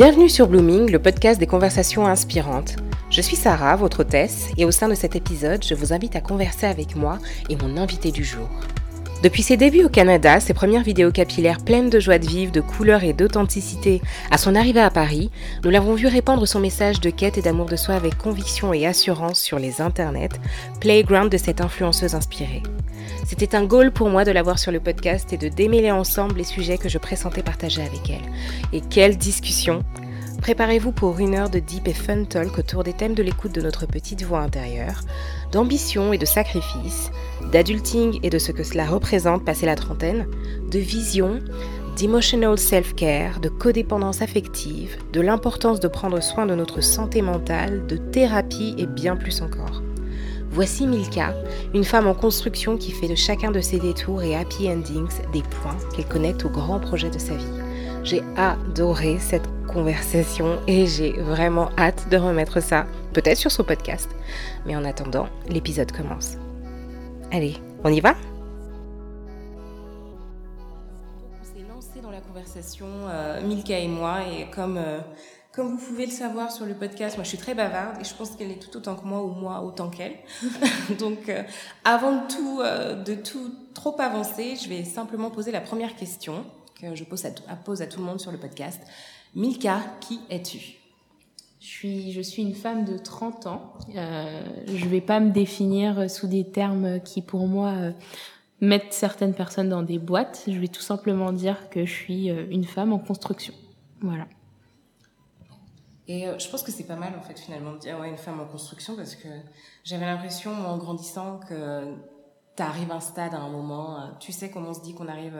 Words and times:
Bienvenue 0.00 0.28
sur 0.28 0.46
Blooming, 0.46 0.92
le 0.92 1.00
podcast 1.00 1.40
des 1.40 1.48
conversations 1.48 2.06
inspirantes. 2.06 2.76
Je 3.10 3.20
suis 3.20 3.34
Sarah, 3.34 3.74
votre 3.74 4.02
hôtesse, 4.02 4.46
et 4.56 4.64
au 4.64 4.70
sein 4.70 4.88
de 4.88 4.94
cet 4.94 5.16
épisode, 5.16 5.64
je 5.64 5.74
vous 5.74 5.92
invite 5.92 6.14
à 6.14 6.20
converser 6.20 6.66
avec 6.66 6.94
moi 6.94 7.18
et 7.50 7.56
mon 7.56 7.76
invité 7.76 8.12
du 8.12 8.22
jour. 8.22 8.48
Depuis 9.20 9.42
ses 9.42 9.56
débuts 9.56 9.82
au 9.82 9.88
Canada, 9.88 10.38
ses 10.38 10.54
premières 10.54 10.84
vidéos 10.84 11.10
capillaires 11.10 11.58
pleines 11.58 11.90
de 11.90 11.98
joie 11.98 12.20
de 12.20 12.26
vivre, 12.26 12.52
de 12.52 12.60
couleurs 12.60 13.02
et 13.02 13.12
d'authenticité, 13.12 14.00
à 14.30 14.38
son 14.38 14.54
arrivée 14.54 14.80
à 14.80 14.90
Paris, 14.90 15.32
nous 15.64 15.70
l'avons 15.70 15.94
vu 15.94 16.06
répandre 16.06 16.46
son 16.46 16.60
message 16.60 17.00
de 17.00 17.10
quête 17.10 17.36
et 17.36 17.42
d'amour 17.42 17.66
de 17.66 17.74
soi 17.74 17.96
avec 17.96 18.16
conviction 18.16 18.72
et 18.72 18.86
assurance 18.86 19.40
sur 19.40 19.58
les 19.58 19.80
internets, 19.80 20.38
playground 20.80 21.32
de 21.32 21.36
cette 21.36 21.60
influenceuse 21.60 22.14
inspirée. 22.14 22.62
C'était 23.26 23.56
un 23.56 23.64
goal 23.64 23.90
pour 23.90 24.08
moi 24.08 24.24
de 24.24 24.30
l'avoir 24.30 24.60
sur 24.60 24.70
le 24.70 24.78
podcast 24.78 25.32
et 25.32 25.36
de 25.36 25.48
démêler 25.48 25.90
ensemble 25.90 26.36
les 26.36 26.44
sujets 26.44 26.78
que 26.78 26.88
je 26.88 26.98
pressentais 26.98 27.42
partager 27.42 27.82
avec 27.82 28.08
elle. 28.08 28.32
Et 28.72 28.80
quelle 28.80 29.16
discussion 29.16 29.82
Préparez-vous 30.40 30.92
pour 30.92 31.18
une 31.18 31.34
heure 31.34 31.50
de 31.50 31.58
deep 31.58 31.88
et 31.88 31.92
fun 31.92 32.24
talk 32.24 32.58
autour 32.58 32.84
des 32.84 32.92
thèmes 32.92 33.14
de 33.14 33.22
l'écoute 33.22 33.54
de 33.54 33.60
notre 33.60 33.86
petite 33.86 34.22
voix 34.22 34.40
intérieure, 34.40 35.00
d'ambition 35.52 36.12
et 36.12 36.18
de 36.18 36.24
sacrifice, 36.24 37.10
d'adulting 37.52 38.20
et 38.22 38.30
de 38.30 38.38
ce 38.38 38.52
que 38.52 38.62
cela 38.62 38.86
représente 38.86 39.44
passer 39.44 39.66
la 39.66 39.74
trentaine, 39.74 40.26
de 40.70 40.78
vision, 40.78 41.40
d'emotional 41.96 42.56
self-care, 42.56 43.40
de 43.40 43.48
codépendance 43.48 44.22
affective, 44.22 44.96
de 45.12 45.20
l'importance 45.20 45.80
de 45.80 45.88
prendre 45.88 46.22
soin 46.22 46.46
de 46.46 46.54
notre 46.54 46.80
santé 46.80 47.20
mentale, 47.20 47.86
de 47.86 47.96
thérapie 47.96 48.74
et 48.78 48.86
bien 48.86 49.16
plus 49.16 49.42
encore. 49.42 49.82
Voici 50.50 50.86
Milka, 50.86 51.34
une 51.74 51.84
femme 51.84 52.06
en 52.06 52.14
construction 52.14 52.78
qui 52.78 52.92
fait 52.92 53.08
de 53.08 53.14
chacun 53.14 53.50
de 53.50 53.60
ses 53.60 53.78
détours 53.78 54.22
et 54.22 54.34
happy 54.34 54.70
endings 54.70 55.20
des 55.32 55.42
points 55.42 55.76
qu'elle 55.94 56.06
connecte 56.06 56.44
au 56.44 56.48
grand 56.48 56.78
projet 56.78 57.10
de 57.10 57.18
sa 57.18 57.34
vie. 57.34 57.44
J'ai 58.02 58.22
adoré 58.36 59.18
cette 59.20 59.48
conversation 59.78 60.58
et 60.66 60.88
j'ai 60.88 61.12
vraiment 61.12 61.70
hâte 61.78 62.08
de 62.10 62.16
remettre 62.16 62.60
ça, 62.60 62.84
peut-être 63.12 63.38
sur 63.38 63.52
son 63.52 63.62
podcast. 63.62 64.10
Mais 64.66 64.74
en 64.74 64.84
attendant, 64.84 65.28
l'épisode 65.48 65.92
commence. 65.92 66.36
Allez, 67.30 67.54
on 67.84 67.92
y 67.92 68.00
va? 68.00 68.16
On 71.40 71.44
s'est 71.44 71.64
lancé 71.68 72.00
dans 72.02 72.10
la 72.10 72.20
conversation, 72.20 72.86
euh, 72.88 73.40
Milka 73.40 73.78
et 73.78 73.86
moi, 73.86 74.22
et 74.26 74.50
comme, 74.50 74.78
euh, 74.78 74.98
comme 75.52 75.68
vous 75.68 75.86
pouvez 75.86 76.06
le 76.06 76.12
savoir 76.12 76.50
sur 76.50 76.66
le 76.66 76.74
podcast, 76.74 77.16
moi 77.16 77.22
je 77.22 77.28
suis 77.28 77.38
très 77.38 77.54
bavarde 77.54 78.00
et 78.00 78.04
je 78.04 78.14
pense 78.14 78.30
qu'elle 78.32 78.50
est 78.50 78.60
tout 78.60 78.76
autant 78.76 78.96
que 78.96 79.04
moi 79.04 79.22
ou 79.22 79.28
moi 79.28 79.62
autant 79.62 79.90
qu'elle. 79.90 80.16
Donc 80.98 81.28
euh, 81.28 81.44
avant 81.84 82.22
de 82.22 82.26
tout, 82.26 82.62
de 83.04 83.14
tout 83.14 83.54
trop 83.74 83.94
avancer, 84.00 84.56
je 84.60 84.68
vais 84.68 84.82
simplement 84.82 85.30
poser 85.30 85.52
la 85.52 85.60
première 85.60 85.94
question 85.94 86.44
que 86.80 86.96
je 86.96 87.04
pose 87.04 87.24
à, 87.26 87.30
pose 87.64 87.80
à 87.80 87.86
tout 87.86 88.00
le 88.00 88.06
monde 88.06 88.20
sur 88.20 88.32
le 88.32 88.38
podcast. 88.38 88.80
Milka, 89.38 89.78
qui 90.00 90.18
es-tu? 90.30 90.58
Je 91.60 91.66
suis, 91.66 92.10
je 92.10 92.20
suis 92.20 92.42
une 92.42 92.56
femme 92.56 92.84
de 92.84 92.98
30 92.98 93.46
ans. 93.46 93.72
Euh, 93.94 94.42
je 94.66 94.84
vais 94.86 95.00
pas 95.00 95.20
me 95.20 95.30
définir 95.30 96.10
sous 96.10 96.26
des 96.26 96.50
termes 96.50 97.00
qui, 97.00 97.22
pour 97.22 97.46
moi, 97.46 97.68
euh, 97.68 97.92
mettent 98.60 98.92
certaines 98.92 99.34
personnes 99.34 99.68
dans 99.68 99.84
des 99.84 100.00
boîtes. 100.00 100.42
Je 100.48 100.58
vais 100.58 100.66
tout 100.66 100.80
simplement 100.80 101.30
dire 101.30 101.70
que 101.70 101.84
je 101.84 101.92
suis 101.92 102.30
euh, 102.32 102.46
une 102.50 102.64
femme 102.64 102.92
en 102.92 102.98
construction. 102.98 103.54
Voilà. 104.00 104.26
Et 106.08 106.26
euh, 106.26 106.36
je 106.40 106.48
pense 106.48 106.64
que 106.64 106.72
c'est 106.72 106.88
pas 106.88 106.96
mal, 106.96 107.12
en 107.16 107.22
fait, 107.22 107.38
finalement, 107.38 107.74
de 107.74 107.78
dire 107.78 107.96
ouais, 108.00 108.08
une 108.08 108.16
femme 108.16 108.40
en 108.40 108.46
construction, 108.46 108.96
parce 108.96 109.14
que 109.14 109.28
j'avais 109.84 110.06
l'impression, 110.06 110.50
en 110.50 110.76
grandissant, 110.78 111.38
que 111.48 111.94
tu 112.56 112.62
arrives 112.64 112.90
à 112.90 112.96
un 112.96 113.00
stade 113.00 113.34
à 113.34 113.38
un 113.38 113.50
moment, 113.50 114.10
tu 114.18 114.32
sais 114.32 114.50
comment 114.50 114.70
on 114.70 114.74
se 114.74 114.82
dit 114.82 114.94
qu'on 114.94 115.06
arrive 115.06 115.38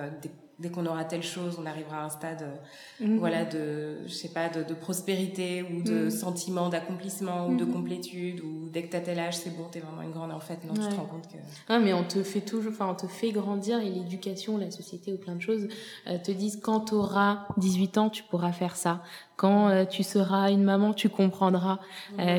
dès 0.58 0.70
qu'on 0.70 0.86
aura 0.86 1.04
telle 1.04 1.22
chose, 1.22 1.56
on 1.60 1.66
arrivera 1.66 2.00
à 2.00 2.04
un 2.06 2.08
stade, 2.08 2.42
euh, 2.42 3.06
mhm. 3.06 3.18
voilà, 3.18 3.44
de, 3.44 3.98
je 4.06 4.12
sais 4.12 4.30
pas, 4.30 4.48
de, 4.48 4.64
de 4.64 4.74
prospérité 4.74 5.62
ou 5.62 5.82
de 5.82 6.04
mhm. 6.04 6.10
sentiment 6.10 6.68
d'accomplissement 6.68 7.48
ou 7.48 7.56
de 7.56 7.64
mhm. 7.64 7.72
complétude 7.72 8.40
ou 8.40 8.68
dès 8.68 8.82
que 8.82 8.90
t'as 8.90 9.00
tel 9.00 9.20
âge, 9.20 9.36
c'est 9.36 9.56
bon, 9.56 9.64
t'es 9.70 9.78
vraiment 9.78 10.02
une 10.02 10.10
grande. 10.10 10.32
En 10.32 10.40
fait, 10.40 10.64
non, 10.64 10.74
tu 10.74 10.80
te 10.80 10.94
rends 10.94 11.06
compte 11.06 11.28
que. 11.28 11.38
Ah, 11.68 11.78
mais 11.78 11.92
on 11.92 12.02
te 12.02 12.22
fait 12.22 12.40
toujours, 12.40 12.72
enfin, 12.72 12.88
on 12.90 12.94
te 12.94 13.06
fait 13.06 13.30
grandir 13.30 13.80
et 13.80 13.88
l'éducation, 13.88 14.58
la 14.58 14.70
société 14.70 15.12
ou 15.12 15.16
plein 15.16 15.36
de 15.36 15.42
choses 15.42 15.68
euh, 16.08 16.18
te 16.18 16.32
disent 16.32 16.58
quand 16.60 16.80
t'auras 16.80 17.46
18 17.56 17.98
ans, 17.98 18.10
tu 18.10 18.24
pourras 18.24 18.52
faire 18.52 18.74
ça. 18.74 19.02
Quand 19.36 19.68
euh, 19.68 19.84
tu 19.84 20.02
seras 20.02 20.50
une 20.50 20.64
maman, 20.64 20.92
tu 20.92 21.08
comprendras. 21.08 21.78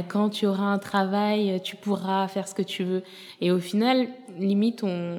quand 0.09 0.29
tu 0.29 0.45
auras 0.45 0.65
un 0.65 0.79
travail, 0.79 1.61
tu 1.63 1.77
pourras 1.77 2.27
faire 2.27 2.49
ce 2.49 2.53
que 2.53 2.61
tu 2.61 2.83
veux. 2.83 3.03
Et 3.39 3.51
au 3.51 3.59
final, 3.59 4.09
limite, 4.37 4.83
on 4.83 5.17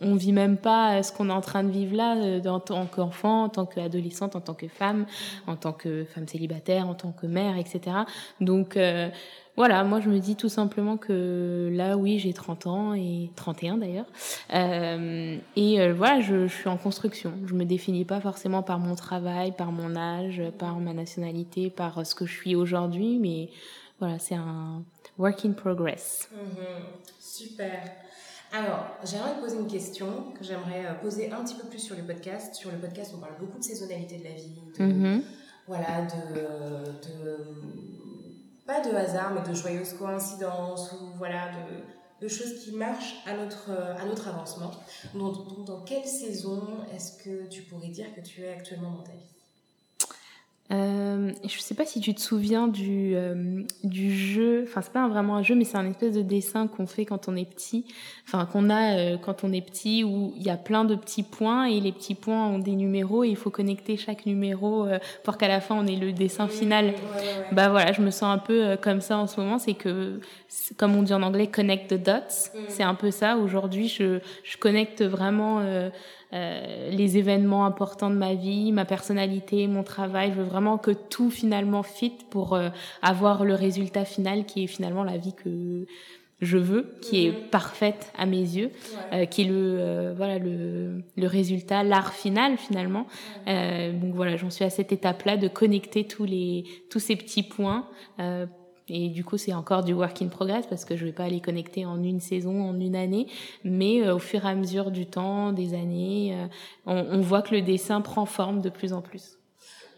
on 0.00 0.14
vit 0.14 0.32
même 0.32 0.56
pas 0.56 1.02
ce 1.02 1.12
qu'on 1.12 1.28
est 1.28 1.32
en 1.32 1.40
train 1.40 1.64
de 1.64 1.70
vivre 1.70 1.96
là 1.96 2.16
euh, 2.16 2.44
en 2.46 2.60
tant 2.60 2.86
qu'enfant, 2.86 3.44
en 3.44 3.48
tant 3.48 3.66
qu'adolescente, 3.66 4.36
en 4.36 4.40
tant 4.40 4.54
que 4.54 4.68
femme, 4.68 5.06
en 5.46 5.56
tant 5.56 5.72
que 5.72 6.04
femme 6.04 6.28
célibataire, 6.28 6.88
en 6.88 6.94
tant 6.94 7.12
que 7.12 7.26
mère, 7.26 7.56
etc. 7.56 7.96
Donc 8.40 8.76
euh, 8.76 9.08
voilà, 9.56 9.82
moi 9.82 10.00
je 10.00 10.08
me 10.08 10.18
dis 10.18 10.36
tout 10.36 10.48
simplement 10.48 10.96
que 10.96 11.68
là 11.72 11.96
oui 11.96 12.18
j'ai 12.18 12.32
30 12.32 12.66
ans 12.68 12.94
et 12.94 13.30
31 13.34 13.78
d'ailleurs 13.78 14.06
euh, 14.54 15.36
et 15.56 15.92
voilà 15.92 16.20
je, 16.20 16.46
je, 16.46 16.54
suis 16.54 16.68
en 16.68 16.76
construction. 16.76 17.32
Je 17.46 17.54
me 17.54 17.64
définis 17.64 18.04
pas 18.04 18.20
forcément 18.20 18.62
par 18.62 18.78
mon 18.78 18.94
travail, 18.94 19.52
par 19.52 19.72
mon 19.72 19.96
âge, 19.96 20.42
par 20.58 20.78
ma 20.78 20.92
nationalité, 20.92 21.70
par 21.70 22.06
ce 22.06 22.14
que 22.14 22.24
je 22.24 22.34
suis 22.34 22.54
aujourd'hui, 22.54 23.18
mais 23.18 23.50
voilà 23.98 24.18
c'est 24.20 24.36
un 24.36 24.84
work 25.18 25.44
in 25.44 25.52
progress. 25.52 26.28
Mm-hmm. 26.32 27.18
super. 27.20 28.07
Alors, 28.52 28.86
j'aimerais 29.04 29.34
te 29.34 29.40
poser 29.40 29.58
une 29.58 29.66
question 29.66 30.32
que 30.32 30.42
j'aimerais 30.42 30.86
euh, 30.86 30.94
poser 30.94 31.30
un 31.30 31.44
petit 31.44 31.54
peu 31.54 31.68
plus 31.68 31.80
sur 31.80 31.96
le 31.96 32.02
podcast. 32.02 32.54
Sur 32.54 32.70
le 32.72 32.78
podcast, 32.78 33.12
on 33.14 33.20
parle 33.20 33.38
beaucoup 33.38 33.58
de 33.58 33.64
saisonnalité 33.64 34.18
de 34.18 34.24
la 34.24 34.30
vie, 34.30 34.62
de, 34.78 34.84
mm-hmm. 34.84 35.22
voilà, 35.66 36.02
de, 36.02 37.36
pas 38.66 38.80
de 38.80 38.94
hasard, 38.94 39.34
mais 39.34 39.48
de 39.48 39.54
joyeuses 39.54 39.92
coïncidences 39.94 40.92
ou 40.92 41.16
voilà, 41.18 41.50
de, 41.52 42.24
de 42.24 42.28
choses 42.28 42.64
qui 42.64 42.72
marchent 42.72 43.22
à 43.26 43.36
notre, 43.36 43.70
à 43.70 44.04
notre 44.06 44.28
avancement. 44.28 44.70
Donc, 45.14 45.64
dans 45.66 45.82
quelle 45.82 46.06
saison 46.06 46.78
est-ce 46.94 47.22
que 47.22 47.48
tu 47.48 47.62
pourrais 47.62 47.88
dire 47.88 48.14
que 48.14 48.22
tu 48.22 48.42
es 48.42 48.52
actuellement 48.52 48.92
dans 48.92 49.02
ta 49.02 49.12
vie? 49.12 49.37
Euh, 50.70 51.32
je 51.48 51.58
sais 51.60 51.74
pas 51.74 51.86
si 51.86 51.98
tu 52.00 52.14
te 52.14 52.20
souviens 52.20 52.68
du, 52.68 53.12
euh, 53.14 53.62
du 53.84 54.14
jeu, 54.14 54.64
enfin 54.68 54.82
c'est 54.82 54.92
pas 54.92 55.08
vraiment 55.08 55.36
un 55.36 55.42
jeu 55.42 55.54
mais 55.54 55.64
c'est 55.64 55.78
un 55.78 55.88
espèce 55.88 56.12
de 56.12 56.20
dessin 56.20 56.66
qu'on 56.66 56.86
fait 56.86 57.06
quand 57.06 57.26
on 57.26 57.36
est 57.36 57.48
petit, 57.48 57.86
enfin 58.26 58.44
qu'on 58.44 58.68
a 58.68 58.98
euh, 58.98 59.16
quand 59.16 59.44
on 59.44 59.52
est 59.54 59.62
petit 59.62 60.04
où 60.04 60.34
il 60.36 60.42
y 60.42 60.50
a 60.50 60.58
plein 60.58 60.84
de 60.84 60.94
petits 60.94 61.22
points 61.22 61.64
et 61.64 61.80
les 61.80 61.90
petits 61.90 62.14
points 62.14 62.46
ont 62.46 62.58
des 62.58 62.76
numéros 62.76 63.24
et 63.24 63.28
il 63.28 63.36
faut 63.36 63.48
connecter 63.48 63.96
chaque 63.96 64.26
numéro 64.26 64.84
euh, 64.84 64.98
pour 65.24 65.38
qu'à 65.38 65.48
la 65.48 65.62
fin 65.62 65.74
on 65.74 65.86
ait 65.86 65.96
le 65.96 66.12
dessin 66.12 66.48
final. 66.48 66.92
Bah 67.52 67.70
voilà, 67.70 67.92
je 67.92 68.02
me 68.02 68.10
sens 68.10 68.24
un 68.24 68.38
peu 68.38 68.76
comme 68.82 69.00
ça 69.00 69.16
en 69.16 69.26
ce 69.26 69.40
moment, 69.40 69.58
c'est 69.58 69.72
que 69.72 70.20
comme 70.76 70.94
on 70.96 71.02
dit 71.02 71.14
en 71.14 71.22
anglais 71.22 71.46
connect 71.46 71.88
the 71.88 72.02
dots, 72.02 72.12
mm. 72.54 72.58
c'est 72.68 72.82
un 72.82 72.94
peu 72.94 73.10
ça. 73.10 73.38
Aujourd'hui 73.38 73.88
je, 73.88 74.18
je 74.44 74.58
connecte 74.58 75.02
vraiment 75.02 75.62
euh, 76.34 76.90
les 76.90 77.16
événements 77.16 77.64
importants 77.64 78.10
de 78.10 78.14
ma 78.14 78.34
vie, 78.34 78.70
ma 78.70 78.84
personnalité, 78.84 79.66
mon 79.66 79.82
travail. 79.82 80.32
Je 80.34 80.40
veux 80.40 80.46
vraiment 80.46 80.76
que 80.76 80.90
tout 80.90 81.30
finalement 81.30 81.82
fit 81.82 82.12
pour 82.28 82.54
euh, 82.54 82.68
avoir 83.00 83.44
le 83.44 83.54
résultat 83.54 84.04
final 84.04 84.44
qui 84.44 84.64
est 84.64 84.66
finalement 84.66 85.04
la 85.04 85.16
vie 85.16 85.32
que 85.32 85.86
je 86.40 86.58
veux, 86.58 86.94
qui 87.00 87.26
est 87.26 87.30
mhm. 87.30 87.48
parfaite 87.50 88.12
à 88.16 88.26
mes 88.26 88.36
yeux, 88.36 88.70
euh, 89.12 89.24
qui 89.24 89.42
est 89.42 89.46
le 89.46 90.12
voilà 90.16 90.38
le, 90.38 91.02
le 91.16 91.26
résultat, 91.26 91.82
l'art 91.82 92.12
final 92.12 92.58
finalement. 92.58 93.06
donc 93.46 94.14
voilà, 94.14 94.36
j'en 94.36 94.50
suis 94.50 94.64
à 94.64 94.70
cette 94.70 94.92
étape-là 94.92 95.38
de 95.38 95.48
connecter 95.48 96.04
tous 96.04 96.24
les 96.24 96.64
tous 96.90 97.00
ces 97.00 97.16
petits 97.16 97.42
points 97.42 97.88
et 98.90 99.08
du 99.08 99.24
coup, 99.24 99.36
c'est 99.36 99.54
encore 99.54 99.84
du 99.84 99.92
work 99.92 100.22
in 100.22 100.28
progress 100.28 100.66
parce 100.66 100.84
que 100.84 100.96
je 100.96 101.04
vais 101.04 101.12
pas 101.12 101.28
les 101.28 101.40
connecter 101.40 101.86
en 101.86 102.02
une 102.02 102.20
saison, 102.20 102.62
en 102.68 102.78
une 102.78 102.96
année. 102.96 103.26
Mais 103.64 104.02
euh, 104.02 104.14
au 104.14 104.18
fur 104.18 104.44
et 104.44 104.48
à 104.48 104.54
mesure 104.54 104.90
du 104.90 105.06
temps, 105.06 105.52
des 105.52 105.74
années, 105.74 106.34
euh, 106.34 106.46
on, 106.86 107.18
on, 107.18 107.20
voit 107.20 107.42
que 107.42 107.54
le 107.54 107.62
dessin 107.62 108.00
prend 108.00 108.26
forme 108.26 108.60
de 108.60 108.70
plus 108.70 108.92
en 108.92 109.02
plus. 109.02 109.37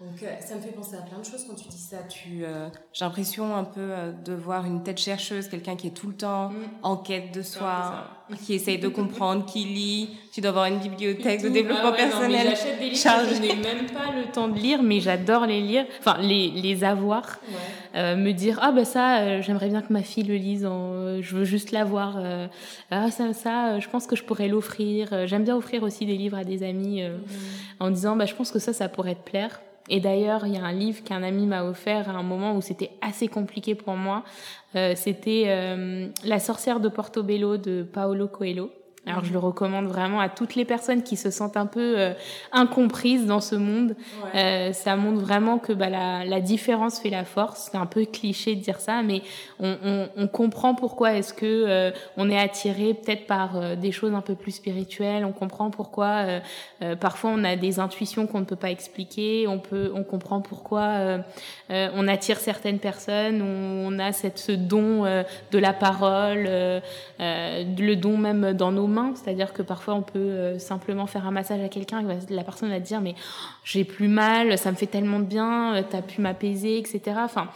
Donc, 0.01 0.23
euh, 0.23 0.35
ça 0.41 0.55
me 0.55 0.61
fait 0.61 0.73
penser 0.73 0.97
à 0.97 1.03
plein 1.03 1.19
de 1.19 1.25
choses 1.25 1.45
quand 1.47 1.55
tu 1.55 1.69
dis 1.69 1.77
ça. 1.77 1.99
Tu, 2.09 2.45
j'ai 2.93 3.05
l'impression 3.05 3.55
un 3.55 3.65
peu 3.65 3.91
de 4.25 4.33
voir 4.33 4.65
une 4.65 4.83
tête 4.83 4.99
chercheuse, 4.99 5.49
quelqu'un 5.49 5.77
qui 5.77 5.89
est 5.89 5.91
tout 5.91 6.09
le 6.09 6.15
temps 6.15 6.49
mm. 6.49 6.55
en 6.83 6.97
quête 6.97 7.35
de 7.35 7.43
soi, 7.43 8.05
qui 8.45 8.55
essaye 8.55 8.79
de 8.79 8.89
comprendre, 8.89 9.45
qui 9.45 9.65
lit. 9.65 10.17
Tu 10.33 10.41
dois 10.41 10.51
avoir 10.51 10.67
une 10.67 10.79
bibliothèque 10.79 11.43
de 11.43 11.49
développement 11.49 11.93
ah 11.93 11.97
personnel. 11.97 12.49
J'achète 12.49 12.79
des 12.79 12.91
livres 12.91 13.35
je 13.35 13.41
n'ai 13.41 13.57
même 13.57 13.87
pas 13.87 14.13
le 14.17 14.31
temps 14.33 14.49
de 14.49 14.59
lire, 14.59 14.83
mais 14.83 15.01
j'adore 15.01 15.47
les 15.47 15.61
lire, 15.61 15.85
enfin 15.99 16.17
les, 16.19 16.51
les 16.51 16.83
avoir. 16.85 17.39
Ouais. 17.49 17.57
Euh, 17.97 18.15
me 18.15 18.31
dire 18.31 18.61
ah 18.63 18.71
ben 18.71 18.85
ça 18.85 19.19
euh, 19.19 19.43
j'aimerais 19.43 19.69
bien 19.69 19.83
que 19.83 19.93
ma 19.93 20.03
fille 20.03 20.23
le 20.23 20.37
lise 20.37 20.65
en, 20.65 20.93
euh, 20.93 21.19
je 21.23 21.35
veux 21.35 21.45
juste 21.45 21.73
l'avoir 21.73 22.21
ah 22.93 23.11
ça 23.11 23.33
ça 23.33 23.81
je 23.81 23.89
pense 23.89 24.07
que 24.07 24.15
je 24.15 24.23
pourrais 24.23 24.47
l'offrir 24.47 25.27
j'aime 25.27 25.43
bien 25.43 25.57
offrir 25.57 25.83
aussi 25.83 26.07
des 26.07 26.17
livres 26.17 26.37
à 26.37 26.45
des 26.45 26.63
amis 26.63 27.03
mhm. 27.03 27.21
en 27.81 27.91
disant 27.91 28.15
bah 28.15 28.27
je 28.27 28.35
pense 28.37 28.53
que 28.53 28.61
ça 28.61 28.73
ça 28.73 28.89
pourrait 28.89 29.17
te 29.17 29.29
plaire 29.29 29.61
et 29.91 29.99
d'ailleurs, 29.99 30.47
il 30.47 30.55
y 30.55 30.57
a 30.57 30.65
un 30.65 30.73
livre 30.73 31.03
qu'un 31.03 31.25
ami 31.25 31.47
m'a 31.47 31.65
offert 31.65 32.09
à 32.09 32.13
un 32.13 32.23
moment 32.23 32.57
où 32.57 32.61
c'était 32.61 32.93
assez 33.01 33.27
compliqué 33.27 33.75
pour 33.75 33.97
moi. 33.97 34.23
Euh, 34.77 34.93
c'était 34.95 35.47
euh, 35.49 36.09
La 36.25 36.39
sorcière 36.39 36.79
de 36.79 36.89
Portobello 36.89 37.57
de 37.57 37.83
Paolo 37.83 38.29
Coelho. 38.29 38.71
Alors 39.11 39.25
je 39.25 39.33
le 39.33 39.39
recommande 39.39 39.87
vraiment 39.87 40.21
à 40.21 40.29
toutes 40.29 40.55
les 40.55 40.65
personnes 40.65 41.03
qui 41.03 41.17
se 41.17 41.31
sentent 41.31 41.57
un 41.57 41.67
peu 41.67 41.99
euh, 41.99 42.13
incomprises 42.53 43.27
dans 43.27 43.41
ce 43.41 43.57
monde. 43.57 43.97
Euh, 44.35 44.73
ça 44.73 44.97
montre 44.97 45.21
vraiment 45.21 45.59
que 45.59 45.73
bah, 45.73 45.89
la, 45.89 46.25
la 46.25 46.41
différence 46.41 47.01
fait 47.01 47.11
la 47.11 47.25
force. 47.25 47.71
C'est 47.71 47.79
un 47.79 47.87
peu 47.87 48.05
cliché 48.05 48.55
de 48.55 48.61
dire 48.61 48.81
ça, 48.81 49.03
mais 49.03 49.23
on, 49.59 49.77
on, 49.85 50.09
on 50.17 50.29
comprend 50.29 50.75
pourquoi 50.75 51.15
est-ce 51.15 51.35
que 51.35 51.45
euh, 51.47 51.91
on 52.17 52.31
est 52.31 52.39
attiré 52.39 52.95
peut-être 52.95 53.27
par 53.27 53.77
des 53.77 53.93
choses 53.93 54.15
un 54.15 54.21
peu 54.21 54.35
plus 54.35 54.53
spirituelles. 54.53 55.25
On 55.25 55.33
comprend 55.33 55.71
pourquoi 55.71 56.41
parfois 57.01 57.31
on 57.35 57.43
a 57.45 57.57
des 57.57 57.79
intuitions 57.81 58.27
qu'on 58.27 58.41
ne 58.41 58.45
peut 58.45 58.57
pas 58.57 58.71
expliquer. 58.71 59.47
On 59.49 59.59
peut, 59.59 59.91
on 59.95 60.05
comprend 60.05 60.41
pourquoi 60.41 61.21
on 61.69 62.09
attire 62.09 62.39
certaines 62.39 62.79
personnes. 62.79 63.43
On, 63.43 63.89
on 63.93 63.99
a 63.99 64.13
cette, 64.13 64.39
ce 64.39 64.53
don 64.53 65.03
de 65.03 65.59
la 65.59 65.73
parole, 65.73 66.49
le 67.19 67.95
don 67.95 68.17
même 68.17 68.53
dans 68.53 68.73
nos 68.73 68.87
mains, 68.87 69.00
c'est-à-dire 69.15 69.53
que 69.53 69.63
parfois 69.63 69.95
on 69.95 70.03
peut 70.03 70.19
euh, 70.19 70.59
simplement 70.59 71.07
faire 71.07 71.27
un 71.27 71.31
massage 71.31 71.61
à 71.61 71.69
quelqu'un 71.69 72.09
et 72.09 72.35
la 72.35 72.45
personne 72.45 72.69
va 72.71 72.81
dire 72.81 73.01
mais 73.01 73.15
j'ai 73.65 73.85
plus 73.85 74.09
mal, 74.09 74.59
ça 74.59 74.71
me 74.71 74.77
fait 74.77 74.87
tellement 74.87 75.21
de 75.21 75.25
bien, 75.25 75.75
euh, 75.77 75.83
t'as 75.89 76.03
pu 76.03 76.21
m'apaiser, 76.21 76.79
etc. 76.79 77.17
Enfin, 77.19 77.49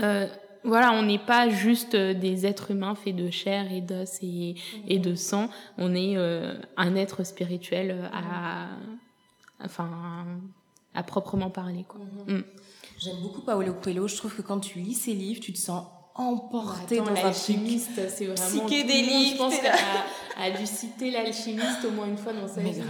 euh, 0.00 0.26
voilà, 0.64 0.92
on 0.92 1.02
n'est 1.02 1.18
pas 1.18 1.48
juste 1.48 1.96
des 1.96 2.46
êtres 2.46 2.70
humains 2.70 2.94
faits 2.94 3.16
de 3.16 3.30
chair 3.30 3.72
et 3.72 3.80
d'os 3.80 4.20
et, 4.22 4.98
de 4.98 5.14
sang. 5.16 5.48
On 5.76 5.92
est 5.92 6.16
un 6.76 6.94
être 6.94 7.24
spirituel 7.24 8.08
à, 8.12 8.68
enfin, 9.64 9.90
à 10.94 11.02
proprement 11.02 11.50
parler. 11.50 11.84
Quoi. 11.88 12.00
Mm-hmm. 12.28 12.36
Mm. 12.36 12.44
J'aime 12.98 13.16
beaucoup 13.22 13.40
Paolo 13.40 13.74
Coelho. 13.74 14.06
Je 14.06 14.16
trouve 14.16 14.36
que 14.36 14.42
quand 14.42 14.60
tu 14.60 14.78
lis 14.78 14.94
ses 14.94 15.14
livres, 15.14 15.40
tu 15.40 15.52
te 15.52 15.58
sens 15.58 15.84
emporté 16.14 16.98
Attends, 17.00 17.12
dans 17.12 17.26
un 17.26 17.32
chimiste, 17.32 18.00
c'est 18.08 18.26
vraiment 18.26 18.66
psychédélique. 18.66 19.32
Je 19.32 19.38
pense 19.38 19.56
qu'elle 19.58 19.72
a, 19.72 20.44
a, 20.44 20.50
dû 20.50 20.66
citer 20.66 21.10
l'alchimiste 21.10 21.84
au 21.86 21.90
moins 21.90 22.06
une 22.06 22.18
fois 22.18 22.32
dans 22.32 22.48
sa 22.48 22.60
vie. 22.60 22.82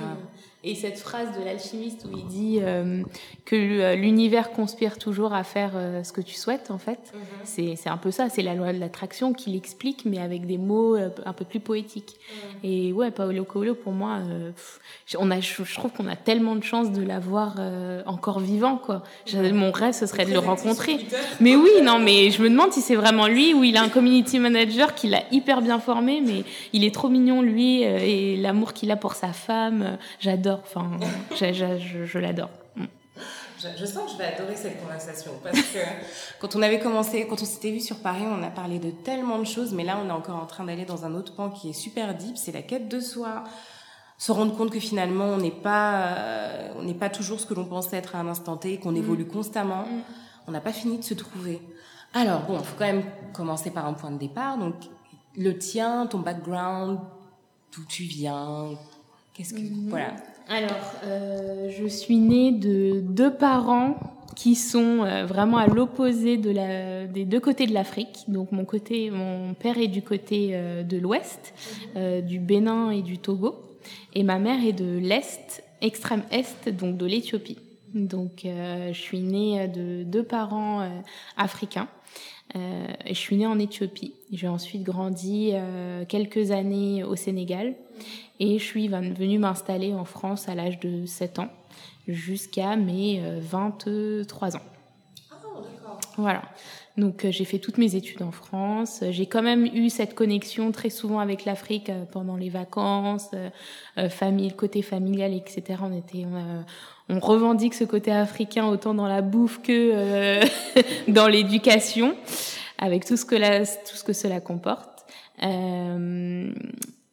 Et 0.64 0.76
cette 0.76 0.98
phrase 1.00 1.36
de 1.36 1.44
l'alchimiste 1.44 2.04
où 2.04 2.16
il 2.16 2.24
dit 2.26 2.58
euh, 2.62 3.02
que 3.44 3.56
euh, 3.56 3.96
l'univers 3.96 4.52
conspire 4.52 4.96
toujours 4.96 5.34
à 5.34 5.42
faire 5.42 5.72
euh, 5.74 6.04
ce 6.04 6.12
que 6.12 6.20
tu 6.20 6.36
souhaites, 6.36 6.70
en 6.70 6.78
fait, 6.78 7.00
mm 7.12 7.18
-hmm. 7.18 7.76
c'est 7.76 7.90
un 7.90 7.96
peu 7.96 8.12
ça, 8.12 8.28
c'est 8.28 8.42
la 8.42 8.54
loi 8.54 8.72
de 8.72 8.78
l'attraction 8.78 9.32
qui 9.32 9.50
l'explique, 9.50 10.04
mais 10.04 10.18
avec 10.18 10.46
des 10.46 10.58
mots 10.58 10.94
un 10.94 11.32
peu 11.32 11.44
plus 11.44 11.58
poétiques. 11.58 12.14
Mm 12.14 12.66
Et 12.68 12.92
ouais, 12.92 13.10
Paolo 13.10 13.44
Coelho, 13.44 13.74
pour 13.74 13.92
moi, 13.92 14.14
euh, 14.20 14.52
on 15.18 15.28
a, 15.32 15.40
je, 15.40 15.64
je 15.64 15.74
trouve 15.74 15.92
qu'on 15.96 16.06
a 16.06 16.18
tellement 16.28 16.54
de 16.54 16.64
chance 16.72 16.88
de 16.98 17.02
l'avoir 17.10 17.50
encore 18.06 18.40
vivant, 18.52 18.76
quoi. 18.86 18.98
Mon 19.62 19.72
rêve, 19.80 19.94
ce 20.02 20.06
serait 20.10 20.26
de 20.30 20.34
le 20.38 20.42
rencontrer. 20.52 20.96
Mais 21.44 21.54
oui, 21.64 21.74
non, 21.88 21.98
mais 22.06 22.18
je 22.34 22.38
me 22.44 22.48
demande 22.54 22.72
si 22.76 22.82
c'est 22.88 22.98
vraiment 23.04 23.26
lui 23.36 23.48
ou 23.56 23.60
il 23.70 23.76
a 23.80 23.82
un 23.88 23.92
community 23.96 24.36
manager 24.38 24.88
qui 24.98 25.06
l'a 25.14 25.22
hyper 25.36 25.58
bien 25.68 25.80
formé, 25.90 26.14
mais 26.28 26.40
il 26.76 26.82
est 26.86 26.94
trop 26.98 27.10
mignon, 27.16 27.38
lui, 27.52 27.70
et 27.82 28.36
l'amour 28.44 28.70
qu'il 28.76 28.90
a 28.96 28.98
pour 29.04 29.14
sa 29.22 29.32
femme, 29.46 29.80
j'adore 30.24 30.51
Enfin, 30.62 30.90
je, 31.30 31.52
je, 31.52 32.04
je 32.04 32.18
l'adore. 32.18 32.50
Mm. 32.76 32.84
Je, 33.58 33.68
je, 33.78 33.86
sens 33.86 34.04
que 34.06 34.12
je 34.12 34.18
vais 34.18 34.34
adorer 34.34 34.56
cette 34.56 34.80
conversation 34.80 35.32
parce 35.42 35.60
que 35.60 35.78
quand 36.40 36.56
on 36.56 36.62
avait 36.62 36.80
commencé, 36.80 37.26
quand 37.28 37.40
on 37.40 37.44
s'était 37.44 37.70
vu 37.70 37.80
sur 37.80 37.98
Paris, 37.98 38.24
on 38.26 38.42
a 38.42 38.50
parlé 38.50 38.78
de 38.78 38.90
tellement 38.90 39.38
de 39.38 39.44
choses, 39.44 39.72
mais 39.72 39.84
là, 39.84 39.98
on 40.02 40.08
est 40.08 40.12
encore 40.12 40.36
en 40.36 40.46
train 40.46 40.64
d'aller 40.64 40.84
dans 40.84 41.04
un 41.04 41.14
autre 41.14 41.34
pan 41.34 41.50
qui 41.50 41.70
est 41.70 41.74
super 41.74 42.14
deep, 42.14 42.36
c'est 42.36 42.52
la 42.52 42.62
quête 42.62 42.88
de 42.88 43.00
soi. 43.00 43.44
Se 44.18 44.32
rendre 44.32 44.56
compte 44.56 44.70
que 44.70 44.80
finalement, 44.80 45.26
on 45.26 45.36
n'est 45.36 45.50
pas, 45.50 46.06
euh, 46.06 46.72
on 46.76 46.82
n'est 46.82 46.94
pas 46.94 47.10
toujours 47.10 47.40
ce 47.40 47.46
que 47.46 47.54
l'on 47.54 47.64
pense 47.64 47.92
être 47.92 48.14
à 48.16 48.20
un 48.20 48.28
instant 48.28 48.56
T, 48.56 48.78
qu'on 48.78 48.92
mm. 48.92 48.96
évolue 48.96 49.26
constamment. 49.26 49.82
Mm. 49.82 50.02
On 50.48 50.52
n'a 50.52 50.60
pas 50.60 50.72
fini 50.72 50.98
de 50.98 51.04
se 51.04 51.14
trouver. 51.14 51.60
Alors 52.14 52.42
bon, 52.42 52.58
il 52.58 52.64
faut 52.64 52.76
quand 52.78 52.86
même 52.86 53.04
commencer 53.32 53.70
par 53.70 53.86
un 53.86 53.94
point 53.94 54.10
de 54.10 54.18
départ. 54.18 54.58
Donc, 54.58 54.74
le 55.36 55.56
tien, 55.58 56.06
ton 56.06 56.18
background, 56.18 56.98
d'où 57.74 57.84
tu 57.84 58.02
viens, 58.04 58.70
qu'est-ce 59.32 59.54
que, 59.54 59.60
mm 59.60 59.86
-hmm. 59.86 59.88
voilà. 59.88 60.14
Alors, 60.48 60.94
euh, 61.04 61.70
je 61.70 61.86
suis 61.86 62.16
née 62.16 62.52
de 62.52 63.00
deux 63.00 63.32
parents 63.32 63.96
qui 64.34 64.54
sont 64.54 65.04
euh, 65.04 65.24
vraiment 65.24 65.58
à 65.58 65.66
l'opposé 65.66 66.36
des 66.36 67.24
deux 67.24 67.40
côtés 67.40 67.66
de 67.66 67.74
l'Afrique. 67.74 68.24
Donc 68.28 68.50
mon 68.52 68.64
côté, 68.64 69.10
mon 69.10 69.54
père 69.54 69.78
est 69.78 69.88
du 69.88 70.02
côté 70.02 70.50
euh, 70.52 70.82
de 70.82 70.98
l'Ouest, 70.98 71.54
du 71.96 72.38
Bénin 72.38 72.90
et 72.90 73.02
du 73.02 73.18
Togo, 73.18 73.54
et 74.14 74.22
ma 74.24 74.38
mère 74.38 74.64
est 74.64 74.72
de 74.72 74.98
l'Est, 74.98 75.62
extrême 75.80 76.22
Est, 76.30 76.68
donc 76.68 76.96
de 76.96 77.06
l'Éthiopie. 77.06 77.58
Donc 77.94 78.44
je 78.44 78.98
suis 78.98 79.20
née 79.20 79.68
de 79.68 80.02
deux 80.02 80.22
parents 80.22 80.88
africains. 81.36 81.88
Euh, 82.54 82.86
je 83.06 83.14
suis 83.14 83.36
née 83.36 83.46
en 83.46 83.58
Éthiopie. 83.58 84.14
J'ai 84.30 84.48
ensuite 84.48 84.82
grandi 84.82 85.50
euh, 85.52 86.04
quelques 86.06 86.50
années 86.50 87.02
au 87.02 87.16
Sénégal 87.16 87.74
et 88.40 88.58
je 88.58 88.64
suis 88.64 88.88
venue 88.88 89.38
m'installer 89.38 89.94
en 89.94 90.04
France 90.04 90.48
à 90.48 90.54
l'âge 90.54 90.78
de 90.80 91.06
7 91.06 91.38
ans 91.38 91.48
jusqu'à 92.06 92.76
mes 92.76 93.20
euh, 93.22 93.38
23 93.40 94.56
ans. 94.56 94.60
Ah, 95.30 95.36
d'accord. 95.62 96.00
Voilà. 96.18 96.42
Donc 96.98 97.24
euh, 97.24 97.30
j'ai 97.30 97.44
fait 97.44 97.58
toutes 97.58 97.78
mes 97.78 97.94
études 97.94 98.22
en 98.22 98.32
France. 98.32 99.02
J'ai 99.10 99.26
quand 99.26 99.42
même 99.42 99.64
eu 99.64 99.88
cette 99.88 100.14
connexion 100.14 100.72
très 100.72 100.90
souvent 100.90 101.20
avec 101.20 101.44
l'Afrique 101.44 101.88
euh, 101.88 102.04
pendant 102.04 102.36
les 102.36 102.50
vacances, 102.50 103.30
euh, 103.34 104.08
famille, 104.10 104.48
le 104.50 104.54
côté 104.54 104.82
familial, 104.82 105.32
etc. 105.32 105.80
On 105.82 105.96
était, 105.96 106.26
on, 106.26 106.64
on, 107.12 107.20
revendique 107.20 107.74
ce 107.74 107.84
côté 107.84 108.10
africain 108.10 108.66
autant 108.66 108.94
dans 108.94 109.08
la 109.08 109.22
bouffe 109.22 109.60
que 109.62 110.40
dans 111.10 111.28
l'éducation, 111.28 112.14
avec 112.78 113.04
tout 113.04 113.16
ce 113.16 113.24
que 113.24 113.36
tout 113.88 113.96
ce 113.96 114.04
que 114.04 114.12
cela 114.12 114.40
comporte. 114.40 115.04
Euh, 115.42 116.52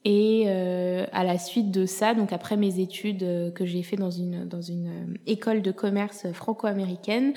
et 0.06 0.46
euh, 0.48 1.06
à 1.12 1.26
la 1.26 1.38
suite 1.38 1.72
de 1.72 1.86
ça, 1.86 2.14
donc 2.14 2.32
après 2.32 2.56
mes 2.56 2.80
études 2.80 3.24
euh, 3.24 3.52
que 3.52 3.66
j'ai 3.66 3.84
fait 3.84 3.98
dans 3.98 4.12
une 4.12 4.48
dans 4.48 4.62
une 4.62 4.88
euh, 4.88 5.18
école 5.28 5.62
de 5.62 5.72
commerce 5.72 6.32
franco-américaine, 6.32 7.34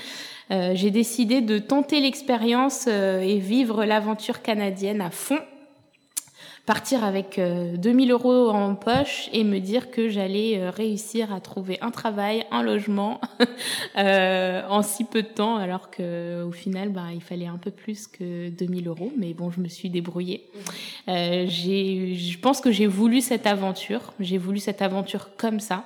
euh, 0.53 0.71
j'ai 0.75 0.93
décidé 0.93 1.41
de 1.41 1.59
tenter 1.59 2.01
l'expérience 2.01 2.87
euh, 2.89 3.21
et 3.21 3.39
vivre 3.39 3.85
l'aventure 3.85 4.43
canadienne 4.43 5.01
à 5.01 5.11
fond 5.11 5.41
partir 6.67 7.03
avec 7.03 7.39
euh, 7.39 7.77
2000 7.77 8.13
euros 8.13 8.51
en 8.51 8.75
poche 8.75 9.29
et 9.33 9.43
me 9.43 9.59
dire 9.59 9.91
que 9.91 10.09
j'allais 10.09 10.59
euh, 10.59 10.71
réussir 10.71 11.33
à 11.33 11.41
trouver 11.41 11.79
un 11.81 11.91
travail, 11.91 12.47
un 12.51 12.63
logement 12.63 13.21
euh, 13.99 14.63
en 14.69 14.83
si 14.83 15.05
peu 15.05 15.23
de 15.23 15.29
temps, 15.29 15.57
alors 15.57 15.91
que 15.91 16.45
au 16.45 16.53
final, 16.53 16.91
bah, 16.91 17.07
il 17.13 17.21
fallait 17.21 17.47
un 17.47 17.59
peu 17.59 17.71
plus 17.71 18.07
que 18.07 18.49
2000 18.51 18.89
euros. 18.89 19.13
Mais 19.19 19.35
bon, 19.35 19.51
je 19.51 19.61
me 19.61 19.69
suis 19.69 19.91
débrouillée. 19.91 20.49
Euh, 21.09 21.47
j'ai, 21.49 22.15
je 22.15 22.39
pense 22.39 22.61
que 22.61 22.71
j'ai 22.71 22.87
voulu 22.87 23.21
cette 23.21 23.47
aventure. 23.47 24.13
J'ai 24.21 24.39
voulu 24.39 24.59
cette 24.59 24.83
aventure 24.83 25.31
comme 25.37 25.59
ça. 25.59 25.85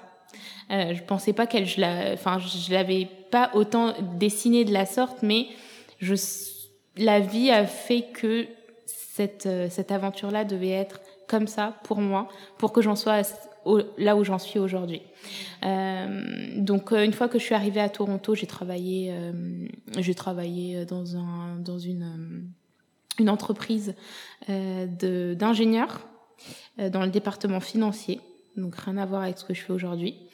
Euh, 0.70 0.94
je 0.94 1.02
pensais 1.02 1.32
pas 1.32 1.46
qu'elle, 1.46 1.66
je 1.66 1.80
la, 1.80 2.12
enfin, 2.12 2.38
je 2.38 2.72
l'avais 2.72 3.08
pas 3.30 3.50
autant 3.54 3.94
dessinée 4.18 4.64
de 4.64 4.72
la 4.72 4.84
sorte, 4.84 5.22
mais 5.22 5.46
je, 6.00 6.14
la 6.96 7.20
vie 7.20 7.50
a 7.50 7.66
fait 7.66 8.06
que 8.12 8.46
cette, 9.16 9.46
euh, 9.46 9.68
cette 9.70 9.92
aventure-là 9.92 10.44
devait 10.44 10.68
être 10.68 11.00
comme 11.26 11.46
ça 11.46 11.74
pour 11.84 12.02
moi, 12.02 12.28
pour 12.58 12.70
que 12.72 12.82
j'en 12.82 12.96
sois 12.96 13.22
au, 13.64 13.80
là 13.96 14.14
où 14.14 14.24
j'en 14.24 14.38
suis 14.38 14.58
aujourd'hui. 14.58 15.00
Euh, 15.64 16.22
donc 16.58 16.92
euh, 16.92 17.02
une 17.02 17.14
fois 17.14 17.28
que 17.28 17.38
je 17.38 17.44
suis 17.44 17.54
arrivée 17.54 17.80
à 17.80 17.88
Toronto, 17.88 18.34
j'ai 18.34 18.46
travaillé, 18.46 19.10
euh, 19.10 19.32
j'ai 19.98 20.14
travaillé 20.14 20.84
dans 20.84 21.16
un, 21.16 21.56
dans 21.60 21.78
une, 21.78 22.02
euh, 22.02 23.22
une 23.22 23.30
entreprise 23.30 23.94
euh, 24.50 24.86
d'ingénieurs 25.34 26.06
dans 26.76 27.00
le 27.00 27.10
département 27.10 27.60
financier, 27.60 28.20
donc 28.58 28.76
rien 28.76 28.98
à 28.98 29.06
voir 29.06 29.22
avec 29.22 29.38
ce 29.38 29.46
que 29.46 29.54
je 29.54 29.62
fais 29.62 29.72
aujourd'hui. 29.72 30.28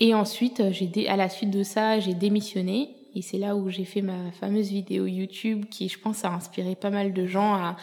Et 0.00 0.12
ensuite, 0.12 0.62
j'ai 0.70 1.08
à 1.08 1.16
la 1.16 1.30
suite 1.30 1.50
de 1.50 1.62
ça, 1.62 1.98
j'ai 1.98 2.12
démissionné 2.12 2.97
et 3.14 3.22
c'est 3.22 3.38
là 3.38 3.56
où 3.56 3.70
j'ai 3.70 3.84
fait 3.84 4.02
ma 4.02 4.30
fameuse 4.32 4.68
vidéo 4.68 5.06
YouTube 5.06 5.64
qui, 5.70 5.88
je 5.88 5.98
pense, 5.98 6.24
a 6.24 6.30
inspiré 6.30 6.74
pas 6.74 6.90
mal 6.90 7.12
de 7.12 7.26
gens 7.26 7.54
à, 7.54 7.76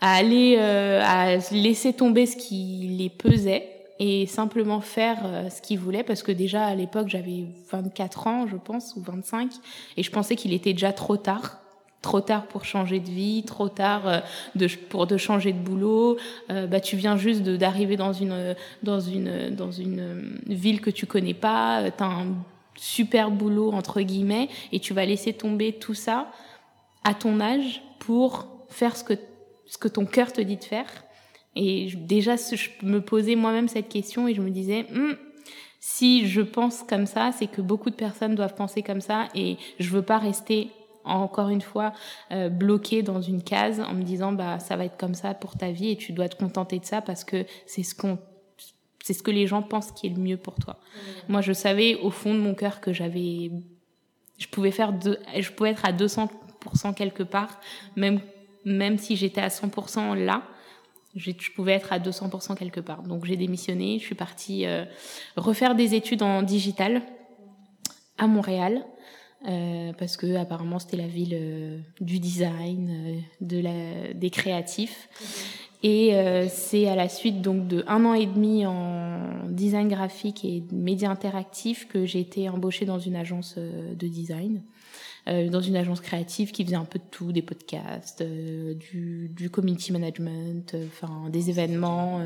à 0.00 0.14
aller, 0.14 0.56
euh, 0.58 1.00
à 1.04 1.36
laisser 1.52 1.92
tomber 1.92 2.26
ce 2.26 2.36
qui 2.36 2.96
les 2.98 3.10
pesait 3.10 3.72
et 4.04 4.26
simplement 4.26 4.80
faire 4.80 5.18
euh, 5.24 5.48
ce 5.48 5.62
qu'ils 5.62 5.78
voulaient. 5.78 6.02
Parce 6.02 6.24
que 6.24 6.32
déjà 6.32 6.66
à 6.66 6.74
l'époque 6.74 7.08
j'avais 7.08 7.44
24 7.70 8.26
ans, 8.26 8.46
je 8.48 8.56
pense, 8.56 8.94
ou 8.96 9.00
25, 9.00 9.52
et 9.96 10.02
je 10.02 10.10
pensais 10.10 10.34
qu'il 10.34 10.52
était 10.52 10.72
déjà 10.72 10.92
trop 10.92 11.16
tard. 11.16 11.58
Trop 12.00 12.20
tard 12.20 12.46
pour 12.48 12.64
changer 12.64 12.98
de 12.98 13.08
vie, 13.08 13.44
trop 13.44 13.68
tard 13.68 14.08
euh, 14.08 14.18
de, 14.56 14.66
pour 14.88 15.06
de 15.06 15.16
changer 15.16 15.52
de 15.52 15.58
boulot. 15.58 16.16
Euh, 16.50 16.66
bah, 16.66 16.80
tu 16.80 16.96
viens 16.96 17.16
juste 17.16 17.42
d'arriver 17.42 17.96
dans 17.96 18.12
une, 18.12 18.56
dans, 18.82 18.98
une, 18.98 19.50
dans 19.50 19.70
une 19.70 20.40
ville 20.48 20.80
que 20.80 20.90
tu 20.90 21.06
connais 21.06 21.34
pas, 21.34 21.88
tu 21.96 22.02
as 22.02 22.06
un 22.06 22.26
super 22.76 23.30
boulot, 23.30 23.72
entre 23.72 24.00
guillemets, 24.00 24.48
et 24.72 24.80
tu 24.80 24.94
vas 24.94 25.04
laisser 25.04 25.32
tomber 25.32 25.72
tout 25.72 25.94
ça 25.94 26.30
à 27.04 27.14
ton 27.14 27.40
âge 27.40 27.82
pour 27.98 28.48
faire 28.68 28.96
ce 28.96 29.04
que, 29.04 29.14
ce 29.66 29.78
que 29.78 29.88
ton 29.88 30.06
cœur 30.06 30.32
te 30.32 30.40
dit 30.40 30.56
de 30.56 30.64
faire. 30.64 30.88
Et 31.54 31.90
déjà, 31.94 32.36
je 32.36 32.68
me 32.82 33.00
posais 33.00 33.36
moi-même 33.36 33.68
cette 33.68 33.88
question 33.88 34.26
et 34.26 34.34
je 34.34 34.40
me 34.40 34.50
disais, 34.50 34.86
hm, 34.90 35.16
si 35.80 36.26
je 36.28 36.40
pense 36.40 36.82
comme 36.82 37.06
ça, 37.06 37.32
c'est 37.32 37.48
que 37.48 37.60
beaucoup 37.60 37.90
de 37.90 37.96
personnes 37.96 38.34
doivent 38.34 38.54
penser 38.54 38.82
comme 38.82 39.00
ça 39.00 39.28
et 39.34 39.58
je 39.78 39.90
veux 39.90 40.02
pas 40.02 40.18
rester 40.18 40.70
encore 41.04 41.48
une 41.48 41.60
fois 41.60 41.92
euh, 42.30 42.48
bloquée 42.48 43.02
dans 43.02 43.20
une 43.20 43.42
case 43.42 43.80
en 43.80 43.94
me 43.94 44.04
disant 44.04 44.30
bah 44.30 44.60
ça 44.60 44.76
va 44.76 44.84
être 44.84 44.96
comme 44.96 45.14
ça 45.14 45.34
pour 45.34 45.56
ta 45.56 45.72
vie 45.72 45.90
et 45.90 45.96
tu 45.96 46.12
dois 46.12 46.28
te 46.28 46.36
contenter 46.36 46.78
de 46.78 46.84
ça 46.84 47.02
parce 47.02 47.24
que 47.24 47.44
c'est 47.66 47.82
ce 47.82 47.96
qu'on 47.96 48.18
c'est 49.02 49.12
ce 49.12 49.22
que 49.22 49.30
les 49.30 49.46
gens 49.46 49.62
pensent 49.62 49.92
qui 49.92 50.06
est 50.06 50.10
le 50.10 50.20
mieux 50.20 50.36
pour 50.36 50.54
toi. 50.54 50.78
Moi, 51.28 51.40
je 51.40 51.52
savais 51.52 51.96
au 51.96 52.10
fond 52.10 52.34
de 52.34 52.38
mon 52.38 52.54
cœur 52.54 52.80
que 52.80 52.92
j'avais, 52.92 53.50
je 54.38 54.46
pouvais 54.46 54.70
faire 54.70 54.92
je 55.02 55.50
pouvais 55.50 55.70
être 55.70 55.84
à 55.84 55.92
200% 55.92 56.94
quelque 56.94 57.22
part, 57.22 57.60
même 57.96 58.20
même 58.64 58.96
si 58.96 59.16
j'étais 59.16 59.40
à 59.40 59.48
100% 59.48 60.14
là, 60.14 60.44
je, 61.16 61.32
pouvais 61.54 61.72
être 61.72 61.92
à 61.92 61.98
200% 61.98 62.56
quelque 62.56 62.80
part. 62.80 63.02
Donc 63.02 63.24
j'ai 63.24 63.36
démissionné, 63.36 63.98
je 63.98 64.04
suis 64.04 64.14
partie 64.14 64.66
euh, 64.66 64.84
refaire 65.36 65.74
des 65.74 65.94
études 65.94 66.22
en 66.22 66.42
digital 66.42 67.02
à 68.18 68.28
Montréal. 68.28 68.84
Euh, 69.48 69.92
parce 69.98 70.16
que 70.16 70.36
apparemment 70.36 70.78
c'était 70.78 70.96
la 70.96 71.08
ville 71.08 71.34
euh, 71.34 71.78
du 72.00 72.20
design, 72.20 72.90
euh, 72.90 73.20
de 73.40 73.58
la, 73.58 74.14
des 74.14 74.30
créatifs. 74.30 75.08
Et 75.82 76.14
euh, 76.14 76.46
c'est 76.48 76.88
à 76.88 76.94
la 76.94 77.08
suite 77.08 77.42
donc 77.42 77.66
de 77.66 77.84
un 77.88 78.04
an 78.04 78.14
et 78.14 78.26
demi 78.26 78.64
en 78.66 79.18
design 79.48 79.88
graphique 79.88 80.44
et 80.44 80.62
médias 80.70 81.10
interactifs 81.10 81.88
que 81.88 82.06
j'ai 82.06 82.20
été 82.20 82.48
embauchée 82.48 82.84
dans 82.84 82.98
une 82.98 83.16
agence 83.16 83.56
de 83.58 84.06
design. 84.06 84.62
Euh, 85.28 85.48
dans 85.48 85.60
une 85.60 85.76
agence 85.76 86.00
créative 86.00 86.50
qui 86.50 86.64
faisait 86.64 86.74
un 86.74 86.84
peu 86.84 86.98
de 86.98 87.04
tout, 87.08 87.30
des 87.30 87.42
podcasts, 87.42 88.22
euh, 88.22 88.74
du, 88.74 89.30
du 89.32 89.50
community 89.50 89.92
management, 89.92 90.74
euh, 90.74 90.86
enfin 90.88 91.30
des 91.30 91.48
événements. 91.48 92.20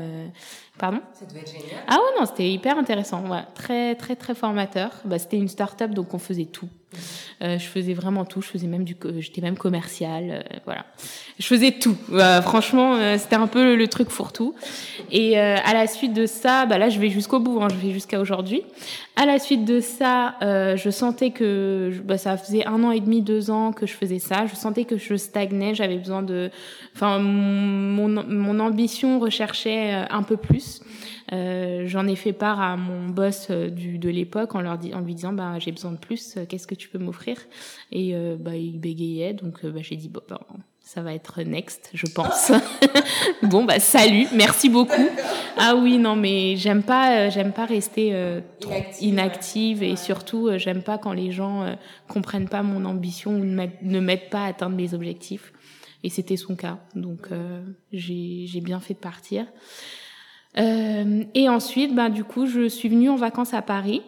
Pardon? 0.79 0.99
Ça 1.13 1.27
devait 1.27 1.41
être 1.41 1.51
génial. 1.51 1.83
Ah 1.87 1.97
ouais, 1.97 2.19
non, 2.19 2.25
c'était 2.25 2.49
hyper 2.49 2.75
intéressant. 2.79 3.29
Ouais. 3.29 3.43
Très, 3.53 3.93
très, 3.93 4.15
très 4.15 4.33
formateur. 4.33 4.91
Bah, 5.05 5.19
c'était 5.19 5.37
une 5.37 5.47
start-up, 5.47 5.91
donc 5.91 6.15
on 6.15 6.17
faisait 6.17 6.45
tout. 6.45 6.69
Euh, 7.43 7.59
je 7.59 7.65
faisais 7.65 7.93
vraiment 7.93 8.25
tout. 8.25 8.41
Je 8.41 8.47
faisais 8.47 8.67
même 8.67 8.83
du, 8.83 8.95
j'étais 9.19 9.41
même 9.41 9.57
commercial. 9.57 10.23
Euh, 10.29 10.57
voilà, 10.65 10.85
je 11.37 11.45
faisais 11.45 11.71
tout. 11.71 11.95
franchement, 12.41 12.95
euh, 12.95 13.17
c'était 13.17 13.35
un 13.35 13.47
peu 13.47 13.75
le, 13.75 13.87
truc 13.87 14.09
fourre-tout. 14.09 14.55
Et 15.11 15.37
à 15.37 15.73
la 15.73 15.87
suite 15.87 16.13
de 16.13 16.25
ça, 16.25 16.65
bah 16.65 16.77
là, 16.77 16.89
je 16.89 16.99
vais 16.99 17.09
jusqu'au 17.09 17.39
bout. 17.39 17.61
Hein, 17.61 17.67
je 17.69 17.75
vais 17.75 17.93
jusqu'à 17.93 18.19
aujourd'hui. 18.19 18.63
À 19.15 19.25
la 19.25 19.39
suite 19.39 19.65
de 19.65 19.79
ça, 19.79 20.35
je 20.41 20.89
sentais 20.89 21.31
que 21.31 21.91
bah, 22.03 22.17
ça 22.17 22.37
faisait 22.37 22.65
un 22.65 22.83
an 22.83 22.91
et 22.91 22.99
demi, 22.99 23.21
deux 23.21 23.49
ans 23.51 23.71
que 23.71 23.85
je 23.85 23.93
faisais 23.93 24.19
ça. 24.19 24.45
Je 24.45 24.55
sentais 24.55 24.85
que 24.85 24.97
je 24.97 25.15
stagnais. 25.15 25.75
J'avais 25.75 25.97
besoin 25.97 26.23
de, 26.23 26.49
enfin, 26.95 27.19
mon, 27.19 28.07
mon 28.07 28.59
ambition 28.59 29.19
recherchait 29.19 29.91
un 30.09 30.23
peu 30.23 30.37
plus. 30.37 30.81
Euh, 31.33 31.83
j'en 31.87 32.07
ai 32.07 32.15
fait 32.15 32.31
part 32.31 32.61
à 32.61 32.77
mon 32.77 33.09
boss 33.09 33.47
euh, 33.49 33.69
du, 33.69 33.97
de 33.97 34.09
l'époque 34.09 34.55
en, 34.55 34.61
leur 34.61 34.79
en 34.93 35.01
lui 35.01 35.13
disant 35.13 35.33
bah, 35.33 35.59
j'ai 35.59 35.71
besoin 35.71 35.91
de 35.91 35.97
plus, 35.97 36.37
euh, 36.37 36.45
qu'est-ce 36.47 36.67
que 36.67 36.75
tu 36.75 36.87
peux 36.87 36.99
m'offrir? 36.99 37.37
Et 37.91 38.15
bah, 38.39 38.55
il 38.55 38.79
bégayait, 38.79 39.33
donc 39.33 39.65
bah, 39.65 39.79
j'ai 39.81 39.95
dit 39.95 40.09
bon, 40.09 40.21
bah, 40.29 40.39
ça 40.81 41.01
va 41.01 41.13
être 41.13 41.41
next, 41.41 41.89
je 41.93 42.05
pense. 42.07 42.51
bon, 43.43 43.65
bah 43.65 43.79
salut, 43.79 44.27
merci 44.33 44.69
beaucoup. 44.69 45.09
Ah 45.57 45.75
oui, 45.75 45.97
non, 45.97 46.15
mais 46.15 46.55
j'aime 46.55 46.83
pas, 46.83 47.29
j'aime 47.29 47.51
pas 47.51 47.65
rester 47.65 48.13
inactive, 49.01 49.83
et 49.83 49.95
surtout, 49.95 50.49
j'aime 50.57 50.81
pas 50.81 50.97
quand 50.97 51.13
les 51.13 51.31
gens 51.31 51.77
comprennent 52.07 52.49
pas 52.49 52.63
mon 52.63 52.85
ambition 52.85 53.31
ou 53.31 53.43
ne 53.43 53.99
m'aident 53.99 54.29
pas 54.29 54.45
à 54.45 54.47
atteindre 54.47 54.75
mes 54.75 54.93
objectifs. 54.93 55.53
Et 56.03 56.09
c'était 56.09 56.37
son 56.37 56.55
cas, 56.55 56.79
donc 56.95 57.29
j'ai 57.91 58.61
bien 58.61 58.79
fait 58.79 58.93
de 58.93 58.99
partir. 58.99 59.45
Euh, 60.57 61.23
et 61.33 61.49
ensuite, 61.49 61.93
ben, 61.93 62.09
du 62.09 62.23
coup, 62.23 62.45
je 62.47 62.67
suis 62.67 62.89
venue 62.89 63.09
en 63.09 63.15
vacances 63.15 63.53
à 63.53 63.61
Paris. 63.61 64.01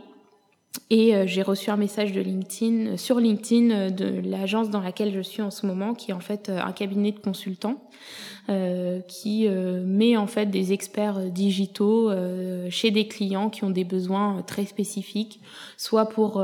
Et 0.90 1.16
euh, 1.16 1.26
j'ai 1.28 1.42
reçu 1.42 1.70
un 1.70 1.78
message 1.78 2.14
de 2.14 2.22
LinkedIn, 2.22 2.98
sur 2.98 3.20
LinkedIn 3.20 3.92
de 3.92 4.22
l'agence 4.28 4.70
dans 4.70 4.82
laquelle 4.82 5.14
je 5.14 5.22
suis 5.22 5.42
en 5.42 5.52
ce 5.52 5.66
moment, 5.66 5.94
qui 5.94 6.12
est 6.12 6.14
en 6.14 6.20
fait 6.20 6.50
un 6.50 6.72
cabinet 6.72 7.12
de 7.12 7.20
consultants 7.20 7.90
euh, 8.50 9.02
qui 9.02 9.48
euh, 9.48 9.84
met 9.86 10.18
en 10.18 10.26
fait 10.26 10.48
des 10.48 10.74
experts 10.74 11.30
digitaux 11.30 12.10
euh, 12.10 12.68
chez 12.72 12.90
des 12.90 13.08
clients 13.08 13.52
qui 13.52 13.64
ont 13.64 13.70
des 13.70 13.84
besoins 13.84 14.42
très 14.42 14.66
spécifiques, 14.66 15.40
soit 15.78 16.10
pour 16.10 16.44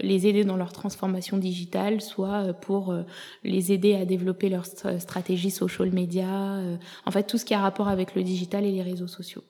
les 0.00 0.26
aider 0.26 0.44
dans 0.44 0.56
leur 0.56 0.72
transformation 0.72 1.36
digitale, 1.36 2.00
soit 2.00 2.54
pour 2.54 2.94
les 3.42 3.72
aider 3.72 3.94
à 3.94 4.06
développer 4.06 4.48
leur 4.48 4.64
stratégie 4.64 5.50
social 5.50 5.90
media, 5.90 6.60
en 7.04 7.10
fait 7.10 7.24
tout 7.24 7.36
ce 7.36 7.44
qui 7.44 7.54
a 7.54 7.60
rapport 7.60 7.88
avec 7.88 8.14
le 8.14 8.22
digital 8.22 8.64
et 8.64 8.72
les 8.72 8.82
réseaux 8.82 9.08
sociaux. 9.08 9.42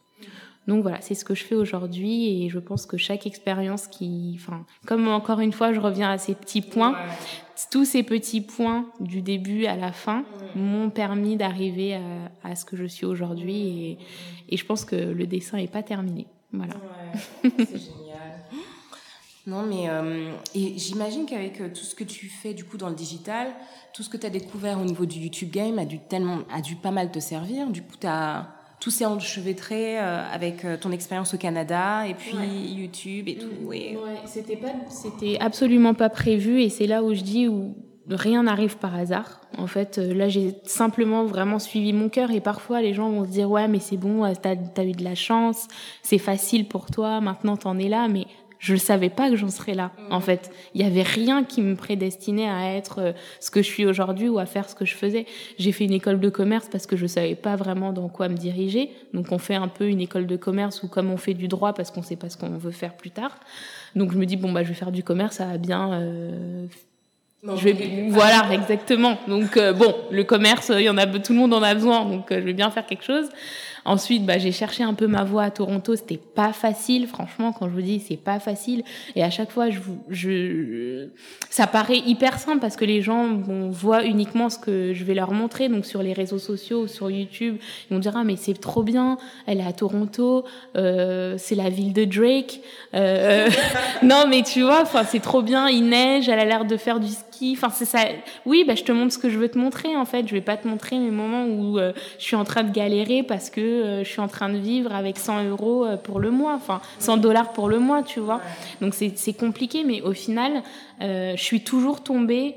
Donc 0.66 0.82
voilà, 0.82 1.00
c'est 1.00 1.14
ce 1.14 1.24
que 1.24 1.34
je 1.34 1.44
fais 1.44 1.54
aujourd'hui 1.54 2.44
et 2.44 2.48
je 2.48 2.58
pense 2.58 2.86
que 2.86 2.96
chaque 2.96 3.26
expérience 3.26 3.86
qui, 3.86 4.36
enfin, 4.36 4.64
comme 4.86 5.08
encore 5.08 5.40
une 5.40 5.52
fois, 5.52 5.72
je 5.72 5.80
reviens 5.80 6.10
à 6.10 6.18
ces 6.18 6.34
petits 6.34 6.62
points, 6.62 6.96
tous 7.70 7.84
ces 7.84 8.02
petits 8.02 8.40
points 8.40 8.86
du 9.00 9.20
début 9.20 9.66
à 9.66 9.76
la 9.76 9.92
fin 9.92 10.24
m'ont 10.54 10.90
permis 10.90 11.36
d'arriver 11.36 11.98
à, 12.42 12.56
ce 12.56 12.64
que 12.64 12.76
je 12.76 12.86
suis 12.86 13.04
aujourd'hui 13.04 13.56
et, 13.56 13.98
et, 14.48 14.56
je 14.56 14.64
pense 14.64 14.84
que 14.84 14.96
le 14.96 15.26
dessin 15.26 15.58
n'est 15.58 15.68
pas 15.68 15.82
terminé. 15.82 16.26
Voilà. 16.52 16.74
Ouais, 16.74 17.50
c'est 17.58 17.78
génial. 17.78 18.14
Non, 19.46 19.62
mais 19.62 19.90
euh, 19.90 20.32
et 20.54 20.78
j'imagine 20.78 21.26
qu'avec 21.26 21.60
euh, 21.60 21.68
tout 21.68 21.84
ce 21.84 21.94
que 21.94 22.04
tu 22.04 22.28
fais 22.28 22.54
du 22.54 22.64
coup 22.64 22.78
dans 22.78 22.88
le 22.88 22.94
digital, 22.94 23.48
tout 23.92 24.02
ce 24.02 24.08
que 24.08 24.16
tu 24.16 24.26
as 24.26 24.30
découvert 24.30 24.80
au 24.80 24.84
niveau 24.84 25.04
du 25.04 25.18
YouTube 25.18 25.50
Game 25.50 25.78
a 25.78 25.84
dû 25.84 25.98
tellement, 25.98 26.38
a 26.50 26.62
dû 26.62 26.76
pas 26.76 26.90
mal 26.90 27.10
te 27.10 27.18
servir. 27.18 27.68
Du 27.68 27.82
coup, 27.82 27.96
tu 28.00 28.06
as 28.06 28.48
tout 28.84 28.90
s'est 28.90 29.06
enchevêtré 29.06 29.98
euh, 29.98 30.22
avec 30.30 30.62
euh, 30.66 30.76
ton 30.76 30.92
expérience 30.92 31.32
au 31.32 31.38
Canada 31.38 32.06
et 32.06 32.12
puis 32.12 32.36
YouTube 32.36 33.28
et 33.28 33.36
tout. 33.36 33.72
Et... 33.72 33.96
Ouais, 33.96 34.20
c'était 34.26 34.56
pas, 34.56 34.74
c'était 34.90 35.38
absolument 35.40 35.94
pas 35.94 36.10
prévu 36.10 36.60
et 36.60 36.68
c'est 36.68 36.86
là 36.86 37.02
où 37.02 37.14
je 37.14 37.22
dis 37.22 37.48
où 37.48 37.74
rien 38.10 38.42
n'arrive 38.42 38.76
par 38.76 38.94
hasard. 38.94 39.40
En 39.56 39.66
fait, 39.66 39.96
euh, 39.96 40.12
là, 40.12 40.28
j'ai 40.28 40.56
simplement 40.64 41.24
vraiment 41.24 41.58
suivi 41.58 41.94
mon 41.94 42.10
cœur 42.10 42.30
et 42.30 42.42
parfois 42.42 42.82
les 42.82 42.92
gens 42.92 43.08
vont 43.08 43.24
se 43.24 43.30
dire 43.30 43.50
ouais, 43.50 43.68
mais 43.68 43.78
c'est 43.78 43.96
bon, 43.96 44.30
t'as 44.34 44.54
as 44.76 44.84
eu 44.84 44.92
de 44.92 45.04
la 45.04 45.14
chance, 45.14 45.66
c'est 46.02 46.18
facile 46.18 46.68
pour 46.68 46.84
toi, 46.90 47.22
maintenant 47.22 47.56
t'en 47.56 47.78
es 47.78 47.88
là, 47.88 48.06
mais 48.08 48.26
je 48.64 48.72
ne 48.72 48.78
savais 48.78 49.10
pas 49.10 49.28
que 49.28 49.36
j'en 49.36 49.50
serais 49.50 49.74
là. 49.74 49.90
En 50.10 50.20
fait, 50.20 50.50
il 50.74 50.80
y 50.80 50.84
avait 50.84 51.02
rien 51.02 51.44
qui 51.44 51.60
me 51.60 51.76
prédestinait 51.76 52.48
à 52.48 52.74
être 52.74 52.98
euh, 52.98 53.12
ce 53.38 53.50
que 53.50 53.60
je 53.60 53.68
suis 53.68 53.84
aujourd'hui 53.84 54.30
ou 54.30 54.38
à 54.38 54.46
faire 54.46 54.70
ce 54.70 54.74
que 54.74 54.86
je 54.86 54.94
faisais. 54.94 55.26
J'ai 55.58 55.70
fait 55.70 55.84
une 55.84 55.92
école 55.92 56.18
de 56.18 56.30
commerce 56.30 56.68
parce 56.72 56.86
que 56.86 56.96
je 56.96 57.06
savais 57.06 57.34
pas 57.34 57.56
vraiment 57.56 57.92
dans 57.92 58.08
quoi 58.08 58.30
me 58.30 58.36
diriger. 58.36 58.90
Donc 59.12 59.32
on 59.32 59.38
fait 59.38 59.54
un 59.54 59.68
peu 59.68 59.86
une 59.86 60.00
école 60.00 60.26
de 60.26 60.36
commerce 60.36 60.82
ou 60.82 60.88
comme 60.88 61.10
on 61.10 61.18
fait 61.18 61.34
du 61.34 61.46
droit 61.46 61.74
parce 61.74 61.90
qu'on 61.90 62.02
sait 62.02 62.16
pas 62.16 62.30
ce 62.30 62.38
qu'on 62.38 62.56
veut 62.56 62.70
faire 62.70 62.94
plus 62.94 63.10
tard. 63.10 63.38
Donc 63.94 64.12
je 64.12 64.16
me 64.16 64.24
dis 64.24 64.36
bon 64.36 64.50
bah 64.50 64.62
je 64.62 64.68
vais 64.68 64.74
faire 64.74 64.92
du 64.92 65.02
commerce, 65.02 65.36
ça 65.36 65.44
va 65.44 65.58
bien. 65.58 65.92
Euh, 65.92 66.64
je 67.42 67.64
vais, 67.64 68.06
voilà, 68.08 68.50
exactement. 68.52 69.18
Donc 69.28 69.58
euh, 69.58 69.74
bon, 69.74 69.94
le 70.10 70.24
commerce, 70.24 70.72
il 70.74 70.84
y 70.84 70.88
en 70.88 70.96
a, 70.96 71.06
tout 71.06 71.34
le 71.34 71.38
monde 71.38 71.52
en 71.52 71.62
a 71.62 71.74
besoin, 71.74 72.06
donc 72.06 72.28
je 72.30 72.36
vais 72.36 72.54
bien 72.54 72.70
faire 72.70 72.86
quelque 72.86 73.04
chose. 73.04 73.28
Ensuite, 73.84 74.24
bah, 74.24 74.38
j'ai 74.38 74.52
cherché 74.52 74.82
un 74.82 74.94
peu 74.94 75.06
ma 75.06 75.24
voie 75.24 75.42
à 75.42 75.50
Toronto. 75.50 75.94
C'était 75.94 76.16
pas 76.16 76.52
facile, 76.52 77.06
franchement. 77.06 77.52
Quand 77.52 77.68
je 77.68 77.74
vous 77.74 77.82
dis, 77.82 78.00
c'est 78.00 78.16
pas 78.16 78.40
facile. 78.40 78.82
Et 79.14 79.22
à 79.22 79.30
chaque 79.30 79.50
fois, 79.50 79.68
je, 79.70 79.80
je, 80.08 81.08
ça 81.50 81.66
paraît 81.66 81.98
hyper 81.98 82.38
simple 82.38 82.60
parce 82.60 82.76
que 82.76 82.84
les 82.84 83.02
gens 83.02 83.34
vont 83.36 83.70
voient 83.70 84.04
uniquement 84.04 84.48
ce 84.48 84.58
que 84.58 84.94
je 84.94 85.04
vais 85.04 85.14
leur 85.14 85.32
montrer. 85.32 85.68
Donc 85.68 85.84
sur 85.84 86.02
les 86.02 86.12
réseaux 86.12 86.38
sociaux, 86.38 86.86
sur 86.86 87.10
YouTube, 87.10 87.56
ils 87.90 87.94
vont 87.94 88.00
dire 88.00 88.14
ah 88.16 88.24
mais 88.24 88.36
c'est 88.36 88.58
trop 88.58 88.82
bien. 88.82 89.18
Elle 89.46 89.60
est 89.60 89.66
à 89.66 89.72
Toronto. 89.72 90.44
Euh, 90.76 91.34
c'est 91.38 91.54
la 91.54 91.68
ville 91.68 91.92
de 91.92 92.04
Drake. 92.04 92.60
Euh, 92.94 93.50
non 94.02 94.24
mais 94.28 94.42
tu 94.42 94.62
vois, 94.62 94.80
enfin 94.82 95.04
c'est 95.04 95.20
trop 95.20 95.42
bien. 95.42 95.68
Il 95.68 95.88
neige. 95.88 96.28
Elle 96.28 96.38
a 96.38 96.44
l'air 96.44 96.64
de 96.64 96.76
faire 96.76 97.00
du 97.00 97.08
ski. 97.08 97.33
Enfin 97.52 97.70
c'est 97.70 97.84
ça. 97.84 98.00
Oui, 98.46 98.64
bah 98.66 98.74
je 98.74 98.84
te 98.84 98.92
montre 98.92 99.12
ce 99.12 99.18
que 99.18 99.28
je 99.28 99.38
veux 99.38 99.48
te 99.48 99.58
montrer 99.58 99.96
en 99.96 100.04
fait. 100.04 100.26
Je 100.26 100.32
vais 100.32 100.40
pas 100.40 100.56
te 100.56 100.66
montrer 100.66 100.98
mes 100.98 101.10
moments 101.10 101.46
où 101.46 101.78
euh, 101.78 101.92
je 102.18 102.24
suis 102.24 102.36
en 102.36 102.44
train 102.44 102.62
de 102.62 102.72
galérer 102.72 103.22
parce 103.22 103.50
que 103.50 103.60
euh, 103.60 104.04
je 104.04 104.08
suis 104.08 104.20
en 104.20 104.28
train 104.28 104.48
de 104.48 104.58
vivre 104.58 104.94
avec 104.94 105.18
100 105.18 105.44
euros 105.44 105.84
euh, 105.84 105.96
pour 105.96 106.20
le 106.20 106.30
mois, 106.30 106.54
enfin 106.54 106.80
100 106.98 107.18
dollars 107.18 107.52
pour 107.52 107.68
le 107.68 107.78
mois, 107.78 108.02
tu 108.02 108.20
vois. 108.20 108.40
Donc 108.80 108.94
c'est 108.94 109.32
compliqué, 109.32 109.84
mais 109.84 110.02
au 110.02 110.12
final, 110.12 110.62
euh, 111.02 111.34
je 111.36 111.42
suis 111.42 111.62
toujours 111.62 112.02
tombée 112.02 112.56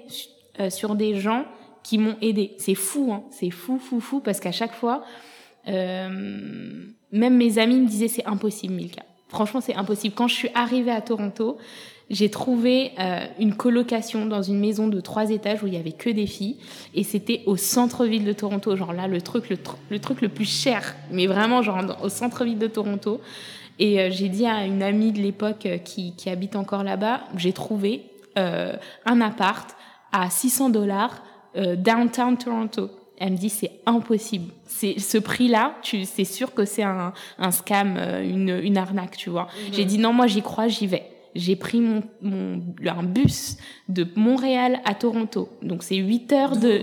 sur 0.69 0.95
des 0.95 1.19
gens 1.19 1.45
qui 1.83 1.99
m'ont 1.99 2.15
aidé. 2.19 2.55
C'est 2.57 2.73
fou, 2.73 3.11
hein. 3.13 3.23
c'est 3.29 3.51
fou, 3.51 3.77
fou, 3.77 3.99
fou, 3.99 4.21
parce 4.21 4.39
qu'à 4.39 4.51
chaque 4.51 4.73
fois, 4.73 5.03
même 5.67 6.95
mes 7.11 7.59
amis 7.59 7.79
me 7.79 7.87
disaient 7.87 8.07
c'est 8.07 8.25
impossible, 8.25 8.73
Milka. 8.73 9.03
Franchement, 9.27 9.61
c'est 9.61 9.75
impossible. 9.75 10.15
Quand 10.15 10.27
je 10.27 10.35
suis 10.35 10.49
arrivée 10.55 10.91
à 10.91 11.01
Toronto, 11.01 11.57
j'ai 12.09 12.29
trouvé 12.29 12.91
euh, 12.99 13.25
une 13.39 13.55
colocation 13.55 14.25
dans 14.25 14.41
une 14.41 14.59
maison 14.59 14.87
de 14.87 15.01
trois 15.01 15.29
étages 15.29 15.61
où 15.63 15.67
il 15.67 15.73
y 15.73 15.77
avait 15.77 15.91
que 15.91 16.09
des 16.09 16.25
filles 16.25 16.57
et 16.93 17.03
c'était 17.03 17.43
au 17.45 17.57
centre-ville 17.57 18.23
de 18.23 18.33
Toronto 18.33 18.75
genre 18.75 18.93
là 18.93 19.07
le 19.07 19.21
truc 19.21 19.49
le, 19.49 19.99
truc 19.99 20.21
le 20.21 20.29
plus 20.29 20.49
cher 20.49 20.95
mais 21.11 21.27
vraiment 21.27 21.61
genre 21.61 21.97
au 22.01 22.09
centre-ville 22.09 22.59
de 22.59 22.67
Toronto 22.67 23.19
et 23.79 23.99
euh, 23.99 24.09
j'ai 24.09 24.29
dit 24.29 24.45
à 24.45 24.65
une 24.65 24.83
amie 24.83 25.11
de 25.11 25.19
l'époque 25.19 25.65
euh, 25.65 25.77
qui, 25.77 26.15
qui 26.15 26.29
habite 26.29 26.55
encore 26.55 26.83
là-bas 26.83 27.21
j'ai 27.35 27.53
trouvé 27.53 28.03
un 28.37 29.19
appart 29.19 29.75
à 30.11 30.29
600 30.29 30.69
dollars 30.69 31.23
downtown 31.55 32.37
Toronto 32.37 32.91
elle 33.17 33.31
me 33.31 33.37
dit 33.37 33.49
c'est 33.49 33.71
impossible. 33.87 34.53
C'est 34.67 34.99
ce 34.99 35.17
prix-là, 35.17 35.73
tu 35.81 36.05
c'est 36.05 36.23
sûr 36.23 36.53
que 36.53 36.63
c'est 36.63 36.83
un, 36.83 37.13
un 37.39 37.49
scam, 37.49 37.97
une, 37.97 38.59
une 38.61 38.77
arnaque, 38.77 39.17
tu 39.17 39.31
vois. 39.31 39.45
Mhm. 39.45 39.73
J'ai 39.73 39.85
dit 39.85 39.97
non, 39.97 40.13
moi 40.13 40.27
j'y 40.27 40.43
crois, 40.43 40.67
j'y 40.67 40.85
vais 40.85 41.16
j'ai 41.37 41.55
pris 41.55 41.79
mon, 41.79 42.03
mon, 42.21 42.61
un 42.85 43.03
bus 43.03 43.57
de 43.87 44.05
Montréal 44.15 44.81
à 44.85 44.93
Toronto. 44.93 45.49
Donc 45.61 45.83
c'est 45.83 45.95
8 45.95 46.33
heures 46.33 46.57
de, 46.57 46.81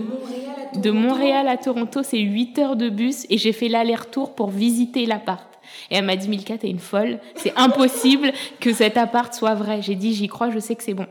de 0.75 0.91
Montréal 0.91 1.47
à 1.47 1.57
Toronto, 1.57 2.01
c'est 2.03 2.19
8 2.19 2.59
heures 2.59 2.75
de 2.75 2.89
bus 2.89 3.25
et 3.29 3.37
j'ai 3.37 3.51
fait 3.51 3.67
l'aller-retour 3.67 4.35
pour 4.35 4.49
visiter 4.49 5.05
l'appart. 5.05 5.47
Et 5.91 5.95
elle 5.95 6.05
m'a 6.05 6.15
dit, 6.15 6.29
Milka, 6.29 6.57
t'es 6.57 6.69
une 6.69 6.79
folle. 6.79 7.19
C'est 7.35 7.53
impossible 7.57 8.31
que 8.59 8.73
cet 8.73 8.97
appart 8.97 9.33
soit 9.33 9.55
vrai. 9.55 9.81
J'ai 9.81 9.95
dit, 9.95 10.13
j'y 10.13 10.27
crois, 10.27 10.49
je 10.49 10.59
sais 10.59 10.75
que 10.75 10.83
c'est 10.83 10.93
bon. 10.93 11.07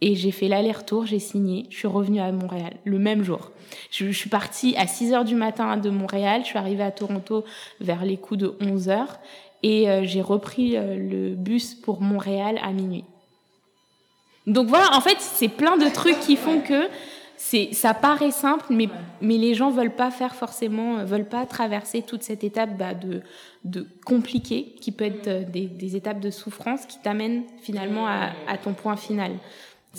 Et 0.00 0.14
j'ai 0.14 0.30
fait 0.30 0.46
l'aller-retour, 0.46 1.06
j'ai 1.06 1.18
signé, 1.18 1.66
je 1.70 1.78
suis 1.78 1.88
revenue 1.88 2.20
à 2.20 2.30
Montréal 2.30 2.74
le 2.84 3.00
même 3.00 3.24
jour. 3.24 3.50
Je, 3.90 4.10
suis 4.10 4.30
partie 4.30 4.76
à 4.76 4.86
6 4.86 5.12
heures 5.12 5.24
du 5.24 5.34
matin 5.34 5.76
de 5.76 5.90
Montréal, 5.90 6.42
je 6.42 6.48
suis 6.48 6.58
arrivée 6.58 6.84
à 6.84 6.92
Toronto 6.92 7.44
vers 7.80 8.04
les 8.04 8.16
coups 8.16 8.40
de 8.40 8.56
11 8.60 8.88
heures 8.90 9.18
et 9.62 9.88
euh, 9.88 10.02
j'ai 10.04 10.22
repris 10.22 10.76
euh, 10.76 10.96
le 10.96 11.34
bus 11.34 11.74
pour 11.74 12.00
Montréal 12.00 12.58
à 12.62 12.72
minuit. 12.72 13.04
Donc 14.46 14.68
voilà, 14.68 14.96
en 14.96 15.00
fait, 15.00 15.16
c'est 15.20 15.48
plein 15.48 15.76
de 15.76 15.88
trucs 15.88 16.18
qui 16.20 16.36
font 16.36 16.60
que 16.60 16.88
c'est 17.36 17.72
ça 17.72 17.94
paraît 17.94 18.30
simple, 18.30 18.66
mais 18.70 18.88
mais 19.20 19.36
les 19.36 19.54
gens 19.54 19.70
veulent 19.70 19.94
pas 19.94 20.10
faire 20.10 20.34
forcément, 20.34 20.98
euh, 20.98 21.04
veulent 21.04 21.28
pas 21.28 21.46
traverser 21.46 22.02
toute 22.02 22.22
cette 22.22 22.44
étape 22.44 22.76
bah, 22.76 22.94
de 22.94 23.22
de 23.64 23.86
compliqué 24.04 24.74
qui 24.80 24.92
peut 24.92 25.04
être 25.04 25.50
des, 25.50 25.96
étapes 25.96 26.20
de 26.20 26.30
souffrance 26.30 26.86
qui 26.86 26.98
t'amènent 27.00 27.42
finalement 27.60 28.06
à 28.06 28.56
ton 28.62 28.72
point 28.72 28.96
final. 28.96 29.32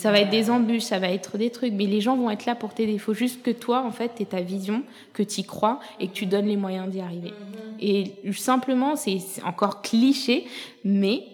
Ça 0.00 0.10
va 0.10 0.20
être 0.20 0.30
des 0.30 0.48
embûches, 0.48 0.84
ça 0.84 0.98
va 0.98 1.10
être 1.10 1.36
des 1.36 1.50
trucs, 1.50 1.74
mais 1.74 1.84
les 1.84 2.00
gens 2.00 2.16
vont 2.16 2.30
être 2.30 2.46
là 2.46 2.54
pour 2.54 2.72
t'aider. 2.72 2.92
Il 2.92 2.98
faut 2.98 3.12
juste 3.12 3.42
que 3.42 3.50
toi, 3.50 3.84
en 3.86 3.92
fait, 3.92 4.12
tu 4.16 4.24
ta 4.24 4.40
vision, 4.40 4.82
que 5.12 5.22
tu 5.22 5.40
y 5.40 5.44
crois 5.44 5.78
et 5.98 6.08
que 6.08 6.14
tu 6.14 6.24
donnes 6.24 6.46
les 6.46 6.56
moyens 6.56 6.88
d'y 6.88 7.00
arriver. 7.00 7.34
Et 7.80 8.14
simplement, 8.32 8.96
c'est 8.96 9.18
encore 9.44 9.82
cliché, 9.82 10.46
mais 10.84 11.24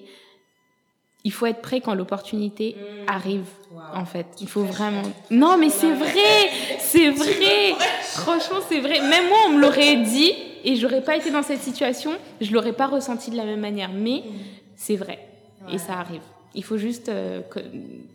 il 1.22 1.32
faut 1.32 1.46
être 1.46 1.62
prêt 1.62 1.80
quand 1.80 1.94
l'opportunité 1.94 2.74
arrive, 3.06 3.46
en 3.94 4.04
fait. 4.04 4.26
Il 4.40 4.48
faut 4.48 4.64
vraiment... 4.64 5.02
Non, 5.30 5.56
mais 5.58 5.70
c'est 5.70 5.92
vrai 5.92 6.50
C'est 6.80 7.10
vrai 7.22 7.74
Franchement, 8.02 8.58
c'est 8.68 8.80
vrai. 8.80 9.00
Même 9.00 9.28
moi, 9.28 9.38
on 9.46 9.50
me 9.50 9.60
l'aurait 9.60 9.98
dit 9.98 10.32
et 10.64 10.74
j'aurais 10.74 11.02
pas 11.02 11.14
été 11.14 11.30
dans 11.30 11.44
cette 11.44 11.62
situation, 11.62 12.10
je 12.40 12.52
l'aurais 12.52 12.72
pas 12.72 12.88
ressenti 12.88 13.30
de 13.30 13.36
la 13.36 13.44
même 13.44 13.60
manière. 13.60 13.90
Mais 13.92 14.24
c'est 14.74 14.96
vrai. 14.96 15.20
Et 15.72 15.78
ça 15.78 16.00
arrive. 16.00 16.22
Il 16.56 16.64
faut 16.64 16.78
juste 16.78 17.08
euh, 17.10 17.42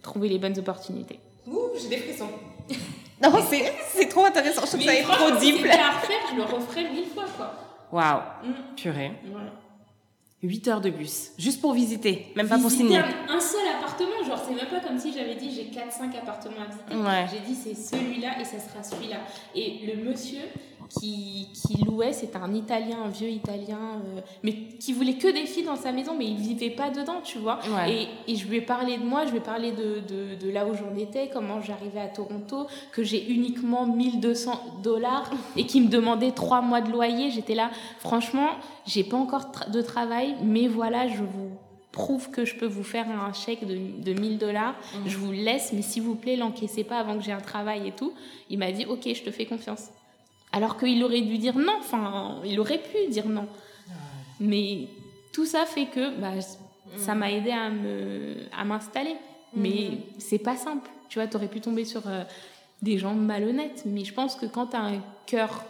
trouver 0.02 0.28
les 0.28 0.40
bonnes 0.40 0.58
opportunités. 0.58 1.20
Ouh, 1.48 1.60
j'ai 1.82 1.90
des 1.90 1.98
frissons. 1.98 2.28
non, 3.24 3.32
c'est 3.48 4.10
trop 4.10 4.26
intéressant. 4.26 4.62
Je 4.62 4.68
trouve 4.68 4.82
ça 4.82 4.96
est 4.96 5.04
trop 5.04 5.32
deep. 5.40 5.58
Si 5.58 5.68
à 5.68 5.92
refaire, 5.92 6.20
je 6.32 6.36
le 6.36 6.44
referais 6.44 6.92
mille 6.92 7.06
fois, 7.06 7.26
quoi. 7.38 7.54
Waouh, 7.92 8.22
mm. 8.44 8.76
purée. 8.76 9.12
Voilà. 9.32 9.52
8 10.44 10.68
heures 10.70 10.82
de 10.82 10.90
bus, 10.90 11.34
juste 11.38 11.62
pour 11.62 11.74
visiter, 11.74 12.32
même 12.36 12.50
pas 12.50 12.58
pour 12.58 12.72
signer. 12.72 12.98
Un, 12.98 13.06
un 13.30 13.40
seul 13.40 13.62
appartement, 13.78 14.26
genre 14.28 14.42
c'est 14.44 14.56
même 14.56 14.66
pas 14.66 14.80
comme 14.80 14.98
si 14.98 15.14
j'avais 15.14 15.36
dit 15.36 15.52
j'ai 15.54 15.66
4-5 15.66 16.18
appartements 16.18 16.64
à 16.64 16.66
visiter. 16.66 16.96
Ouais. 16.96 17.28
J'ai 17.32 17.40
dit 17.48 17.56
c'est 17.56 17.76
celui-là 17.76 18.40
et 18.42 18.44
ça 18.44 18.58
sera 18.58 18.82
celui-là. 18.82 19.18
Et 19.54 19.86
le 19.86 20.04
monsieur, 20.04 20.42
qui, 21.00 21.48
qui 21.54 21.84
louait, 21.84 22.14
c'était 22.14 22.38
un 22.38 22.54
Italien, 22.54 22.98
un 23.06 23.10
vieux 23.10 23.30
Italien, 23.30 24.02
euh, 24.06 24.22
mais 24.44 24.54
qui 24.80 24.94
voulait 24.94 25.16
que 25.16 25.28
des 25.28 25.46
filles 25.46 25.64
dans 25.64 25.76
sa 25.76 25.92
maison, 25.92 26.16
mais 26.18 26.26
il 26.26 26.38
vivait 26.38 26.70
pas 26.70 26.90
dedans, 26.90 27.22
tu 27.24 27.38
vois. 27.38 27.60
Et, 27.88 28.08
et, 28.28 28.36
je 28.36 28.48
lui 28.48 28.58
ai 28.58 28.62
parlé 28.62 28.98
de 28.98 29.04
moi, 29.04 29.26
je 29.26 29.32
lui 29.32 29.38
ai 29.38 29.42
parlé 29.42 29.72
de, 29.72 30.02
de, 30.08 30.36
de 30.36 30.52
là 30.52 30.66
où 30.66 30.74
j'en 30.74 30.96
étais, 30.98 31.30
comment 31.32 31.62
j'arrivais 31.62 32.02
à 32.02 32.08
Toronto, 32.08 32.68
que 32.92 33.04
j'ai 33.04 33.32
uniquement 33.32 33.86
1200 33.86 34.80
dollars 34.84 35.30
et 35.56 35.66
qui 35.66 35.82
me 35.82 35.88
demandait 35.88 36.32
trois 36.32 36.62
mois 36.62 36.82
de 36.82 36.92
loyer. 36.92 37.32
J'étais 37.32 37.56
là, 37.56 37.72
franchement, 38.00 38.50
j'ai 38.86 39.04
pas 39.04 39.18
encore 39.18 39.52
de 39.72 39.82
travail, 39.82 40.36
mais 40.44 40.68
voilà, 40.68 41.08
je 41.08 41.24
vous 41.24 41.52
prouve 41.92 42.32
que 42.32 42.46
je 42.46 42.56
peux 42.56 42.66
vous 42.66 42.84
faire 42.84 43.06
un 43.10 43.34
chèque 43.34 43.66
de, 43.68 43.77
de 44.01 44.20
1000 44.20 44.38
dollars, 44.38 44.74
mmh. 44.74 44.98
je 45.08 45.18
vous 45.18 45.32
laisse, 45.32 45.74
mais 45.74 45.82
s'il 45.82 46.04
vous 46.04 46.16
plaît, 46.16 46.38
l'encaissez 46.38 46.84
pas 46.84 46.98
avant 47.00 47.18
que 47.18 47.24
j'ai 47.24 47.34
un 47.34 47.42
travail 47.42 47.88
et 47.88 47.92
tout. 47.92 48.14
Il 48.50 48.60
m'a 48.60 48.72
dit, 48.72 48.86
ok, 48.86 49.01
je 49.14 49.24
te 49.24 49.32
fais 49.32 49.46
confiance. 49.46 49.90
Alors 50.53 50.77
qu'il 50.77 51.03
aurait 51.03 51.22
dû 51.22 51.37
dire 51.37 51.57
non, 51.57 51.77
enfin, 51.79 52.40
il 52.46 52.59
aurait 52.59 52.79
pu 52.81 53.09
dire 53.09 53.27
non. 53.27 53.48
Mais 54.40 54.87
tout 55.31 55.46
ça 55.46 55.66
fait 55.66 55.85
que 55.85 56.20
bah, 56.20 56.33
ça 56.98 57.16
m'a 57.16 57.31
aidé 57.31 57.51
à 57.51 57.70
me 57.70 58.35
à 58.57 58.66
m'installer. 58.66 59.16
Mais 59.53 59.90
mhm. 59.92 60.00
c'est 60.18 60.40
pas 60.40 60.55
simple. 60.55 60.90
Tu 61.09 61.20
vois, 61.20 61.27
tu 61.27 61.35
aurais 61.35 61.48
pu 61.48 61.61
tomber 61.61 61.85
sur 61.85 62.07
euh, 62.07 62.24
des 62.81 62.98
gens 62.98 63.14
malhonnêtes. 63.14 63.83
Mais 63.85 64.05
je 64.05 64.14
pense 64.14 64.35
que 64.35 64.46
quand 64.46 64.68
tu 64.68 64.77
as 64.77 64.81
un 64.81 65.01
cœur 65.25 65.64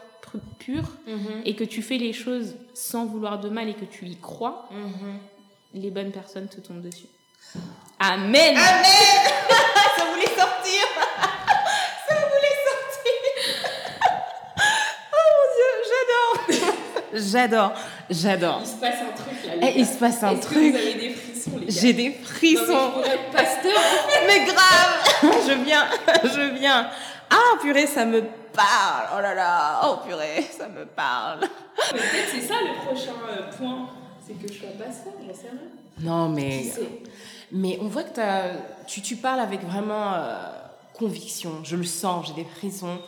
pur 0.59 0.83
mhm. 1.07 1.41
et 1.45 1.55
que 1.55 1.63
tu 1.63 1.81
fais 1.81 1.97
les 1.97 2.13
choses 2.13 2.55
sans 2.73 3.05
vouloir 3.05 3.39
de 3.39 3.49
mal 3.49 3.67
et 3.69 3.73
que 3.73 3.85
tu 3.85 4.05
y 4.05 4.15
crois, 4.15 4.69
mhm. 4.71 5.81
les 5.81 5.91
bonnes 5.91 6.11
personnes 6.11 6.47
te 6.47 6.61
tombent 6.61 6.81
dessus. 6.81 7.07
Amen. 7.99 8.55
Amen. 8.57 9.47
J'adore, 17.13 17.73
j'adore. 18.09 18.61
Il 18.61 18.67
se 18.67 18.75
passe 18.75 18.95
un 19.01 19.15
truc 19.15 19.45
là. 19.45 19.53
Eh, 19.61 19.79
il 19.79 19.85
se 19.85 19.97
passe 19.97 20.23
un 20.23 20.35
truc. 20.35 20.53
Que 20.53 20.71
vous 20.71 20.77
avez 20.77 20.93
des 20.93 21.09
frissons, 21.09 21.51
les 21.59 21.65
gars 21.65 21.73
J'ai 21.81 21.93
des 21.93 22.11
frissons. 22.11 22.67
Non, 22.67 22.91
mais 23.01 23.07
être 23.09 23.31
pasteur. 23.31 23.81
mais 24.27 24.45
grave, 24.45 25.41
je 25.47 25.53
viens, 25.63 25.87
je 26.23 26.59
viens. 26.59 26.87
Ah 27.29 27.57
purée, 27.61 27.87
ça 27.87 28.05
me 28.05 28.21
parle. 28.53 29.07
Oh 29.17 29.21
là 29.21 29.33
là, 29.33 29.81
oh 29.85 29.97
purée, 30.05 30.45
ça 30.57 30.67
me 30.67 30.85
parle. 30.85 31.41
Peut-être 31.91 32.29
c'est 32.31 32.41
ça 32.41 32.55
le 32.61 32.85
prochain 32.85 33.13
euh, 33.29 33.51
point, 33.57 33.89
c'est 34.25 34.33
que 34.33 34.51
je 34.51 34.59
sois 34.59 34.69
pasteur, 34.77 35.13
j'en 35.25 35.33
sais 35.33 35.49
rien. 35.49 35.59
Non 35.99 36.29
mais, 36.29 36.71
mais 37.51 37.77
on 37.81 37.87
voit 37.87 38.03
que 38.03 38.19
tu, 38.87 39.01
tu 39.01 39.15
parles 39.17 39.39
avec 39.39 39.63
vraiment 39.63 40.13
euh, 40.13 40.35
conviction. 40.93 41.63
Je 41.63 41.75
le 41.75 41.83
sens, 41.83 42.27
j'ai 42.27 42.43
des 42.43 42.49
frissons. 42.49 42.99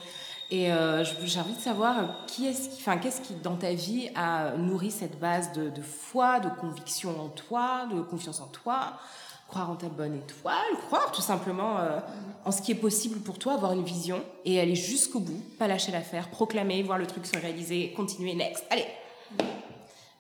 Et 0.54 0.72
euh, 0.72 1.04
j'ai 1.04 1.40
envie 1.40 1.56
de 1.56 1.60
savoir 1.60 2.28
qui 2.28 2.46
est-ce 2.46 2.70
qui, 2.70 2.76
enfin, 2.76 3.00
qu'est-ce 3.00 3.22
qui, 3.22 3.34
dans 3.34 3.56
ta 3.56 3.74
vie, 3.74 4.12
a 4.14 4.56
nourri 4.56 4.92
cette 4.92 5.18
base 5.20 5.52
de, 5.54 5.82
foi, 5.82 6.40
de 6.40 6.48
conviction 6.48 7.20
en 7.20 7.30
toi, 7.30 7.88
de 7.92 8.00
confiance 8.02 8.40
en 8.40 8.46
toi, 8.46 8.94
croire 9.48 9.72
en 9.72 9.76
ta 9.76 9.90
bonne 9.90 10.16
étoile, 10.16 10.78
croire 10.86 11.12
tout 11.12 11.24
simplement 11.24 11.80
euh, 11.80 12.00
en 12.46 12.52
ce 12.52 12.62
qui 12.62 12.72
est 12.72 12.76
possible 12.76 13.20
pour 13.22 13.40
toi, 13.40 13.54
avoir 13.54 13.74
une 13.74 13.84
vision 13.84 14.24
et 14.46 14.60
aller 14.60 14.76
jusqu'au 14.76 15.22
bout, 15.22 15.42
pas 15.58 15.68
lâcher 15.68 15.92
l'affaire, 15.92 16.30
proclamer, 16.30 16.84
voir 16.84 17.00
le 17.00 17.08
truc 17.08 17.26
se 17.26 17.40
réaliser, 17.40 17.92
continuer, 17.94 18.36
next, 18.36 18.64
allez. 18.70 18.86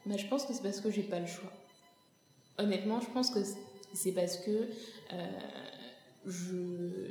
Bah, 0.07 0.15
je 0.17 0.25
pense 0.25 0.47
que 0.47 0.53
c'est 0.53 0.63
parce 0.63 0.81
que 0.81 0.89
j'ai 0.89 1.03
pas 1.03 1.19
le 1.19 1.27
choix. 1.27 1.51
Honnêtement, 2.57 2.99
je 3.01 3.07
pense 3.13 3.29
que 3.29 3.37
c'est 3.93 4.13
parce 4.13 4.37
que 4.37 4.67
euh, 5.13 5.27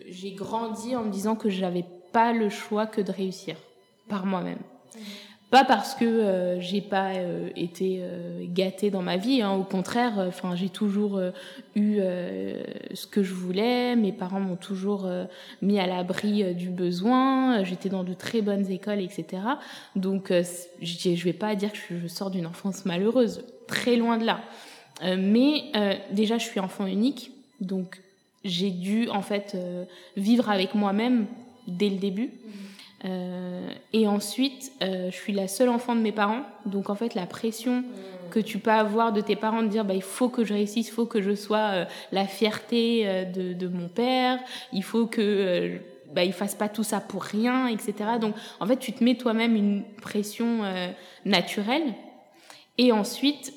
j'ai 0.09 0.33
grandi 0.33 0.97
en 0.97 1.05
me 1.05 1.11
disant 1.13 1.37
que 1.37 1.51
j'avais 1.51 1.85
pas 2.13 2.33
le 2.33 2.49
choix 2.49 2.87
que 2.87 3.01
de 3.01 3.13
réussir 3.13 3.57
par 4.09 4.27
moi-même. 4.27 4.59
Pas 5.53 5.67
parce 5.67 5.95
que 5.95 6.07
euh, 6.07 6.61
j'ai 6.61 6.81
pas 6.81 7.11
euh, 7.11 7.51
été 7.57 7.99
euh, 8.01 8.47
gâtée 8.49 8.91
dans 8.91 9.03
ma 9.03 9.19
vie, 9.19 9.43
hein, 9.43 9.53
au 9.53 9.65
contraire, 9.65 10.15
enfin 10.27 10.57
j'ai 10.57 10.71
toujours 10.71 11.21
eu 11.77 11.99
ce 12.95 13.07
que 13.07 13.23
je 13.23 13.35
voulais. 13.35 13.95
Mes 13.95 14.13
parents 14.13 14.41
m'ont 14.41 14.57
toujours 14.57 15.07
mis 15.61 15.79
à 15.79 15.87
l'abri 15.87 16.55
du 16.55 16.71
besoin. 16.71 17.65
J'étais 17.65 17.91
dans 17.91 18.03
de 18.03 18.15
très 18.15 18.41
bonnes 18.41 18.71
écoles, 18.71 19.01
etc. 19.01 19.43
Donc 19.95 20.33
je 20.81 21.25
vais 21.25 21.35
pas 21.35 21.55
dire 21.55 21.71
que 21.73 21.99
je 22.03 22.07
sors 22.07 22.31
d'une 22.31 22.47
enfance 22.47 22.87
malheureuse, 22.87 23.45
très 23.67 23.97
loin 23.97 24.17
de 24.17 24.25
là. 24.25 24.41
mais 25.03 25.65
déjà 26.13 26.39
je 26.39 26.45
suis 26.45 26.61
enfant 26.61 26.87
unique, 26.87 27.31
donc 27.61 28.01
j'ai 28.43 28.71
dû 28.71 29.11
en 29.11 29.21
fait 29.21 29.55
vivre 30.17 30.49
avec 30.49 30.75
moi-même 30.75 31.27
dès 31.67 31.89
le 31.89 31.97
début. 31.97 32.31
Euh, 33.05 33.69
et 33.93 34.07
ensuite, 34.07 34.73
euh, 34.83 35.11
je 35.11 35.17
suis 35.17 35.33
la 35.33 35.49
seule 35.49 35.69
enfant 35.69 35.97
de 35.97 36.01
mes 36.01 36.13
parents. 36.13 36.43
Donc, 36.67 36.89
en 36.89 36.95
fait, 36.95 37.15
la 37.15 37.27
pression 37.27 37.85
que 38.33 38.41
tu 38.41 38.59
peux 38.59 38.71
avoir 38.71 39.13
de 39.13 39.21
tes 39.21 39.37
parents 39.37 39.63
de 39.63 39.69
dire 39.69 39.85
bah, 39.85 39.95
il 39.95 40.03
faut 40.03 40.31
que 40.31 40.45
je 40.45 40.55
réussisse, 40.55 40.89
il 40.89 40.93
faut 40.93 41.07
que 41.07 41.21
je 41.21 41.35
sois 41.35 41.59
euh, 41.59 41.85
la 42.13 42.27
fierté 42.27 43.03
euh, 43.05 43.25
de, 43.25 43.53
de, 43.53 43.69
mon 43.69 43.89
père, 43.89 44.39
il 44.73 44.83
faut 44.83 45.07
que 45.07 45.21
euh, 45.21 45.79
bah, 46.15 46.25
il 46.25 46.33
fasse 46.33 46.55
pas 46.55 46.69
tout 46.69 46.83
ça 46.83 47.01
pour 47.01 47.23
rien, 47.23 47.69
etc. 47.69 47.95
Donc, 48.21 48.35
en 48.59 48.67
fait, 48.67 48.79
tu 48.79 48.93
te 48.93 49.05
mets 49.05 49.17
toi-même 49.17 49.55
une 49.55 49.85
pression 50.01 50.61
naturelle. 51.25 51.95
Et 52.77 52.93
ensuite, 52.93 53.55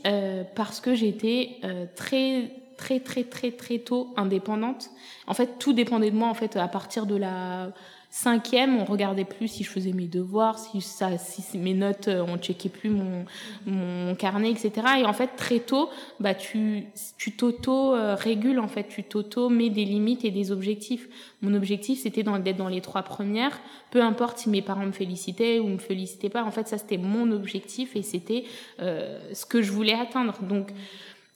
parce 0.55 0.79
que 0.79 0.95
j'étais 0.95 1.57
très 1.95 2.51
très 2.77 2.99
très 2.99 3.23
très 3.23 3.51
très 3.51 3.79
tôt 3.79 4.13
indépendante. 4.17 4.89
En 5.27 5.33
fait, 5.33 5.57
tout 5.59 5.73
dépendait 5.73 6.11
de 6.11 6.15
moi. 6.15 6.29
En 6.29 6.33
fait, 6.33 6.55
à 6.55 6.67
partir 6.67 7.05
de 7.05 7.15
la 7.15 7.71
Cinquième, 8.17 8.77
on 8.77 8.85
regardait 8.85 9.25
plus 9.25 9.49
si 9.49 9.65
je 9.65 9.69
faisais 9.69 9.91
mes 9.91 10.07
devoirs, 10.07 10.57
si 10.57 10.79
ça, 10.79 11.17
si 11.17 11.57
mes 11.57 11.73
notes, 11.73 12.07
euh, 12.07 12.23
on 12.25 12.37
checkait 12.37 12.69
plus 12.69 12.89
mon, 12.89 13.25
mon 13.65 14.15
carnet, 14.15 14.51
etc. 14.51 14.71
Et 15.01 15.03
en 15.03 15.11
fait, 15.11 15.31
très 15.35 15.59
tôt, 15.59 15.89
bah 16.21 16.33
tu, 16.33 16.85
tu 17.17 17.35
t'auto-régules 17.35 18.59
en 18.59 18.69
fait, 18.69 18.87
tu 18.87 19.03
t'auto-mets 19.03 19.69
des 19.69 19.83
limites 19.83 20.23
et 20.23 20.31
des 20.31 20.53
objectifs. 20.53 21.09
Mon 21.41 21.53
objectif, 21.53 21.99
c'était 22.03 22.23
d'être 22.23 22.55
dans 22.55 22.69
les 22.69 22.79
trois 22.79 23.03
premières, 23.03 23.59
peu 23.91 24.01
importe 24.01 24.37
si 24.37 24.49
mes 24.49 24.61
parents 24.61 24.85
me 24.85 24.93
félicitaient 24.93 25.59
ou 25.59 25.67
me 25.67 25.77
félicitaient 25.77 26.29
pas. 26.29 26.45
En 26.45 26.51
fait, 26.51 26.69
ça 26.69 26.77
c'était 26.77 26.97
mon 26.97 27.29
objectif 27.33 27.97
et 27.97 28.01
c'était 28.01 28.45
euh, 28.79 29.19
ce 29.33 29.45
que 29.45 29.61
je 29.61 29.73
voulais 29.73 29.93
atteindre. 29.93 30.41
Donc 30.41 30.71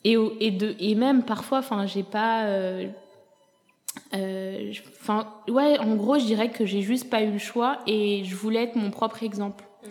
et, 0.04 0.18
et, 0.40 0.52
de, 0.52 0.76
et 0.80 0.96
même 0.96 1.24
parfois, 1.24 1.60
enfin, 1.60 1.86
j'ai 1.86 2.04
pas. 2.04 2.46
Euh, 2.46 2.88
euh, 4.16 4.72
enfin, 5.02 5.28
ouais, 5.50 5.78
en 5.80 5.96
gros, 5.96 6.18
je 6.18 6.26
dirais 6.26 6.50
que 6.50 6.66
j'ai 6.66 6.82
juste 6.82 7.10
pas 7.10 7.22
eu 7.22 7.32
le 7.32 7.38
choix 7.38 7.80
et 7.88 8.24
je 8.24 8.36
voulais 8.36 8.64
être 8.64 8.76
mon 8.76 8.92
propre 8.92 9.24
exemple. 9.24 9.66
Mmh. 9.84 9.90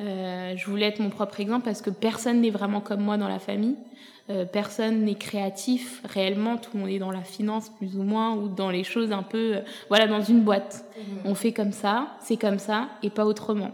Euh, 0.00 0.56
je 0.56 0.66
voulais 0.66 0.86
être 0.86 1.00
mon 1.00 1.10
propre 1.10 1.40
exemple 1.40 1.64
parce 1.64 1.82
que 1.82 1.90
personne 1.90 2.40
n'est 2.40 2.50
vraiment 2.50 2.80
comme 2.80 3.00
moi 3.00 3.16
dans 3.16 3.28
la 3.28 3.38
famille. 3.38 3.76
Euh, 4.28 4.44
personne 4.44 5.04
n'est 5.04 5.14
créatif 5.14 6.02
réellement, 6.04 6.56
tout 6.56 6.70
le 6.74 6.80
monde 6.80 6.88
est 6.88 6.98
dans 6.98 7.12
la 7.12 7.22
finance 7.22 7.68
plus 7.68 7.96
ou 7.96 8.02
moins 8.02 8.34
ou 8.34 8.48
dans 8.48 8.70
les 8.70 8.82
choses 8.82 9.12
un 9.12 9.22
peu, 9.22 9.60
voilà, 9.88 10.08
dans 10.08 10.20
une 10.20 10.40
boîte. 10.40 10.84
Mmh. 10.96 11.02
On 11.26 11.34
fait 11.34 11.52
comme 11.52 11.72
ça, 11.72 12.08
c'est 12.20 12.36
comme 12.36 12.58
ça 12.58 12.88
et 13.02 13.10
pas 13.10 13.24
autrement. 13.24 13.70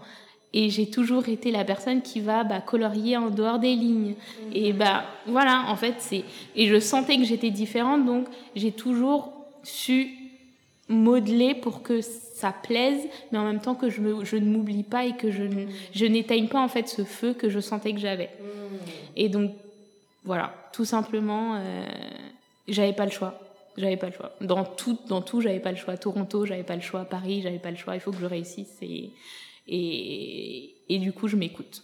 Et 0.55 0.69
j'ai 0.69 0.91
toujours 0.91 1.29
été 1.29 1.51
la 1.51 1.65
personne 1.65 2.03
qui 2.03 2.21
va 2.21 2.45
bah, 2.45 2.61
colorier 2.61 3.17
en 3.17 3.31
dehors 3.31 3.59
des 3.59 3.75
lignes. 3.75 4.11
Mmh. 4.11 4.51
Et 4.53 4.73
bah 4.73 5.05
voilà, 5.27 5.65
en 5.69 5.77
fait, 5.77 5.95
c'est 5.99 6.25
et 6.57 6.67
je 6.67 6.79
sentais 6.79 7.17
que 7.17 7.25
j'étais 7.25 7.51
différente, 7.51 8.05
donc 8.05 8.27
j'ai 8.55 8.73
toujours 8.73 9.33
su 9.63 10.11
modeler 10.89 11.55
pour 11.55 11.83
que 11.83 12.01
ça 12.03 12.53
plaise, 12.53 13.01
mais 13.31 13.39
en 13.39 13.45
même 13.45 13.61
temps 13.61 13.75
que 13.75 13.89
je, 13.89 14.01
me, 14.01 14.25
je 14.25 14.37
ne 14.37 14.45
m'oublie 14.45 14.83
pas 14.83 15.07
et 15.07 15.13
que 15.13 15.31
je, 15.31 15.43
je 15.95 16.05
n'éteigne 16.05 16.49
pas 16.49 16.61
en 16.61 16.69
fait 16.69 16.89
ce 16.89 17.05
feu 17.05 17.33
que 17.33 17.49
je 17.49 17.61
sentais 17.61 17.93
que 17.93 18.01
j'avais. 18.01 18.31
Mmh. 18.41 18.77
Et 19.17 19.29
donc 19.29 19.53
voilà, 20.25 20.55
tout 20.73 20.85
simplement, 20.85 21.57
euh, 21.57 21.85
j'avais 22.69 22.93
pas 22.93 23.05
le 23.05 23.11
choix. 23.11 23.39
J'avais 23.77 23.97
pas 23.97 24.09
le 24.09 24.13
choix. 24.13 24.33
Dans 24.41 24.65
tout, 24.65 24.99
dans 25.09 25.23
tout, 25.23 25.41
j'avais 25.41 25.61
pas 25.61 25.71
le 25.71 25.79
choix. 25.79 25.97
Toronto, 25.97 26.45
j'avais 26.45 26.63
pas 26.63 26.77
le 26.77 26.83
choix. 26.83 27.05
Paris, 27.05 27.41
j'avais 27.43 27.59
pas 27.59 27.71
le 27.71 27.77
choix. 27.77 27.95
Il 27.95 28.01
faut 28.01 28.11
que 28.13 28.19
je 28.19 28.27
réussisse 28.27 28.77
et 28.83 29.11
et, 29.67 30.77
et 30.89 30.99
du 30.99 31.13
coup, 31.13 31.29
je 31.29 31.37
m'écoute. 31.37 31.83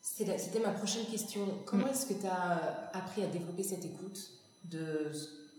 C'était 0.00 0.60
ma 0.60 0.70
prochaine 0.70 1.04
question. 1.06 1.40
Comment 1.66 1.86
mm. 1.86 1.90
est-ce 1.90 2.06
que 2.06 2.20
tu 2.20 2.26
as 2.26 2.90
appris 2.94 3.22
à 3.22 3.26
développer 3.26 3.62
cette 3.62 3.84
écoute 3.84 4.30
de 4.64 5.12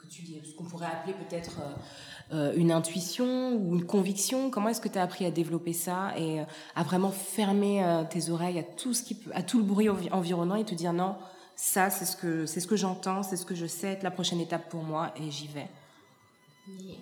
tu 0.10 0.22
dis, 0.22 0.40
ce 0.44 0.56
qu'on 0.56 0.64
pourrait 0.64 0.88
appeler 0.88 1.14
peut-être 1.14 1.60
euh, 1.60 2.34
euh, 2.34 2.54
une 2.56 2.72
intuition 2.72 3.56
ou 3.56 3.76
une 3.76 3.86
conviction? 3.86 4.50
Comment 4.50 4.70
est-ce 4.70 4.82
que 4.82 4.88
tu 4.88 4.98
as 4.98 5.04
appris 5.04 5.26
à 5.26 5.32
développer 5.32 5.74
ça 5.74 6.14
et 6.18 6.42
euh, 6.42 6.46
à 6.76 6.84
vraiment 6.84 7.12
fermer 7.12 7.84
tes 8.10 8.30
oreilles 8.30 8.60
à 8.60 8.64
tout 8.64 8.94
ce 8.94 9.04
qui 9.04 9.16
peut, 9.16 9.32
à 9.34 9.44
tout 9.44 9.58
le 9.58 9.64
bruit 9.64 9.90
environnant 9.90 10.56
et 10.56 10.66
te 10.66 10.76
dire 10.76 10.94
non, 10.94 11.16
ça 11.56 11.90
c'est 11.90 12.06
ce 12.06 12.16
que 12.16 12.46
c'est 12.46 12.60
ce 12.60 12.68
que 12.68 12.76
j'entends, 12.76 13.24
c'est 13.24 13.38
ce 13.38 13.46
que 13.46 13.56
je 13.56 13.66
sais, 13.66 14.00
la 14.02 14.12
prochaine 14.12 14.40
étape 14.40 14.70
pour 14.70 14.84
moi 14.84 15.14
et 15.18 15.30
j'y 15.32 15.48
vais? 15.48 15.68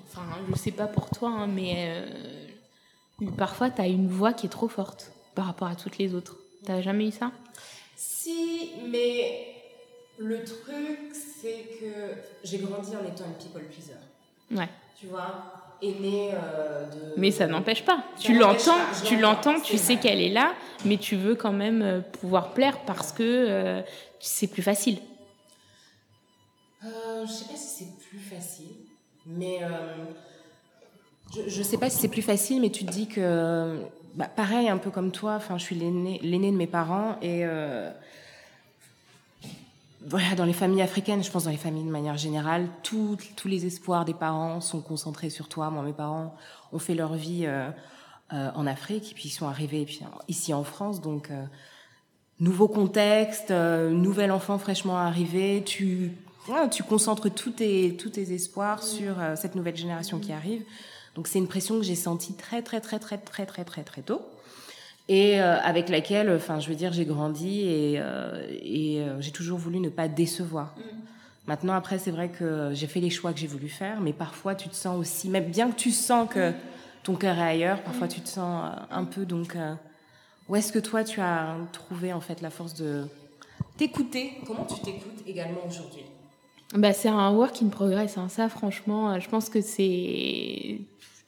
Enfin, 0.07 0.21
je 0.51 0.55
sais 0.55 0.71
pas 0.71 0.85
pour 0.85 1.09
toi, 1.09 1.29
hein, 1.29 1.47
mais 1.47 2.05
parfois 3.37 3.69
tu 3.69 3.81
as 3.81 3.87
une 3.87 4.07
voix 4.07 4.33
qui 4.33 4.47
est 4.47 4.49
trop 4.49 4.67
forte 4.67 5.11
par 5.35 5.45
rapport 5.45 5.67
à 5.67 5.75
toutes 5.75 5.97
les 5.97 6.13
autres. 6.15 6.37
T'as 6.65 6.81
jamais 6.81 7.07
eu 7.07 7.11
ça? 7.11 7.31
Si, 7.95 8.71
mais 8.89 9.55
le 10.17 10.43
truc, 10.43 11.13
c'est 11.13 11.65
que 11.79 12.15
j'ai 12.43 12.57
grandi 12.59 12.91
en 12.95 13.05
étant 13.05 13.25
une 13.25 13.33
people 13.33 13.63
pleaser. 13.67 13.93
Ouais. 14.51 14.69
Tu 14.99 15.07
vois, 15.07 15.75
aînée 15.81 16.31
euh, 16.33 16.85
de. 16.89 17.19
Mais 17.19 17.31
ça 17.31 17.47
n'empêche 17.47 17.83
pas. 17.83 18.03
tu 18.19 18.37
l'entends, 18.37 18.79
tu 19.05 19.17
l'entends, 19.17 19.59
tu 19.59 19.77
sais 19.77 19.97
qu'elle 19.97 20.21
est 20.21 20.29
là, 20.29 20.53
mais 20.85 20.97
tu 20.97 21.15
veux 21.15 21.35
quand 21.35 21.51
même 21.51 21.81
euh, 21.81 21.99
pouvoir 21.99 22.53
plaire 22.53 22.79
parce 22.85 23.11
que 23.11 23.23
euh, 23.23 23.81
c'est 24.19 24.47
plus 24.47 24.63
facile. 24.63 24.99
Euh, 26.83 27.25
je 27.25 27.31
sais 27.31 27.45
pas 27.45 27.57
si 27.57 27.83
c'est 27.83 28.09
plus 28.09 28.19
facile, 28.19 28.75
mais 29.25 29.59
je, 31.33 31.59
ne 31.59 31.63
sais 31.63 31.77
pas 31.77 31.89
si 31.89 31.99
c'est 31.99 32.07
plus 32.07 32.21
facile, 32.21 32.61
mais 32.61 32.69
tu 32.69 32.85
te 32.85 32.91
dis 32.91 33.07
que, 33.07 33.79
bah, 34.15 34.27
pareil, 34.33 34.69
un 34.69 34.77
peu 34.77 34.91
comme 34.91 35.11
toi. 35.11 35.39
Je 35.49 35.63
suis 35.63 35.75
l'aîné 35.75 36.19
de 36.51 36.57
mes 36.57 36.67
parents 36.67 37.17
et 37.21 37.45
voilà, 40.07 40.35
dans 40.35 40.45
les 40.45 40.53
familles 40.53 40.83
africaines, 40.83 41.23
je 41.23 41.31
pense 41.31 41.45
dans 41.45 41.51
les 41.51 41.57
familles 41.57 41.85
de 41.85 41.91
manière 41.91 42.17
générale, 42.17 42.67
tous 42.83 43.17
les 43.45 43.65
espoirs 43.65 44.05
des 44.05 44.13
parents 44.13 44.61
sont 44.61 44.81
concentrés 44.81 45.29
sur 45.29 45.47
toi. 45.47 45.69
Moi, 45.71 45.83
mes 45.83 45.93
parents 45.93 46.35
ont 46.71 46.79
fait 46.79 46.93
leur 46.93 47.15
vie 47.15 47.45
euh, 47.45 47.69
euh, 48.33 48.51
en 48.53 48.67
Afrique, 48.67 49.13
puis 49.15 49.29
ils 49.29 49.31
sont 49.31 49.47
arrivés 49.47 49.87
ici 50.27 50.53
en 50.53 50.63
France. 50.63 51.01
Donc, 51.01 51.31
euh, 51.31 51.43
nouveau 52.39 52.67
contexte, 52.67 53.49
nouvel 53.49 54.31
enfant 54.31 54.59
fraîchement 54.59 54.97
arrivé. 54.97 55.63
Tu, 55.65 56.11
concentres 56.87 57.33
tous 57.33 57.51
tes 57.51 58.33
espoirs 58.33 58.83
sur 58.83 59.15
cette 59.35 59.55
nouvelle 59.55 59.75
génération 59.75 60.19
qui 60.19 60.31
arrive. 60.31 60.63
Donc, 61.15 61.27
c'est 61.27 61.39
une 61.39 61.47
pression 61.47 61.79
que 61.79 61.83
j'ai 61.83 61.95
sentie 61.95 62.33
très, 62.33 62.61
très, 62.61 62.81
très, 62.81 62.99
très, 62.99 63.17
très, 63.17 63.45
très, 63.45 63.63
très, 63.63 63.83
très 63.83 64.01
tôt 64.01 64.21
et 65.07 65.39
euh, 65.39 65.59
avec 65.59 65.89
laquelle, 65.89 66.31
enfin, 66.31 66.59
je 66.59 66.69
veux 66.69 66.75
dire, 66.75 66.91
j'ai 66.91 67.05
grandi 67.05 67.61
et, 67.61 67.95
euh, 67.97 68.47
et 68.49 69.01
euh, 69.01 69.21
j'ai 69.21 69.31
toujours 69.31 69.59
voulu 69.59 69.79
ne 69.79 69.89
pas 69.89 70.07
décevoir. 70.07 70.73
Mm. 70.77 70.81
Maintenant, 71.47 71.73
après, 71.73 71.99
c'est 71.99 72.09
vrai 72.09 72.29
que 72.29 72.71
j'ai 72.73 72.87
fait 72.87 72.99
les 72.99 73.11
choix 73.11 73.31
que 73.31 73.39
j'ai 73.39 73.47
voulu 73.47 73.69
faire, 73.69 74.01
mais 74.01 74.13
parfois, 74.13 74.55
tu 74.55 74.67
te 74.67 74.75
sens 74.75 74.97
aussi, 74.97 75.29
même 75.29 75.45
bien 75.45 75.69
que 75.69 75.75
tu 75.75 75.91
sens 75.91 76.27
que 76.27 76.51
ton 77.03 77.13
cœur 77.13 77.37
est 77.37 77.43
ailleurs, 77.43 77.81
parfois, 77.83 78.07
mm. 78.07 78.11
tu 78.11 78.21
te 78.21 78.29
sens 78.29 78.71
un 78.89 79.05
peu. 79.05 79.25
Donc, 79.25 79.55
où 80.49 80.55
est-ce 80.55 80.73
que 80.73 80.79
toi, 80.79 81.03
tu 81.03 81.21
as 81.21 81.55
trouvé 81.71 82.11
en 82.11 82.21
fait 82.21 82.41
la 82.41 82.49
force 82.49 82.73
de 82.73 83.05
t'écouter? 83.77 84.33
Comment 84.47 84.65
tu 84.65 84.81
t'écoutes 84.81 85.21
également 85.27 85.61
aujourd'hui? 85.67 86.03
Bah, 86.73 86.93
c'est 86.93 87.09
un 87.09 87.31
work 87.31 87.61
in 87.61 87.67
progress. 87.67 88.17
Hein. 88.17 88.27
Ça, 88.27 88.49
franchement, 88.49 89.19
je 89.19 89.29
pense 89.29 89.49
que 89.49 89.61
c'est 89.61 90.81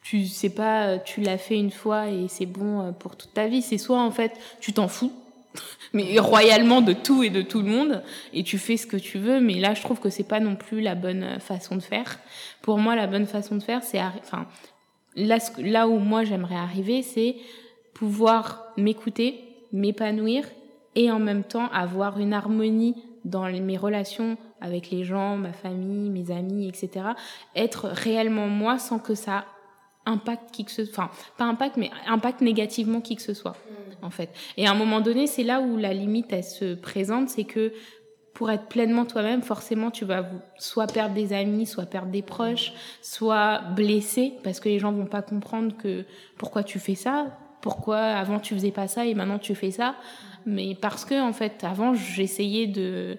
tu 0.08 0.26
sais 0.26 0.48
pas, 0.48 0.98
tu 0.98 1.20
l'as 1.20 1.36
fait 1.36 1.58
une 1.58 1.70
fois 1.70 2.08
et 2.08 2.28
c'est 2.28 2.46
bon 2.46 2.80
euh, 2.80 2.92
pour 2.92 3.14
toute 3.14 3.34
ta 3.34 3.46
vie. 3.46 3.60
C'est 3.60 3.76
soit 3.76 4.00
en 4.00 4.10
fait, 4.10 4.32
tu 4.58 4.72
t'en 4.72 4.88
fous, 4.88 5.12
mais 5.92 6.18
royalement 6.18 6.80
de 6.80 6.94
tout 6.94 7.22
et 7.22 7.28
de 7.28 7.42
tout 7.42 7.60
le 7.60 7.68
monde, 7.68 8.02
et 8.32 8.42
tu 8.42 8.56
fais 8.56 8.78
ce 8.78 8.86
que 8.86 8.96
tu 8.96 9.18
veux. 9.18 9.38
Mais 9.38 9.56
là, 9.56 9.74
je 9.74 9.82
trouve 9.82 10.00
que 10.00 10.08
c'est 10.08 10.26
pas 10.26 10.40
non 10.40 10.56
plus 10.56 10.80
la 10.80 10.94
bonne 10.94 11.24
euh, 11.24 11.38
façon 11.40 11.76
de 11.76 11.82
faire. 11.82 12.18
Pour 12.62 12.78
moi, 12.78 12.96
la 12.96 13.06
bonne 13.06 13.26
façon 13.26 13.56
de 13.56 13.62
faire, 13.62 13.82
c'est, 13.82 14.00
enfin, 14.00 14.46
là, 15.14 15.36
là 15.58 15.88
où 15.88 15.98
moi 15.98 16.24
j'aimerais 16.24 16.56
arriver, 16.56 17.02
c'est 17.02 17.36
pouvoir 17.92 18.64
m'écouter, 18.78 19.44
m'épanouir 19.72 20.46
et 20.94 21.10
en 21.10 21.18
même 21.18 21.44
temps 21.44 21.68
avoir 21.70 22.18
une 22.18 22.32
harmonie 22.32 22.94
dans 23.26 23.44
mes 23.44 23.76
relations 23.76 24.38
avec 24.62 24.90
les 24.90 25.04
gens, 25.04 25.36
ma 25.36 25.52
famille, 25.52 26.08
mes 26.08 26.30
amis, 26.30 26.66
etc. 26.66 27.08
Être 27.54 27.88
réellement 27.88 28.48
moi 28.48 28.78
sans 28.78 28.98
que 28.98 29.14
ça 29.14 29.44
impact 30.08 30.50
qui 30.52 30.64
que 30.64 30.70
ce 30.70 30.82
enfin 30.82 31.10
pas 31.36 31.44
impact 31.44 31.76
mais 31.76 31.90
impact 32.06 32.40
négativement 32.40 33.00
qui 33.00 33.16
que 33.16 33.22
ce 33.22 33.34
soit 33.34 33.56
mm. 34.00 34.04
en 34.04 34.10
fait. 34.10 34.30
Et 34.56 34.66
à 34.66 34.72
un 34.72 34.74
moment 34.74 35.00
donné 35.00 35.26
c'est 35.26 35.44
là 35.44 35.60
où 35.60 35.76
la 35.76 35.92
limite 35.92 36.32
elle 36.32 36.44
se 36.44 36.74
présente 36.74 37.28
c'est 37.28 37.44
que 37.44 37.72
pour 38.34 38.50
être 38.50 38.66
pleinement 38.66 39.04
toi-même 39.04 39.42
forcément 39.42 39.90
tu 39.90 40.04
vas 40.04 40.24
soit 40.58 40.86
perdre 40.86 41.14
des 41.14 41.32
amis 41.32 41.66
soit 41.66 41.86
perdre 41.86 42.10
des 42.10 42.22
proches 42.22 42.72
soit 43.02 43.60
blesser 43.74 44.34
parce 44.44 44.60
que 44.60 44.68
les 44.68 44.78
gens 44.78 44.92
vont 44.92 45.06
pas 45.06 45.22
comprendre 45.22 45.76
que 45.76 46.04
pourquoi 46.36 46.62
tu 46.62 46.78
fais 46.78 46.94
ça 46.94 47.26
pourquoi 47.60 47.98
avant 47.98 48.38
tu 48.40 48.54
faisais 48.54 48.70
pas 48.70 48.88
ça 48.88 49.06
et 49.06 49.14
maintenant 49.14 49.38
tu 49.38 49.54
fais 49.54 49.70
ça. 49.70 49.96
Mais 50.46 50.74
parce 50.74 51.04
que 51.04 51.20
en 51.20 51.32
fait 51.32 51.64
avant 51.64 51.94
j'essayais 51.94 52.66
de 52.66 53.18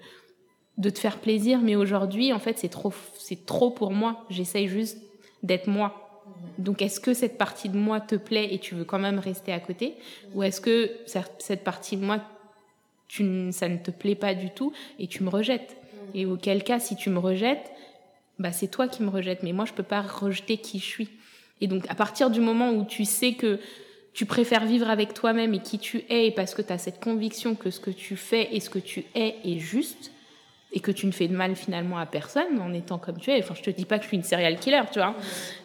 de 0.78 0.90
te 0.90 0.98
faire 0.98 1.18
plaisir 1.18 1.60
mais 1.60 1.76
aujourd'hui 1.76 2.32
en 2.32 2.38
fait 2.38 2.58
c'est 2.58 2.68
trop 2.68 2.92
c'est 3.18 3.46
trop 3.46 3.70
pour 3.70 3.92
moi. 3.92 4.24
J'essaye 4.30 4.68
juste 4.68 4.98
d'être 5.42 5.66
moi 5.66 5.99
donc, 6.58 6.82
est-ce 6.82 7.00
que 7.00 7.14
cette 7.14 7.38
partie 7.38 7.68
de 7.68 7.76
moi 7.76 8.00
te 8.00 8.14
plaît 8.16 8.52
et 8.52 8.58
tu 8.58 8.74
veux 8.74 8.84
quand 8.84 8.98
même 8.98 9.18
rester 9.18 9.52
à 9.52 9.60
côté? 9.60 9.94
Ou 10.34 10.42
est-ce 10.42 10.60
que 10.60 10.90
cette 11.38 11.64
partie 11.64 11.96
de 11.96 12.04
moi, 12.04 12.20
tu, 13.08 13.50
ça 13.52 13.68
ne 13.68 13.78
te 13.78 13.90
plaît 13.90 14.14
pas 14.14 14.34
du 14.34 14.50
tout 14.50 14.72
et 14.98 15.06
tu 15.06 15.22
me 15.22 15.30
rejettes? 15.30 15.76
Et 16.14 16.26
auquel 16.26 16.64
cas, 16.64 16.80
si 16.80 16.96
tu 16.96 17.08
me 17.08 17.18
rejettes, 17.18 17.70
bah, 18.38 18.52
c'est 18.52 18.68
toi 18.68 18.88
qui 18.88 19.02
me 19.02 19.10
rejettes. 19.10 19.42
Mais 19.42 19.52
moi, 19.52 19.64
je 19.64 19.72
peux 19.72 19.82
pas 19.82 20.02
rejeter 20.02 20.56
qui 20.58 20.78
je 20.78 20.84
suis. 20.84 21.08
Et 21.60 21.66
donc, 21.66 21.84
à 21.88 21.94
partir 21.94 22.30
du 22.30 22.40
moment 22.40 22.70
où 22.72 22.84
tu 22.84 23.04
sais 23.04 23.34
que 23.34 23.58
tu 24.12 24.26
préfères 24.26 24.66
vivre 24.66 24.90
avec 24.90 25.14
toi-même 25.14 25.54
et 25.54 25.60
qui 25.60 25.78
tu 25.78 26.02
es, 26.08 26.30
parce 26.32 26.54
que 26.54 26.62
tu 26.62 26.72
as 26.72 26.78
cette 26.78 27.00
conviction 27.00 27.54
que 27.54 27.70
ce 27.70 27.80
que 27.80 27.90
tu 27.90 28.16
fais 28.16 28.54
et 28.54 28.60
ce 28.60 28.70
que 28.70 28.78
tu 28.78 29.04
es 29.14 29.36
est 29.44 29.58
juste, 29.58 30.10
et 30.72 30.80
que 30.80 30.90
tu 30.90 31.06
ne 31.06 31.12
fais 31.12 31.26
de 31.26 31.36
mal 31.36 31.56
finalement 31.56 31.98
à 31.98 32.06
personne 32.06 32.60
en 32.60 32.72
étant 32.72 32.98
comme 32.98 33.18
tu 33.18 33.30
es. 33.30 33.38
Enfin, 33.42 33.54
je 33.54 33.62
te 33.62 33.70
dis 33.70 33.84
pas 33.84 33.98
que 33.98 34.04
je 34.04 34.08
suis 34.08 34.16
une 34.16 34.22
serial 34.22 34.58
killer, 34.58 34.82
tu 34.92 35.00
vois. 35.00 35.16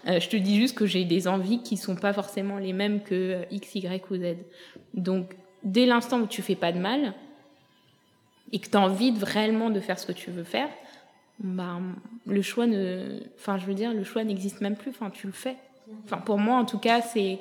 Euh, 0.08 0.20
je 0.20 0.30
te 0.30 0.36
dis 0.36 0.60
juste 0.60 0.76
que 0.76 0.86
j'ai 0.86 1.06
des 1.06 1.28
envies 1.28 1.62
qui 1.62 1.78
sont 1.78 1.96
pas 1.96 2.14
forcément 2.14 2.58
les 2.58 2.74
mêmes 2.74 3.02
que 3.02 3.14
euh, 3.14 3.46
X, 3.52 3.76
Y 3.76 4.04
ou 4.10 4.16
Z. 4.18 4.36
Donc, 4.94 5.36
dès 5.64 5.86
l'instant 5.86 6.20
où 6.20 6.28
tu 6.28 6.42
fais 6.42 6.56
pas 6.56 6.72
de 6.72 6.80
mal 6.80 7.14
et 8.52 8.60
que 8.60 8.68
tu 8.68 8.78
as 8.78 8.82
envie 8.82 9.12
de, 9.12 9.24
réellement 9.24 9.70
de 9.70 9.80
faire 9.80 10.00
ce 10.00 10.08
que 10.08 10.12
tu 10.12 10.32
veux 10.32 10.44
faire, 10.44 10.70
bah, 11.40 11.80
le 12.26 12.42
choix 12.42 12.66
ne, 12.66 13.20
enfin, 13.38 13.58
je 13.58 13.66
veux 13.66 13.74
dire, 13.74 13.94
le 13.94 14.04
choix 14.04 14.24
n'existe 14.24 14.62
même 14.62 14.76
plus. 14.76 14.90
Enfin, 14.90 15.12
tu 15.12 15.28
le 15.28 15.34
fais. 15.34 15.58
Enfin, 16.06 16.18
pour 16.18 16.40
moi, 16.40 16.58
en 16.58 16.66
tout 16.66 16.80
cas, 16.80 17.02
c'est, 17.02 17.40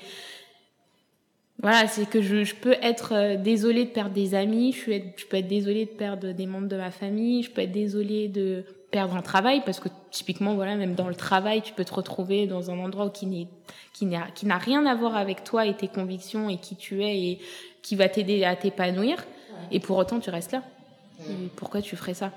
voilà, 1.63 1.87
c'est 1.87 2.09
que 2.09 2.21
je, 2.21 2.45
je, 2.45 2.55
peux 2.55 2.75
être 2.83 3.15
euh, 3.15 3.37
désolée 3.37 3.85
de 3.85 3.91
perdre 3.91 4.15
des 4.15 4.35
amis, 4.35 4.73
je, 4.73 4.79
suis 4.79 5.03
je 5.17 5.25
peux 5.25 5.37
être 5.37 5.49
désolée 5.49 5.87
de 5.87 5.91
perdre 5.91 6.33
des 6.33 6.47
membres 6.47 6.69
de 6.69 6.77
ma 6.77 6.91
famille, 6.91 7.43
je 7.43 7.51
peux 7.51 7.63
être 7.63 7.73
désolée 7.73 8.29
de 8.29 8.65
perdre 8.91 9.17
un 9.17 9.23
travail 9.23 9.63
parce 9.65 9.81
que 9.81 9.89
typiquement 10.11 10.55
voilà 10.55 10.77
même 10.77 10.95
dans 10.95 11.09
le 11.09 11.15
travail 11.15 11.63
tu 11.63 11.73
peux 11.73 11.85
te 11.85 11.95
retrouver 11.95 12.47
dans 12.47 12.71
un 12.71 12.79
endroit 12.79 13.11
qui 13.11 13.27
n'est 13.27 13.49
qui 13.93 14.07
n'a 14.07 14.29
qui 14.35 14.47
n'a 14.47 14.59
rien 14.59 14.87
à 14.87 14.95
voir 14.95 15.17
avec 15.17 15.43
toi 15.43 15.67
et 15.67 15.75
tes 15.75 15.89
convictions 15.89 16.49
et 16.49 16.59
qui 16.59 16.77
tu 16.77 17.03
es 17.03 17.19
et 17.19 17.39
qui 17.83 17.97
va 17.97 18.09
t'aider 18.09 18.45
à 18.45 18.55
t'épanouir 18.55 19.25
et 19.71 19.81
pour 19.81 19.97
autant 19.97 20.21
tu 20.21 20.31
restes 20.31 20.53
là. 20.53 20.63
pourquoi 21.57 21.83
tu 21.83 21.97
ferais 21.97 22.15
ça 22.15 22.33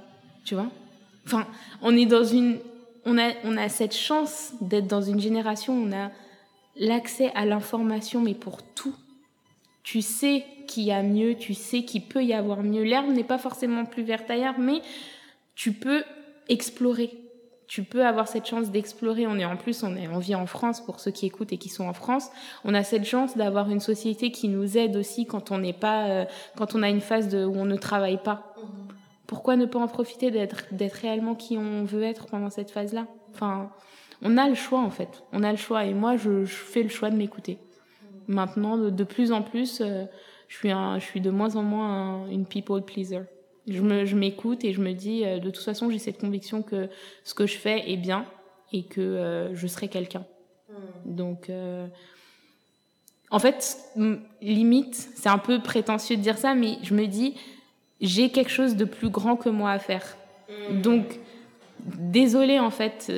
Tu 0.46 0.56
vois? 0.56 0.68
Enfin, 1.26 1.46
on 1.82 1.96
est 1.96 2.06
dans 2.06 2.24
une. 2.24 2.60
On 3.06 3.18
a, 3.18 3.32
on 3.44 3.58
a 3.58 3.70
cette 3.70 3.96
chance 3.96 4.54
d'être 4.62 4.88
dans 4.88 5.02
une 5.02 5.20
génération 5.20 5.74
où 5.74 5.88
on 5.88 5.92
a 5.92 6.12
l'accès 6.78 7.32
à 7.36 7.46
l'information, 7.46 8.22
mais 8.22 8.34
pour 8.34 8.62
tout. 8.64 8.96
Tu 9.88 10.02
sais 10.02 10.44
qu'il 10.68 10.84
y 10.84 10.92
a 10.92 11.02
mieux, 11.02 11.36
tu 11.36 11.54
sais 11.54 11.84
qu'il 11.84 12.02
peut 12.02 12.22
y 12.22 12.34
avoir 12.34 12.62
mieux. 12.62 12.84
L'herbe 12.84 13.08
n'est 13.08 13.24
pas 13.24 13.38
forcément 13.38 13.86
plus 13.86 14.04
verte 14.04 14.30
ailleurs, 14.30 14.60
mais 14.60 14.82
tu 15.56 15.72
peux 15.72 16.04
explorer. 16.50 17.10
Tu 17.68 17.84
peux 17.84 18.06
avoir 18.06 18.28
cette 18.28 18.46
chance 18.46 18.70
d'explorer. 18.70 19.28
On 19.28 19.40
est 19.40 19.46
en 19.46 19.56
plus, 19.56 19.84
on, 19.84 19.96
est, 19.96 20.10
on 20.10 20.20
vit 20.20 20.36
en 20.36 20.46
France 20.46 20.82
pour 20.82 21.00
ceux 21.00 21.12
qui 21.12 21.26
écoutent 21.26 21.54
et 21.54 21.58
qui 21.58 21.70
sont 21.70 21.86
en 21.86 21.94
France. 21.94 22.28
On 22.66 22.74
a 22.74 22.84
cette 22.84 23.06
chance 23.06 23.38
d'avoir 23.38 23.70
une 23.70 23.80
société 23.80 24.30
qui 24.30 24.50
nous 24.50 24.78
aide 24.78 24.98
aussi 24.98 25.26
quand 25.26 25.52
on 25.52 25.60
n'est 25.60 25.72
pas, 25.72 26.08
euh, 26.08 26.26
quand 26.58 26.76
on 26.76 26.84
a 26.84 26.90
une 26.90 27.00
phase 27.00 27.30
de, 27.30 27.46
où 27.46 27.56
on 27.56 27.64
ne 27.64 27.78
travaille 27.78 28.22
pas. 28.22 28.56
Mhm. 28.58 28.88
Pourquoi 29.26 29.56
ne 29.56 29.66
pas 29.66 29.80
en 29.80 29.88
profiter 29.88 30.32
d'être, 30.32 30.66
d'être 30.74 30.96
réellement 30.96 31.34
qui 31.34 31.58
on 31.58 31.86
veut 31.86 32.04
être 32.04 32.26
pendant 32.26 32.50
cette 32.50 32.72
phase-là? 32.72 33.08
Enfin, 33.34 33.72
on 34.22 34.36
a 34.38 34.50
le 34.50 34.56
choix 34.56 34.82
en 34.82 34.92
fait. 34.92 35.24
On 35.32 35.44
a 35.44 35.52
le 35.52 35.58
choix 35.58 35.86
et 35.86 35.94
moi, 35.94 36.18
je, 36.18 36.44
je 36.44 36.56
fais 36.56 36.84
le 36.84 36.90
choix 36.90 37.10
de 37.10 37.16
m'écouter. 37.16 37.58
Maintenant, 38.28 38.78
de, 38.78 38.90
de 38.90 39.04
plus 39.04 39.32
en 39.32 39.42
plus, 39.42 39.82
euh, 39.82 40.06
je 40.48 40.58
suis, 40.58 40.72
un, 40.72 41.00
je 41.00 41.06
suis 41.06 41.22
de 41.22 41.30
moins 41.30 41.56
en 41.56 41.64
moins 41.64 42.28
une 42.30 42.46
people 42.46 42.82
pleaser. 42.82 43.22
Je, 43.68 43.82
me, 43.82 44.06
je 44.06 44.16
m'écoute 44.16 44.64
et 44.64 44.74
je 44.74 44.82
me 44.82 44.94
dis, 44.94 45.26
euh, 45.26 45.40
de 45.40 45.50
toute 45.50 45.64
façon, 45.64 45.90
j'ai 45.90 46.00
cette 46.00 46.20
conviction 46.20 46.62
que 46.62 46.90
ce 47.24 47.34
que 47.34 47.46
je 47.46 47.58
fais 47.58 47.90
est 47.90 47.98
bien 47.98 48.26
et 48.74 48.84
que 48.84 49.02
euh, 49.02 49.56
je 49.56 49.68
serai 49.68 49.88
quelqu'un. 49.88 50.26
Hmm. 50.70 51.16
Donc, 51.16 51.52
en 53.30 53.40
fait, 53.40 53.78
limite, 54.42 54.96
c'est 55.16 55.30
un 55.30 55.38
peu 55.38 55.60
prétentieux 55.62 56.18
de 56.18 56.22
dire 56.22 56.38
ça, 56.38 56.54
mais 56.56 56.78
je 56.84 56.94
me 56.94 57.08
dis, 57.08 57.36
j'ai 58.02 58.30
quelque 58.30 58.52
chose 58.52 58.76
de 58.76 58.86
plus 58.86 59.10
grand 59.10 59.36
que 59.38 59.50
moi 59.50 59.72
à 59.72 59.80
faire. 59.80 60.18
Hmm. 60.50 60.82
Donc, 60.82 61.20
désolé 61.80 62.60
en 62.60 62.72
fait, 62.72 63.12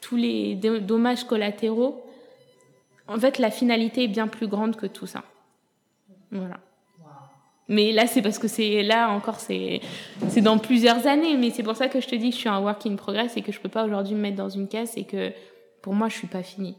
tous 0.00 0.16
les 0.16 0.54
dommages 0.54 1.24
collatéraux. 1.24 2.02
En 3.08 3.18
fait, 3.18 3.38
la 3.38 3.50
finalité 3.50 4.04
est 4.04 4.08
bien 4.08 4.28
plus 4.28 4.46
grande 4.46 4.76
que 4.76 4.86
tout 4.86 5.06
ça. 5.06 5.24
Voilà. 6.30 6.58
Mais 7.68 7.92
là, 7.92 8.06
c'est 8.06 8.22
parce 8.22 8.38
que 8.38 8.48
c'est 8.48 8.82
là 8.82 9.10
encore, 9.10 9.40
c'est 9.40 9.80
c'est 10.28 10.40
dans 10.40 10.58
plusieurs 10.58 11.06
années. 11.06 11.36
Mais 11.36 11.50
c'est 11.50 11.62
pour 11.62 11.76
ça 11.76 11.88
que 11.88 12.00
je 12.00 12.08
te 12.08 12.14
dis 12.14 12.30
que 12.30 12.34
je 12.34 12.40
suis 12.40 12.48
un 12.48 12.60
work 12.60 12.86
in 12.86 12.96
progress 12.96 13.36
et 13.36 13.42
que 13.42 13.52
je 13.52 13.60
peux 13.60 13.68
pas 13.68 13.84
aujourd'hui 13.84 14.14
me 14.14 14.20
mettre 14.20 14.36
dans 14.36 14.48
une 14.48 14.68
caisse 14.68 14.96
et 14.96 15.04
que 15.04 15.32
pour 15.82 15.94
moi, 15.94 16.08
je 16.08 16.16
suis 16.16 16.26
pas 16.26 16.42
finie. 16.42 16.76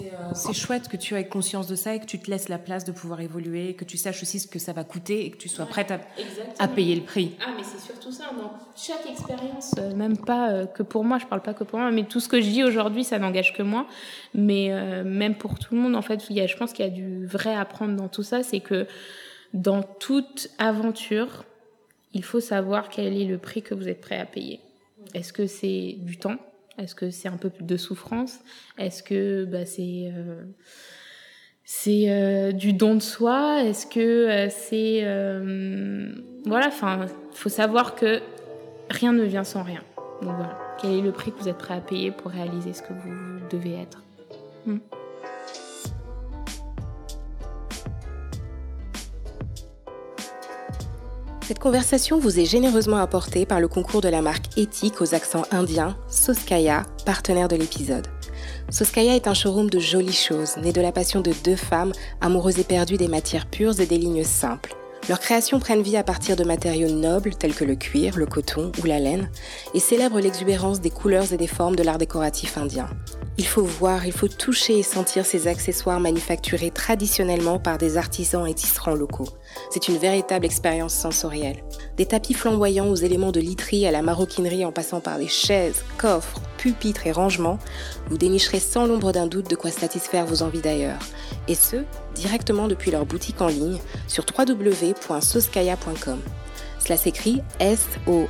Euh, 0.00 0.30
c'est 0.34 0.52
chouette 0.52 0.88
que 0.88 0.96
tu 0.96 1.14
aies 1.14 1.26
conscience 1.28 1.66
de 1.66 1.74
ça 1.74 1.94
et 1.94 2.00
que 2.00 2.06
tu 2.06 2.18
te 2.18 2.30
laisses 2.30 2.48
la 2.48 2.58
place 2.58 2.84
de 2.84 2.92
pouvoir 2.92 3.20
évoluer, 3.20 3.74
que 3.74 3.84
tu 3.84 3.96
saches 3.96 4.22
aussi 4.22 4.40
ce 4.40 4.46
que 4.46 4.58
ça 4.58 4.72
va 4.72 4.84
coûter 4.84 5.24
et 5.26 5.30
que 5.30 5.36
tu 5.36 5.48
sois 5.48 5.66
prête 5.66 5.90
à, 5.90 6.00
à, 6.58 6.68
payer 6.68 6.94
le 6.94 7.02
prix. 7.02 7.36
Ah, 7.40 7.50
mais 7.56 7.62
c'est 7.62 7.80
surtout 7.80 8.12
ça. 8.12 8.24
Dans 8.36 8.52
chaque 8.76 9.06
expérience, 9.10 9.74
euh, 9.78 9.94
même 9.94 10.16
pas 10.16 10.50
euh, 10.50 10.66
que 10.66 10.82
pour 10.82 11.04
moi, 11.04 11.18
je 11.18 11.26
parle 11.26 11.42
pas 11.42 11.54
que 11.54 11.64
pour 11.64 11.78
moi, 11.78 11.90
mais 11.90 12.04
tout 12.04 12.20
ce 12.20 12.28
que 12.28 12.40
je 12.40 12.48
dis 12.48 12.64
aujourd'hui, 12.64 13.04
ça 13.04 13.18
n'engage 13.18 13.52
que 13.52 13.62
moi. 13.62 13.86
Mais 14.34 14.70
même 15.04 15.36
pour 15.36 15.58
tout 15.58 15.74
le 15.74 15.80
monde, 15.80 15.96
en 15.96 16.02
fait, 16.02 16.28
il 16.30 16.36
y 16.36 16.40
a, 16.40 16.46
je 16.46 16.56
pense 16.56 16.72
qu'il 16.72 16.84
y 16.84 16.88
a 16.88 16.90
du 16.90 17.26
vrai 17.26 17.54
à 17.54 17.64
prendre 17.64 17.96
dans 17.96 18.08
tout 18.08 18.22
ça. 18.22 18.42
C'est 18.42 18.60
que 18.60 18.86
dans 19.54 19.82
toute 19.82 20.48
aventure, 20.58 21.44
il 22.12 22.24
faut 22.24 22.40
savoir 22.40 22.88
quel 22.88 23.16
est 23.20 23.24
le 23.24 23.38
prix 23.38 23.62
que 23.62 23.74
vous 23.74 23.88
êtes 23.88 24.00
prêt 24.00 24.18
à 24.18 24.26
payer. 24.26 24.60
Est-ce 25.14 25.32
que 25.32 25.46
c'est 25.46 25.96
du 25.98 26.18
temps 26.18 26.36
est-ce 26.78 26.94
que 26.94 27.10
c'est 27.10 27.28
un 27.28 27.36
peu 27.36 27.50
plus 27.50 27.64
de 27.64 27.76
souffrance? 27.76 28.38
Est-ce 28.78 29.02
que 29.02 29.44
bah, 29.44 29.66
c'est 29.66 30.12
euh, 30.14 30.44
euh, 31.88 32.52
du 32.52 32.72
don 32.72 32.94
de 32.94 33.00
soi? 33.00 33.62
Est-ce 33.64 33.86
que 33.86 34.00
euh, 34.00 34.48
c'est 34.48 35.02
voilà 36.46 36.68
Enfin, 36.68 37.06
il 37.32 37.36
faut 37.36 37.48
savoir 37.48 37.94
que 37.94 38.20
rien 38.90 39.12
ne 39.12 39.24
vient 39.24 39.44
sans 39.44 39.62
rien. 39.62 39.82
Donc 40.22 40.34
voilà, 40.36 40.58
quel 40.80 40.92
est 40.92 41.02
le 41.02 41.12
prix 41.12 41.32
que 41.32 41.38
vous 41.38 41.48
êtes 41.48 41.58
prêt 41.58 41.74
à 41.74 41.80
payer 41.80 42.10
pour 42.10 42.30
réaliser 42.30 42.72
ce 42.72 42.82
que 42.82 42.92
vous 42.92 43.40
devez 43.50 43.74
être? 43.74 44.02
Hmm. 44.66 44.78
Cette 51.48 51.60
conversation 51.60 52.18
vous 52.18 52.38
est 52.38 52.44
généreusement 52.44 52.98
apportée 52.98 53.46
par 53.46 53.58
le 53.58 53.68
concours 53.68 54.02
de 54.02 54.10
la 54.10 54.20
marque 54.20 54.58
éthique 54.58 55.00
aux 55.00 55.14
accents 55.14 55.46
indiens, 55.50 55.96
Soskaya, 56.06 56.82
partenaire 57.06 57.48
de 57.48 57.56
l'épisode. 57.56 58.06
Soskaya 58.68 59.16
est 59.16 59.26
un 59.26 59.32
showroom 59.32 59.70
de 59.70 59.78
jolies 59.78 60.12
choses, 60.12 60.58
né 60.58 60.74
de 60.74 60.82
la 60.82 60.92
passion 60.92 61.22
de 61.22 61.32
deux 61.44 61.56
femmes, 61.56 61.92
amoureuses 62.20 62.58
éperdues 62.58 62.98
des 62.98 63.08
matières 63.08 63.46
pures 63.46 63.80
et 63.80 63.86
des 63.86 63.96
lignes 63.96 64.24
simples. 64.24 64.76
Leurs 65.08 65.20
créations 65.20 65.58
prennent 65.58 65.80
vie 65.80 65.96
à 65.96 66.04
partir 66.04 66.36
de 66.36 66.44
matériaux 66.44 66.90
nobles 66.90 67.34
tels 67.34 67.54
que 67.54 67.64
le 67.64 67.76
cuir, 67.76 68.18
le 68.18 68.26
coton 68.26 68.70
ou 68.82 68.84
la 68.84 68.98
laine 68.98 69.30
et 69.72 69.80
célèbrent 69.80 70.20
l'exubérance 70.20 70.82
des 70.82 70.90
couleurs 70.90 71.32
et 71.32 71.38
des 71.38 71.46
formes 71.46 71.76
de 71.76 71.82
l'art 71.82 71.96
décoratif 71.96 72.58
indien. 72.58 72.90
Il 73.38 73.46
faut 73.46 73.64
voir, 73.64 74.04
il 74.04 74.12
faut 74.12 74.28
toucher 74.28 74.78
et 74.78 74.82
sentir 74.82 75.24
ces 75.24 75.48
accessoires 75.48 75.98
manufacturés 75.98 76.70
traditionnellement 76.70 77.58
par 77.58 77.78
des 77.78 77.96
artisans 77.96 78.46
et 78.46 78.52
tisserands 78.52 78.94
locaux. 78.94 79.28
C'est 79.70 79.88
une 79.88 79.98
véritable 79.98 80.46
expérience 80.46 80.94
sensorielle. 80.94 81.62
Des 81.96 82.06
tapis 82.06 82.34
flamboyants 82.34 82.88
aux 82.88 82.96
éléments 82.96 83.32
de 83.32 83.40
literie 83.40 83.86
à 83.86 83.90
la 83.90 84.02
maroquinerie 84.02 84.64
en 84.64 84.72
passant 84.72 85.00
par 85.00 85.18
des 85.18 85.28
chaises, 85.28 85.82
coffres, 85.96 86.40
pupitres 86.56 87.06
et 87.06 87.12
rangements, 87.12 87.58
vous 88.08 88.18
dénicherez 88.18 88.60
sans 88.60 88.86
l'ombre 88.86 89.12
d'un 89.12 89.26
doute 89.26 89.50
de 89.50 89.56
quoi 89.56 89.70
satisfaire 89.70 90.26
vos 90.26 90.42
envies 90.42 90.60
d'ailleurs. 90.60 91.00
Et 91.46 91.54
ce, 91.54 91.84
directement 92.14 92.68
depuis 92.68 92.90
leur 92.90 93.06
boutique 93.06 93.40
en 93.40 93.48
ligne 93.48 93.78
sur 94.06 94.24
www.soskaya.com. 94.36 96.20
Cela 96.78 96.96
s'écrit 96.96 97.42
S-O-S-K-A-I-A.com. 97.60 98.28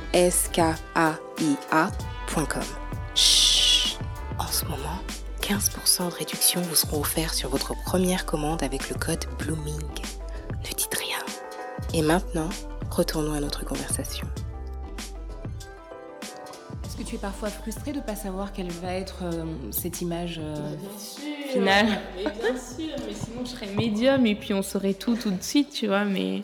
Chut 3.15 3.97
En 4.37 4.47
ce 4.47 4.65
moment, 4.65 4.99
15% 5.41 6.09
de 6.09 6.15
réduction 6.15 6.61
vous 6.61 6.75
seront 6.75 6.99
offerts 7.01 7.33
sur 7.33 7.49
votre 7.49 7.73
première 7.83 8.25
commande 8.25 8.63
avec 8.63 8.89
le 8.89 8.95
code 8.95 9.25
Blooming. 9.39 10.18
Et 11.93 12.03
maintenant, 12.03 12.49
retournons 12.91 13.33
à 13.33 13.39
notre 13.39 13.65
conversation. 13.65 14.27
Est-ce 16.85 16.95
que 16.95 17.03
tu 17.03 17.15
es 17.15 17.17
parfois 17.17 17.49
frustrée 17.49 17.93
de 17.93 17.97
ne 17.97 18.03
pas 18.03 18.15
savoir 18.15 18.53
quelle 18.53 18.69
va 18.69 18.93
être 18.93 19.23
euh, 19.23 19.43
cette 19.71 20.01
image 20.01 20.39
euh, 20.39 20.75
finale? 21.51 21.99
Mais 22.15 22.23
Bien 22.23 22.57
sûr, 22.57 22.95
mais 23.07 23.13
sinon 23.13 23.43
je 23.43 23.49
serais 23.49 23.73
médium 23.73 24.25
et 24.27 24.35
puis 24.35 24.53
on 24.53 24.61
saurait 24.61 24.93
tout 24.93 25.15
tout 25.15 25.31
de 25.31 25.41
suite, 25.41 25.71
tu 25.71 25.87
vois. 25.87 26.05
Mais 26.05 26.43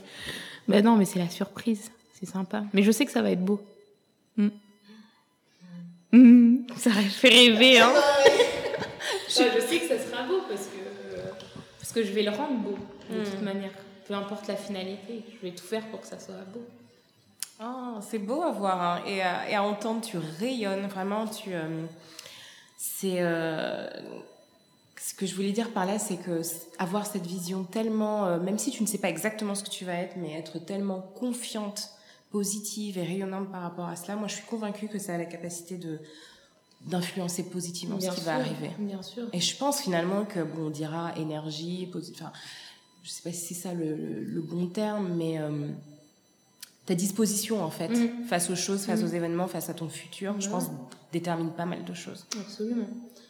ben 0.67 0.83
non, 0.83 0.95
mais 0.95 1.05
c'est 1.05 1.19
la 1.19 1.29
surprise, 1.29 1.91
c'est 2.19 2.27
sympa. 2.27 2.63
Mais 2.73 2.81
je 2.81 2.91
sais 2.91 3.05
que 3.05 3.11
ça 3.11 3.21
va 3.21 3.29
être 3.29 3.45
beau. 3.45 3.61
Hmm. 4.37 4.49
Hmm, 6.11 6.57
ça 6.75 6.89
fait 6.91 7.29
rêver, 7.29 7.79
hein. 7.81 7.91
je 9.27 9.33
sais 9.33 9.79
que 9.79 9.87
ça 9.87 9.99
sera 9.99 10.23
beau 10.23 10.41
parce 10.49 10.65
que, 10.65 11.19
parce 11.79 11.91
que 11.91 12.03
je 12.03 12.11
vais 12.13 12.23
le 12.23 12.31
rendre 12.31 12.57
beau 12.57 12.77
de 13.11 13.23
toute 13.23 13.41
hmm. 13.41 13.45
manière 13.45 13.71
peu 14.07 14.13
importe 14.13 14.47
la 14.47 14.55
finalité, 14.55 15.23
je 15.33 15.47
vais 15.47 15.53
tout 15.53 15.65
faire 15.65 15.85
pour 15.87 16.01
que 16.01 16.07
ça 16.07 16.19
soit 16.19 16.35
beau. 16.53 16.63
Oh, 17.61 17.99
c'est 18.01 18.19
beau 18.19 18.41
à 18.41 18.51
voir 18.51 18.81
hein. 18.81 19.03
et, 19.07 19.21
à, 19.21 19.49
et, 19.49 19.55
à, 19.55 19.63
entendre, 19.63 20.01
tu 20.01 20.17
rayonnes 20.17 20.87
vraiment. 20.87 21.25
Tu, 21.25 21.53
euh, 21.53 21.85
c'est 22.77 23.21
euh, 23.21 23.87
ce 24.99 25.13
que 25.13 25.25
je 25.25 25.35
voulais 25.35 25.51
dire 25.51 25.71
par 25.71 25.85
là, 25.85 25.97
c'est 25.97 26.17
que 26.17 26.41
avoir 26.79 27.05
cette 27.05 27.25
vision 27.25 27.63
tellement, 27.63 28.25
euh, 28.25 28.39
même 28.39 28.57
si 28.57 28.71
tu 28.71 28.83
ne 28.83 28.87
sais 28.87 28.97
pas 28.97 29.09
exactement 29.09 29.55
ce 29.55 29.63
que 29.63 29.69
tu 29.69 29.85
vas 29.85 29.93
être, 29.93 30.17
mais 30.17 30.33
être 30.33 30.59
tellement 30.59 30.99
confiante, 30.99 31.91
positive 32.31 32.97
et 32.97 33.03
rayonnante 33.03 33.49
par 33.51 33.61
rapport 33.61 33.85
à 33.85 33.95
cela, 33.95 34.17
moi 34.17 34.27
je 34.27 34.35
suis 34.35 34.45
convaincue 34.45 34.87
que 34.89 34.99
ça 34.99 35.13
a 35.13 35.17
la 35.17 35.25
capacité 35.25 35.77
de 35.77 35.99
d'influencer 36.81 37.43
positivement 37.49 37.99
ce 37.99 38.11
qui 38.11 38.21
va 38.21 38.35
arriver. 38.35 38.69
Bien 38.77 39.01
sûr. 39.01 39.23
Et 39.33 39.39
je 39.39 39.57
pense 39.57 39.81
finalement 39.81 40.23
que 40.23 40.41
bon, 40.41 40.67
on 40.67 40.69
dira 40.69 41.15
énergie, 41.17 41.89
enfin 41.95 42.31
je 43.05 43.11
sais 43.11 43.21
pas 43.21 43.31
si 43.31 43.53
c'est 43.53 43.61
ça 43.61 43.73
le, 43.73 44.41
bon 44.41 44.65
terme, 44.65 45.13
mais 45.15 45.39
euh, 45.39 45.67
ta 46.87 46.95
disposition 46.95 47.63
en 47.63 47.69
fait 47.69 47.89
mm. 47.89 48.25
face 48.27 48.49
aux 48.49 48.55
choses, 48.55 48.83
face 48.83 49.01
mm. 49.01 49.05
aux 49.05 49.09
événements, 49.09 49.47
face 49.47 49.69
à 49.69 49.75
ton 49.75 49.89
futur, 49.89 50.35
je 50.41 50.49
pense 50.49 50.71
détermine 51.13 51.51
pas 51.51 51.65
mal 51.65 51.85
de 51.85 51.93
choses. 51.93 52.25
Absolument. 52.39 52.87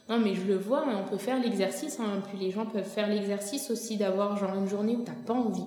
Non, 0.09 0.19
mais 0.19 0.33
je 0.33 0.43
le 0.43 0.57
vois, 0.57 0.85
mais 0.85 0.95
on 0.95 1.03
peut 1.03 1.17
faire 1.17 1.39
l'exercice. 1.39 1.99
Hein, 1.99 2.21
puis 2.29 2.37
les 2.37 2.51
gens 2.51 2.65
peuvent 2.65 2.87
faire 2.87 3.07
l'exercice 3.07 3.69
aussi 3.69 3.97
d'avoir 3.97 4.37
genre 4.37 4.55
une 4.55 4.67
journée 4.67 4.95
où 4.95 5.03
t'as 5.03 5.11
pas 5.11 5.33
envie. 5.33 5.65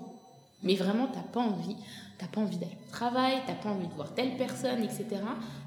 Mais 0.62 0.75
vraiment, 0.75 1.07
t'as 1.12 1.21
pas 1.21 1.40
envie. 1.40 1.77
T'as 2.18 2.26
pas 2.26 2.40
envie 2.40 2.57
d'aller 2.57 2.72
au 2.72 2.92
travail, 2.92 3.35
t'as 3.46 3.54
pas 3.54 3.68
envie 3.68 3.87
de 3.87 3.94
voir 3.94 4.12
telle 4.12 4.37
personne, 4.37 4.83
etc. 4.83 5.07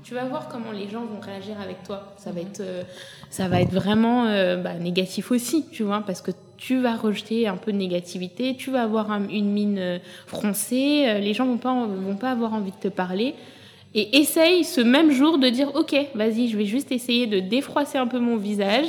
Tu 0.03 0.13
vas 0.13 0.25
voir 0.25 0.49
comment 0.49 0.71
les 0.71 0.89
gens 0.89 1.05
vont 1.05 1.21
réagir 1.21 1.55
avec 1.61 1.83
toi. 1.83 2.13
Ça 2.17 2.31
va 2.31 2.41
mm. 2.41 2.45
être, 2.45 2.59
euh, 2.59 2.83
ça 3.29 3.47
va 3.47 3.61
être 3.61 3.71
vraiment 3.71 4.25
euh, 4.25 4.57
bah, 4.57 4.73
négatif 4.73 5.31
aussi, 5.31 5.65
tu 5.71 5.83
vois, 5.83 6.01
parce 6.05 6.21
que 6.21 6.31
tu 6.61 6.77
vas 6.77 6.95
rejeter 6.95 7.47
un 7.47 7.57
peu 7.57 7.71
de 7.71 7.77
négativité, 7.77 8.55
tu 8.55 8.69
vas 8.69 8.83
avoir 8.83 9.11
une 9.11 9.51
mine 9.51 9.79
euh, 9.79 9.97
froncée, 10.27 11.05
euh, 11.07 11.17
les 11.17 11.33
gens 11.33 11.47
vont 11.47 11.57
pas 11.57 11.73
vont 11.73 12.15
pas 12.15 12.29
avoir 12.29 12.53
envie 12.53 12.71
de 12.71 12.75
te 12.75 12.87
parler. 12.87 13.33
Et 13.95 14.19
essaye 14.19 14.63
ce 14.63 14.79
même 14.79 15.11
jour 15.11 15.39
de 15.39 15.49
dire 15.49 15.73
ok, 15.73 15.95
vas-y, 16.13 16.49
je 16.49 16.57
vais 16.57 16.65
juste 16.65 16.91
essayer 16.91 17.25
de 17.25 17.39
défroisser 17.39 17.97
un 17.97 18.05
peu 18.05 18.19
mon 18.19 18.37
visage, 18.37 18.85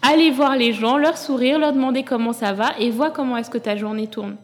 aller 0.00 0.30
voir 0.30 0.56
les 0.56 0.72
gens, 0.72 0.96
leur 0.96 1.18
sourire, 1.18 1.58
leur 1.58 1.74
demander 1.74 2.04
comment 2.04 2.32
ça 2.32 2.54
va 2.54 2.70
et 2.80 2.90
vois 2.90 3.10
comment 3.10 3.36
est-ce 3.36 3.50
que 3.50 3.58
ta 3.58 3.76
journée 3.76 4.06
tourne. 4.06 4.36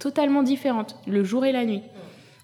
Totalement 0.00 0.42
différente, 0.42 0.96
le 1.06 1.22
jour 1.22 1.44
et 1.44 1.52
la 1.52 1.64
nuit. 1.64 1.82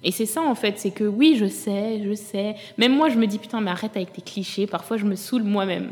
Et 0.05 0.13
c'est 0.13 0.27
ça 0.27 0.43
en 0.43 0.55
fait, 0.55 0.79
c'est 0.79 0.91
que 0.91 1.05
oui, 1.05 1.37
je 1.37 1.47
sais, 1.47 2.03
je 2.05 2.15
sais. 2.15 2.55
Même 2.77 2.95
moi, 2.95 3.09
je 3.09 3.17
me 3.17 3.27
dis 3.27 3.39
putain, 3.39 3.61
mais 3.61 3.71
arrête 3.71 3.97
avec 3.97 4.13
tes 4.13 4.23
clichés. 4.23 4.67
Parfois, 4.67 4.99
je 4.99 5.05
me 5.05 5.17
saoule 5.17 5.43
moi-même, 5.43 5.91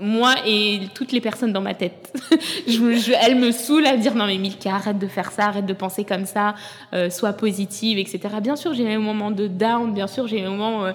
moi 0.00 0.34
et 0.46 0.80
toutes 0.94 1.12
les 1.12 1.20
personnes 1.20 1.52
dans 1.52 1.60
ma 1.60 1.74
tête. 1.74 2.16
je, 2.68 3.12
elles 3.20 3.36
me 3.36 3.50
saoulent 3.50 3.86
à 3.86 3.96
dire 3.96 4.14
non 4.14 4.26
mais 4.26 4.38
Milka, 4.38 4.76
arrête 4.76 4.98
de 4.98 5.08
faire 5.08 5.32
ça, 5.32 5.48
arrête 5.48 5.66
de 5.66 5.74
penser 5.74 6.04
comme 6.04 6.24
ça, 6.24 6.54
euh, 6.94 7.10
sois 7.10 7.32
positive, 7.32 7.98
etc. 7.98 8.20
Bien 8.40 8.56
sûr, 8.56 8.72
j'ai 8.72 8.90
un 8.94 9.00
moment 9.00 9.30
de 9.30 9.48
down, 9.48 9.92
bien 9.92 10.06
sûr, 10.06 10.28
j'ai 10.28 10.44
un 10.44 10.50
moment 10.50 10.86
euh, 10.86 10.92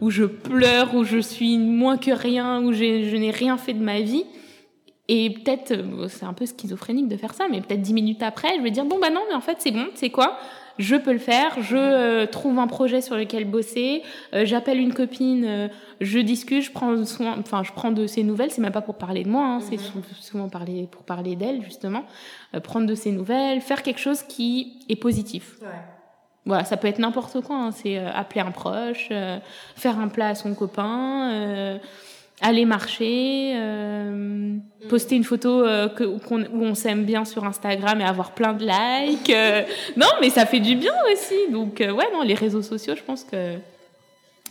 où 0.00 0.10
je 0.10 0.24
pleure, 0.24 0.94
où 0.94 1.04
je 1.04 1.18
suis 1.18 1.58
moins 1.58 1.98
que 1.98 2.10
rien, 2.10 2.62
où 2.62 2.72
je 2.72 3.16
n'ai 3.16 3.30
rien 3.30 3.58
fait 3.58 3.74
de 3.74 3.84
ma 3.84 4.00
vie. 4.00 4.24
Et 5.12 5.30
peut-être, 5.30 5.72
euh, 5.72 6.06
c'est 6.08 6.24
un 6.24 6.32
peu 6.32 6.46
schizophrénique 6.46 7.08
de 7.08 7.16
faire 7.16 7.34
ça, 7.34 7.48
mais 7.50 7.60
peut-être 7.60 7.82
dix 7.82 7.92
minutes 7.92 8.22
après, 8.22 8.56
je 8.56 8.62
vais 8.62 8.70
dire 8.70 8.84
bon 8.84 8.98
bah 9.00 9.10
non, 9.10 9.22
mais 9.28 9.34
en 9.34 9.40
fait 9.40 9.56
c'est 9.58 9.72
bon, 9.72 9.86
c'est 9.94 10.10
quoi? 10.10 10.38
Je 10.80 10.96
peux 10.96 11.12
le 11.12 11.18
faire, 11.18 11.60
je 11.60 11.76
euh, 11.76 12.26
trouve 12.26 12.58
un 12.58 12.66
projet 12.66 13.02
sur 13.02 13.14
lequel 13.14 13.44
bosser, 13.44 14.02
euh, 14.32 14.46
j'appelle 14.46 14.78
une 14.78 14.94
copine, 14.94 15.44
euh, 15.44 15.68
je 16.00 16.18
discute, 16.20 16.62
je 16.62 16.70
prends 16.70 17.04
soin, 17.04 17.36
enfin 17.38 17.62
je 17.62 17.72
prends 17.72 17.90
de 17.90 18.06
ses 18.06 18.22
nouvelles, 18.22 18.50
c'est 18.50 18.62
même 18.62 18.72
pas 18.72 18.80
pour 18.80 18.94
parler 18.94 19.24
de 19.24 19.28
moi, 19.28 19.44
hein, 19.44 19.60
c'est 19.60 19.76
mhm. 19.76 20.02
souvent 20.20 20.48
parler 20.48 20.88
pour 20.90 21.02
parler 21.02 21.36
d'elle 21.36 21.62
justement, 21.62 22.04
prendre 22.62 22.86
de 22.86 22.94
ses 22.94 23.12
nouvelles, 23.12 23.60
faire 23.60 23.82
quelque 23.82 24.00
chose 24.00 24.22
qui 24.22 24.78
est 24.88 24.96
positif. 24.96 25.58
Ouais. 25.60 25.68
Voilà, 26.46 26.64
ça 26.64 26.78
peut 26.78 26.88
être 26.88 26.98
n'importe 26.98 27.42
quoi, 27.42 27.56
hein, 27.56 27.72
c'est 27.72 27.98
appeler 27.98 28.40
un 28.40 28.50
proche, 28.50 29.10
faire 29.76 29.98
un 29.98 30.08
plat 30.08 30.28
à 30.28 30.34
son 30.34 30.54
copain 30.54 31.78
aller 32.40 32.64
marcher, 32.64 33.52
euh, 33.54 34.56
poster 34.88 35.16
une 35.16 35.24
photo 35.24 35.62
euh, 35.64 35.88
où 36.00 36.64
on 36.64 36.74
s'aime 36.74 37.04
bien 37.04 37.24
sur 37.24 37.44
Instagram 37.44 38.00
et 38.00 38.04
avoir 38.04 38.32
plein 38.32 38.54
de 38.54 38.64
likes. 38.64 39.30
Euh. 39.30 39.62
non, 39.96 40.08
mais 40.20 40.30
ça 40.30 40.46
fait 40.46 40.60
du 40.60 40.76
bien 40.76 40.94
aussi. 41.12 41.50
Donc, 41.52 41.76
ouais, 41.80 42.12
non, 42.12 42.22
les 42.22 42.34
réseaux 42.34 42.62
sociaux, 42.62 42.94
je 42.96 43.02
pense 43.02 43.24
que 43.24 43.56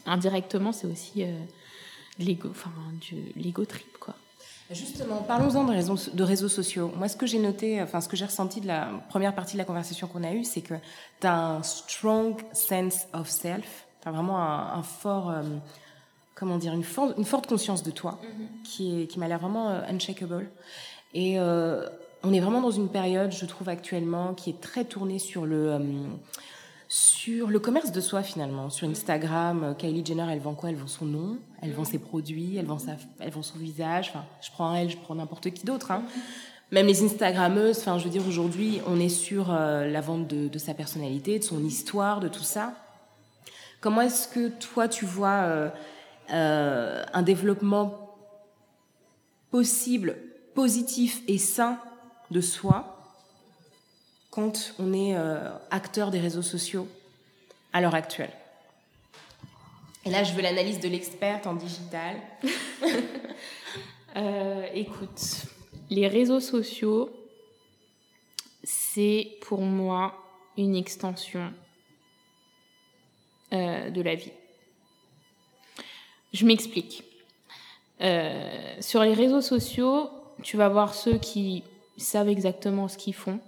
indirectement, 0.06 0.72
c'est 0.72 0.88
aussi 0.88 1.26
l'ego 2.20 3.66
trip, 3.66 3.98
quoi. 4.00 4.16
Justement, 4.72 5.24
parlons-en 5.24 5.64
de 5.64 5.72
réseaux, 5.72 5.98
de 6.14 6.24
réseaux 6.24 6.48
sociaux. 6.48 6.92
Moi, 6.96 7.08
ce 7.08 7.18
que 7.18 7.26
j'ai 7.26 7.40
noté, 7.40 7.82
enfin, 7.82 8.02
ce 8.02 8.08
que 8.08 8.16
j'ai 8.16 8.26
ressenti 8.26 8.62
de 8.62 8.68
la 8.68 8.90
première 9.10 9.34
partie 9.34 9.54
de 9.54 9.58
la 9.58 9.66
conversation 9.66 10.06
qu'on 10.06 10.24
a 10.24 10.32
eue, 10.32 10.44
c'est 10.44 10.62
que 10.62 10.76
tu 11.20 11.26
as 11.26 11.36
un 11.36 11.64
strong 11.64 12.36
sense 12.54 13.08
of 13.14 13.28
self. 13.28 13.88
Tu 14.04 14.08
as 14.08 14.12
vraiment 14.12 14.38
un, 14.38 14.78
un 14.78 14.84
fort 14.84 15.34
comment 16.40 16.58
dire, 16.58 16.74
une, 16.74 16.86
une 17.18 17.26
forte 17.26 17.48
conscience 17.48 17.84
de 17.84 17.92
toi 17.92 18.18
mhm. 18.24 18.48
qui, 18.64 19.02
est, 19.02 19.08
qui 19.08 19.20
m'a 19.20 19.28
l'air 19.28 19.40
vraiment 19.40 19.70
euh, 19.70 19.82
unshakable. 19.90 20.50
Et 21.14 21.38
euh, 21.38 21.86
on 22.24 22.34
est 22.34 22.40
vraiment 22.40 22.62
dans 22.62 22.72
une 22.72 22.88
période, 22.88 23.32
je 23.32 23.46
trouve 23.46 23.68
actuellement, 23.68 24.34
qui 24.34 24.52
est 24.52 24.62
très 24.62 24.86
tournée 24.86 25.20
sur 25.20 25.46
le, 25.46 25.74
euh, 25.74 25.80
sur 26.88 27.50
le 27.50 27.60
commerce 27.60 27.92
de 27.92 28.00
soi 28.00 28.24
finalement. 28.24 28.70
Sur 28.70 28.88
Instagram, 28.88 29.76
Kylie 29.78 30.06
Jenner, 30.06 30.28
elle 30.32 30.40
vend 30.40 30.54
quoi? 30.54 30.70
Elle 30.70 30.78
vend 30.78 30.88
son 30.88 31.06
nom, 31.06 31.38
elle 31.62 31.74
vend 31.74 31.84
ses 31.84 32.00
produits, 32.00 32.56
elle 32.56 32.66
vend, 32.66 32.80
sa, 32.80 32.94
elle 33.20 33.32
vend 33.32 33.44
son 33.44 33.58
visage. 33.58 34.10
Enfin, 34.10 34.24
je 34.42 34.50
prends 34.52 34.74
elle, 34.74 34.90
je 34.90 34.98
prends 34.98 35.16
n'importe 35.16 35.50
qui 35.52 35.66
d'autre. 35.66 35.92
Hein. 35.92 36.04
Même 36.72 36.86
les 36.86 37.04
Instagrammeuses, 37.04 37.80
enfin, 37.80 37.98
je 37.98 38.06
veux 38.06 38.12
dire, 38.12 38.26
aujourd'hui, 38.28 38.80
on 38.88 39.00
est 39.00 39.10
sur 39.10 39.52
la 39.52 40.02
vente 40.02 40.28
de, 40.28 40.48
de, 40.48 40.60
sa 40.60 40.76
personnalité, 40.76 41.40
de 41.40 41.44
son 41.44 41.64
histoire, 41.64 42.20
de 42.20 42.28
tout 42.28 42.44
ça. 42.44 42.74
Comment 43.82 44.02
est-ce 44.02 44.28
que 44.28 44.50
toi, 44.50 44.88
tu 44.88 45.04
vois 45.04 45.72
euh, 46.32 47.04
un 47.14 47.22
développement 47.24 48.16
possible, 49.52 50.18
positif 50.54 51.22
et 51.28 51.38
sain 51.38 51.80
de 52.30 52.40
soi 52.40 53.04
quand 54.30 54.76
on 54.78 54.94
est 54.94 55.16
euh, 55.16 55.50
acteur 55.72 56.12
des 56.12 56.20
réseaux 56.20 56.44
sociaux 56.44 56.88
à 57.74 57.82
l'heure 57.82 57.96
actuelle. 57.96 58.32
Et 60.06 60.12
là, 60.12 60.24
je 60.24 60.34
veux 60.34 60.42
l'analyse 60.42 60.80
de 60.80 60.88
l'experte 60.88 61.48
en 61.48 61.56
digital. 61.56 62.18
euh, 64.16 64.68
écoute, 64.74 65.46
les 65.90 66.08
réseaux 66.08 66.40
sociaux, 66.40 67.10
c'est 68.64 69.38
pour 69.42 69.62
moi 69.62 70.16
une 70.58 70.76
extension 70.76 71.52
de 73.52 74.02
la 74.02 74.14
vie. 74.14 74.32
Je 76.34 76.46
m'explique. 76.46 77.04
Euh, 78.02 78.76
sur 78.80 79.04
les 79.04 79.14
réseaux 79.14 79.42
sociaux, 79.42 80.10
tu 80.44 80.58
vas 80.58 80.70
voir 80.70 80.94
ceux 80.94 81.18
qui 81.18 81.64
savent 81.98 82.30
exactement 82.30 82.88
ce 82.88 82.98
qu'ils 82.98 83.16
font 83.16 83.40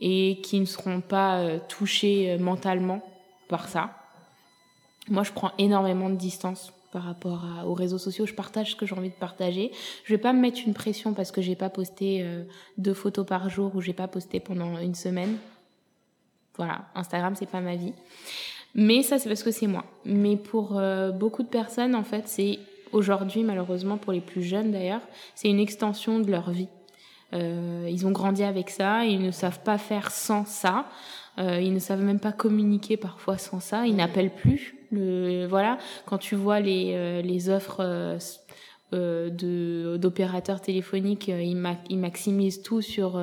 et 0.00 0.40
qui 0.42 0.60
ne 0.60 0.66
seront 0.66 1.00
pas 1.00 1.38
euh, 1.38 1.58
touchés 1.68 2.32
euh, 2.32 2.38
mentalement 2.38 3.02
par 3.48 3.68
ça. 3.68 3.90
Moi, 5.08 5.22
je 5.22 5.32
prends 5.32 5.52
énormément 5.58 6.10
de 6.10 6.16
distance 6.16 6.72
par 6.92 7.02
rapport 7.02 7.44
aux 7.66 7.74
réseaux 7.74 7.98
sociaux. 7.98 8.26
Je 8.26 8.34
partage 8.34 8.72
ce 8.72 8.76
que 8.76 8.86
j'ai 8.86 8.94
envie 8.94 9.10
de 9.10 9.14
partager. 9.14 9.72
Je 10.04 10.12
vais 10.12 10.20
pas 10.20 10.32
me 10.32 10.40
mettre 10.40 10.60
une 10.66 10.74
pression 10.74 11.14
parce 11.14 11.32
que 11.32 11.40
j'ai 11.40 11.54
pas 11.54 11.68
posté 11.70 12.26
deux 12.78 12.94
photos 12.94 13.26
par 13.26 13.48
jour 13.50 13.74
ou 13.74 13.82
j'ai 13.82 13.92
pas 13.92 14.08
posté 14.08 14.40
pendant 14.40 14.78
une 14.78 14.94
semaine. 14.94 15.36
Voilà, 16.56 16.86
Instagram, 16.94 17.34
c'est 17.36 17.48
pas 17.48 17.60
ma 17.60 17.76
vie. 17.76 17.92
Mais 18.74 19.02
ça, 19.02 19.18
c'est 19.18 19.28
parce 19.28 19.42
que 19.42 19.50
c'est 19.50 19.66
moi. 19.66 19.84
Mais 20.04 20.36
pour 20.36 20.78
euh, 20.78 21.10
beaucoup 21.10 21.42
de 21.42 21.48
personnes, 21.48 21.94
en 21.94 22.04
fait, 22.04 22.28
c'est 22.28 22.58
aujourd'hui, 22.92 23.42
malheureusement, 23.42 23.96
pour 23.96 24.12
les 24.12 24.20
plus 24.20 24.42
jeunes 24.42 24.72
d'ailleurs, 24.72 25.02
c'est 25.34 25.48
une 25.48 25.60
extension 25.60 26.20
de 26.20 26.30
leur 26.30 26.50
vie. 26.50 26.68
Euh, 27.34 27.88
ils 27.90 28.06
ont 28.06 28.10
grandi 28.10 28.42
avec 28.42 28.70
ça, 28.70 29.04
ils 29.04 29.20
ne 29.20 29.30
savent 29.30 29.60
pas 29.60 29.78
faire 29.78 30.10
sans 30.10 30.46
ça. 30.46 30.86
Euh, 31.38 31.60
ils 31.60 31.72
ne 31.72 31.78
savent 31.78 32.02
même 32.02 32.20
pas 32.20 32.32
communiquer 32.32 32.96
parfois 32.96 33.38
sans 33.38 33.60
ça. 33.60 33.86
Ils 33.86 33.96
n'appellent 33.96 34.34
plus. 34.34 34.74
Le, 34.90 35.46
voilà, 35.46 35.78
quand 36.06 36.18
tu 36.18 36.34
vois 36.34 36.60
les, 36.60 36.92
euh, 36.94 37.22
les 37.22 37.50
offres 37.50 37.80
euh, 37.80 38.18
euh, 38.94 39.98
d'opérateurs 39.98 40.60
téléphoniques, 40.60 41.28
ils, 41.28 41.56
ma 41.56 41.76
ils, 41.90 41.98
maximisent 41.98 42.62
tout 42.62 42.80
sur 42.80 43.22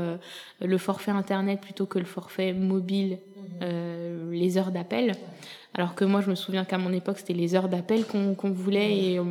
le 0.62 0.78
forfait 0.78 1.12
internet 1.12 1.60
plutôt 1.60 1.88
que 1.88 1.98
le 1.98 2.06
forfait 2.06 2.54
mobile 2.54 3.18
euh, 3.62 4.32
les 4.32 4.58
heures 4.58 4.72
d'appel. 4.72 5.14
Alors 5.78 5.94
que 5.94 6.06
moi, 6.06 6.22
je 6.22 6.30
me 6.30 6.36
souviens 6.36 6.64
qu'à 6.64 6.78
mon 6.78 6.94
époque, 6.94 7.18
c'était 7.18 7.34
les 7.34 7.54
heures 7.54 7.68
d'appel 7.68 8.06
qu'on 8.06 8.52
voulait 8.52 8.98
et 8.98 9.20
euh, 9.20 9.24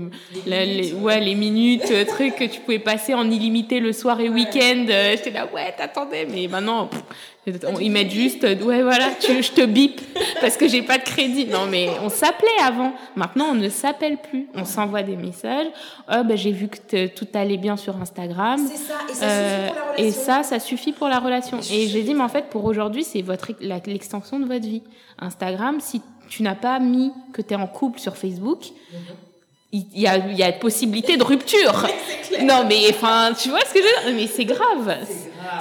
les, 0.46 0.92
ouais, 0.92 1.18
les 1.20 1.34
minutes, 1.34 1.90
euh, 1.90 2.04
trucs 2.04 2.36
que 2.36 2.44
tu 2.44 2.60
pouvais 2.60 2.78
passer 2.78 3.14
en 3.14 3.30
illimité 3.30 3.80
le 3.80 3.94
soir 3.94 4.20
et 4.20 4.28
week-end. 4.28 4.84
J'étais 4.86 5.30
là, 5.30 5.48
ouais, 5.54 5.74
t'attendais, 5.76 6.26
mais 6.30 6.46
maintenant, 6.46 6.90
ils 7.80 7.90
mettent 7.90 8.10
juste, 8.10 8.42
ouais, 8.42 8.82
voilà, 8.82 9.10
tu, 9.20 9.42
je 9.42 9.52
te 9.52 9.64
bip 9.66 10.00
parce 10.40 10.56
que 10.56 10.66
j'ai 10.66 10.82
pas 10.82 10.96
de 10.98 11.02
crédit. 11.02 11.46
Non, 11.46 11.66
mais 11.66 11.90
on 12.02 12.08
s'appelait 12.08 12.48
avant. 12.62 12.92
Maintenant, 13.16 13.46
on 13.50 13.54
ne 13.54 13.68
s'appelle 13.68 14.16
plus. 14.16 14.48
On 14.54 14.64
s'envoie 14.64 15.02
des 15.02 15.16
messages. 15.16 15.66
Oh, 16.10 16.24
ben, 16.24 16.36
j'ai 16.36 16.52
vu 16.52 16.68
que 16.68 17.06
tout 17.08 17.28
allait 17.34 17.58
bien 17.58 17.76
sur 17.76 18.00
Instagram. 18.00 18.58
C'est 18.66 18.78
ça. 18.78 18.94
Et 19.98 20.10
ça, 20.10 20.42
euh, 20.52 20.58
suffit 20.58 20.92
pour 20.92 21.08
la 21.08 21.18
relation. 21.18 21.58
et 21.58 21.60
ça, 21.60 21.62
ça 21.62 21.68
suffit 21.68 21.72
pour 21.72 21.78
la 21.78 21.78
relation. 21.78 21.78
Et 21.84 21.88
j'ai 21.88 22.02
dit, 22.02 22.14
mais 22.14 22.24
en 22.24 22.28
fait, 22.28 22.46
pour 22.48 22.64
aujourd'hui, 22.64 23.04
c'est 23.04 23.22
votre, 23.22 23.52
l'extension 23.60 24.38
de 24.38 24.46
votre 24.46 24.66
vie. 24.66 24.82
Instagram, 25.18 25.80
si 25.80 26.00
tu 26.28 26.42
n'as 26.42 26.54
pas 26.54 26.78
mis 26.78 27.12
que 27.32 27.42
tu 27.42 27.52
es 27.52 27.56
en 27.56 27.66
couple 27.66 28.00
sur 28.00 28.16
Facebook, 28.16 28.64
il 29.72 30.00
y 30.00 30.06
a, 30.06 30.16
il 30.16 30.36
y 30.36 30.42
a 30.42 30.52
possibilité 30.52 31.16
de 31.16 31.24
rupture. 31.24 31.86
non, 32.42 32.64
mais 32.66 32.86
enfin, 32.90 33.32
tu 33.38 33.50
vois 33.50 33.60
ce 33.60 33.74
que 33.74 33.80
je 33.80 33.84
veux 33.84 34.12
dire? 34.12 34.22
Mais 34.22 34.26
c'est 34.28 34.44
grave. 34.44 34.96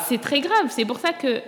C'est 0.07 0.21
très 0.21 0.39
grave. 0.39 0.67
C'est 0.69 0.85
pour 0.85 0.99
ça 0.99 1.13
que 1.13 1.41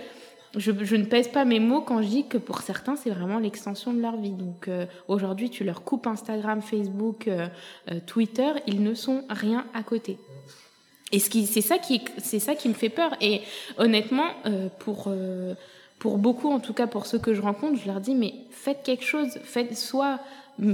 je, 0.56 0.72
je, 0.82 0.96
ne 0.96 1.04
pèse 1.04 1.28
pas 1.28 1.44
mes 1.44 1.60
mots 1.60 1.82
quand 1.82 2.02
je 2.02 2.08
dis 2.08 2.26
que 2.26 2.38
pour 2.38 2.60
certains, 2.60 2.96
c'est 2.96 3.10
vraiment 3.10 3.38
l'extension 3.38 3.92
de 3.92 4.00
leur 4.00 4.16
vie. 4.16 4.32
Donc 4.32 4.68
euh, 4.68 4.86
aujourd'hui, 5.08 5.50
tu 5.50 5.64
leur 5.64 5.82
coupes 5.82 6.06
Instagram, 6.06 6.62
Facebook, 6.62 7.28
euh, 7.28 7.48
euh, 7.90 8.00
Twitter, 8.06 8.50
ils 8.66 8.82
ne 8.82 8.94
sont 8.94 9.24
rien 9.28 9.66
à 9.74 9.82
côté. 9.82 10.18
Et 11.12 11.20
c'est 11.20 11.60
ça 11.60 11.78
qui, 11.78 12.02
ça 12.18 12.54
qui 12.56 12.68
me 12.68 12.74
fait 12.74 12.88
peur. 12.88 13.12
Et 13.20 13.42
honnêtement, 13.78 14.26
pour 14.80 15.08
pour 16.00 16.18
beaucoup, 16.18 16.50
en 16.50 16.58
tout 16.58 16.72
cas 16.72 16.88
pour 16.88 17.06
ceux 17.06 17.20
que 17.20 17.32
je 17.32 17.40
rencontre, 17.40 17.80
je 17.80 17.86
leur 17.86 18.00
dis 18.00 18.16
mais 18.16 18.34
faites 18.50 18.82
quelque 18.82 19.04
chose, 19.04 19.38
faites 19.44 19.76
soit 19.76 20.18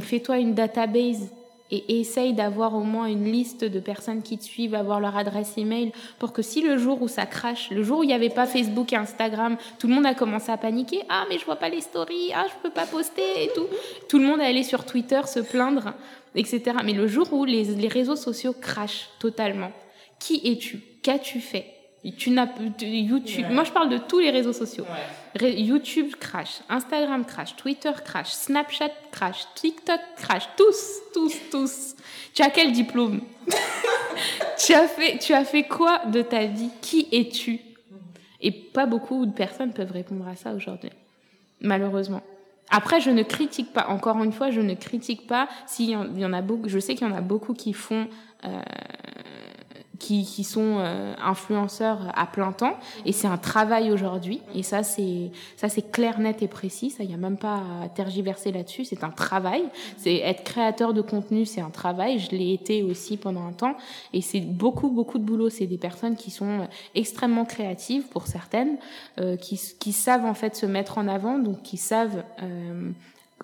fais-toi 0.01 0.39
une 0.39 0.55
database 0.55 1.30
et 1.73 2.01
essaye 2.01 2.35
d'avoir 2.35 2.75
au 2.75 2.83
moins 2.83 3.07
une 3.07 3.25
liste 3.25 3.64
de 3.64 3.81
personnes 3.81 4.23
qui 4.23 4.37
te 4.37 4.45
suivent, 4.45 4.75
avoir 4.75 5.01
leur 5.01 5.16
adresse 5.16 5.57
email 5.57 5.91
pour 6.18 6.33
que 6.33 6.43
si 6.43 6.61
le 6.61 6.77
jour 6.77 7.01
où 7.01 7.09
ça 7.09 7.25
crache, 7.25 7.70
le 7.70 7.83
jour 7.83 8.01
où 8.01 8.03
il 8.05 8.09
n'y 8.09 8.12
avait 8.12 8.29
pas 8.29 8.47
Facebook 8.47 8.93
et 8.93 8.97
Instagram, 8.97 9.57
tout 9.79 9.89
le 9.89 9.95
monde 9.95 10.07
a 10.07 10.14
commencé 10.14 10.53
à 10.53 10.59
paniquer, 10.59 11.01
ah 11.09 11.25
mais 11.31 11.39
je 11.39 11.45
vois 11.47 11.57
pas 11.57 11.70
les 11.70 11.81
stories, 11.81 12.33
ah 12.35 12.45
je 12.49 12.62
peux 12.62 12.73
pas 12.73 12.87
poster 12.87 13.23
et 13.45 13.49
tout, 13.55 13.66
tout 14.09 14.18
le 14.18 14.27
monde 14.27 14.41
a 14.41 14.45
allé 14.45 14.62
sur 14.62 14.85
Twitter 14.85 15.23
se 15.27 15.41
plaindre, 15.41 15.95
etc. 16.35 16.77
Mais 16.85 16.93
le 16.93 17.07
jour 17.07 17.33
où 17.33 17.47
les, 17.47 17.64
les 17.64 17.89
réseaux 17.89 18.16
sociaux 18.16 18.55
crachent 18.59 19.09
totalement, 19.18 19.73
qui 20.18 20.41
es-tu? 20.45 20.79
Qu'as-tu 21.03 21.41
fait? 21.41 21.82
Tu 22.11 22.30
n'as 22.30 22.48
YouTube. 22.80 23.46
Moi, 23.50 23.62
je 23.62 23.70
parle 23.70 23.88
de 23.88 23.98
tous 23.98 24.18
les 24.18 24.30
réseaux 24.30 24.53
sociaux. 24.53 24.84
YouTube 25.40 26.16
crash, 26.18 26.61
Instagram 26.68 27.24
crash, 27.24 27.55
Twitter 27.55 27.92
crash, 28.05 28.32
Snapchat 28.32 28.90
crash, 29.12 29.46
TikTok 29.55 30.00
crash, 30.16 30.48
tous, 30.57 31.00
tous, 31.14 31.34
tous. 31.50 31.94
Tu 32.34 32.42
as 32.42 32.50
quel 32.50 32.72
diplôme? 32.72 33.20
Tu 34.59 34.74
as 34.74 34.86
fait, 34.86 35.18
tu 35.18 35.32
as 35.32 35.44
fait 35.44 35.64
quoi 35.64 36.03
de 36.07 36.22
ta 36.22 36.44
vie? 36.44 36.68
Qui 36.80 37.09
es-tu? 37.11 37.59
Et 38.40 38.53
pas 38.53 38.86
beaucoup 38.86 39.26
de 39.26 39.32
personnes 39.32 39.72
peuvent 39.72 39.90
répondre 39.90 40.28
à 40.28 40.36
ça 40.36 40.53
aujourd'hui, 40.53 40.90
malheureusement. 41.61 42.22
Après, 42.70 43.00
je 43.00 43.11
ne 43.11 43.22
critique 43.22 43.72
pas. 43.72 43.86
Encore 43.88 44.22
une 44.22 44.32
fois, 44.32 44.50
je 44.50 44.61
ne 44.61 44.74
critique 44.74 45.26
pas. 45.26 45.48
S'il 45.66 45.90
y 45.90 45.96
en 45.96 46.32
a 46.32 46.42
beaucoup, 46.42 46.68
je 46.68 46.78
sais 46.78 46.94
qu'il 46.94 47.07
y 47.07 47.11
en 47.11 47.14
a 47.14 47.20
beaucoup 47.20 47.55
qui 47.55 47.72
font 47.72 48.09
euh, 48.44 48.61
qui, 50.03 50.24
qui 50.24 50.42
sont 50.42 50.78
euh, 50.78 51.14
influenceurs 51.22 52.00
à 52.14 52.26
plein 52.26 52.50
temps. 52.50 52.76
Et 53.07 53.12
c'est 53.12 53.28
un 53.28 53.38
travail 53.38 53.92
aujourd'hui. 53.92 54.42
Et 54.53 54.64
ça 54.64 54.82
c'est 54.82 55.30
ça 55.57 55.68
c'est 55.68 55.92
clair 55.92 56.18
net 56.18 56.42
et 56.42 56.48
précis. 56.48 56.90
Ça 56.90 57.05
y 57.05 57.14
a 57.14 57.16
même 57.16 57.36
pas 57.36 57.62
à 57.82 57.88
tergiverser 57.88 58.50
là-dessus. 58.50 58.84
C'est 58.84 59.05
un 59.05 59.11
travail. 59.11 59.62
C'est 59.96 60.16
être 60.16 60.42
créateur 60.42 60.92
de 60.92 61.03
contenu 61.03 61.46
c'est 61.46 61.61
un 61.61 61.70
travail. 61.70 62.18
Je 62.18 62.30
l'ai 62.32 62.53
été 62.53 62.82
aussi 62.82 63.16
pendant 63.16 63.46
un 63.46 63.53
temps. 63.53 63.76
Et 64.12 64.22
c'est 64.22 64.40
beaucoup 64.40 64.88
beaucoup 64.90 65.18
de 65.18 65.24
boulot. 65.24 65.50
C'est 65.50 65.66
des 65.66 65.78
personnes 65.78 66.16
qui 66.16 66.32
sont 66.32 66.66
extrêmement 66.96 67.44
créatives 67.44 68.09
pour 68.09 68.26
certaines 68.26 68.78
euh, 69.20 69.36
qui 69.36 69.61
qui 69.78 69.92
savent 69.92 70.24
en 70.24 70.34
fait 70.34 70.57
se 70.57 70.66
mettre 70.66 70.98
en 70.98 71.07
avant. 71.07 71.38
Donc 71.38 71.62
qui 71.62 71.76
savent 71.76 72.24
euh, 72.42 72.90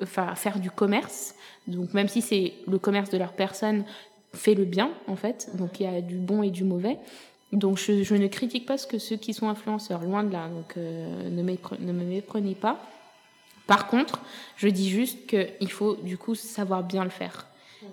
faire 0.05 0.59
du 0.59 0.73
commerce. 0.73 1.37
Donc 1.69 1.93
même 1.95 2.09
si 2.09 2.23
c'est 2.23 2.55
le 2.67 2.79
commerce 2.79 3.11
de 3.11 3.19
leur 3.19 3.33
personne, 3.33 3.85
fait 4.33 4.55
le 4.55 4.65
bien, 4.65 4.91
en 5.07 5.17
fait. 5.17 5.51
Donc 5.57 5.81
il 5.81 5.85
y 5.85 5.87
a 5.87 6.01
du 6.01 6.17
bon 6.17 6.43
et 6.43 6.51
du 6.51 6.65
mauvais. 6.65 6.99
Donc 7.53 7.79
je, 7.79 8.15
ne 8.15 8.27
critique 8.27 8.67
pas 8.67 8.77
ce 8.77 8.87
que 8.87 8.99
ceux 8.99 9.17
qui 9.17 9.33
sont 9.33 9.49
influenceurs, 9.49 10.03
loin 10.03 10.23
de 10.23 10.33
là. 10.33 10.49
Donc 10.49 10.77
euh, 10.77 11.31
ne, 11.31 11.43
ne 11.43 11.93
me 11.93 12.05
méprenez 12.05 12.55
pas. 12.55 12.81
Par 13.67 13.87
contre, 13.87 14.21
je 14.57 14.69
dis 14.69 14.89
juste 14.89 15.27
qu'il 15.27 15.71
faut 15.71 15.97
du 15.97 16.17
coup 16.17 16.35
savoir 16.35 16.83
bien 16.83 17.05
le 17.05 17.11
faire. 17.11 17.47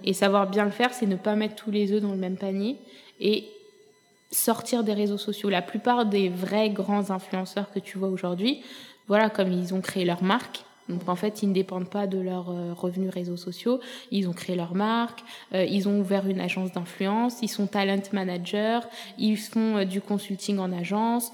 Et 0.03 0.13
savoir 0.13 0.49
bien 0.49 0.65
le 0.65 0.71
faire, 0.71 0.93
c'est 0.93 1.05
ne 1.05 1.15
pas 1.15 1.35
mettre 1.35 1.55
tous 1.55 1.71
les 1.71 1.91
œufs 1.91 2.01
dans 2.01 2.11
le 2.11 2.17
même 2.17 2.37
panier 2.37 2.77
et 3.19 3.45
sortir 4.31 4.83
des 4.83 4.93
réseaux 4.93 5.17
sociaux. 5.17 5.49
La 5.49 5.61
plupart 5.61 6.05
des 6.05 6.29
vrais 6.29 6.69
grands 6.69 7.11
influenceurs 7.11 7.71
que 7.71 7.79
tu 7.79 7.97
vois 7.97 8.09
aujourd'hui, 8.09 8.63
voilà, 9.07 9.29
comme 9.29 9.51
ils 9.51 9.73
ont 9.73 9.81
créé 9.81 10.05
leur 10.05 10.23
marque, 10.23 10.63
donc 10.89 11.09
en 11.09 11.15
fait, 11.15 11.41
ils 11.41 11.49
ne 11.49 11.53
dépendent 11.53 11.89
pas 11.89 12.05
de 12.05 12.19
leurs 12.19 12.49
euh, 12.49 12.73
revenus 12.73 13.09
réseaux 13.09 13.37
sociaux. 13.37 13.79
Ils 14.11 14.29
ont 14.29 14.33
créé 14.33 14.55
leur 14.55 14.75
marque, 14.75 15.23
euh, 15.53 15.65
ils 15.65 15.87
ont 15.87 15.99
ouvert 15.99 16.27
une 16.27 16.39
agence 16.39 16.71
d'influence, 16.71 17.37
ils 17.41 17.47
sont 17.47 17.65
talent 17.65 18.01
managers, 18.11 18.81
ils 19.17 19.37
font 19.37 19.77
euh, 19.77 19.85
du 19.85 19.99
consulting 19.99 20.59
en 20.59 20.71
agence, 20.71 21.31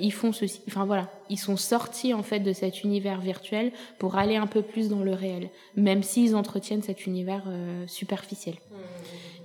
ils 0.00 0.12
font 0.12 0.32
ceci. 0.32 0.62
Enfin 0.68 0.86
voilà, 0.86 1.10
ils 1.28 1.38
sont 1.38 1.56
sortis 1.56 2.14
en 2.14 2.22
fait 2.22 2.40
de 2.40 2.52
cet 2.52 2.82
univers 2.82 3.20
virtuel 3.20 3.72
pour 3.98 4.16
aller 4.16 4.36
un 4.36 4.46
peu 4.46 4.62
plus 4.62 4.88
dans 4.88 5.02
le 5.02 5.12
réel, 5.12 5.50
même 5.76 6.02
s'ils 6.02 6.34
entretiennent 6.34 6.82
cet 6.82 7.06
univers 7.06 7.44
superficiel. 7.86 8.54
Mmh. 8.54 8.74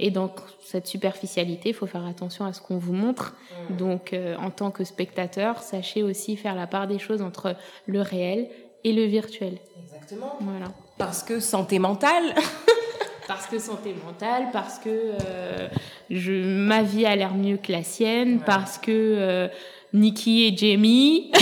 Et 0.01 0.11
donc 0.11 0.31
cette 0.61 0.87
superficialité, 0.87 1.69
il 1.69 1.75
faut 1.75 1.87
faire 1.87 2.05
attention 2.05 2.45
à 2.45 2.53
ce 2.53 2.61
qu'on 2.61 2.77
vous 2.77 2.93
montre. 2.93 3.35
Mmh. 3.69 3.75
Donc 3.75 4.15
en 4.39 4.49
tant 4.51 4.71
que 4.71 4.83
spectateur, 4.83 5.61
sachez 5.61 6.03
aussi 6.03 6.37
faire 6.37 6.55
la 6.55 6.67
part 6.67 6.87
des 6.87 6.99
choses 6.99 7.21
entre 7.21 7.55
le 7.85 8.01
réel 8.01 8.49
et 8.83 8.93
le 8.93 9.03
virtuel. 9.05 9.57
Exactement. 9.83 10.37
Voilà. 10.41 10.67
Parce 10.97 11.23
que 11.23 11.39
santé 11.39 11.79
mentale. 11.79 12.35
parce 13.27 13.45
que 13.45 13.59
santé 13.59 13.95
mentale, 14.05 14.47
parce 14.51 14.79
que 14.79 14.89
euh, 14.89 15.67
je, 16.09 16.31
ma 16.31 16.81
vie 16.81 17.05
a 17.05 17.15
l'air 17.15 17.35
mieux 17.35 17.57
que 17.57 17.71
la 17.71 17.83
sienne, 17.83 18.41
parce 18.45 18.77
que 18.77 18.91
euh, 18.91 19.47
Nikki 19.93 20.45
et 20.45 20.57
Jamie. 20.57 21.31
Oui, 21.35 21.41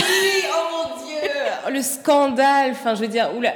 oh 0.52 0.88
mon 0.88 1.06
Dieu, 1.06 1.72
le 1.72 1.82
scandale. 1.82 2.72
Enfin, 2.72 2.94
je 2.94 3.00
veux 3.00 3.08
dire, 3.08 3.30
oula, 3.36 3.54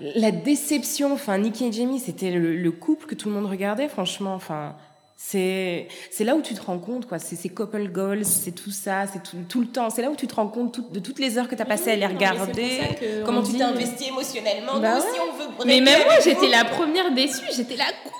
la 0.00 0.30
déception. 0.30 1.12
Enfin, 1.12 1.38
Nikki 1.38 1.66
et 1.66 1.72
Jamie, 1.72 1.98
c'était 1.98 2.30
le, 2.30 2.54
le, 2.54 2.70
couple 2.70 3.06
que 3.06 3.14
tout 3.14 3.28
le 3.28 3.34
monde 3.34 3.50
regardait. 3.50 3.88
Franchement, 3.88 4.34
enfin, 4.34 4.76
c'est 5.16 5.88
c'est 6.10 6.24
là 6.24 6.34
où 6.34 6.42
tu 6.42 6.54
te 6.54 6.62
rends 6.62 6.78
compte 6.78 7.06
quoi. 7.06 7.18
C'est 7.18 7.36
ces 7.36 7.48
couple 7.48 7.88
goals, 7.88 8.24
c'est 8.24 8.52
tout 8.52 8.70
ça, 8.70 9.06
c'est 9.06 9.22
tout, 9.22 9.36
tout, 9.48 9.60
le 9.60 9.66
temps. 9.66 9.90
C'est 9.90 10.02
là 10.02 10.10
où 10.10 10.16
tu 10.16 10.26
te 10.26 10.34
rends 10.34 10.48
compte 10.48 10.92
de 10.92 11.00
toutes 11.00 11.18
les 11.18 11.38
heures 11.38 11.48
que 11.48 11.54
tu 11.54 11.62
as 11.62 11.66
passées 11.66 11.92
à 11.92 11.96
les 11.96 12.06
regarder, 12.06 12.80
comment 13.24 13.42
tu 13.42 13.52
t'es 13.52 13.62
investi 13.62 14.08
émotionnellement. 14.08 14.80
Bah 14.80 14.98
aussi, 14.98 15.18
on 15.20 15.36
veut 15.38 15.66
Mais 15.66 15.80
même 15.80 16.02
moi, 16.04 16.20
j'étais 16.22 16.48
la 16.48 16.64
première 16.64 17.12
déçue. 17.12 17.46
J'étais 17.54 17.76
là 17.76 17.86
quoi? 18.02 18.12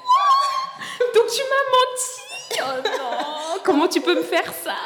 Donc 1.15 1.25
tu 1.33 1.41
m'as 1.43 1.71
menti. 1.77 2.25
Oh 2.61 2.81
non 2.85 3.61
Comment 3.65 3.89
tu 3.89 4.01
peux 4.01 4.15
me 4.15 4.23
faire 4.23 4.53
ça? 4.53 4.77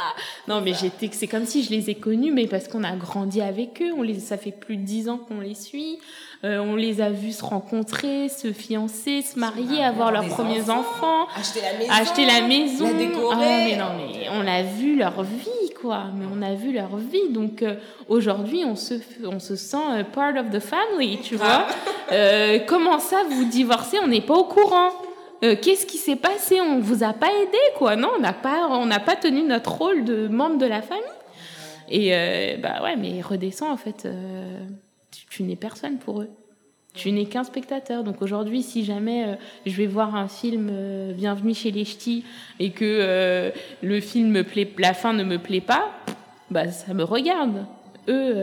Non, 0.47 0.61
mais 0.61 0.73
j'étais. 0.73 1.11
C'est 1.13 1.27
comme 1.27 1.45
si 1.45 1.63
je 1.65 1.71
les 1.71 1.91
ai 1.91 1.95
connus, 1.95 2.33
mais 2.33 2.47
parce 2.47 2.69
qu'on 2.69 2.85
a 2.85 2.97
grandi 2.97 3.41
avec 3.41 3.83
eux. 3.83 3.93
On 3.97 4.03
les, 4.03 4.19
ça 4.21 4.39
fait 4.39 4.53
plus 4.53 4.77
de 4.77 4.83
dix 4.83 5.09
ans 5.09 5.19
qu'on 5.19 5.41
les 5.41 5.55
suit. 5.55 5.99
Euh, 6.45 6.59
on 6.61 6.77
les 6.77 7.01
a 7.01 7.11
vus 7.11 7.33
se 7.33 7.45
rencontrer, 7.45 8.29
se 8.29 8.53
fiancer, 8.53 9.23
se 9.23 9.37
marier, 9.37 9.83
avoir 9.83 10.13
leurs 10.13 10.29
premiers 10.29 10.71
enfants, 10.71 11.27
acheter 11.37 11.61
la 11.61 11.73
maison, 11.77 11.93
acheter 11.93 12.27
la 12.27 12.41
maison, 12.43 12.87
la 12.87 12.93
décorer. 12.93 13.37
Ah, 13.43 13.65
mais 13.67 13.77
non, 13.77 13.87
mais 13.97 14.29
on 14.31 14.47
a 14.47 14.63
vu 14.63 14.97
leur 14.97 15.25
vie, 15.25 15.75
quoi. 15.81 16.05
Mais 16.15 16.27
on 16.33 16.41
a 16.41 16.55
vu 16.55 16.73
leur 16.73 16.97
vie. 16.97 17.31
Donc 17.31 17.63
euh, 17.63 17.75
aujourd'hui, 18.09 18.63
on 18.65 18.77
se, 18.77 18.95
on 19.25 19.41
se 19.41 19.57
sent 19.57 19.77
euh, 19.91 20.05
part 20.05 20.37
of 20.37 20.51
the 20.51 20.61
family, 20.61 21.19
tu 21.21 21.35
vois. 21.35 21.67
Euh, 22.13 22.61
comment 22.69 23.01
ça, 23.01 23.25
vous 23.29 23.45
divorcez? 23.47 23.99
On 24.01 24.07
n'est 24.07 24.21
pas 24.21 24.35
au 24.35 24.45
courant. 24.45 24.91
Qu'est-ce 25.41 25.87
qui 25.87 25.99
s'est 25.99 26.17
passé? 26.17 26.61
On 26.61 26.81
vous 26.81 27.05
a 27.05 27.13
pas 27.13 27.29
aidé, 27.29 27.59
quoi 27.77 27.95
Non, 27.95 28.11
on 28.17 28.21
n'a 28.21 28.33
pas, 28.33 28.69
on 28.71 28.87
n'a 28.87 28.99
pas 28.99 29.15
tenu 29.15 29.43
notre 29.43 29.73
rôle 29.73 30.05
de 30.05 30.27
membre 30.27 30.59
de 30.59 30.67
la 30.67 30.83
famille. 30.83 31.05
Et 31.89 32.57
bah 32.61 32.83
ouais, 32.83 32.97
mais 32.97 33.21
redescends 33.23 33.71
en 33.71 33.77
fait 33.77 34.09
tu 35.39 35.45
n'es 35.45 35.55
personne 35.55 35.99
pour 35.99 36.23
eux. 36.23 36.31
Tu 36.95 37.13
n'es 37.13 37.27
qu'un 37.27 37.45
spectateur. 37.45 38.03
Donc 38.03 38.23
aujourd'hui, 38.23 38.65
si 38.65 38.85
jamais 38.85 39.25
euh, 39.25 39.35
je 39.67 39.77
vais 39.77 39.87
voir 39.87 40.17
un 40.17 40.27
film 40.27 40.69
euh, 40.69 41.13
Bienvenue 41.13 41.55
chez 41.55 41.71
les 41.71 41.85
Ch'tis 41.85 42.25
et 42.59 42.73
que 42.73 42.85
euh, 42.85 43.53
le 43.81 44.01
film 44.01 44.31
me 44.31 44.43
plaît, 44.43 44.69
la 44.79 44.95
fin 44.95 45.13
ne 45.13 45.23
me 45.23 45.39
plaît 45.39 45.61
pas, 45.61 45.93
bah 46.51 46.73
ça 46.73 46.93
me 46.93 47.05
regarde. 47.05 47.67
Eux, 48.09 48.43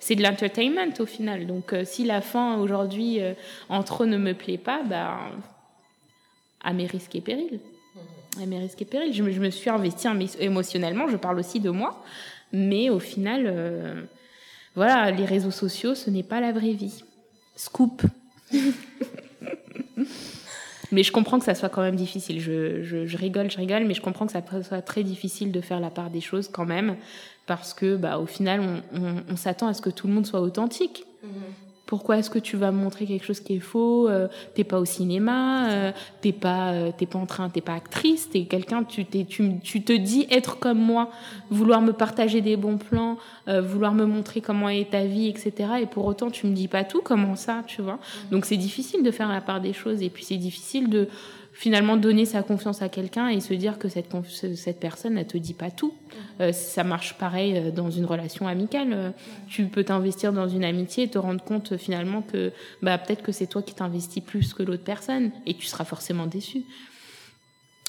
c'est 0.00 0.16
de 0.16 0.22
l'entertainment 0.22 0.92
au 0.98 1.06
final. 1.06 1.46
Donc 1.46 1.74
si 1.84 2.04
la 2.04 2.20
fin 2.20 2.58
aujourd'hui 2.58 3.20
entre 3.68 4.02
eux 4.02 4.06
ne 4.06 4.18
me 4.18 4.34
plaît 4.34 4.58
pas, 4.58 4.82
bah 4.82 5.18
à 6.62 6.72
mes 6.72 6.86
risques 6.86 7.14
et 7.14 7.20
périls. 7.20 7.60
À 8.42 8.44
mes 8.44 8.58
risques 8.58 8.82
et 8.82 8.84
périls. 8.84 9.14
Je 9.14 9.22
me, 9.22 9.30
je 9.30 9.40
me 9.40 9.50
suis 9.50 9.70
investie 9.70 10.08
émotionnellement. 10.40 11.06
Je 11.06 11.16
parle 11.16 11.38
aussi 11.38 11.60
de 11.60 11.70
moi, 11.70 12.02
mais 12.52 12.90
au 12.90 12.98
final 12.98 14.08
voilà, 14.74 15.10
les 15.10 15.24
réseaux 15.24 15.50
sociaux, 15.50 15.94
ce 15.94 16.10
n'est 16.10 16.22
pas 16.22 16.40
la 16.40 16.52
vraie 16.52 16.72
vie. 16.72 17.04
Scoop. 17.56 18.02
mais 20.92 21.02
je 21.02 21.12
comprends 21.12 21.38
que 21.38 21.44
ça 21.44 21.54
soit 21.54 21.68
quand 21.68 21.82
même 21.82 21.96
difficile. 21.96 22.40
Je, 22.40 22.82
je, 22.82 23.16
rigole, 23.16 23.50
je 23.50 23.56
rigole, 23.56 23.84
mais 23.84 23.94
je 23.94 24.00
comprends 24.00 24.26
que 24.26 24.32
ça 24.32 24.42
soit 24.62 24.82
très 24.82 25.02
difficile 25.02 25.52
de 25.52 25.60
faire 25.60 25.80
la 25.80 25.90
part 25.90 26.10
des 26.10 26.20
choses 26.20 26.48
quand 26.48 26.64
même, 26.66 26.96
parce 27.46 27.74
que, 27.74 27.96
bah, 27.96 28.18
au 28.18 28.26
final, 28.26 28.82
on, 28.94 29.22
on, 29.28 29.36
s'attend 29.36 29.66
à 29.66 29.74
ce 29.74 29.82
que 29.82 29.90
tout 29.90 30.06
le 30.06 30.14
monde 30.14 30.26
soit 30.26 30.40
authentique. 30.40 31.04
Mm-hmm. 31.24 31.71
Pourquoi 31.92 32.16
est-ce 32.16 32.30
que 32.30 32.38
tu 32.38 32.56
vas 32.56 32.70
montrer 32.70 33.04
quelque 33.04 33.26
chose 33.26 33.40
qui 33.40 33.56
est 33.56 33.60
faux 33.60 34.08
euh, 34.08 34.26
T'es 34.54 34.64
pas 34.64 34.78
au 34.78 34.86
cinéma, 34.86 35.68
euh, 35.68 35.92
t'es 36.22 36.32
pas, 36.32 36.72
euh, 36.72 36.90
t'es 36.96 37.04
pas 37.04 37.18
en 37.18 37.26
train, 37.26 37.50
t'es 37.50 37.60
pas 37.60 37.74
actrice, 37.74 38.30
t'es 38.30 38.44
quelqu'un, 38.44 38.82
tu, 38.82 39.04
t'es, 39.04 39.26
tu, 39.26 39.58
tu 39.62 39.82
te 39.82 39.92
dis 39.92 40.26
être 40.30 40.58
comme 40.58 40.78
moi, 40.78 41.10
vouloir 41.50 41.82
me 41.82 41.92
partager 41.92 42.40
des 42.40 42.56
bons 42.56 42.78
plans, 42.78 43.18
euh, 43.46 43.60
vouloir 43.60 43.92
me 43.92 44.06
montrer 44.06 44.40
comment 44.40 44.70
est 44.70 44.92
ta 44.92 45.04
vie, 45.04 45.28
etc. 45.28 45.52
Et 45.82 45.86
pour 45.86 46.06
autant, 46.06 46.30
tu 46.30 46.46
me 46.46 46.54
dis 46.54 46.66
pas 46.66 46.82
tout. 46.82 47.02
Comment 47.04 47.36
ça, 47.36 47.62
tu 47.66 47.82
vois 47.82 47.98
Donc 48.30 48.46
c'est 48.46 48.56
difficile 48.56 49.02
de 49.02 49.10
faire 49.10 49.28
la 49.28 49.42
part 49.42 49.60
des 49.60 49.74
choses, 49.74 50.00
et 50.00 50.08
puis 50.08 50.24
c'est 50.24 50.38
difficile 50.38 50.88
de 50.88 51.08
finalement 51.52 51.96
donner 51.96 52.24
sa 52.24 52.42
confiance 52.42 52.82
à 52.82 52.88
quelqu'un 52.88 53.28
et 53.28 53.40
se 53.40 53.54
dire 53.54 53.78
que 53.78 53.88
cette, 53.88 54.08
cette 54.54 54.80
personne 54.80 55.14
ne 55.14 55.22
te 55.22 55.36
dit 55.36 55.54
pas 55.54 55.70
tout. 55.70 55.94
Euh, 56.40 56.52
ça 56.52 56.82
marche 56.82 57.14
pareil 57.14 57.56
euh, 57.56 57.70
dans 57.70 57.90
une 57.90 58.06
relation 58.06 58.48
amicale. 58.48 58.92
Euh, 58.92 59.10
tu 59.48 59.66
peux 59.66 59.84
t'investir 59.84 60.32
dans 60.32 60.48
une 60.48 60.64
amitié 60.64 61.04
et 61.04 61.08
te 61.08 61.18
rendre 61.18 61.42
compte 61.42 61.76
finalement 61.76 62.22
que 62.22 62.52
bah, 62.80 62.96
peut-être 62.98 63.22
que 63.22 63.32
c'est 63.32 63.46
toi 63.46 63.62
qui 63.62 63.74
t'investis 63.74 64.22
plus 64.22 64.54
que 64.54 64.62
l'autre 64.62 64.84
personne 64.84 65.30
et 65.46 65.54
tu 65.54 65.66
seras 65.66 65.84
forcément 65.84 66.26
déçu. 66.26 66.62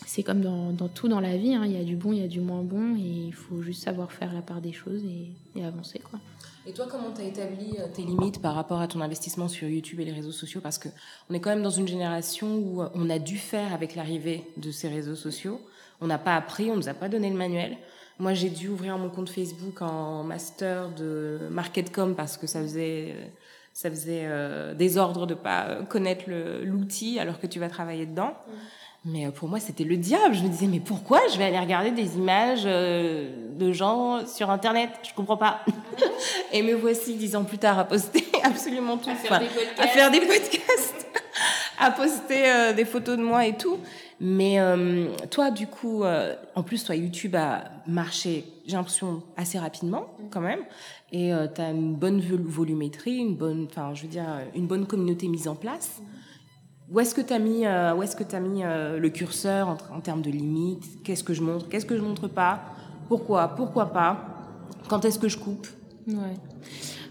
C'est 0.05 0.23
comme 0.23 0.41
dans, 0.41 0.71
dans, 0.71 0.89
tout 0.89 1.07
dans 1.07 1.21
la 1.21 1.37
vie, 1.37 1.55
hein. 1.55 1.63
il 1.65 1.71
y 1.71 1.79
a 1.79 1.83
du 1.83 1.95
bon, 1.95 2.11
il 2.11 2.19
y 2.19 2.23
a 2.23 2.27
du 2.27 2.41
moins 2.41 2.61
bon 2.61 2.97
et 2.97 3.27
il 3.27 3.33
faut 3.33 3.61
juste 3.61 3.83
savoir 3.83 4.11
faire 4.11 4.33
la 4.33 4.41
part 4.41 4.59
des 4.59 4.73
choses 4.73 5.01
et, 5.05 5.59
et 5.59 5.63
avancer. 5.63 5.99
quoi. 5.99 6.19
Et 6.65 6.71
toi, 6.71 6.87
comment 6.89 7.11
tu 7.11 7.21
établi 7.21 7.75
euh, 7.77 7.87
tes 7.93 8.03
limites 8.03 8.41
par 8.41 8.55
rapport 8.55 8.79
à 8.79 8.87
ton 8.87 9.01
investissement 9.01 9.49
sur 9.49 9.67
YouTube 9.67 9.99
et 9.99 10.05
les 10.05 10.13
réseaux 10.13 10.31
sociaux? 10.31 10.61
Parce 10.61 10.77
que 10.77 10.87
on 11.29 11.33
est 11.33 11.41
quand 11.41 11.49
même 11.49 11.63
dans 11.63 11.69
une 11.69 11.87
génération 11.87 12.55
où 12.55 12.81
euh, 12.81 12.89
on 12.95 13.09
a 13.09 13.19
dû 13.19 13.37
faire 13.37 13.73
avec 13.73 13.95
l'arrivée 13.95 14.45
de 14.55 14.71
ces 14.71 14.87
réseaux 14.87 15.15
sociaux. 15.15 15.59
On 15.99 16.07
n'a 16.07 16.17
pas 16.17 16.35
appris, 16.35 16.71
on 16.71 16.77
nous 16.77 16.87
a 16.87 16.93
pas 16.93 17.09
donné 17.09 17.29
le 17.29 17.35
manuel. 17.35 17.77
Moi, 18.17 18.33
j'ai 18.33 18.49
dû 18.49 18.69
ouvrir 18.69 18.97
mon 18.97 19.09
compte 19.09 19.29
Facebook 19.29 19.81
en 19.81 20.23
master 20.23 20.89
de 20.91 21.39
marketcom 21.51 22.15
parce 22.15 22.37
que 22.37 22.47
ça 22.47 22.61
faisait 22.61 23.15
ça 23.73 23.89
faisait 23.89 24.25
euh, 24.25 24.75
désordre 24.75 25.25
de 25.25 25.33
pas 25.33 25.83
connaître 25.89 26.25
l'outil 26.63 27.19
alors 27.19 27.39
que 27.39 27.47
tu 27.47 27.59
vas 27.59 27.69
travailler 27.69 28.05
dedans. 28.05 28.35
Mmh. 28.47 28.51
Mais 29.05 29.29
pour 29.31 29.49
moi, 29.49 29.59
c'était 29.59 29.83
le 29.83 29.97
diable. 29.97 30.33
Je 30.33 30.43
me 30.43 30.47
disais, 30.47 30.67
mais 30.67 30.79
pourquoi 30.79 31.19
je 31.31 31.37
vais 31.37 31.43
aller 31.43 31.59
regarder 31.59 31.91
des 31.91 32.15
images 32.15 32.63
de 32.63 33.71
gens 33.73 34.25
sur 34.25 34.49
Internet? 34.49 34.89
Je 35.03 35.13
comprends 35.13 35.37
pas. 35.37 35.59
Et 36.53 36.61
me 36.61 36.73
voici 36.73 37.15
dix 37.15 37.35
ans 37.35 37.43
plus 37.43 37.57
tard 37.57 37.79
à 37.79 37.83
poster 37.83 38.23
absolument 38.43 38.97
tout. 38.97 39.09
À 39.09 39.15
faire, 39.15 39.39
des, 39.39 39.47
podcasts. 39.47 39.79
à 39.79 39.87
faire 39.87 40.11
des 40.11 40.21
podcasts. 40.21 41.07
à 41.79 41.91
poster 41.91 42.49
euh, 42.49 42.73
des 42.73 42.85
photos 42.85 43.17
de 43.17 43.23
moi 43.23 43.45
et 43.45 43.57
tout. 43.57 43.77
Mais 44.19 44.59
euh, 44.59 45.07
toi, 45.29 45.51
du 45.51 45.67
coup, 45.67 46.03
euh, 46.03 46.35
en 46.55 46.63
plus, 46.63 46.83
toi, 46.83 46.95
YouTube 46.95 47.35
a 47.35 47.65
marché, 47.87 48.45
j'ai 48.65 48.75
l'impression, 48.75 49.21
assez 49.35 49.59
rapidement 49.59 50.07
quand 50.31 50.41
même. 50.41 50.61
Et 51.11 51.31
tu 51.53 51.61
as 51.61 51.69
une 51.69 51.93
bonne 51.93 52.21
volumétrie, 52.21 53.17
une 53.17 53.35
bonne, 53.35 53.67
enfin, 53.69 53.93
je 53.93 54.03
veux 54.03 54.07
dire, 54.07 54.25
une 54.55 54.65
bonne 54.65 54.87
communauté 54.87 55.27
mise 55.27 55.47
en 55.47 55.53
place. 55.53 56.01
Où 56.91 56.99
est-ce 56.99 57.15
que 57.15 57.21
tu 57.21 57.33
as 57.33 57.39
mis, 57.39 57.65
où 57.65 58.03
est-ce 58.03 58.15
que 58.15 58.35
as 58.35 58.39
mis 58.39 58.61
le 58.63 59.09
curseur 59.09 59.77
en, 59.91 59.99
termes 60.01 60.21
de 60.21 60.29
limites? 60.29 61.03
Qu'est-ce 61.03 61.23
que 61.23 61.33
je 61.33 61.41
montre? 61.41 61.69
Qu'est-ce 61.69 61.85
que 61.85 61.97
je 61.97 62.01
montre 62.01 62.27
pas? 62.27 62.61
Pourquoi? 63.07 63.49
Pourquoi 63.49 63.87
pas? 63.87 64.43
Quand 64.89 65.05
est-ce 65.05 65.19
que 65.19 65.29
je 65.29 65.37
coupe? 65.37 65.67
Ouais. 66.07 66.35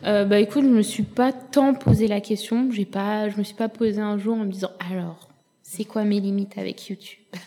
Euh, 0.04 0.24
bah 0.24 0.40
écoute, 0.40 0.64
je 0.64 0.68
me 0.68 0.82
suis 0.82 1.04
pas 1.04 1.32
tant 1.32 1.74
posé 1.74 2.08
la 2.08 2.20
question. 2.20 2.68
J'ai 2.72 2.84
pas, 2.84 3.28
je 3.28 3.38
me 3.38 3.44
suis 3.44 3.54
pas 3.54 3.68
posé 3.68 4.00
un 4.00 4.18
jour 4.18 4.34
en 4.34 4.44
me 4.44 4.50
disant 4.50 4.70
alors, 4.90 5.28
c'est 5.62 5.84
quoi 5.84 6.04
mes 6.04 6.20
limites 6.20 6.58
avec 6.58 6.88
YouTube? 6.88 7.20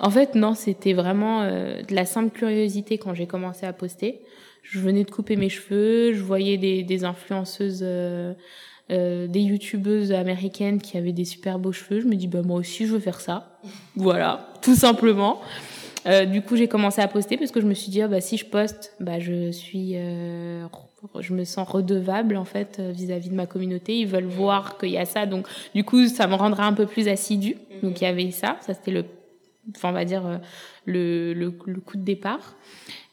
En 0.00 0.10
fait, 0.10 0.34
non, 0.34 0.54
c'était 0.54 0.92
vraiment 0.92 1.42
euh, 1.42 1.82
de 1.82 1.94
la 1.94 2.04
simple 2.04 2.30
curiosité 2.30 2.98
quand 2.98 3.14
j'ai 3.14 3.26
commencé 3.26 3.64
à 3.66 3.72
poster. 3.72 4.20
Je 4.62 4.80
venais 4.80 5.04
de 5.04 5.10
couper 5.10 5.36
mes 5.36 5.48
cheveux, 5.48 6.14
je 6.14 6.22
voyais 6.22 6.56
des, 6.56 7.04
influenceuses, 7.04 7.80
euh, 7.82 8.32
euh 8.90 9.26
des 9.26 9.40
youtubeuses 9.40 10.12
américaines 10.12 10.80
qui 10.80 10.98
avaient 10.98 11.12
des 11.12 11.24
super 11.24 11.58
beaux 11.58 11.72
cheveux. 11.72 12.00
Je 12.00 12.06
me 12.06 12.16
dis 12.16 12.28
bah 12.28 12.42
moi 12.42 12.58
aussi 12.58 12.86
je 12.86 12.92
veux 12.92 13.00
faire 13.00 13.20
ça. 13.20 13.58
Voilà, 13.96 14.52
tout 14.62 14.74
simplement. 14.74 15.40
Euh, 16.06 16.26
du 16.26 16.42
coup, 16.42 16.56
j'ai 16.56 16.68
commencé 16.68 17.00
à 17.00 17.08
poster 17.08 17.36
parce 17.38 17.50
que 17.50 17.60
je 17.60 17.66
me 17.66 17.74
suis 17.74 17.90
dit, 17.90 18.02
ah, 18.02 18.08
bah, 18.08 18.20
si 18.20 18.36
je 18.36 18.44
poste, 18.44 18.94
bah, 19.00 19.18
je 19.20 19.50
suis, 19.50 19.92
euh, 19.94 20.66
je 21.20 21.32
me 21.32 21.44
sens 21.44 21.66
redevable 21.68 22.36
en 22.36 22.44
fait 22.44 22.76
euh, 22.78 22.90
vis-à-vis 22.90 23.30
de 23.30 23.34
ma 23.34 23.46
communauté. 23.46 23.98
Ils 23.98 24.06
veulent 24.06 24.24
voir 24.24 24.78
qu'il 24.78 24.90
y 24.90 24.98
a 24.98 25.04
ça, 25.04 25.26
donc 25.26 25.46
du 25.74 25.84
coup, 25.84 26.06
ça 26.08 26.26
me 26.26 26.34
rendra 26.34 26.66
un 26.66 26.72
peu 26.72 26.86
plus 26.86 27.08
assidu. 27.08 27.56
Donc 27.82 28.00
il 28.00 28.04
y 28.04 28.06
avait 28.06 28.30
ça, 28.30 28.56
ça 28.60 28.74
c'était 28.74 28.90
le, 28.90 29.04
enfin 29.76 29.90
on 29.90 29.92
va 29.92 30.04
dire 30.04 30.26
euh, 30.26 30.38
le, 30.84 31.32
le, 31.34 31.54
le, 31.66 31.80
coup 31.80 31.96
de 31.96 32.04
départ. 32.04 32.54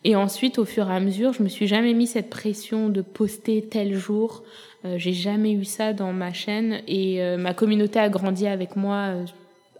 Et 0.03 0.15
ensuite, 0.15 0.57
au 0.57 0.65
fur 0.65 0.89
et 0.89 0.95
à 0.95 0.99
mesure, 0.99 1.33
je 1.33 1.43
me 1.43 1.47
suis 1.47 1.67
jamais 1.67 1.93
mis 1.93 2.07
cette 2.07 2.29
pression 2.29 2.89
de 2.89 3.01
poster 3.01 3.67
tel 3.69 3.93
jour. 3.93 4.43
Euh, 4.85 4.97
j'ai 4.97 5.13
jamais 5.13 5.53
eu 5.53 5.65
ça 5.65 5.93
dans 5.93 6.13
ma 6.13 6.33
chaîne 6.33 6.81
et 6.87 7.21
ma 7.37 7.53
communauté 7.53 7.99
a 7.99 8.09
grandi 8.09 8.47
avec 8.47 8.75
moi 8.75 9.13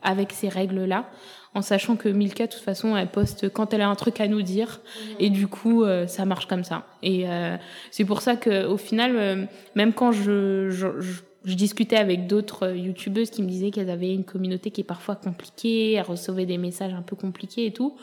avec 0.04 0.32
ces 0.32 0.50
règles-là 0.50 1.10
en 1.54 1.62
sachant 1.62 1.96
que 1.96 2.08
Milka, 2.08 2.48
de 2.48 2.52
toute 2.52 2.62
façon, 2.62 2.96
elle 2.96 3.10
poste 3.10 3.50
quand 3.50 3.74
elle 3.74 3.82
a 3.82 3.90
un 3.90 3.96
truc 3.96 4.22
à 4.22 4.28
nous 4.28 4.42
dire. 4.42 4.80
Et 5.20 5.30
du 5.30 5.48
coup, 5.48 5.84
euh, 5.84 6.08
ça 6.08 6.26
marche 6.26 6.48
comme 6.48 6.64
ça. 6.64 6.86
Et 7.04 7.28
euh, 7.28 7.58
c'est 7.92 8.06
pour 8.06 8.22
ça 8.22 8.36
que 8.36 8.66
au 8.66 8.78
final, 8.78 9.16
euh, 9.16 9.46
même 9.76 9.92
quand 9.92 10.14
je, 10.14 10.70
je, 10.70 10.88
je, 11.02 11.54
discutais 11.56 11.98
avec 11.98 12.28
d'autres 12.28 12.70
youtubeuses 12.70 13.32
qui 13.32 13.44
me 13.44 13.50
disaient 13.50 13.72
qu'elles 13.72 13.90
avaient 13.90 14.14
une 14.14 14.24
communauté 14.24 14.72
qui 14.72 14.82
est 14.82 14.86
parfois 14.86 15.16
compliquée, 15.16 15.94
elles 15.94 16.04
recevaient 16.04 16.46
des 16.46 16.58
messages 16.58 16.94
un 16.94 17.02
peu 17.02 17.18
compliqués 17.18 17.66
et 17.66 17.74
tout, 17.74 17.98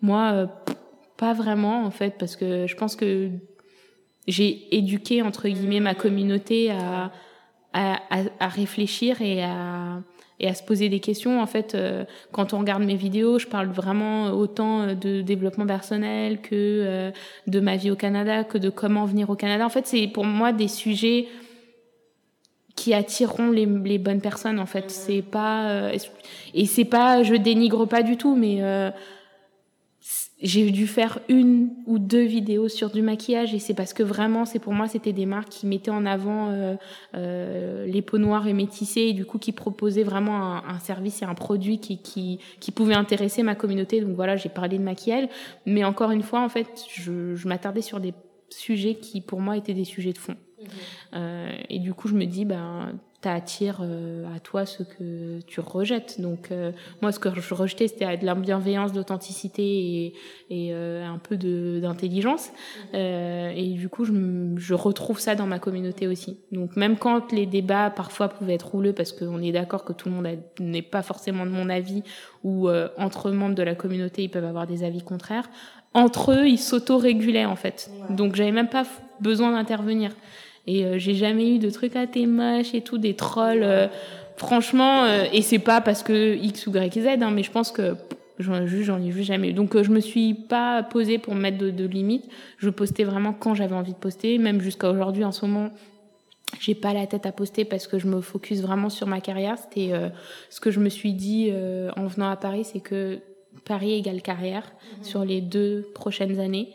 moi, 0.00 0.48
pas 1.18 1.34
vraiment, 1.34 1.84
en 1.84 1.90
fait, 1.90 2.14
parce 2.18 2.36
que 2.36 2.66
je 2.66 2.76
pense 2.76 2.96
que 2.96 3.30
j'ai 4.26 4.74
éduqué, 4.76 5.22
entre 5.22 5.48
guillemets, 5.48 5.80
ma 5.80 5.94
communauté 5.94 6.70
à, 6.70 7.12
à, 7.72 8.00
à, 8.40 8.48
réfléchir 8.48 9.22
et 9.22 9.42
à 9.42 10.00
et 10.38 10.48
à 10.48 10.54
se 10.54 10.62
poser 10.62 10.88
des 10.88 11.00
questions. 11.00 11.40
En 11.40 11.46
fait, 11.46 11.74
euh, 11.74 12.04
quand 12.32 12.52
on 12.52 12.58
regarde 12.58 12.82
mes 12.82 12.96
vidéos, 12.96 13.38
je 13.38 13.46
parle 13.46 13.68
vraiment 13.68 14.30
autant 14.30 14.82
euh, 14.82 14.94
de 14.94 15.22
développement 15.22 15.66
personnel 15.66 16.40
que 16.40 16.54
euh, 16.54 17.10
de 17.46 17.60
ma 17.60 17.76
vie 17.76 17.90
au 17.90 17.96
Canada, 17.96 18.44
que 18.44 18.58
de 18.58 18.68
comment 18.68 19.04
venir 19.04 19.30
au 19.30 19.34
Canada. 19.34 19.64
En 19.64 19.70
fait, 19.70 19.86
c'est 19.86 20.06
pour 20.08 20.24
moi 20.24 20.52
des 20.52 20.68
sujets 20.68 21.28
qui 22.74 22.92
attireront 22.92 23.50
les, 23.50 23.64
les 23.64 23.98
bonnes 23.98 24.20
personnes. 24.20 24.58
En 24.58 24.66
fait, 24.66 24.90
c'est 24.90 25.22
pas 25.22 25.92
et 26.52 26.66
c'est 26.66 26.84
pas, 26.84 27.22
je 27.22 27.34
dénigre 27.34 27.86
pas 27.86 28.02
du 28.02 28.18
tout, 28.18 28.36
mais 28.36 28.60
j'ai 30.42 30.70
dû 30.70 30.86
faire 30.86 31.20
une 31.30 31.70
ou 31.86 31.98
deux 31.98 32.24
vidéos 32.24 32.68
sur 32.68 32.90
du 32.90 33.00
maquillage 33.00 33.54
et 33.54 33.58
c'est 33.58 33.72
parce 33.72 33.94
que 33.94 34.02
vraiment 34.02 34.44
c'est 34.44 34.58
pour 34.58 34.74
moi 34.74 34.86
c'était 34.86 35.14
des 35.14 35.24
marques 35.24 35.48
qui 35.48 35.66
mettaient 35.66 35.90
en 35.90 36.04
avant 36.04 36.50
euh, 36.50 36.74
euh, 37.14 37.86
les 37.86 38.02
peaux 38.02 38.18
noires 38.18 38.46
et 38.46 38.52
métissées 38.52 39.00
et 39.02 39.12
du 39.14 39.24
coup 39.24 39.38
qui 39.38 39.52
proposaient 39.52 40.02
vraiment 40.02 40.36
un, 40.36 40.62
un 40.68 40.78
service 40.78 41.22
et 41.22 41.24
un 41.24 41.34
produit 41.34 41.78
qui, 41.78 42.02
qui, 42.02 42.38
qui 42.60 42.70
pouvait 42.70 42.94
intéresser 42.94 43.42
ma 43.42 43.54
communauté. 43.54 44.02
Donc 44.02 44.14
voilà 44.14 44.36
j'ai 44.36 44.50
parlé 44.50 44.76
de 44.76 44.82
maquillage. 44.82 45.28
Mais 45.64 45.84
encore 45.84 46.10
une 46.10 46.22
fois 46.22 46.42
en 46.42 46.50
fait 46.50 46.84
je, 46.94 47.34
je 47.34 47.48
m'attardais 47.48 47.82
sur 47.82 47.98
des 47.98 48.12
sujets 48.50 48.96
qui 48.96 49.22
pour 49.22 49.40
moi 49.40 49.56
étaient 49.56 49.74
des 49.74 49.84
sujets 49.84 50.12
de 50.12 50.18
fond. 50.18 50.32
Mmh. 50.34 50.64
euh, 51.14 51.52
et 51.70 51.78
du 51.78 51.94
coup 51.94 52.08
je 52.08 52.14
me 52.14 52.26
dis 52.26 52.44
ben 52.44 52.92
attire 53.24 53.80
euh, 53.82 54.24
à 54.34 54.40
toi 54.40 54.66
ce 54.66 54.82
que 54.82 55.40
tu 55.46 55.60
rejettes. 55.60 56.20
Donc 56.20 56.50
euh, 56.50 56.72
moi, 57.02 57.12
ce 57.12 57.18
que 57.18 57.28
je 57.34 57.54
rejetais, 57.54 57.88
c'était 57.88 58.16
de 58.16 58.26
la 58.26 58.34
bienveillance, 58.34 58.92
d'authenticité 58.92 59.62
et, 59.62 60.14
et 60.50 60.68
euh, 60.72 61.06
un 61.06 61.18
peu 61.18 61.36
d'intelligence. 61.36 62.50
et 62.92 63.74
du 63.76 63.88
coup, 63.88 64.04
je, 64.04 64.12
je, 64.56 64.74
retrouve 64.74 65.18
ça 65.18 65.34
dans 65.34 65.46
ma 65.46 65.58
communauté 65.58 66.06
aussi. 66.06 66.38
Donc 66.52 66.76
même 66.76 66.96
quand 66.96 67.32
les 67.32 67.46
débats 67.46 67.90
parfois 67.90 68.28
pouvaient 68.28 68.54
être 68.54 68.70
rouleux, 68.70 68.92
parce 68.92 69.12
qu'on 69.12 69.40
est 69.42 69.52
d'accord 69.52 69.84
que 69.84 69.92
tout 69.92 70.08
le 70.08 70.14
monde 70.14 70.28
n'est 70.60 70.82
pas 70.82 71.02
forcément 71.02 71.46
de 71.46 71.50
mon 71.50 71.68
avis, 71.68 72.02
ou 72.44 72.68
entre 72.98 73.30
membres 73.30 73.54
de 73.54 73.62
la 73.62 73.74
communauté, 73.74 74.22
ils 74.22 74.28
peuvent 74.28 74.44
avoir 74.44 74.66
des 74.66 74.84
avis 74.84 75.02
contraires. 75.02 75.48
Entre 75.94 76.32
eux, 76.32 76.46
ils 76.46 76.58
s'auto-régulaient 76.58 77.46
en 77.46 77.56
fait. 77.56 77.90
Donc 78.10 78.36
j'avais 78.36 78.52
même 78.52 78.68
pas 78.68 78.84
besoin 79.20 79.52
d'intervenir. 79.52 80.12
Et 80.66 80.84
euh, 80.84 80.98
j'ai 80.98 81.14
jamais 81.14 81.54
eu 81.54 81.58
de 81.58 81.70
trucs 81.70 81.96
à 81.96 82.06
tes 82.06 82.26
moche 82.26 82.74
et 82.74 82.80
tout, 82.80 82.98
des 82.98 83.14
trolls. 83.14 83.62
Euh, 83.62 83.88
franchement, 84.36 85.04
euh, 85.04 85.24
et 85.32 85.42
c'est 85.42 85.58
pas 85.58 85.80
parce 85.80 86.02
que 86.02 86.34
X 86.36 86.66
ou 86.66 86.76
Y, 86.76 87.00
Z, 87.00 87.22
hein, 87.22 87.30
mais 87.30 87.42
je 87.42 87.50
pense 87.50 87.70
que 87.70 87.96
j'en 88.38 88.66
j'en 88.66 89.00
ai 89.00 89.10
vu 89.10 89.22
jamais. 89.22 89.52
Donc 89.52 89.80
je 89.80 89.90
me 89.90 90.00
suis 90.00 90.34
pas 90.34 90.82
posée 90.82 91.18
pour 91.18 91.34
mettre 91.34 91.58
de, 91.58 91.70
de 91.70 91.86
limites. 91.86 92.28
Je 92.58 92.68
postais 92.70 93.04
vraiment 93.04 93.32
quand 93.32 93.54
j'avais 93.54 93.74
envie 93.74 93.92
de 93.92 93.98
poster, 93.98 94.38
même 94.38 94.60
jusqu'à 94.60 94.90
aujourd'hui 94.90 95.24
en 95.24 95.32
ce 95.32 95.46
moment. 95.46 95.70
J'ai 96.60 96.74
pas 96.74 96.92
la 96.92 97.06
tête 97.06 97.26
à 97.26 97.32
poster 97.32 97.64
parce 97.64 97.86
que 97.86 97.98
je 97.98 98.06
me 98.06 98.20
focus 98.20 98.60
vraiment 98.60 98.88
sur 98.88 99.06
ma 99.06 99.20
carrière. 99.20 99.56
C'était 99.58 99.92
ce 100.48 100.60
que 100.60 100.70
je 100.70 100.78
me 100.78 100.88
suis 100.88 101.12
dit 101.12 101.50
en 101.96 102.06
venant 102.06 102.30
à 102.30 102.36
Paris, 102.36 102.64
c'est 102.64 102.78
que 102.78 103.18
Paris 103.64 103.94
égale 103.94 104.22
carrière 104.22 104.62
mmh. 104.62 105.04
sur 105.04 105.24
les 105.24 105.40
deux 105.40 105.90
prochaines 105.92 106.38
années. 106.38 106.68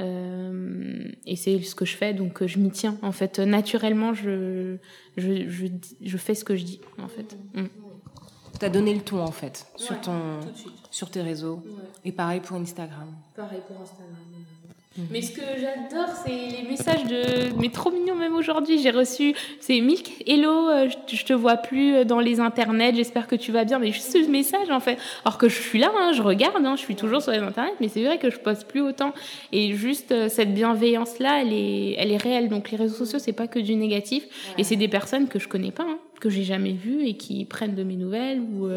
Euh, 0.00 1.10
et 1.26 1.36
c'est 1.36 1.60
ce 1.60 1.74
que 1.74 1.84
je 1.84 1.96
fais, 1.96 2.14
donc 2.14 2.42
euh, 2.42 2.46
je 2.46 2.58
m'y 2.58 2.70
tiens. 2.70 2.96
En 3.02 3.12
fait, 3.12 3.38
naturellement, 3.38 4.14
je, 4.14 4.76
je, 5.16 5.48
je, 5.48 5.66
je, 6.02 6.16
fais 6.16 6.34
ce 6.34 6.44
que 6.44 6.56
je 6.56 6.64
dis, 6.64 6.80
en 6.98 7.08
fait. 7.08 7.36
Mm. 7.54 7.66
Tu 8.58 8.64
as 8.64 8.68
donné 8.68 8.94
le 8.94 9.00
ton, 9.00 9.20
en 9.20 9.30
fait, 9.30 9.66
sur, 9.76 10.00
ton, 10.00 10.40
sur 10.90 11.10
tes 11.10 11.20
réseaux. 11.20 11.62
Et 12.04 12.12
pareil 12.12 12.40
pour 12.40 12.56
Instagram. 12.56 13.08
Pareil 13.36 13.60
pour 13.66 13.80
Instagram. 13.80 14.16
Mhm. 14.96 15.06
Mais 15.10 15.22
ce 15.22 15.32
que 15.32 15.40
j'adore, 15.40 16.14
c'est 16.24 16.62
les 16.62 16.68
messages 16.68 17.04
de. 17.04 17.58
Mais 17.58 17.70
trop 17.70 17.90
mignon, 17.90 18.14
même 18.14 18.34
aujourd'hui. 18.34 18.80
J'ai 18.82 18.90
reçu. 18.90 19.34
C'est 19.60 19.80
Milk. 19.80 20.10
Hello, 20.26 20.68
euh, 20.68 20.88
je 21.06 21.24
te 21.24 21.32
vois 21.32 21.56
plus 21.56 21.94
euh, 21.94 22.04
dans 22.04 22.20
les 22.20 22.40
internets. 22.40 22.94
J'espère 22.94 23.26
que 23.26 23.36
tu 23.36 23.52
vas 23.52 23.64
bien. 23.64 23.78
Mais 23.78 23.92
juste 23.92 24.12
ce 24.12 24.30
message, 24.30 24.70
en 24.70 24.80
fait. 24.80 24.98
Alors 25.24 25.38
que 25.38 25.48
je 25.48 25.60
suis 25.60 25.78
là, 25.78 25.90
hein, 25.96 26.12
je 26.12 26.22
regarde, 26.22 26.64
hein, 26.64 26.76
je 26.76 26.82
suis 26.82 26.96
toujours 26.96 27.22
sur 27.22 27.32
les 27.32 27.38
internets. 27.38 27.72
Mais 27.80 27.88
c'est 27.88 28.04
vrai 28.04 28.18
que 28.18 28.30
je 28.30 28.38
poste 28.38 28.66
plus 28.66 28.82
autant. 28.82 29.14
Et 29.52 29.74
juste 29.74 30.12
euh, 30.12 30.28
cette 30.28 30.52
bienveillance-là, 30.52 31.40
elle 31.42 31.52
est, 31.52 31.94
elle 31.98 32.12
est 32.12 32.22
réelle. 32.22 32.48
Donc 32.48 32.70
les 32.70 32.76
réseaux 32.76 32.96
sociaux, 32.96 33.18
c'est 33.18 33.32
pas 33.32 33.46
que 33.46 33.58
du 33.58 33.74
négatif. 33.76 34.24
Et 34.58 34.64
c'est 34.64 34.76
des 34.76 34.88
personnes 34.88 35.28
que 35.28 35.38
je 35.38 35.48
connais 35.48 35.70
pas, 35.70 35.84
hein, 35.84 35.98
que 36.20 36.28
j'ai 36.28 36.44
jamais 36.44 36.72
vues 36.72 37.06
et 37.06 37.14
qui 37.14 37.44
prennent 37.46 37.74
de 37.74 37.82
mes 37.82 37.96
nouvelles 37.96 38.40
ou 38.40 38.68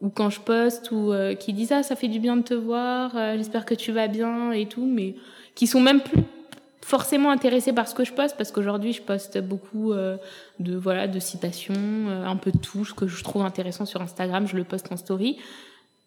ou 0.00 0.10
quand 0.10 0.30
je 0.30 0.40
poste 0.40 0.90
ou 0.92 1.12
euh, 1.12 1.34
qui 1.34 1.52
disent 1.52 1.72
ah 1.72 1.82
ça 1.82 1.96
fait 1.96 2.08
du 2.08 2.20
bien 2.20 2.36
de 2.36 2.42
te 2.42 2.54
voir 2.54 3.16
euh, 3.16 3.36
j'espère 3.36 3.64
que 3.64 3.74
tu 3.74 3.92
vas 3.92 4.08
bien 4.08 4.52
et 4.52 4.66
tout 4.66 4.86
mais 4.86 5.14
qui 5.54 5.66
sont 5.66 5.80
même 5.80 6.00
plus 6.00 6.22
forcément 6.82 7.30
intéressés 7.30 7.72
par 7.72 7.88
ce 7.88 7.94
que 7.94 8.04
je 8.04 8.12
poste 8.12 8.36
parce 8.36 8.52
qu'aujourd'hui 8.52 8.92
je 8.92 9.02
poste 9.02 9.38
beaucoup 9.38 9.92
euh, 9.92 10.16
de 10.60 10.76
voilà 10.76 11.08
de 11.08 11.18
citations 11.18 11.74
un 11.74 12.36
peu 12.36 12.52
de 12.52 12.58
tout 12.58 12.84
ce 12.84 12.94
que 12.94 13.06
je 13.06 13.24
trouve 13.24 13.42
intéressant 13.42 13.86
sur 13.86 14.02
Instagram 14.02 14.46
je 14.46 14.56
le 14.56 14.64
poste 14.64 14.92
en 14.92 14.96
story. 14.96 15.38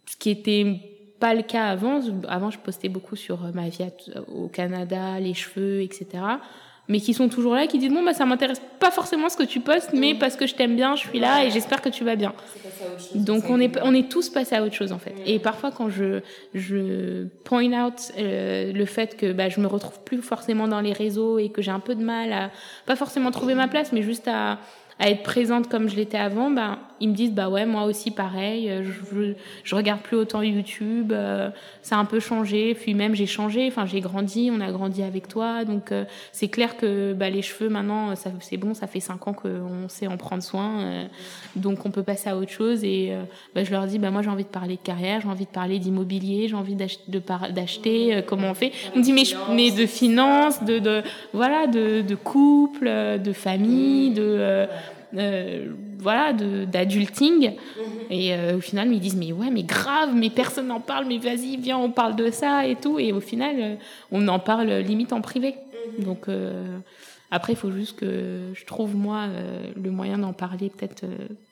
Ce 0.05 0.15
qui 0.15 0.29
était 0.29 0.79
pas 1.19 1.33
le 1.33 1.41
cas 1.41 1.65
avant 1.65 1.99
avant 2.27 2.51
je 2.51 2.59
postais 2.59 2.89
beaucoup 2.89 3.15
sur 3.15 3.39
ma 3.53 3.69
vie 3.69 3.85
au 4.27 4.47
Canada 4.47 5.19
les 5.19 5.33
cheveux 5.33 5.81
etc 5.81 6.07
mais 6.89 6.99
qui 6.99 7.13
sont 7.13 7.29
toujours 7.29 7.53
là, 7.53 7.67
qui 7.67 7.77
disent 7.77 7.93
bon 7.93 8.03
bah 8.03 8.13
ça 8.13 8.25
m'intéresse 8.25 8.61
pas 8.79 8.91
forcément 8.91 9.29
ce 9.29 9.37
que 9.37 9.43
tu 9.43 9.59
postes, 9.59 9.91
mais 9.93 10.15
parce 10.15 10.35
que 10.35 10.47
je 10.47 10.55
t'aime 10.55 10.75
bien, 10.75 10.95
je 10.95 11.07
suis 11.07 11.19
là 11.19 11.45
et 11.45 11.51
j'espère 11.51 11.81
que 11.81 11.89
tu 11.89 12.03
vas 12.03 12.15
bien. 12.15 12.33
Donc 13.13 13.43
on 13.49 13.59
est 13.59 13.79
on 13.83 13.93
est 13.93 14.09
tous 14.09 14.29
passés 14.29 14.55
à 14.55 14.63
autre 14.63 14.73
chose 14.73 14.91
en 14.91 14.97
fait. 14.97 15.13
Et 15.25 15.39
parfois 15.39 15.71
quand 15.71 15.89
je 15.89 16.21
je 16.55 17.27
point 17.43 17.71
out 17.85 18.11
euh, 18.17 18.73
le 18.73 18.85
fait 18.85 19.15
que 19.15 19.31
bah 19.31 19.49
je 19.49 19.61
me 19.61 19.67
retrouve 19.67 19.99
plus 20.03 20.21
forcément 20.21 20.67
dans 20.67 20.81
les 20.81 20.93
réseaux 20.93 21.37
et 21.37 21.49
que 21.49 21.61
j'ai 21.61 21.71
un 21.71 21.79
peu 21.79 21.93
de 21.93 22.03
mal 22.03 22.33
à 22.33 22.51
pas 22.87 22.95
forcément 22.95 23.29
trouver 23.29 23.53
ma 23.53 23.67
place, 23.67 23.91
mais 23.93 24.01
juste 24.01 24.27
à 24.27 24.57
à 24.99 25.09
être 25.09 25.23
présente 25.23 25.69
comme 25.69 25.87
je 25.87 25.95
l'étais 25.95 26.17
avant, 26.17 26.51
ben 26.51 26.77
ils 26.99 27.07
me 27.07 27.13
disent 27.13 27.31
bah 27.31 27.49
ouais 27.49 27.65
moi 27.65 27.85
aussi 27.85 28.11
pareil, 28.11 28.69
euh, 28.69 28.83
je, 28.83 29.33
je, 29.63 29.75
regarde 29.75 30.01
plus 30.01 30.17
autant 30.17 30.41
YouTube, 30.41 31.13
euh, 31.13 31.49
ça 31.81 31.95
a 31.95 31.99
un 31.99 32.05
peu 32.05 32.19
changé, 32.19 32.75
puis 32.75 32.93
même 32.93 33.15
j'ai 33.15 33.25
changé, 33.25 33.65
enfin 33.67 33.85
j'ai 33.85 34.01
grandi, 34.01 34.51
on 34.53 34.59
a 34.59 34.71
grandi 34.71 35.01
avec 35.01 35.29
toi, 35.29 35.63
donc 35.63 35.93
euh, 35.93 36.03
c'est 36.33 36.49
clair 36.49 36.75
que 36.75 37.13
bah, 37.13 37.29
les 37.29 37.41
cheveux 37.41 37.69
maintenant 37.69 38.13
ça 38.17 38.31
c'est 38.41 38.57
bon, 38.57 38.73
ça 38.73 38.87
fait 38.87 38.99
cinq 38.99 39.27
ans 39.27 39.33
qu'on 39.33 39.87
sait 39.87 40.07
en 40.07 40.17
prendre 40.17 40.43
soin, 40.43 41.07
donc 41.55 41.85
on 41.85 41.91
peut 41.91 42.03
passer 42.03 42.29
à 42.29 42.35
autre 42.35 42.51
chose 42.51 42.83
et 42.83 43.13
bah, 43.55 43.63
je 43.63 43.71
leur 43.71 43.85
dis 43.85 43.99
bah 43.99 44.11
moi 44.11 44.21
j'ai 44.21 44.29
envie 44.29 44.43
de 44.43 44.49
parler 44.49 44.75
de 44.75 44.81
carrière, 44.81 45.21
j'ai 45.21 45.29
envie 45.29 45.45
de 45.45 45.49
parler 45.49 45.79
d'immobilier, 45.79 46.49
j'ai 46.49 46.55
envie 46.55 46.75
d'acheter, 46.75 48.21
comment 48.27 48.49
on 48.49 48.53
fait, 48.53 48.73
on 48.93 48.99
me 48.99 49.03
dit 49.03 49.13
mais, 49.13 49.23
mais 49.53 49.71
de 49.71 49.85
finances, 49.85 50.63
de, 50.63 50.79
de 50.79 51.03
voilà 51.31 51.67
de, 51.67 52.01
de 52.01 52.15
couple, 52.15 52.89
de 53.23 53.31
famille, 53.31 54.11
de 54.11 54.67
euh, 55.17 55.73
voilà, 55.97 56.33
d'adulting. 56.33 57.51
Mhm. 57.51 57.55
Et 58.09 58.33
euh, 58.33 58.57
au 58.57 58.61
final, 58.61 58.91
ils 58.93 58.99
disent 58.99 59.15
mais 59.15 59.31
ouais, 59.31 59.49
mais 59.49 59.63
grave, 59.63 60.11
mais 60.13 60.29
personne 60.29 60.67
n'en 60.67 60.79
parle, 60.79 61.05
mais 61.05 61.17
vas-y, 61.17 61.57
viens, 61.57 61.77
on 61.77 61.91
parle 61.91 62.15
de 62.15 62.29
ça 62.31 62.67
et 62.67 62.75
tout. 62.75 62.99
Et 62.99 63.11
au 63.11 63.19
final, 63.19 63.55
euh, 63.59 63.75
on 64.11 64.27
en 64.27 64.39
parle 64.39 64.69
limite 64.79 65.13
en 65.13 65.21
privé. 65.21 65.55
Mhm. 65.97 66.05
Donc 66.05 66.27
après, 67.31 67.53
il 67.53 67.55
faut 67.55 67.71
juste 67.71 67.99
que 67.99 68.51
je 68.53 68.65
trouve 68.65 68.95
moi 68.95 69.27
le 69.75 69.91
moyen 69.91 70.17
d'en 70.17 70.33
parler 70.33 70.69
peut-être 70.69 71.05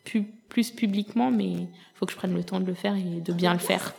plus, 0.04 0.24
plus 0.50 0.72
publiquement, 0.72 1.32
mais 1.32 1.46
il 1.46 1.68
faut 1.96 2.06
que 2.06 2.12
je 2.12 2.18
prenne 2.18 2.34
le 2.34 2.44
temps 2.44 2.60
de 2.60 2.66
le 2.66 2.74
faire 2.74 2.96
et 2.96 3.22
de 3.22 3.34
bien 3.34 3.54
le 3.54 3.60
faire. 3.60 3.94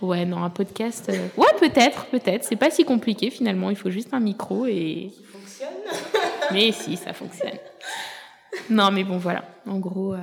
Ouais, 0.00 0.24
non, 0.24 0.42
un 0.42 0.50
podcast. 0.50 1.10
ouais, 1.36 1.46
peut-être, 1.60 2.06
peut-être. 2.06 2.44
C'est 2.44 2.56
pas 2.56 2.70
si 2.70 2.84
compliqué 2.84 3.30
finalement. 3.30 3.70
Il 3.70 3.76
faut 3.76 3.90
juste 3.90 4.12
un 4.12 4.20
micro 4.20 4.66
et. 4.66 5.10
Qui 5.14 5.24
fonctionne. 5.24 5.68
mais 6.52 6.72
si, 6.72 6.96
ça 6.96 7.12
fonctionne 7.12 7.50
non, 8.70 8.90
mais 8.90 9.04
bon, 9.04 9.18
voilà. 9.18 9.44
En 9.66 9.78
gros, 9.78 10.14
euh, 10.14 10.18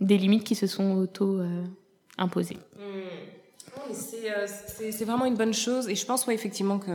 des 0.00 0.18
limites 0.18 0.44
qui 0.44 0.54
se 0.54 0.66
sont 0.66 0.92
auto-imposées. 0.96 2.58
Hmm. 2.76 2.88
Euh, 3.90 4.46
c'est 4.90 5.04
vraiment 5.04 5.24
une 5.24 5.36
bonne 5.36 5.54
chose. 5.54 5.88
Et 5.88 5.94
je 5.94 6.04
pense, 6.04 6.26
ouais, 6.26 6.34
effectivement, 6.34 6.78
que, 6.78 6.90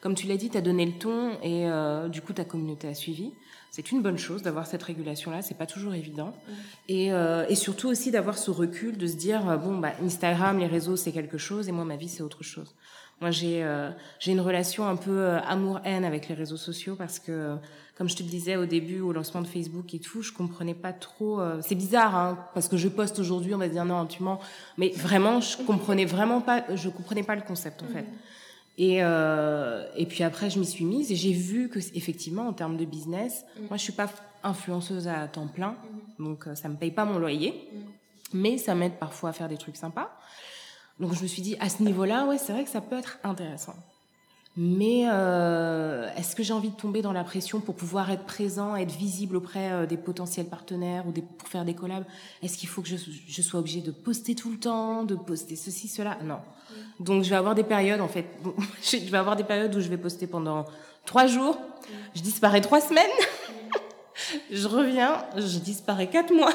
comme 0.00 0.14
tu 0.14 0.26
l'as 0.26 0.36
dit, 0.36 0.50
tu 0.50 0.56
as 0.56 0.60
donné 0.60 0.86
le 0.86 0.92
ton 0.92 1.32
et 1.42 1.68
euh, 1.68 2.08
du 2.08 2.20
coup, 2.20 2.32
ta 2.32 2.44
communauté 2.44 2.88
a 2.88 2.94
suivi. 2.94 3.32
C'est 3.70 3.90
une 3.90 4.00
bonne 4.00 4.16
chose 4.16 4.42
d'avoir 4.42 4.66
cette 4.66 4.82
régulation-là. 4.82 5.42
C'est 5.42 5.56
pas 5.58 5.66
toujours 5.66 5.94
évident. 5.94 6.32
Et, 6.88 7.08
et, 7.08 7.54
surtout 7.54 7.88
aussi 7.88 8.10
d'avoir 8.10 8.38
ce 8.38 8.50
recul, 8.50 8.96
de 8.96 9.06
se 9.06 9.16
dire, 9.16 9.58
bon, 9.58 9.76
bah, 9.76 9.92
Instagram, 10.02 10.58
les 10.58 10.66
réseaux, 10.66 10.96
c'est 10.96 11.12
quelque 11.12 11.36
chose 11.36 11.68
et 11.68 11.72
moi, 11.72 11.84
ma 11.84 11.96
vie, 11.96 12.08
c'est 12.08 12.22
autre 12.22 12.42
chose. 12.42 12.74
Moi, 13.20 13.30
j'ai 13.30 13.66
j'ai 14.18 14.32
une 14.32 14.40
relation 14.40 14.86
un 14.86 14.96
peu 14.96 15.28
amour-haine 15.46 16.06
avec 16.06 16.28
les 16.28 16.34
réseaux 16.34 16.56
sociaux 16.56 16.96
parce 16.96 17.18
que 17.18 17.58
comme 17.96 18.10
je 18.10 18.16
te 18.16 18.22
disais 18.22 18.56
au 18.56 18.66
début, 18.66 19.00
au 19.00 19.12
lancement 19.12 19.40
de 19.40 19.46
Facebook 19.46 19.94
et 19.94 19.98
tout, 19.98 20.20
je 20.20 20.30
comprenais 20.30 20.74
pas 20.74 20.92
trop. 20.92 21.40
Euh, 21.40 21.60
c'est 21.62 21.74
bizarre, 21.74 22.14
hein, 22.14 22.38
parce 22.52 22.68
que 22.68 22.76
je 22.76 22.88
poste 22.88 23.18
aujourd'hui, 23.18 23.54
on 23.54 23.58
va 23.58 23.68
dire 23.68 23.86
non, 23.86 24.04
tu 24.06 24.22
mens. 24.22 24.38
Mais 24.76 24.90
vraiment, 24.90 25.40
je 25.40 25.56
comprenais 25.56 26.04
vraiment 26.04 26.42
pas, 26.42 26.64
je 26.74 26.90
comprenais 26.90 27.22
pas 27.22 27.34
le 27.34 27.42
concept 27.42 27.82
en 27.82 27.86
fait. 27.86 28.02
Mhm. 28.02 28.18
Et 28.78 28.98
euh, 29.00 29.86
et 29.96 30.04
puis 30.04 30.22
après, 30.24 30.50
je 30.50 30.58
m'y 30.58 30.66
suis 30.66 30.84
mise 30.84 31.10
et 31.10 31.16
j'ai 31.16 31.32
vu 31.32 31.70
que 31.70 31.78
effectivement, 31.94 32.46
en 32.46 32.52
termes 32.52 32.76
de 32.76 32.84
business, 32.84 33.46
mhm. 33.58 33.68
moi, 33.68 33.78
je 33.78 33.82
suis 33.82 33.94
pas 33.94 34.10
influenceuse 34.42 35.08
à 35.08 35.26
temps 35.26 35.46
plein, 35.46 35.70
mhm. 36.18 36.26
donc 36.26 36.46
euh, 36.46 36.54
ça 36.54 36.68
me 36.68 36.76
paye 36.76 36.90
pas 36.90 37.06
mon 37.06 37.18
loyer, 37.18 37.54
mais 38.34 38.58
ça 38.58 38.74
m'aide 38.74 38.98
parfois 38.98 39.30
à 39.30 39.32
faire 39.32 39.48
des 39.48 39.56
trucs 39.56 39.76
sympas. 39.76 40.10
Donc 41.00 41.14
je 41.14 41.22
me 41.22 41.26
suis 41.26 41.40
dit 41.40 41.56
à 41.60 41.70
ce 41.70 41.82
niveau-là, 41.82 42.26
ouais, 42.26 42.36
c'est 42.36 42.52
vrai 42.52 42.64
que 42.64 42.70
ça 42.70 42.82
peut 42.82 42.98
être 42.98 43.18
intéressant. 43.24 43.74
Mais 44.58 45.04
euh, 45.06 46.08
est-ce 46.16 46.34
que 46.34 46.42
j'ai 46.42 46.54
envie 46.54 46.70
de 46.70 46.76
tomber 46.76 47.02
dans 47.02 47.12
la 47.12 47.24
pression 47.24 47.60
pour 47.60 47.74
pouvoir 47.74 48.10
être 48.10 48.24
présent, 48.24 48.74
être 48.74 48.92
visible 48.92 49.36
auprès 49.36 49.70
euh, 49.70 49.86
des 49.86 49.98
potentiels 49.98 50.46
partenaires 50.46 51.06
ou 51.06 51.12
des, 51.12 51.20
pour 51.20 51.46
faire 51.48 51.66
des 51.66 51.74
collabs? 51.74 52.04
Est-ce 52.42 52.56
qu'il 52.56 52.68
faut 52.68 52.80
que 52.80 52.88
je, 52.88 52.96
je, 52.96 53.42
sois 53.42 53.60
obligée 53.60 53.82
de 53.82 53.90
poster 53.90 54.34
tout 54.34 54.50
le 54.50 54.56
temps, 54.56 55.04
de 55.04 55.14
poster 55.14 55.56
ceci, 55.56 55.88
cela? 55.88 56.16
Non. 56.24 56.38
Donc 57.00 57.22
je 57.22 57.28
vais 57.28 57.36
avoir 57.36 57.54
des 57.54 57.64
périodes 57.64 58.00
en 58.00 58.08
fait. 58.08 58.24
je 58.82 59.10
vais 59.10 59.18
avoir 59.18 59.36
des 59.36 59.44
périodes 59.44 59.74
où 59.74 59.80
je 59.80 59.88
vais 59.88 59.98
poster 59.98 60.26
pendant 60.26 60.64
trois 61.04 61.26
jours, 61.26 61.58
je 62.14 62.22
disparais 62.22 62.62
trois 62.62 62.80
semaines, 62.80 63.04
je 64.50 64.66
reviens, 64.66 65.22
je 65.36 65.58
disparais 65.58 66.08
quatre 66.08 66.32
mois. 66.32 66.54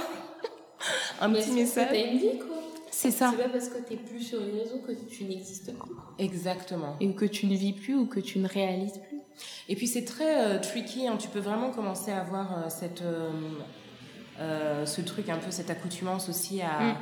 Un 1.21 1.31
petit 1.31 1.51
message. 1.51 1.95
une 1.95 2.17
vie, 2.17 2.39
quoi? 2.39 2.60
C'est 3.01 3.09
ça. 3.09 3.31
C'est 3.31 3.43
pas 3.43 3.49
parce 3.49 3.69
que 3.69 3.83
tu 3.83 3.93
n'es 3.93 3.99
plus 3.99 4.21
sur 4.21 4.39
les 4.39 4.61
réseaux 4.61 4.77
que 4.85 4.91
tu 4.91 5.23
n'existes 5.23 5.75
plus. 5.75 5.91
Exactement. 6.19 6.97
Et 6.99 7.11
que 7.15 7.25
tu 7.25 7.47
ne 7.47 7.55
vis 7.55 7.73
plus 7.73 7.95
ou 7.95 8.05
que 8.05 8.19
tu 8.19 8.37
ne 8.37 8.47
réalises 8.47 8.99
plus. 9.07 9.17
Et 9.69 9.75
puis 9.75 9.87
c'est 9.87 10.05
très 10.05 10.45
euh, 10.45 10.59
tricky, 10.59 11.07
hein. 11.07 11.17
tu 11.17 11.27
peux 11.27 11.39
vraiment 11.39 11.71
commencer 11.71 12.11
à 12.11 12.21
avoir 12.21 12.59
euh, 12.59 12.69
cette, 12.69 13.01
euh, 14.39 14.85
ce 14.85 15.01
truc, 15.01 15.29
un 15.29 15.39
peu 15.39 15.49
cette 15.49 15.71
accoutumance 15.71 16.29
aussi 16.29 16.61
à, 16.61 16.79
mm. 16.79 16.97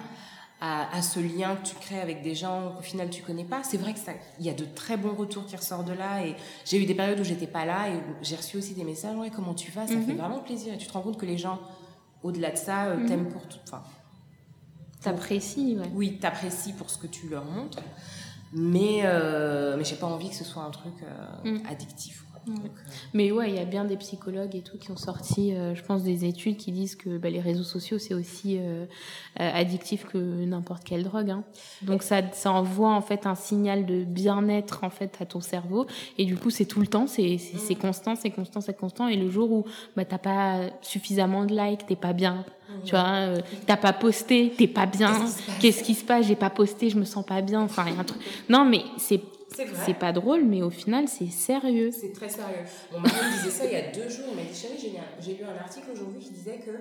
à, 0.61 0.97
à, 0.97 1.01
ce 1.01 1.19
lien 1.19 1.57
que 1.57 1.67
tu 1.67 1.75
crées 1.75 1.99
avec 1.99 2.21
des 2.21 2.33
gens 2.33 2.71
qu'au 2.77 2.81
final 2.81 3.09
tu 3.09 3.21
connais 3.21 3.43
pas. 3.43 3.63
C'est 3.63 3.77
vrai 3.77 3.93
que 3.93 3.99
ça, 3.99 4.13
il 4.39 4.45
y 4.45 4.49
a 4.49 4.53
de 4.53 4.63
très 4.63 4.95
bons 4.95 5.15
retours 5.15 5.47
qui 5.47 5.57
ressortent 5.57 5.87
de 5.87 5.93
là 5.93 6.25
et 6.25 6.35
j'ai 6.63 6.81
eu 6.81 6.85
des 6.85 6.95
périodes 6.95 7.19
où 7.19 7.25
j'étais 7.25 7.47
pas 7.47 7.65
là 7.65 7.89
et 7.89 7.99
j'ai 8.21 8.37
reçu 8.37 8.55
aussi 8.55 8.73
des 8.73 8.85
messages, 8.85 9.17
ouais, 9.17 9.31
comment 9.35 9.53
tu 9.53 9.69
vas, 9.71 9.85
ça 9.85 9.95
mm-hmm. 9.95 10.05
fait 10.05 10.13
vraiment 10.13 10.39
plaisir 10.39 10.73
et 10.73 10.77
tu 10.77 10.87
te 10.87 10.93
rends 10.93 11.01
compte 11.01 11.17
que 11.17 11.25
les 11.25 11.37
gens, 11.37 11.59
au-delà 12.23 12.51
de 12.51 12.57
ça, 12.57 12.95
mm-hmm. 12.95 13.05
t'aiment 13.05 13.29
pour 13.29 13.45
tout. 13.49 13.59
Enfin, 13.67 13.83
T'apprécies, 15.01 15.77
ouais. 15.77 15.89
Oui, 15.93 16.17
t'apprécies 16.19 16.73
pour 16.73 16.89
ce 16.89 16.97
que 16.97 17.07
tu 17.07 17.29
leur 17.29 17.45
montres, 17.45 17.79
mais 18.51 19.01
euh, 19.03 19.77
mais 19.77 19.85
j'ai 19.85 19.95
pas 19.95 20.07
envie 20.07 20.29
que 20.29 20.35
ce 20.35 20.43
soit 20.43 20.63
un 20.63 20.71
truc 20.71 20.93
euh, 21.03 21.51
mm. 21.51 21.65
addictif. 21.69 22.25
Euh, 22.49 22.67
mais 23.13 23.31
ouais, 23.31 23.49
il 23.49 23.55
y 23.55 23.59
a 23.59 23.65
bien 23.65 23.85
des 23.85 23.97
psychologues 23.97 24.55
et 24.55 24.61
tout 24.61 24.77
qui 24.77 24.91
ont 24.91 24.97
sorti, 24.97 25.53
euh, 25.53 25.75
je 25.75 25.83
pense, 25.83 26.03
des 26.03 26.25
études 26.25 26.57
qui 26.57 26.71
disent 26.71 26.95
que 26.95 27.17
bah, 27.17 27.29
les 27.29 27.39
réseaux 27.39 27.63
sociaux 27.63 27.99
c'est 27.99 28.13
aussi 28.13 28.57
euh, 28.59 28.85
addictif 29.35 30.05
que 30.05 30.17
n'importe 30.17 30.83
quelle 30.83 31.03
drogue. 31.03 31.29
Hein. 31.29 31.43
Donc 31.81 32.03
ça, 32.03 32.21
ça 32.31 32.51
envoie 32.51 32.93
en 32.93 33.01
fait 33.01 33.25
un 33.25 33.35
signal 33.35 33.85
de 33.85 34.03
bien-être 34.03 34.83
en 34.83 34.89
fait 34.89 35.17
à 35.19 35.25
ton 35.25 35.41
cerveau 35.41 35.85
et 36.17 36.25
du 36.25 36.35
coup 36.35 36.49
c'est 36.49 36.65
tout 36.65 36.81
le 36.81 36.87
temps, 36.87 37.07
c'est 37.07 37.37
mm. 37.37 37.75
constant, 37.75 38.15
c'est 38.15 38.31
constant, 38.31 38.61
c'est 38.61 38.77
constant. 38.77 39.07
Et 39.07 39.15
le 39.15 39.29
jour 39.29 39.51
où 39.51 39.65
bah 39.95 40.05
t'as 40.05 40.17
pas 40.17 40.69
suffisamment 40.81 41.45
de 41.45 41.55
likes, 41.55 41.85
t'es 41.85 41.95
pas 41.95 42.13
bien, 42.13 42.45
mm. 42.69 42.83
tu 42.85 42.91
vois, 42.91 43.15
euh, 43.15 43.37
t'as 43.65 43.77
pas 43.77 43.93
posté, 43.93 44.53
t'es 44.57 44.67
pas 44.67 44.85
bien. 44.85 45.25
Qu'est-ce 45.59 45.83
qui 45.83 45.95
se 45.95 46.03
passe? 46.03 46.27
J'ai 46.27 46.35
pas 46.35 46.49
posté, 46.49 46.89
je 46.89 46.97
me 46.97 47.05
sens 47.05 47.25
pas 47.25 47.41
bien. 47.41 47.61
Enfin, 47.61 47.85
il 47.87 47.93
y 47.93 47.97
a 47.97 47.99
un 47.99 48.03
truc. 48.03 48.21
Non, 48.49 48.65
mais 48.65 48.83
c'est 48.97 49.21
c'est 49.85 49.93
pas 49.93 50.11
drôle, 50.11 50.43
mais 50.43 50.61
au 50.61 50.69
final, 50.69 51.07
c'est 51.07 51.29
sérieux. 51.29 51.91
C'est 51.91 52.13
très 52.13 52.29
sérieux. 52.29 52.65
Mon 52.91 52.99
mari 52.99 53.15
me 53.15 53.37
disait 53.37 53.49
ça 53.49 53.65
il 53.65 53.73
y 53.73 53.75
a 53.75 53.91
deux 53.91 54.09
jours. 54.09 54.25
Il 54.31 54.35
m'a 54.35 54.43
dit 54.43 54.55
Chérie, 54.55 54.93
j'ai 55.19 55.33
lu 55.33 55.43
un 55.43 55.59
article 55.59 55.89
aujourd'hui 55.91 56.19
qui 56.19 56.31
disait 56.31 56.59
que 56.65 56.71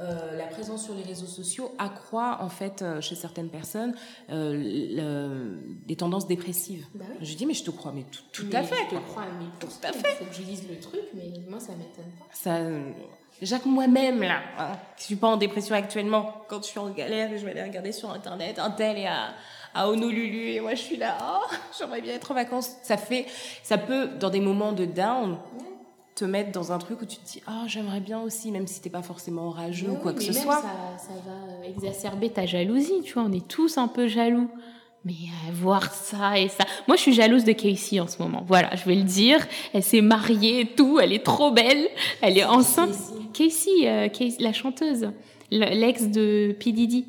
euh, 0.00 0.36
la 0.36 0.46
présence 0.46 0.84
sur 0.84 0.94
les 0.94 1.02
réseaux 1.02 1.26
sociaux 1.26 1.74
accroît 1.76 2.38
en 2.40 2.48
fait 2.48 2.80
euh, 2.80 3.02
chez 3.02 3.14
certaines 3.14 3.50
personnes 3.50 3.94
euh, 4.30 4.54
le, 4.54 5.58
des 5.86 5.96
tendances 5.96 6.26
dépressives. 6.26 6.86
Bah 6.94 7.04
oui. 7.10 7.26
Je 7.26 7.34
dis 7.34 7.44
mais 7.44 7.52
je 7.52 7.64
te 7.64 7.70
crois 7.70 7.92
mais 7.94 8.04
tout, 8.10 8.22
tout 8.32 8.56
à 8.56 8.62
fait. 8.62 8.76
Je 8.90 8.96
te 8.96 9.00
crois 9.02 9.26
mais 9.38 9.46
tout 9.58 9.68
à 9.82 9.92
fait. 9.92 10.16
Il 10.20 10.24
faut 10.24 10.30
que 10.30 10.34
je 10.34 10.42
lise 10.42 10.66
le 10.70 10.78
truc 10.80 11.02
mais 11.14 11.30
moi 11.46 11.60
ça 11.60 11.72
m'étonne 11.72 12.10
pas. 12.18 12.24
Ça 12.32 12.60
Jacques 13.42 13.66
moi-même 13.66 14.20
là, 14.20 14.40
hein, 14.58 14.72
je 14.98 15.04
suis 15.04 15.16
pas 15.16 15.28
en 15.28 15.36
dépression 15.36 15.74
actuellement. 15.74 16.44
Quand 16.48 16.62
je 16.62 16.68
suis 16.68 16.78
en 16.78 16.90
galère, 16.90 17.30
je 17.36 17.44
vais 17.44 17.52
aller 17.52 17.62
regarder 17.62 17.92
sur 17.92 18.10
internet 18.10 18.58
un 18.58 18.70
tel 18.70 18.98
et 18.98 19.06
à 19.06 19.34
à 19.74 19.88
Honolulu 19.88 20.50
et 20.50 20.60
moi 20.60 20.74
je 20.74 20.80
suis 20.80 20.96
là, 20.96 21.16
oh, 21.22 21.54
j'aimerais 21.78 22.00
bien 22.00 22.14
être 22.14 22.30
en 22.30 22.34
vacances. 22.34 22.76
Ça 22.82 22.96
fait, 22.96 23.26
ça 23.62 23.78
peut, 23.78 24.08
dans 24.18 24.30
des 24.30 24.40
moments 24.40 24.72
de 24.72 24.84
down, 24.84 25.38
te 26.14 26.24
mettre 26.24 26.52
dans 26.52 26.72
un 26.72 26.78
truc 26.78 27.00
où 27.00 27.06
tu 27.06 27.16
te 27.16 27.26
dis, 27.26 27.42
oh, 27.48 27.64
j'aimerais 27.66 28.00
bien 28.00 28.20
aussi, 28.20 28.50
même 28.50 28.66
si 28.66 28.80
t'es 28.80 28.90
pas 28.90 29.02
forcément 29.02 29.50
rageux 29.50 29.90
ou 29.90 29.96
quoi 29.96 30.12
que 30.12 30.22
ce 30.22 30.32
soit. 30.32 30.56
Ça, 30.56 30.68
ça 30.98 31.12
va 31.24 31.66
exacerber 31.66 32.30
ta 32.30 32.46
jalousie, 32.46 33.00
tu 33.02 33.14
vois, 33.14 33.22
on 33.22 33.32
est 33.32 33.46
tous 33.46 33.78
un 33.78 33.88
peu 33.88 34.06
jaloux. 34.06 34.50
Mais 35.04 35.12
euh, 35.12 35.52
voir 35.54 35.94
ça 35.94 36.38
et 36.38 36.48
ça. 36.48 36.64
Moi, 36.86 36.96
je 36.96 37.00
suis 37.00 37.14
jalouse 37.14 37.44
de 37.44 37.52
Casey 37.52 38.00
en 38.00 38.06
ce 38.06 38.20
moment. 38.20 38.44
Voilà, 38.46 38.76
je 38.76 38.84
vais 38.84 38.96
le 38.96 39.04
dire. 39.04 39.38
Elle 39.72 39.82
s'est 39.82 40.02
mariée 40.02 40.60
et 40.60 40.66
tout. 40.66 41.00
Elle 41.00 41.14
est 41.14 41.24
trop 41.24 41.50
belle. 41.50 41.88
Elle 42.20 42.36
est 42.36 42.44
enceinte. 42.44 42.94
Casey, 43.32 43.88
euh, 43.88 44.08
Casey 44.08 44.36
la 44.40 44.52
chanteuse, 44.52 45.10
l'ex 45.50 46.02
de 46.08 46.54
P. 46.60 46.72
Diddy. 46.72 47.06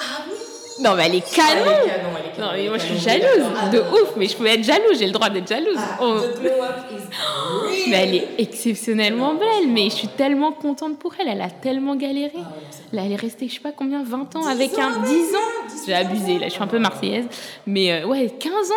Ah 0.00 0.24
oui 0.28 0.37
non, 0.80 0.94
mais 0.94 1.06
elle 1.06 1.14
est 1.16 1.34
canon. 1.34 1.72
non, 2.38 2.46
mais 2.54 2.68
moi 2.68 2.78
je 2.78 2.84
suis 2.84 2.98
jalouse, 2.98 3.44
de 3.72 3.78
ouf. 3.80 4.14
Mais 4.16 4.26
je 4.26 4.36
peux 4.36 4.46
être 4.46 4.64
jalouse, 4.64 4.98
j'ai 4.98 5.06
le 5.06 5.12
droit 5.12 5.30
d'être 5.30 5.48
jalouse. 5.48 5.76
Ah, 5.76 5.98
oh. 6.00 6.16
Mais 7.88 7.96
elle 7.96 8.14
est 8.14 8.28
exceptionnellement 8.38 9.34
belle. 9.34 9.68
Mais 9.68 9.84
je 9.84 9.96
suis 9.96 10.08
tellement 10.08 10.52
contente 10.52 10.98
pour 10.98 11.14
elle. 11.18 11.28
Elle 11.28 11.42
a 11.42 11.50
tellement 11.50 11.96
galéré. 11.96 12.32
Ah 12.36 12.48
là, 12.92 13.02
elle 13.04 13.12
est 13.12 13.16
restée, 13.16 13.48
je 13.48 13.54
sais 13.54 13.60
pas 13.60 13.72
combien, 13.72 14.02
20 14.02 14.36
ans 14.36 14.46
avec 14.46 14.78
un. 14.78 15.00
10 15.00 15.34
ans 15.34 15.84
J'ai 15.86 15.94
abusé, 15.94 16.38
là, 16.38 16.48
je 16.48 16.52
suis 16.52 16.62
un 16.62 16.66
peu 16.66 16.78
marseillaise. 16.78 17.26
Mais 17.66 17.92
euh, 17.92 18.06
ouais, 18.06 18.32
15 18.38 18.52
ans 18.52 18.74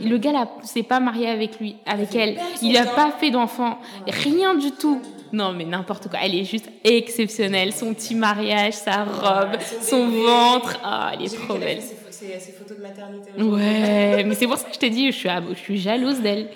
le 0.00 0.16
gars 0.18 0.32
là 0.32 0.48
s'est 0.62 0.82
pas 0.82 1.00
marié 1.00 1.28
avec 1.28 1.60
lui, 1.60 1.76
avec 1.86 2.14
elle. 2.14 2.38
Il 2.62 2.76
a 2.76 2.86
pas 2.86 3.12
fait 3.12 3.30
d'enfant, 3.30 3.78
rien 4.06 4.54
du 4.54 4.72
tout. 4.72 5.00
Non, 5.34 5.52
mais 5.52 5.64
n'importe 5.64 6.08
quoi. 6.08 6.20
Elle 6.22 6.36
est 6.36 6.44
juste 6.44 6.68
exceptionnelle. 6.84 7.72
Son 7.72 7.92
petit 7.92 8.14
mariage, 8.14 8.74
sa 8.74 9.04
robe, 9.04 9.58
son, 9.82 10.08
ventre. 10.08 10.78
Ah, 10.84 11.10
elle 11.12 11.24
est 11.24 11.34
trop 11.34 11.58
belle. 11.58 11.80
Ses, 12.10 12.52
photos 12.52 12.78
de 12.78 12.82
maternité. 12.82 13.30
Ouais, 13.42 14.22
mais 14.26 14.34
c'est 14.36 14.46
pour 14.46 14.56
ça 14.56 14.68
que 14.68 14.74
je 14.74 14.78
t'ai 14.78 14.90
dit, 14.90 15.10
je 15.10 15.16
suis, 15.16 15.28
je 15.28 15.58
suis 15.58 15.78
jalouse 15.80 16.20
d'elle. 16.20 16.50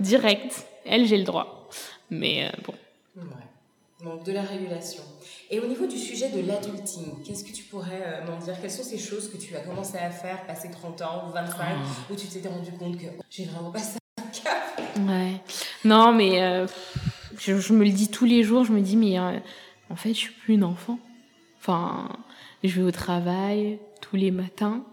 Direct. 0.00 0.66
Elle, 0.86 1.06
j'ai 1.06 1.18
le 1.18 1.24
droit. 1.24 1.68
Mais 2.10 2.46
euh, 2.46 2.62
bon. 2.66 2.74
Donc 4.02 4.24
de 4.24 4.32
la 4.32 4.42
régulation. 4.42 5.02
Et 5.50 5.60
au 5.60 5.66
niveau 5.66 5.86
du 5.86 5.98
sujet 5.98 6.30
de 6.30 6.40
l'adulting, 6.46 7.22
qu'est-ce 7.22 7.44
que 7.44 7.52
tu 7.52 7.64
pourrais 7.64 8.02
euh, 8.04 8.24
m'en 8.24 8.38
dire? 8.38 8.54
Quelles 8.60 8.70
sont 8.70 8.82
ces 8.82 8.98
choses 8.98 9.30
que 9.30 9.36
tu 9.36 9.54
as 9.54 9.60
commencé 9.60 9.98
à 9.98 10.10
faire 10.10 10.44
passer 10.46 10.70
30 10.70 11.02
ans 11.02 11.24
ou 11.28 11.32
25 11.32 11.56
ah. 11.60 11.74
où 12.10 12.16
tu 12.16 12.26
t'étais 12.26 12.48
rendu 12.48 12.72
compte 12.72 12.96
que 12.96 13.06
j'ai 13.30 13.44
vraiment 13.44 13.70
passé 13.70 13.98
un 14.18 14.22
cap? 14.22 14.80
Ouais. 15.06 15.34
Non, 15.84 16.12
mais 16.12 16.42
euh, 16.42 16.66
je, 17.38 17.72
me 17.72 17.84
le 17.84 17.90
dis 17.90 18.08
tous 18.08 18.24
les 18.24 18.42
jours, 18.42 18.64
je 18.64 18.72
me 18.72 18.80
dis, 18.80 18.96
mais 18.96 19.18
euh, 19.18 19.38
en 19.90 19.96
fait, 19.96 20.10
je 20.10 20.18
suis 20.18 20.32
plus 20.32 20.54
une 20.54 20.64
enfant. 20.64 20.98
Enfin, 21.58 22.08
je 22.64 22.80
vais 22.80 22.86
au 22.86 22.90
travail 22.90 23.78
tous 24.00 24.16
les 24.16 24.30
matins. 24.30 24.84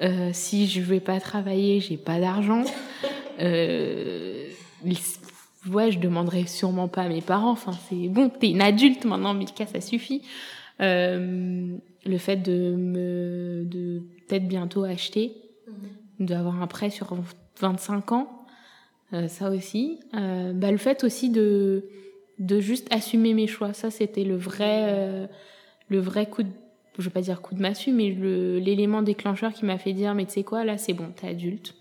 Mhm. 0.00 0.32
si 0.32 0.66
je 0.66 0.80
vais 0.80 1.00
pas 1.00 1.20
travailler, 1.20 1.80
j'ai 1.80 1.96
pas 1.96 2.20
d'argent. 2.20 2.64
ouais, 3.38 4.50
je 5.92 5.98
demanderai 5.98 6.46
sûrement 6.46 6.88
pas 6.88 7.02
à 7.02 7.08
mes 7.08 7.20
parents. 7.20 7.50
Enfin, 7.50 7.72
c'est 7.88 8.08
bon, 8.08 8.28
t'es 8.28 8.50
une 8.50 8.62
adulte 8.62 9.04
maintenant, 9.04 9.34
Milka, 9.34 9.66
ça 9.66 9.80
suffit. 9.80 10.22
Euh, 10.80 11.76
le 12.04 12.18
fait 12.18 12.36
de 12.36 12.74
me, 12.74 13.64
de 13.64 14.02
peut-être 14.26 14.46
bientôt 14.46 14.84
acheter, 14.84 15.32
mhm. 15.68 16.26
d'avoir 16.26 16.60
un 16.60 16.66
prêt 16.66 16.90
sur 16.90 17.16
25 17.60 18.12
ans, 18.12 18.28
euh, 18.28 18.43
ça 19.28 19.50
aussi. 19.50 20.00
Euh, 20.14 20.52
bah, 20.52 20.70
le 20.70 20.76
fait 20.76 21.04
aussi 21.04 21.30
de, 21.30 21.84
de 22.38 22.60
juste 22.60 22.92
assumer 22.92 23.34
mes 23.34 23.46
choix, 23.46 23.72
ça 23.72 23.90
c'était 23.90 24.24
le 24.24 24.36
vrai, 24.36 24.86
euh, 24.88 25.26
le 25.88 25.98
vrai 25.98 26.26
coup 26.26 26.42
de, 26.42 26.50
je 26.98 27.04
vais 27.04 27.10
pas 27.10 27.20
dire 27.20 27.42
coup 27.42 27.54
de 27.54 27.60
massue, 27.60 27.92
mais 27.92 28.10
l'élément 28.10 29.02
déclencheur 29.02 29.52
qui 29.52 29.64
m'a 29.64 29.78
fait 29.78 29.92
dire, 29.92 30.14
mais 30.14 30.26
tu 30.26 30.32
sais 30.32 30.42
quoi, 30.44 30.64
là 30.64 30.78
c'est 30.78 30.92
bon, 30.92 31.08
t'es 31.14 31.28
adulte 31.28 31.74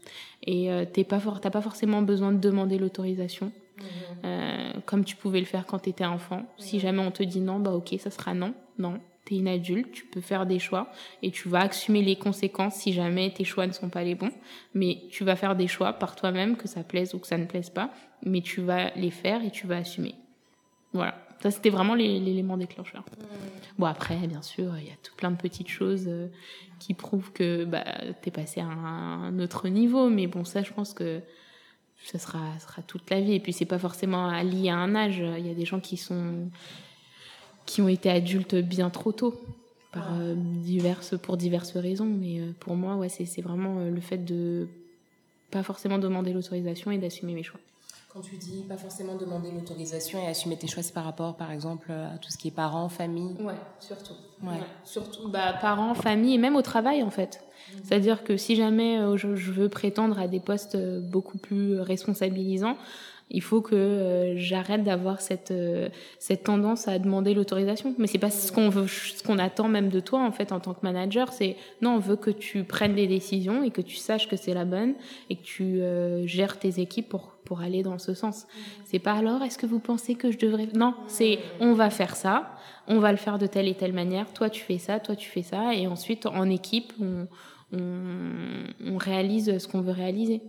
et 0.45 0.71
euh, 0.71 0.85
t'es 0.85 1.03
pas 1.03 1.21
t'as 1.41 1.49
pas 1.49 1.61
forcément 1.61 2.01
besoin 2.01 2.31
de 2.31 2.39
demander 2.39 2.77
l'autorisation. 2.77 3.51
Mhm. 3.77 3.85
Euh, 4.25 4.73
comme 4.85 5.03
tu 5.03 5.15
pouvais 5.15 5.39
le 5.39 5.45
faire 5.45 5.65
quand 5.65 5.79
tu 5.79 5.89
étais 5.89 6.05
enfant. 6.05 6.43
Si 6.57 6.79
jamais 6.79 6.99
on 6.99 7.11
te 7.11 7.23
dit 7.23 7.41
non, 7.41 7.59
bah 7.59 7.71
ok, 7.71 7.95
ça 7.99 8.11
sera 8.11 8.33
non. 8.33 8.53
Non, 8.77 8.99
tu 9.25 9.35
es 9.35 9.37
une 9.37 9.47
adulte, 9.47 9.91
tu 9.91 10.05
peux 10.05 10.21
faire 10.21 10.45
des 10.45 10.59
choix 10.59 10.91
et 11.21 11.31
tu 11.31 11.49
vas 11.49 11.61
assumer 11.61 12.01
les 12.01 12.15
conséquences 12.15 12.75
si 12.75 12.93
jamais 12.93 13.31
tes 13.31 13.43
choix 13.43 13.67
ne 13.67 13.71
sont 13.71 13.89
pas 13.89 14.03
les 14.03 14.15
bons. 14.15 14.31
Mais 14.73 15.03
tu 15.09 15.23
vas 15.23 15.35
faire 15.35 15.55
des 15.55 15.67
choix 15.67 15.93
par 15.93 16.15
toi-même, 16.15 16.57
que 16.57 16.67
ça 16.67 16.83
plaise 16.83 17.13
ou 17.13 17.19
que 17.19 17.27
ça 17.27 17.37
ne 17.37 17.45
plaise 17.45 17.69
pas, 17.69 17.91
mais 18.23 18.41
tu 18.41 18.61
vas 18.61 18.91
les 18.95 19.11
faire 19.11 19.43
et 19.43 19.51
tu 19.51 19.67
vas 19.67 19.77
assumer. 19.77 20.15
Voilà. 20.93 21.15
Ça, 21.41 21.51
c'était 21.51 21.69
vraiment 21.69 21.93
l'élément 21.93 22.55
déclencheur. 22.55 23.03
Bon, 23.77 23.85
après, 23.85 24.15
bien 24.27 24.41
sûr, 24.41 24.77
il 24.77 24.85
y 24.85 24.91
a 24.91 24.95
tout 25.03 25.13
plein 25.17 25.29
de 25.29 25.35
petites 25.35 25.67
choses 25.67 26.05
euh, 26.07 26.27
qui 26.79 26.93
prouvent 26.93 27.33
que 27.33 27.65
bah, 27.65 27.83
tu 28.21 28.29
es 28.29 28.31
passé 28.31 28.61
à 28.61 28.65
un 28.65 29.37
autre 29.39 29.67
niveau. 29.67 30.09
Mais 30.09 30.27
bon, 30.27 30.45
ça, 30.45 30.63
je 30.63 30.71
pense 30.71 30.93
que 30.93 31.19
ça 32.05 32.17
sera, 32.17 32.57
sera 32.59 32.81
toute 32.83 33.09
la 33.09 33.19
vie. 33.19 33.33
Et 33.33 33.39
puis 33.41 33.51
c'est 33.51 33.65
pas 33.65 33.79
forcément 33.79 34.31
lié 34.41 34.69
à 34.69 34.77
un 34.77 34.95
âge. 34.95 35.17
Il 35.17 35.45
y 35.45 35.51
a 35.51 35.53
des 35.53 35.65
gens 35.65 35.81
qui 35.81 35.97
sont 35.97 36.49
qui 37.65 37.81
ont 37.81 37.87
été 37.87 38.09
adultes 38.09 38.55
bien 38.55 38.89
trop 38.89 39.11
tôt 39.11 39.35
par 39.93 40.07
euh, 40.11 40.33
diverses 40.35 41.17
pour 41.17 41.37
diverses 41.37 41.77
raisons. 41.77 42.05
Mais 42.05 42.39
euh, 42.39 42.51
pour 42.59 42.75
moi, 42.75 42.95
ouais, 42.95 43.09
c'est 43.09 43.41
vraiment 43.41 43.79
euh, 43.79 43.89
le 43.89 44.01
fait 44.01 44.17
de 44.17 44.67
pas 45.51 45.63
forcément 45.63 45.99
demander 45.99 46.33
l'autorisation 46.33 46.91
et 46.91 46.97
d'assumer 46.97 47.33
mes 47.33 47.43
choix. 47.43 47.59
Quand 48.11 48.21
tu 48.21 48.35
dis 48.37 48.63
pas 48.67 48.77
forcément 48.77 49.15
demander 49.15 49.51
l'autorisation 49.51 50.19
et 50.19 50.27
assumer 50.27 50.57
tes 50.57 50.67
choix, 50.67 50.83
c'est 50.83 50.93
par 50.93 51.03
rapport, 51.05 51.35
par 51.35 51.51
exemple, 51.51 51.91
à 51.91 52.17
tout 52.17 52.29
ce 52.31 52.37
qui 52.37 52.49
est 52.49 52.51
parents, 52.51 52.89
famille? 52.89 53.35
Ouais, 53.39 53.55
surtout. 53.79 54.13
Ouais. 54.43 54.59
Surtout, 54.83 55.29
bah, 55.29 55.53
parents, 55.53 55.95
famille 55.95 56.35
et 56.35 56.37
même 56.37 56.55
au 56.55 56.61
travail 56.61 57.01
en 57.01 57.09
fait. 57.09 57.43
C'est-à-dire 57.83 58.23
que 58.23 58.37
si 58.37 58.55
jamais 58.55 58.99
je, 59.15 59.27
veux 59.27 59.69
prétendre 59.69 60.19
à 60.19 60.27
des 60.27 60.39
postes 60.39 60.77
beaucoup 61.09 61.37
plus 61.37 61.79
responsabilisants, 61.79 62.77
il 63.33 63.41
faut 63.41 63.61
que 63.61 63.75
euh, 63.75 64.37
j'arrête 64.37 64.83
d'avoir 64.83 65.21
cette 65.21 65.53
cette 66.19 66.43
tendance 66.43 66.87
à 66.87 66.99
demander 66.99 67.33
l'autorisation. 67.33 67.93
Mais 67.97 68.07
c'est 68.07 68.19
pas 68.19 68.29
ce 68.29 68.51
qu'on 68.51 68.69
veut 68.69 68.87
ce 68.87 69.23
qu'on 69.23 69.39
attend 69.39 69.67
même 69.67 69.89
de 69.89 69.99
toi 69.99 70.21
en 70.21 70.31
fait 70.31 70.51
en 70.51 70.59
tant 70.59 70.73
que 70.73 70.81
manager. 70.83 71.33
C'est 71.33 71.55
non 71.81 71.95
on 71.95 71.99
veut 71.99 72.15
que 72.15 72.31
tu 72.31 72.63
prennes 72.63 72.95
des 72.95 73.07
décisions 73.07 73.63
et 73.63 73.71
que 73.71 73.81
tu 73.81 73.95
saches 73.95 74.27
que 74.27 74.35
c'est 74.35 74.53
la 74.53 74.65
bonne 74.65 74.93
et 75.29 75.35
que 75.35 75.43
tu 75.43 75.81
gères 76.27 76.59
tes 76.59 76.79
équipes 76.79 77.09
pour 77.09 77.33
pour 77.43 77.61
aller 77.61 77.83
dans 77.83 77.99
ce 77.99 78.13
sens. 78.13 78.47
C'est 78.85 78.99
pas 78.99 79.13
alors 79.13 79.41
est-ce 79.43 79.57
que 79.57 79.65
vous 79.65 79.79
pensez 79.79 80.15
que 80.15 80.31
je 80.31 80.37
devrais 80.37 80.67
non 80.73 80.93
c'est 81.07 81.39
on 81.59 81.73
va 81.73 81.89
faire 81.89 82.15
ça. 82.15 82.55
On 82.87 82.99
va 82.99 83.11
le 83.11 83.17
faire 83.17 83.39
de 83.39 83.47
telle 83.47 83.67
et 83.67 83.75
telle 83.75 83.93
manière. 83.93 84.31
Toi 84.33 84.49
tu 84.49 84.63
fais 84.63 84.77
ça 84.77 84.99
toi 84.99 85.15
tu 85.15 85.29
fais 85.29 85.43
ça. 85.43 85.73
Et 85.73 85.87
ensuite 85.87 86.25
en 86.25 86.49
équipe 86.49 86.93
on 87.01 87.27
on, 87.73 88.97
réalise 88.97 89.57
ce 89.57 89.67
qu'on 89.67 89.81
veut 89.81 89.91
réaliser. 89.91 90.41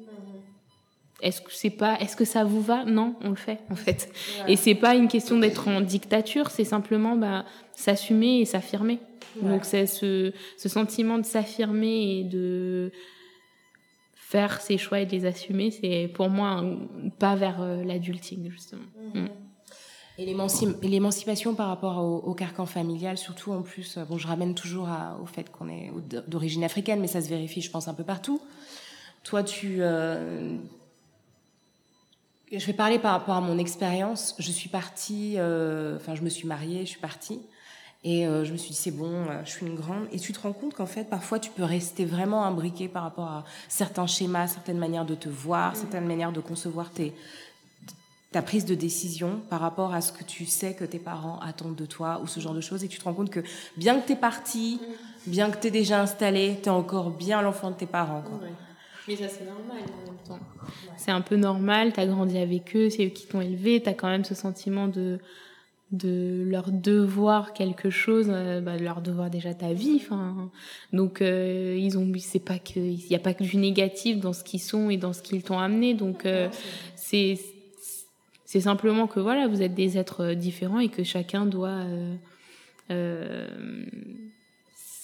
Est-ce 1.20 1.40
que 1.40 1.52
c'est 1.52 1.70
pas, 1.70 1.98
est-ce 2.00 2.16
que 2.16 2.24
ça 2.24 2.44
vous 2.44 2.60
va? 2.60 2.84
Non, 2.84 3.14
on 3.22 3.30
le 3.30 3.36
fait 3.36 3.60
en 3.70 3.76
fait. 3.76 4.12
Et 4.48 4.56
c'est 4.56 4.74
pas 4.74 4.94
une 4.94 5.08
question 5.08 5.38
d'être 5.38 5.68
en 5.68 5.80
dictature, 5.80 6.50
c'est 6.50 6.64
simplement 6.64 7.16
bah, 7.16 7.44
s'assumer 7.72 8.40
et 8.40 8.44
s'affirmer. 8.44 8.98
Donc 9.42 9.64
c'est 9.64 9.86
ce, 9.86 10.32
sentiment 10.56 11.18
de 11.18 11.24
s'affirmer 11.24 12.18
et 12.18 12.24
de 12.24 12.92
faire 14.14 14.60
ses 14.60 14.78
choix 14.78 15.00
et 15.00 15.06
de 15.06 15.12
les 15.12 15.26
assumer, 15.26 15.70
c'est 15.70 16.10
pour 16.12 16.28
moi 16.28 16.48
un 16.48 16.78
pas 17.18 17.36
vers 17.36 17.60
euh, 17.60 17.84
l'adulting 17.84 18.50
justement. 18.50 18.82
Mm-hmm. 19.14 19.22
Mm. 19.22 19.28
Et 20.16 20.34
l'émancipation 20.82 21.54
par 21.54 21.68
rapport 21.68 21.98
au, 21.98 22.34
carcan 22.34 22.66
familial, 22.66 23.18
surtout 23.18 23.50
en 23.50 23.62
plus, 23.62 23.96
euh, 23.96 24.04
bon, 24.04 24.16
je 24.16 24.28
ramène 24.28 24.54
toujours 24.54 24.88
au 25.20 25.26
fait 25.26 25.50
qu'on 25.50 25.68
est 25.68 25.90
d'origine 26.28 26.62
africaine, 26.62 27.00
mais 27.00 27.08
ça 27.08 27.20
se 27.20 27.28
vérifie, 27.28 27.60
je 27.60 27.70
pense, 27.70 27.88
un 27.88 27.94
peu 27.94 28.04
partout. 28.04 28.40
Toi, 29.24 29.42
tu... 29.42 29.78
Euh, 29.80 30.56
je 32.52 32.66
vais 32.66 32.72
parler 32.72 32.98
par 32.98 33.12
rapport 33.12 33.36
à 33.36 33.40
mon 33.40 33.58
expérience. 33.58 34.34
Je 34.38 34.50
suis 34.50 34.68
partie, 34.68 35.34
euh, 35.36 35.96
enfin, 35.96 36.14
je 36.14 36.22
me 36.22 36.28
suis 36.28 36.46
mariée, 36.46 36.80
je 36.80 36.90
suis 36.90 37.00
partie. 37.00 37.40
Et 38.06 38.24
je 38.24 38.52
me 38.52 38.58
suis 38.58 38.72
dit, 38.72 38.76
c'est 38.76 38.90
bon, 38.90 39.24
je 39.46 39.50
suis 39.50 39.64
une 39.64 39.76
grande. 39.76 40.06
Et 40.12 40.20
tu 40.20 40.34
te 40.34 40.40
rends 40.40 40.52
compte 40.52 40.74
qu'en 40.74 40.84
fait, 40.84 41.04
parfois, 41.04 41.38
tu 41.38 41.50
peux 41.50 41.64
rester 41.64 42.04
vraiment 42.04 42.44
imbriqué 42.44 42.86
par 42.86 43.02
rapport 43.02 43.28
à 43.28 43.44
certains 43.66 44.06
schémas, 44.06 44.46
certaines 44.46 44.76
manières 44.76 45.06
de 45.06 45.14
te 45.14 45.30
voir, 45.30 45.72
mmh. 45.72 45.76
certaines 45.76 46.06
manières 46.06 46.30
de 46.30 46.40
concevoir 46.40 46.90
tes, 46.90 47.14
ta 48.34 48.42
prise 48.42 48.64
de 48.64 48.74
décision 48.74 49.40
par 49.48 49.60
rapport 49.60 49.94
à 49.94 50.00
ce 50.00 50.10
que 50.10 50.24
tu 50.24 50.44
sais 50.44 50.74
que 50.74 50.84
tes 50.84 50.98
parents 50.98 51.38
attendent 51.38 51.76
de 51.76 51.86
toi 51.86 52.20
ou 52.20 52.26
ce 52.26 52.40
genre 52.40 52.52
de 52.52 52.60
choses 52.60 52.82
et 52.82 52.88
tu 52.88 52.98
te 52.98 53.04
rends 53.04 53.14
compte 53.14 53.30
que 53.30 53.38
bien 53.76 54.00
que 54.00 54.06
tu 54.08 54.14
es 54.14 54.16
parti, 54.16 54.80
bien 55.28 55.52
que 55.52 55.56
tu 55.60 55.68
es 55.68 55.70
déjà 55.70 56.02
installé, 56.02 56.58
tu 56.60 56.68
es 56.68 56.72
encore 56.72 57.10
bien 57.10 57.42
l'enfant 57.42 57.70
de 57.70 57.76
tes 57.76 57.86
parents. 57.86 58.22
Quoi. 58.22 58.40
Mais 59.08 59.16
ça, 59.16 59.28
c'est 59.28 59.44
normal 59.44 59.82
en 59.82 60.06
même 60.06 60.20
temps. 60.26 60.38
C'est 60.96 61.10
un 61.10 61.20
peu 61.20 61.36
normal, 61.36 61.92
tu 61.92 62.00
as 62.00 62.06
grandi 62.06 62.38
avec 62.38 62.74
eux, 62.74 62.88
c'est 62.88 63.06
eux 63.06 63.10
qui 63.10 63.26
t'ont 63.26 63.40
élevé, 63.40 63.82
tu 63.82 63.88
as 63.88 63.94
quand 63.94 64.08
même 64.08 64.24
ce 64.24 64.34
sentiment 64.34 64.88
de 64.88 65.18
de 65.92 66.42
leur 66.46 66.72
devoir 66.72 67.52
quelque 67.52 67.88
chose, 67.88 68.26
euh, 68.28 68.60
bah, 68.60 68.76
leur 68.76 69.00
devoir 69.00 69.30
déjà 69.30 69.54
ta 69.54 69.72
vie. 69.72 70.00
Enfin, 70.02 70.50
donc 70.92 71.22
euh, 71.22 71.76
ils 71.78 71.96
ont, 71.96 72.10
c'est 72.18 72.44
pas 72.44 72.58
que, 72.58 72.80
il 72.80 73.06
n'y 73.08 73.14
a 73.14 73.20
pas 73.20 73.34
que 73.34 73.44
du 73.44 73.56
négatif 73.56 74.18
dans 74.18 74.32
ce 74.32 74.42
qu'ils 74.42 74.62
sont 74.62 74.90
et 74.90 74.96
dans 74.96 75.12
ce 75.12 75.22
qu'ils 75.22 75.42
t'ont 75.42 75.58
amené. 75.58 75.94
Donc 75.94 76.26
euh, 76.26 76.48
c'est 76.96 77.38
c'est 78.44 78.60
simplement 78.60 79.06
que 79.06 79.20
voilà, 79.20 79.48
vous 79.48 79.62
êtes 79.62 79.74
des 79.74 79.98
êtres 79.98 80.22
euh, 80.22 80.34
différents 80.34 80.80
et 80.80 80.88
que 80.88 81.04
chacun 81.04 81.46
doit 81.46 81.84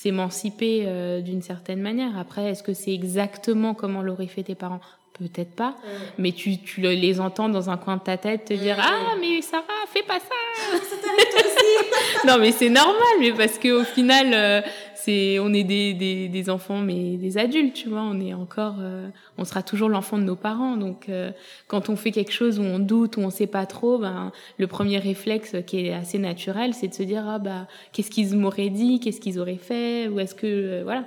euh, 0.06 0.08
euh, 0.08 1.20
s'émanciper 1.20 1.22
d'une 1.22 1.42
certaine 1.42 1.80
manière. 1.80 2.18
Après, 2.18 2.50
est-ce 2.50 2.62
que 2.62 2.74
c'est 2.74 2.92
exactement 2.92 3.74
comment 3.74 4.02
l'auraient 4.02 4.26
fait 4.26 4.44
tes 4.44 4.54
parents? 4.54 4.80
Peut-être 5.20 5.54
pas, 5.54 5.76
mais 6.16 6.32
tu, 6.32 6.58
tu 6.58 6.80
les 6.80 7.20
entends 7.20 7.50
dans 7.50 7.68
un 7.68 7.76
coin 7.76 7.98
de 7.98 8.02
ta 8.02 8.16
tête 8.16 8.46
te 8.46 8.54
dire 8.54 8.78
Ah, 8.80 9.16
mais 9.20 9.42
Sarah, 9.42 9.64
fais 9.92 10.02
pas 10.02 10.18
ça. 10.18 10.78
Non, 12.26 12.38
mais 12.38 12.52
c'est 12.52 12.68
normal, 12.68 13.16
mais 13.20 13.32
parce 13.32 13.58
qu'au 13.58 13.84
final, 13.84 14.62
c'est 15.00 15.38
on 15.38 15.52
est 15.52 15.64
des, 15.64 15.94
des, 15.94 16.28
des, 16.28 16.50
enfants 16.50 16.80
mais 16.80 17.16
des 17.16 17.38
adultes 17.38 17.74
tu 17.74 17.88
vois 17.88 18.02
on 18.02 18.20
est 18.20 18.34
encore 18.34 18.76
euh, 18.80 19.08
on 19.38 19.44
sera 19.44 19.62
toujours 19.62 19.88
l'enfant 19.88 20.18
de 20.18 20.24
nos 20.24 20.36
parents. 20.36 20.76
Donc 20.76 21.08
euh, 21.08 21.30
quand 21.68 21.88
on 21.88 21.96
fait 21.96 22.10
quelque 22.10 22.32
chose 22.32 22.58
où 22.58 22.62
on 22.62 22.78
doute 22.78 23.16
où 23.16 23.20
on 23.20 23.30
sait 23.30 23.46
pas 23.46 23.66
trop 23.66 23.98
ben 23.98 24.32
le 24.58 24.66
premier 24.66 24.98
réflexe 24.98 25.56
qui 25.66 25.86
est 25.86 25.92
assez 25.92 26.18
naturel 26.18 26.74
c'est 26.74 26.88
de 26.88 26.94
se 26.94 27.02
dire 27.02 27.24
ah 27.26 27.38
bah 27.38 27.66
qu'est-ce 27.92 28.10
qu'ils 28.10 28.36
m'auraient 28.36 28.68
dit 28.68 29.00
qu'est-ce 29.00 29.20
qu'ils 29.20 29.38
auraient 29.38 29.56
fait 29.56 30.08
ou 30.08 30.20
est-ce 30.20 30.34
que 30.34 30.46
euh, 30.46 30.80
voilà. 30.84 31.04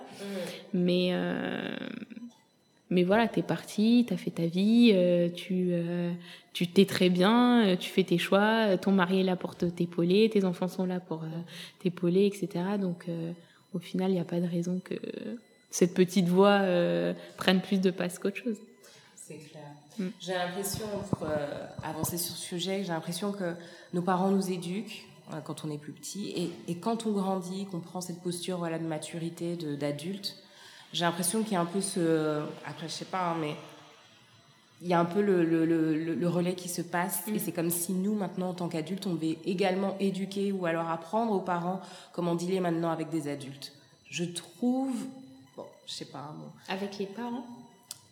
Mais 0.74 1.14
mais 2.94 3.04
voilà, 3.04 3.28
t'es 3.28 3.42
parti, 3.42 4.06
t'as 4.08 4.18
fait 4.18 4.32
ta 4.32 4.46
vie, 4.46 4.96
tu 5.36 5.74
tu 6.54 6.68
t'es 6.68 6.86
très 6.86 7.10
bien, 7.10 7.76
tu 7.80 7.90
fais 7.90 8.04
tes 8.04 8.18
choix, 8.18 8.78
ton 8.78 8.92
mari 8.92 9.22
est 9.22 9.24
là 9.24 9.36
pour 9.36 9.56
t'épauler, 9.56 10.30
tes 10.30 10.46
enfants 10.46 10.68
sont 10.68 10.86
là 10.86 11.00
pour 11.00 11.24
t'épauler, 11.80 12.26
etc. 12.26 12.64
Donc 12.80 13.08
au 13.74 13.80
final, 13.80 14.12
il 14.12 14.14
n'y 14.14 14.20
a 14.20 14.26
pas 14.26 14.40
de 14.40 14.48
raison 14.48 14.80
que 14.84 14.96
cette 15.74 15.96
petite 15.96 16.28
voix 16.28 16.62
euh, 16.62 17.14
prenne 17.36 17.60
plus 17.60 17.82
de 17.82 17.90
place 17.90 18.20
qu'autre 18.20 18.38
chose. 18.38 18.58
C'est 19.16 19.38
clair. 19.38 19.64
Mm. 19.98 20.08
J'ai 20.20 20.34
l'impression, 20.34 20.86
pour 21.10 21.24
euh, 21.24 21.66
avancer 21.84 22.20
sur 22.20 22.36
ce 22.36 22.42
sujet, 22.42 22.84
j'ai 22.84 22.92
l'impression 22.92 23.32
que 23.32 23.56
nos 23.92 24.04
parents 24.04 24.30
nous 24.30 24.52
éduquent 24.52 25.08
euh, 25.34 25.40
quand 25.44 25.66
on 25.66 25.72
est 25.72 25.80
plus 25.80 25.92
petit 25.92 26.30
et, 26.30 26.52
et 26.72 26.76
quand 26.76 27.08
on 27.08 27.12
grandit, 27.12 27.66
qu'on 27.66 27.80
prend 27.80 28.02
cette 28.02 28.22
posture 28.22 28.60
voilà, 28.60 28.78
de 28.78 28.86
maturité, 28.86 29.56
d'adulte, 29.56 30.38
j'ai 30.94 31.04
l'impression 31.04 31.44
qu'il 31.44 31.54
y 31.54 31.56
a 31.56 31.62
un 31.62 31.66
peu 31.66 31.82
ce... 31.82 32.42
Après, 32.66 32.88
je 32.88 32.94
sais 32.94 33.06
pas, 33.06 33.32
hein, 33.32 33.36
mais 33.42 33.56
il 34.82 34.88
y 34.88 34.94
a 34.94 35.00
un 35.00 35.06
peu 35.06 35.22
le, 35.22 35.44
le, 35.44 35.66
le, 35.66 35.96
le 35.96 36.30
relais 36.30 36.56
qui 36.56 36.70
se 36.70 36.82
passe 36.82 37.28
et 37.28 37.40
c'est 37.40 37.54
comme 37.54 37.70
si 37.70 37.94
nous 37.94 38.16
maintenant 38.16 38.50
en 38.50 38.54
tant 38.54 38.68
qu'adultes 38.68 39.08
on 39.08 39.14
devait 39.14 39.38
également 39.46 39.96
éduquer 40.00 40.52
ou 40.52 40.66
alors 40.66 40.90
apprendre 40.90 41.32
aux 41.32 41.40
parents 41.40 41.80
comment 42.12 42.36
dealer 42.36 42.60
maintenant 42.60 42.92
avec 42.92 43.10
des 43.10 43.30
adultes. 43.30 43.72
Je 44.10 44.26
trouve, 44.26 44.94
bon, 45.56 45.66
je 45.88 45.94
sais 45.94 46.06
pas. 46.06 46.34
Bon. 46.38 46.52
Avec 46.68 46.98
les 46.98 47.06
parents? 47.06 47.46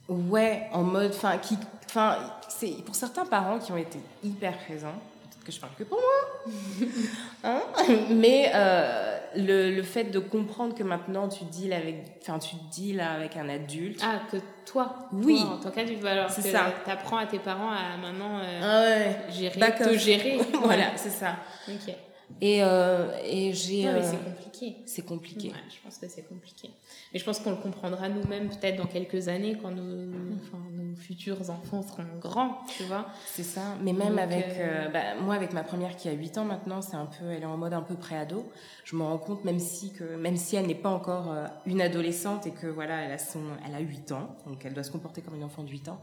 Ouais, 0.08 0.68
en 0.72 0.84
mode, 0.84 1.12
enfin, 1.12 1.38
qui, 1.38 1.58
enfin, 1.86 2.18
c'est 2.50 2.84
pour 2.86 2.96
certains 2.96 3.26
parents 3.26 3.60
qui 3.60 3.72
ont 3.72 3.78
été 3.78 4.00
hyper 4.24 4.58
présents. 4.58 5.00
Que 5.46 5.52
je 5.52 5.60
parle 5.60 5.74
que 5.78 5.84
pour 5.84 5.98
moi. 6.00 6.56
hein 7.44 7.62
Mais 8.10 8.52
euh, 8.54 9.18
le, 9.36 9.76
le, 9.76 9.84
fait 9.84 10.06
de 10.06 10.20
comprendre 10.20 10.76
que 10.76 10.84
maintenant 10.84 11.28
tu 11.28 11.44
deals 11.46 11.74
avec, 11.74 12.20
enfin, 12.22 12.38
tu 12.38 12.56
deals 12.72 13.02
avec 13.02 13.38
un 13.38 13.50
adulte. 13.50 14.00
Ah, 14.04 14.22
que 14.32 14.38
toi, 14.66 15.10
oui, 15.12 15.42
toi, 15.42 15.54
en 15.54 15.58
tant 15.58 15.72
qu'adulte, 15.72 16.06
alors 16.06 16.30
c'est 16.30 16.44
ça. 16.44 16.74
T'apprends 16.86 17.18
à 17.18 17.26
tes 17.26 17.40
parents 17.40 17.72
à 17.72 17.98
maintenant 17.98 18.40
euh, 18.40 18.60
ah 18.62 18.82
ouais. 18.82 19.34
gérer, 19.34 19.60
te 19.60 19.98
gérer. 19.98 20.40
voilà, 20.64 20.96
c'est 20.96 21.10
ça. 21.10 21.38
Ok. 21.68 21.94
Et, 22.40 22.64
euh, 22.64 23.12
et 23.26 23.54
j'ai. 23.54 23.86
Non, 23.86 23.94
mais 23.94 24.04
c'est 24.04 24.24
compliqué. 24.24 24.76
C'est 24.86 25.06
compliqué. 25.06 25.48
Ouais, 25.50 25.56
je 25.70 25.84
pense 25.84 25.98
que 25.98 26.08
c'est 26.08 26.28
compliqué. 26.28 26.70
Mais 27.14 27.20
je 27.20 27.26
pense 27.26 27.40
qu'on 27.40 27.52
le 27.52 27.58
comprendra 27.58 28.10
nous-mêmes 28.10 28.50
peut-être 28.50 28.78
dans 28.78 28.86
quelques 28.86 29.28
années 29.28 29.58
quand 29.62 29.72
nos, 29.72 30.14
enfin, 30.38 30.60
nos 30.72 30.96
futurs 30.96 31.50
enfants 31.50 31.82
seront 31.82 32.06
grands, 32.20 32.60
tu 32.78 32.84
vois. 32.84 33.08
C'est 33.26 33.44
ça. 33.44 33.76
Mais 33.82 33.94
même 33.94 34.12
Donc, 34.12 34.20
avec. 34.20 34.46
Euh... 34.58 34.90
Bah, 34.90 35.16
moi, 35.22 35.36
avec 35.36 35.54
ma 35.54 35.64
première 35.64 35.96
qui 35.96 36.10
a 36.10 36.14
8 36.14 36.38
ans 36.38 36.46
maintenant, 36.46 36.82
c'est 36.82 36.96
un 36.96 37.08
peu. 37.08 37.26
Elle 37.30 37.44
est 37.44 37.46
en 37.46 37.58
mode 37.58 37.74
un 37.74 37.82
peu 37.82 37.96
pré-ado. 37.96 38.50
Je 38.86 38.96
me 38.96 39.04
rends 39.04 39.18
compte, 39.18 39.44
même 39.44 39.60
si, 39.60 39.92
que, 39.92 40.16
même 40.16 40.38
si 40.38 40.56
elle 40.56 40.68
n'est 40.68 40.76
pas 40.76 40.90
encore 40.90 41.32
euh, 41.32 41.48
une 41.66 41.82
adolescente 41.82 42.48
et 42.48 42.52
que 42.52 42.68
voilà, 42.68 43.02
elle 43.02 43.12
a, 43.12 43.18
son, 43.18 43.42
elle 43.68 43.76
a 43.76 43.80
8 43.80 44.12
ans, 44.12 44.36
donc 44.46 44.66
elle 44.66 44.74
doit 44.74 44.84
se 44.84 44.92
comporter 44.92 45.22
comme 45.22 45.36
une 45.36 45.44
enfant 45.44 45.64
de 45.64 45.70
8 45.70 45.90
ans 45.90 46.02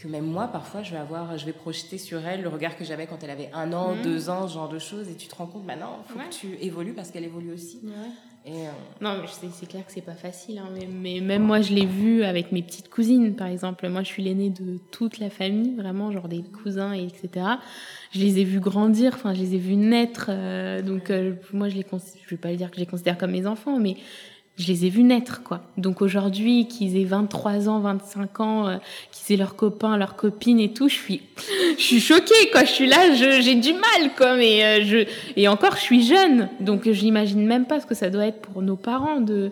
que 0.00 0.08
même 0.08 0.24
moi, 0.24 0.48
parfois, 0.48 0.82
je 0.82 0.92
vais 0.92 0.98
avoir, 0.98 1.36
je 1.36 1.44
vais 1.44 1.52
projeter 1.52 1.98
sur 1.98 2.24
elle 2.26 2.42
le 2.42 2.48
regard 2.48 2.76
que 2.76 2.84
j'avais 2.84 3.06
quand 3.06 3.22
elle 3.22 3.30
avait 3.30 3.50
un 3.52 3.72
an, 3.72 3.94
mmh. 3.94 4.02
deux 4.02 4.30
ans, 4.30 4.48
ce 4.48 4.54
genre 4.54 4.68
de 4.68 4.78
choses, 4.78 5.08
et 5.08 5.14
tu 5.14 5.28
te 5.28 5.34
rends 5.34 5.46
compte, 5.46 5.66
maintenant, 5.66 5.98
il 6.08 6.12
faut 6.12 6.18
ouais. 6.18 6.24
que 6.28 6.34
tu 6.34 6.64
évolues 6.64 6.94
parce 6.94 7.10
qu'elle 7.10 7.24
évolue 7.24 7.52
aussi. 7.52 7.80
Ouais. 7.84 7.92
Et 8.46 8.66
euh... 8.66 8.70
Non, 9.02 9.18
mais 9.20 9.28
c'est 9.52 9.68
clair 9.68 9.84
que 9.84 9.92
c'est 9.92 10.00
pas 10.00 10.14
facile, 10.14 10.58
hein, 10.58 10.70
mais, 10.72 10.88
mais, 10.90 11.20
même 11.20 11.42
moi, 11.42 11.60
je 11.60 11.74
l'ai 11.74 11.84
vu 11.84 12.24
avec 12.24 12.52
mes 12.52 12.62
petites 12.62 12.88
cousines, 12.88 13.34
par 13.34 13.48
exemple. 13.48 13.86
Moi, 13.90 14.02
je 14.02 14.08
suis 14.08 14.22
l'aînée 14.22 14.48
de 14.48 14.78
toute 14.90 15.18
la 15.18 15.28
famille, 15.28 15.74
vraiment, 15.74 16.10
genre 16.10 16.28
des 16.28 16.42
cousins, 16.42 16.94
et 16.94 17.04
etc. 17.04 17.46
Je 18.12 18.20
les 18.20 18.38
ai 18.38 18.44
vus 18.44 18.60
grandir, 18.60 19.12
enfin, 19.14 19.34
je 19.34 19.40
les 19.40 19.56
ai 19.56 19.58
vus 19.58 19.76
naître, 19.76 20.26
euh, 20.30 20.80
donc 20.80 21.10
euh, 21.10 21.34
moi, 21.52 21.68
je 21.68 21.74
les, 21.74 21.84
je 22.24 22.30
vais 22.30 22.38
pas 22.38 22.54
dire 22.54 22.70
que 22.70 22.76
je 22.76 22.80
les 22.80 22.86
considère 22.86 23.18
comme 23.18 23.32
mes 23.32 23.46
enfants, 23.46 23.78
mais 23.78 23.98
je 24.56 24.66
les 24.66 24.84
ai 24.84 24.90
vus 24.90 25.02
naître, 25.02 25.42
quoi. 25.42 25.62
Donc 25.78 26.02
aujourd'hui, 26.02 26.68
qu'ils 26.68 26.96
aient 26.96 27.04
23 27.04 27.68
ans, 27.68 27.80
25 27.80 28.40
ans, 28.40 28.68
euh, 28.68 28.76
qu'ils 29.10 29.34
aient 29.34 29.38
leurs 29.38 29.56
copains, 29.56 29.96
leurs 29.96 30.16
copines 30.16 30.60
et 30.60 30.72
tout, 30.72 30.88
je 30.88 30.94
suis, 30.94 31.22
je 31.78 31.82
suis 31.82 32.00
choquée, 32.00 32.50
quoi. 32.52 32.64
Je 32.64 32.70
suis 32.70 32.86
là, 32.86 33.14
j'ai 33.14 33.54
du 33.54 33.72
mal, 33.72 34.10
quoi. 34.16 34.36
Mais 34.36 34.64
euh, 34.64 34.84
je, 34.84 35.08
et 35.36 35.48
encore, 35.48 35.76
je 35.76 35.80
suis 35.80 36.02
jeune, 36.02 36.48
donc 36.60 36.90
j'imagine 36.90 37.46
même 37.46 37.64
pas 37.64 37.80
ce 37.80 37.86
que 37.86 37.94
ça 37.94 38.10
doit 38.10 38.26
être 38.26 38.40
pour 38.40 38.60
nos 38.60 38.76
parents 38.76 39.20
de, 39.20 39.50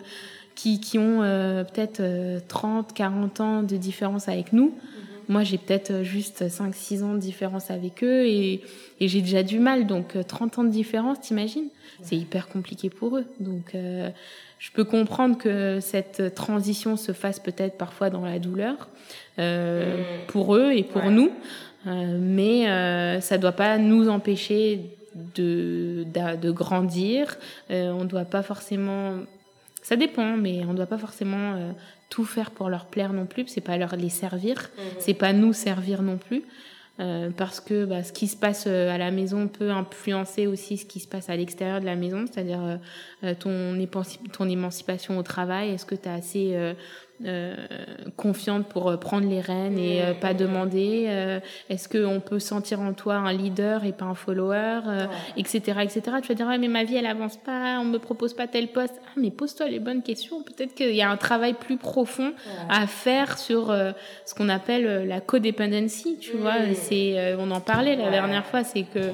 qui, 0.55 0.79
qui 0.81 0.99
ont 0.99 1.23
euh, 1.23 1.65
peut-être 1.65 2.03
30, 2.49 2.93
40 2.93 3.41
ans 3.41 3.63
de 3.63 3.77
différence 3.77 4.29
avec 4.29 4.53
nous. 4.53 4.75
Moi, 5.29 5.45
j'ai 5.45 5.59
peut-être 5.59 6.03
juste 6.03 6.49
5, 6.49 6.75
6 6.75 7.03
ans 7.03 7.15
de 7.15 7.19
différence 7.19 7.71
avec 7.71 8.03
eux 8.03 8.27
et, 8.27 8.63
et 9.01 9.09
j'ai 9.09 9.21
déjà 9.21 9.43
du 9.43 9.59
mal. 9.59 9.87
Donc, 9.87 10.17
30 10.27 10.59
ans 10.59 10.65
de 10.65 10.71
différence, 10.71 11.21
t'imagines? 11.21 11.69
C'est 12.03 12.17
hyper 12.17 12.49
compliqué 12.49 12.91
pour 12.91 13.19
eux. 13.19 13.27
Donc, 13.41 13.75
euh, 13.75 14.11
je 14.59 14.71
peux 14.73 14.85
comprendre 14.85 15.37
que 15.37 15.79
cette 15.81 16.35
transition 16.35 16.97
se 16.97 17.13
fasse 17.13 17.41
peut-être 17.41 17.77
parfois 17.77 18.11
dans 18.11 18.25
la 18.25 18.39
douleur 18.39 18.89
euh, 19.39 19.99
mmh. 19.99 20.27
pour 20.29 20.57
eux 20.57 20.73
et 20.73 20.83
pour 20.83 21.05
ouais. 21.05 21.11
nous, 21.11 21.31
euh, 21.87 22.19
mais 22.21 22.69
euh, 22.69 23.21
ça 23.21 23.37
ne 23.37 23.43
doit 23.43 23.53
pas 23.53 23.79
nous 23.79 24.09
empêcher 24.09 24.99
de, 25.35 26.05
de, 26.05 26.37
de 26.37 26.51
grandir. 26.51 27.37
Euh, 27.71 27.91
on 27.91 28.05
ne 28.05 28.09
doit 28.09 28.25
pas 28.25 28.43
forcément, 28.43 29.15
ça 29.89 29.97
dépend, 29.97 30.37
mais 30.37 30.67
on 30.67 30.73
ne 30.73 30.77
doit 30.77 30.85
pas 30.85 30.99
forcément 30.99 31.55
euh, 31.55 31.73
tout 32.11 32.27
faire 32.27 32.51
pour 32.51 32.69
leur 32.69 32.85
plaire 32.85 33.15
non 33.15 33.25
plus. 33.25 33.47
C'est 33.47 33.63
pas 33.63 33.79
leur 33.79 33.97
les 33.97 34.11
servir, 34.11 34.57
mmh. 34.59 34.81
c'est 34.99 35.15
pas 35.15 35.33
nous 35.33 35.55
servir 35.55 36.03
non 36.03 36.19
plus. 36.19 36.45
Euh, 37.01 37.31
parce 37.31 37.61
que 37.61 37.87
bah, 37.87 38.03
ce 38.03 38.13
qui 38.13 38.27
se 38.27 38.37
passe 38.37 38.65
euh, 38.67 38.91
à 38.91 38.99
la 38.99 39.13
maison 39.13 39.47
peut 39.47 39.71
influencer 39.71 40.47
aussi 40.49 40.77
ce 40.77 40.85
qui 40.85 40.99
se 40.99 41.07
passe 41.07 41.31
à 41.31 41.37
l'extérieur 41.37 41.81
de 41.81 41.87
la 41.87 41.95
maison, 41.95 42.25
c'est-à-dire 42.27 42.81
euh, 43.23 43.35
ton, 43.39 43.79
ton 44.33 44.49
émancipation 44.49 45.17
au 45.17 45.23
travail. 45.23 45.71
Est-ce 45.71 45.87
que 45.87 45.95
tu 45.95 46.07
as 46.07 46.15
assez 46.15 46.75
euh, 47.25 47.57
euh, 47.71 47.77
confiante 48.17 48.67
pour 48.67 48.97
prendre 48.99 49.29
les 49.29 49.41
rênes 49.41 49.79
et 49.79 50.03
euh, 50.03 50.15
pas 50.15 50.35
demander 50.35 51.07
euh, 51.09 51.41
Est-ce 51.69 51.89
qu'on 51.89 52.21
peut 52.21 52.39
sentir 52.39 52.81
en 52.81 52.93
toi 52.93 53.17
un 53.17 53.33
leader 53.33 53.85
et 53.85 53.93
pas 53.93 54.05
un 54.05 54.15
follower, 54.15 54.81
etc., 55.37 55.81
etc. 55.83 56.03
Tu 56.23 56.29
vas 56.29 56.35
dire 56.35 56.47
ouais, 56.47 56.59
mais 56.59 56.69
ma 56.69 56.85
vie 56.85 56.97
elle 56.97 57.07
avance 57.07 57.37
pas, 57.37 57.79
on 57.81 57.85
me 57.85 57.99
propose 57.99 58.35
pas 58.35 58.47
tel 58.47 58.69
poste. 58.69 58.95
Ah 59.05 59.11
mais 59.17 59.31
pose-toi 59.31 59.69
les 59.69 59.81
bonnes 59.81 60.03
questions. 60.03 60.43
Peut-être 60.43 60.75
qu'il 60.75 60.95
y 60.95 61.03
a 61.03 61.11
un 61.11 61.17
travail 61.17 61.55
plus 61.55 61.77
profond 61.77 62.33
à 62.69 62.87
faire 62.87 63.39
sur 63.39 63.75
ce 64.25 64.35
qu'on 64.35 64.49
appelle 64.49 65.07
la 65.07 65.21
codependency. 65.21 66.19
Tu 66.21 66.37
vois, 66.37 66.57
c'est 66.75 67.35
on 67.39 67.51
en 67.51 67.61
parlait 67.61 67.97
la 67.97 68.11
dernière 68.11 68.47
fois, 68.47 68.65
c'est 68.65 68.83
que 68.85 69.13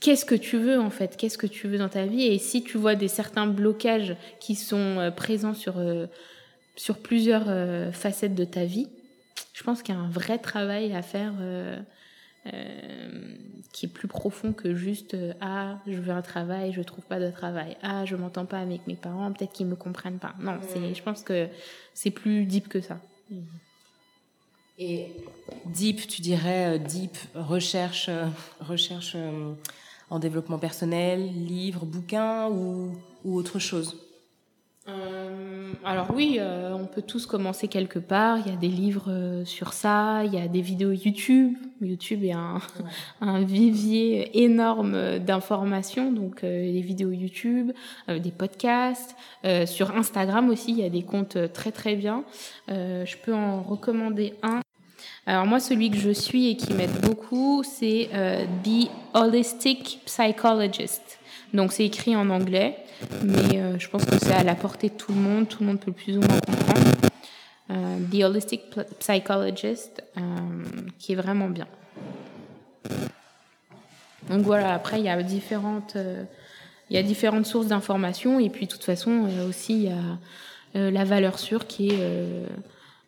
qu'est-ce 0.00 0.24
que 0.24 0.34
tu 0.34 0.56
veux 0.56 0.80
en 0.80 0.90
fait? 0.90 1.16
Qu'est-ce 1.16 1.38
que 1.38 1.46
tu 1.46 1.68
veux 1.68 1.78
dans 1.78 1.88
ta 1.88 2.06
vie? 2.06 2.26
Et 2.26 2.38
si 2.38 2.62
tu 2.62 2.78
vois 2.78 2.94
des 2.94 3.08
certains 3.08 3.46
blocages 3.46 4.16
qui 4.40 4.54
sont 4.54 5.12
présents 5.16 5.54
sur 5.54 5.78
euh, 5.78 6.06
sur 6.76 6.98
plusieurs 6.98 7.44
euh, 7.48 7.92
facettes 7.92 8.34
de 8.34 8.44
ta 8.44 8.64
vie, 8.64 8.88
je 9.52 9.62
pense 9.62 9.82
qu'il 9.82 9.94
y 9.94 9.98
a 9.98 10.00
un 10.00 10.10
vrai 10.10 10.38
travail 10.38 10.92
à 10.94 11.02
faire 11.02 11.34
euh, 11.40 11.78
euh, 12.52 13.36
qui 13.72 13.86
est 13.86 13.88
plus 13.88 14.08
profond 14.08 14.52
que 14.52 14.74
juste 14.74 15.16
ah 15.40 15.78
je 15.86 15.98
veux 15.98 16.12
un 16.12 16.22
travail, 16.22 16.72
je 16.72 16.80
trouve 16.82 17.04
pas 17.04 17.20
de 17.20 17.30
travail, 17.30 17.76
ah 17.82 18.04
je 18.04 18.16
m'entends 18.16 18.46
pas 18.46 18.60
avec 18.60 18.86
mes 18.86 18.94
parents, 18.94 19.30
peut-être 19.32 19.52
qu'ils 19.52 19.66
me 19.66 19.76
comprennent 19.76 20.18
pas. 20.18 20.34
Non, 20.40 20.58
c'est 20.68 20.94
je 20.94 21.02
pense 21.02 21.22
que 21.22 21.48
c'est 21.94 22.10
plus 22.10 22.46
deep 22.46 22.68
que 22.68 22.80
ça. 22.80 22.98
Mmh. 23.30 23.36
Et 24.78 25.08
deep, 25.66 26.06
tu 26.06 26.22
dirais 26.22 26.78
deep 26.78 27.18
recherche 27.34 28.08
recherche 28.60 29.14
en 30.08 30.18
développement 30.18 30.58
personnel, 30.58 31.30
livre, 31.46 31.84
bouquin 31.84 32.48
ou, 32.48 32.96
ou 33.24 33.36
autre 33.36 33.58
chose? 33.58 33.96
Euh, 34.88 35.72
alors 35.84 36.08
oui, 36.14 36.38
euh, 36.40 36.72
on 36.72 36.86
peut 36.86 37.02
tous 37.02 37.26
commencer 37.26 37.68
quelque 37.68 37.98
part. 37.98 38.38
Il 38.38 38.50
y 38.50 38.54
a 38.54 38.58
des 38.58 38.68
livres 38.68 39.10
euh, 39.10 39.44
sur 39.44 39.74
ça, 39.74 40.24
il 40.24 40.34
y 40.34 40.38
a 40.38 40.48
des 40.48 40.62
vidéos 40.62 40.92
YouTube. 40.92 41.54
YouTube 41.82 42.24
est 42.24 42.32
un, 42.32 42.54
ouais. 42.54 42.90
un 43.20 43.44
vivier 43.44 44.42
énorme 44.42 45.18
d'informations, 45.18 46.12
donc 46.12 46.42
les 46.42 46.80
vidéos 46.80 47.10
YouTube, 47.10 47.72
des 48.08 48.30
podcasts. 48.30 49.16
sur 49.66 49.96
Instagram 49.96 50.48
aussi, 50.50 50.72
il 50.72 50.78
y 50.78 50.84
a 50.84 50.90
des 50.90 51.02
comptes 51.02 51.38
très 51.52 51.72
très 51.72 51.96
bien. 51.96 52.24
je 52.68 53.16
peux 53.22 53.34
en 53.34 53.62
recommander 53.62 54.34
un. 54.42 54.60
Alors 55.26 55.46
moi, 55.46 55.60
celui 55.60 55.90
que 55.90 55.96
je 55.96 56.10
suis 56.10 56.50
et 56.50 56.56
qui 56.56 56.74
m'aide 56.74 57.00
beaucoup, 57.02 57.62
c'est 57.62 58.10
The 58.64 58.90
Holistic 59.14 60.00
Psychologist. 60.04 61.19
Donc 61.52 61.72
c'est 61.72 61.84
écrit 61.84 62.14
en 62.14 62.30
anglais, 62.30 62.76
mais 63.22 63.58
euh, 63.58 63.78
je 63.78 63.88
pense 63.88 64.04
que 64.04 64.16
c'est 64.18 64.32
à 64.32 64.44
la 64.44 64.54
portée 64.54 64.88
de 64.88 64.94
tout 64.94 65.12
le 65.12 65.20
monde, 65.20 65.48
tout 65.48 65.58
le 65.60 65.66
monde 65.66 65.80
peut 65.80 65.92
plus 65.92 66.16
ou 66.16 66.20
moins 66.20 66.38
comprendre. 66.40 66.90
Euh, 67.70 67.98
The 68.12 68.24
Holistic 68.24 68.62
Psychologist, 68.98 70.02
euh, 70.16 70.20
qui 70.98 71.12
est 71.12 71.16
vraiment 71.16 71.48
bien. 71.48 71.66
Donc 74.28 74.42
voilà, 74.42 74.74
après 74.74 75.00
il 75.00 75.06
y 75.06 75.08
a 75.08 75.20
différentes, 75.22 75.96
il 76.88 76.96
y 76.96 76.98
a 76.98 77.02
différentes 77.02 77.46
sources 77.46 77.66
d'informations 77.66 78.38
et 78.38 78.48
puis 78.48 78.66
de 78.66 78.70
toute 78.70 78.84
façon 78.84 79.28
aussi 79.48 79.74
il 79.74 79.82
y 79.82 79.92
a 80.80 80.90
la 80.90 81.04
valeur 81.04 81.40
sûre 81.40 81.66
qui 81.66 81.88
est 81.88 81.98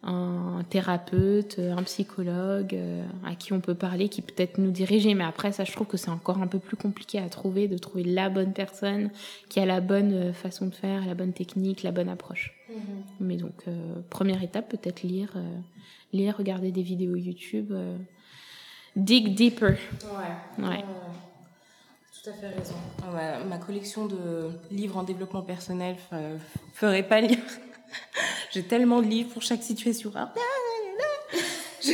un 0.05 0.64
thérapeute, 0.68 1.59
un 1.59 1.82
psychologue 1.84 2.74
euh, 2.74 3.05
à 3.24 3.36
qui 3.36 3.53
on 3.53 3.61
peut 3.61 3.74
parler, 3.74 4.09
qui 4.09 4.20
peut-être 4.20 4.59
nous 4.59 4.72
diriger. 4.72 5.14
Mais 5.14 5.24
après, 5.24 5.53
ça, 5.53 5.64
je 5.64 5.72
trouve 5.72 5.86
que 5.86 5.96
c'est 5.96 6.11
encore 6.11 6.38
un 6.38 6.48
peu 6.48 6.59
plus 6.59 6.76
compliqué 6.76 7.18
à 7.18 7.28
trouver, 7.28 7.68
de 7.68 7.78
trouver 7.78 8.03
la 8.03 8.28
bonne 8.28 8.53
personne 8.53 9.11
qui 9.48 9.61
a 9.61 9.66
la 9.66 9.80
bonne 9.80 10.12
euh, 10.12 10.32
façon 10.32 10.66
de 10.66 10.74
faire, 10.74 11.07
la 11.07 11.14
bonne 11.14 11.32
technique, 11.32 11.82
la 11.84 11.92
bonne 11.92 12.09
approche. 12.09 12.53
Mmh. 12.68 12.74
Mais 13.20 13.36
donc, 13.36 13.55
euh, 13.68 14.00
première 14.11 14.42
étape, 14.42 14.68
peut-être 14.70 15.03
lire, 15.03 15.32
euh, 15.36 15.59
lire, 16.12 16.36
regarder 16.36 16.72
des 16.72 16.82
vidéos 16.82 17.16
YouTube, 17.16 17.70
euh, 17.70 17.96
dig 18.96 19.34
deeper. 19.34 19.76
Ouais. 20.59 20.64
ouais. 20.64 20.84
Tout 22.22 22.30
à 22.30 22.32
fait 22.32 22.48
raison. 22.48 22.74
Ouais, 23.14 23.44
ma 23.48 23.59
collection 23.59 24.07
de 24.07 24.50
livres 24.70 24.96
en 24.96 25.03
développement 25.03 25.42
personnel 25.42 25.96
ferait 26.72 27.03
pas 27.03 27.20
lire 27.20 27.38
J'ai 28.53 28.62
tellement 28.62 29.03
de 29.03 29.07
livres 29.07 29.30
pour 29.32 29.43
chaque 29.43 29.62
situation. 29.62 30.12
Ah, 30.14 30.32
Je... 31.82 31.93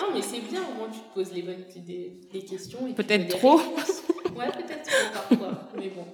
Non, 0.00 0.08
mais 0.12 0.22
c'est 0.22 0.40
bien, 0.40 0.62
au 0.62 0.74
moins 0.74 0.88
tu 0.88 1.00
te 1.00 1.14
poses 1.14 1.32
les 1.32 1.42
bonnes 1.42 1.64
des, 1.76 2.20
des 2.32 2.44
questions. 2.44 2.92
Peut-être 2.94 3.28
trop. 3.28 3.58
ouais, 3.58 4.50
peut-être 4.50 4.82
trop 4.82 5.12
parfois, 5.12 5.70
mais 5.76 5.88
bon. 5.88 6.06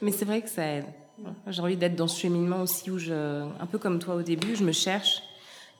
Mais 0.00 0.12
c'est 0.12 0.24
vrai 0.24 0.42
que 0.42 0.48
ça 0.48 0.64
aide. 0.64 0.86
J'ai 1.46 1.62
envie 1.62 1.76
d'être 1.76 1.96
dans 1.96 2.08
ce 2.08 2.20
cheminement 2.20 2.62
aussi 2.62 2.90
où 2.90 2.98
je, 2.98 3.12
un 3.12 3.66
peu 3.66 3.78
comme 3.78 3.98
toi 3.98 4.16
au 4.16 4.22
début, 4.22 4.54
je 4.54 4.64
me 4.64 4.72
cherche 4.72 5.22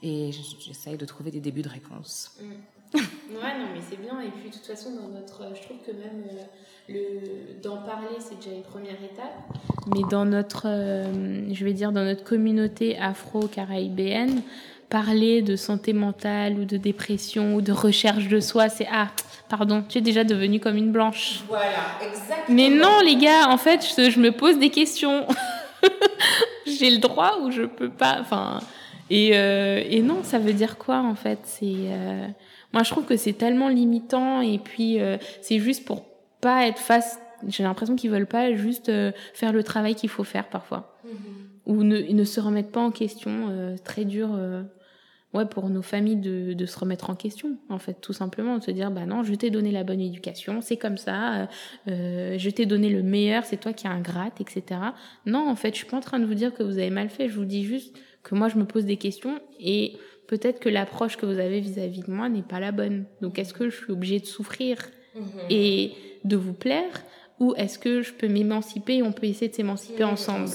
et 0.02 0.30
j'essaye 0.60 0.96
de 0.96 1.04
trouver 1.04 1.30
des 1.30 1.40
débuts 1.40 1.62
de 1.62 1.68
réponse. 1.68 2.36
Mm. 2.40 2.52
Ouais, 2.94 3.00
non, 3.30 3.66
mais 3.74 3.80
c'est 3.88 4.00
bien. 4.00 4.20
Et 4.20 4.28
puis, 4.28 4.50
de 4.50 4.54
toute 4.54 4.66
façon, 4.66 4.90
dans 4.90 5.08
notre, 5.08 5.54
je 5.54 5.62
trouve 5.62 5.78
que 5.86 5.92
même 5.92 6.24
le, 6.88 7.60
d'en 7.62 7.78
parler, 7.78 8.16
c'est 8.18 8.36
déjà 8.36 8.54
une 8.54 8.62
première 8.62 9.02
étape. 9.02 9.34
Mais 9.94 10.02
dans 10.10 10.24
notre, 10.24 10.66
je 11.52 11.64
vais 11.64 11.72
dire, 11.72 11.92
dans 11.92 12.04
notre 12.04 12.24
communauté 12.24 12.98
afro-caribéenne, 12.98 14.42
parler 14.88 15.42
de 15.42 15.56
santé 15.56 15.92
mentale 15.92 16.58
ou 16.58 16.64
de 16.64 16.76
dépression 16.76 17.56
ou 17.56 17.60
de 17.60 17.72
recherche 17.72 18.28
de 18.28 18.40
soi, 18.40 18.68
c'est 18.68 18.86
ah, 18.92 19.08
pardon, 19.48 19.82
tu 19.88 19.98
es 19.98 20.00
déjà 20.00 20.24
devenue 20.24 20.60
comme 20.60 20.76
une 20.76 20.92
blanche. 20.92 21.40
Voilà, 21.48 21.66
exactement. 22.00 22.44
Mais 22.48 22.68
non, 22.68 23.00
les 23.04 23.16
gars, 23.16 23.48
en 23.48 23.56
fait, 23.56 23.82
je, 23.82 24.20
me 24.20 24.30
pose 24.30 24.58
des 24.58 24.70
questions. 24.70 25.26
J'ai 26.66 26.90
le 26.90 26.98
droit 26.98 27.38
ou 27.42 27.50
je 27.50 27.62
peux 27.62 27.90
pas? 27.90 28.18
Enfin, 28.20 28.60
et, 29.10 29.30
euh, 29.34 29.82
et 29.88 30.02
non, 30.02 30.22
ça 30.22 30.38
veut 30.38 30.52
dire 30.52 30.78
quoi 30.78 30.98
en 30.98 31.14
fait? 31.14 31.38
C'est 31.44 31.64
euh, 31.64 32.26
moi, 32.72 32.82
je 32.82 32.90
trouve 32.90 33.04
que 33.04 33.16
c'est 33.16 33.32
tellement 33.32 33.68
limitant 33.68 34.40
et 34.40 34.58
puis 34.58 35.00
euh, 35.00 35.16
c'est 35.40 35.58
juste 35.58 35.84
pour 35.84 36.04
pas 36.40 36.66
être 36.66 36.78
face. 36.78 37.20
J'ai 37.46 37.62
l'impression 37.62 37.96
qu'ils 37.96 38.10
veulent 38.10 38.26
pas 38.26 38.54
juste 38.54 38.90
faire 39.34 39.52
le 39.52 39.62
travail 39.62 39.94
qu'il 39.94 40.08
faut 40.08 40.24
faire 40.24 40.48
parfois. 40.48 40.96
Mm-hmm. 41.06 41.10
Ou 41.66 41.82
ne, 41.82 42.00
ne, 42.00 42.24
se 42.24 42.40
remettre 42.40 42.70
pas 42.70 42.80
en 42.80 42.90
question. 42.90 43.76
très 43.84 44.04
dur 44.04 44.30
ouais, 45.36 45.46
pour 45.46 45.68
nos 45.68 45.82
familles 45.82 46.16
de, 46.16 46.54
de, 46.54 46.66
se 46.66 46.78
remettre 46.78 47.10
en 47.10 47.14
question, 47.14 47.56
en 47.68 47.78
fait, 47.78 48.00
tout 48.00 48.12
simplement, 48.12 48.58
de 48.58 48.64
se 48.64 48.70
dire, 48.70 48.90
bah 48.90 49.06
non, 49.06 49.22
je 49.22 49.34
t'ai 49.34 49.50
donné 49.50 49.70
la 49.70 49.84
bonne 49.84 50.00
éducation, 50.00 50.60
c'est 50.60 50.76
comme 50.76 50.96
ça, 50.96 51.34
euh, 51.34 51.46
euh 51.88 52.38
je 52.38 52.50
t'ai 52.50 52.66
donné 52.66 52.88
le 52.88 53.02
meilleur, 53.02 53.44
c'est 53.44 53.58
toi 53.58 53.72
qui 53.72 53.86
as 53.86 53.90
un 53.90 54.00
gratte, 54.00 54.40
etc. 54.40 54.80
Non, 55.26 55.48
en 55.48 55.56
fait, 55.56 55.70
je 55.70 55.76
suis 55.76 55.86
pas 55.86 55.96
en 55.96 56.00
train 56.00 56.18
de 56.18 56.26
vous 56.26 56.34
dire 56.34 56.52
que 56.54 56.62
vous 56.62 56.78
avez 56.78 56.90
mal 56.90 57.08
fait, 57.08 57.28
je 57.28 57.36
vous 57.36 57.44
dis 57.44 57.64
juste 57.64 57.96
que 58.22 58.34
moi, 58.34 58.48
je 58.48 58.56
me 58.56 58.64
pose 58.64 58.84
des 58.84 58.96
questions 58.96 59.40
et 59.60 59.96
peut-être 60.26 60.60
que 60.60 60.68
l'approche 60.68 61.16
que 61.16 61.26
vous 61.26 61.38
avez 61.38 61.60
vis-à-vis 61.60 62.02
de 62.02 62.10
moi 62.10 62.28
n'est 62.28 62.42
pas 62.42 62.60
la 62.60 62.72
bonne. 62.72 63.04
Donc, 63.20 63.38
est-ce 63.38 63.54
que 63.54 63.70
je 63.70 63.76
suis 63.76 63.92
obligée 63.92 64.20
de 64.20 64.26
souffrir 64.26 64.78
mmh 64.78 65.20
et 65.48 65.92
de 66.24 66.36
vous 66.36 66.52
plaire 66.52 66.90
ou 67.38 67.54
est-ce 67.56 67.78
que 67.78 68.02
je 68.02 68.12
peux 68.12 68.28
m'émanciper 68.28 68.96
et 68.96 69.02
on 69.02 69.12
peut 69.12 69.26
essayer 69.26 69.48
de 69.48 69.54
s'émanciper 69.54 70.04
ensemble, 70.04 70.48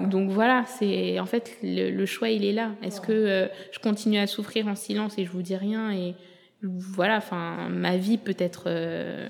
Donc 0.00 0.30
voilà, 0.30 0.64
c'est 0.66 1.20
en 1.20 1.26
fait 1.26 1.56
le, 1.62 2.04
choix 2.04 2.30
il 2.30 2.44
est 2.44 2.52
là. 2.52 2.72
Est-ce 2.82 3.00
que 3.00 3.12
euh, 3.12 3.46
je 3.70 3.78
continue 3.78 4.18
à 4.18 4.26
souffrir 4.26 4.66
en 4.66 4.74
silence 4.74 5.16
et 5.18 5.24
je 5.24 5.30
vous 5.30 5.42
dis 5.42 5.56
rien 5.56 5.92
et 5.92 6.14
voilà, 6.62 7.18
enfin 7.18 7.68
ma 7.68 7.96
vie 7.96 8.18
peut 8.18 8.36
être 8.38 8.64
euh, 8.66 9.28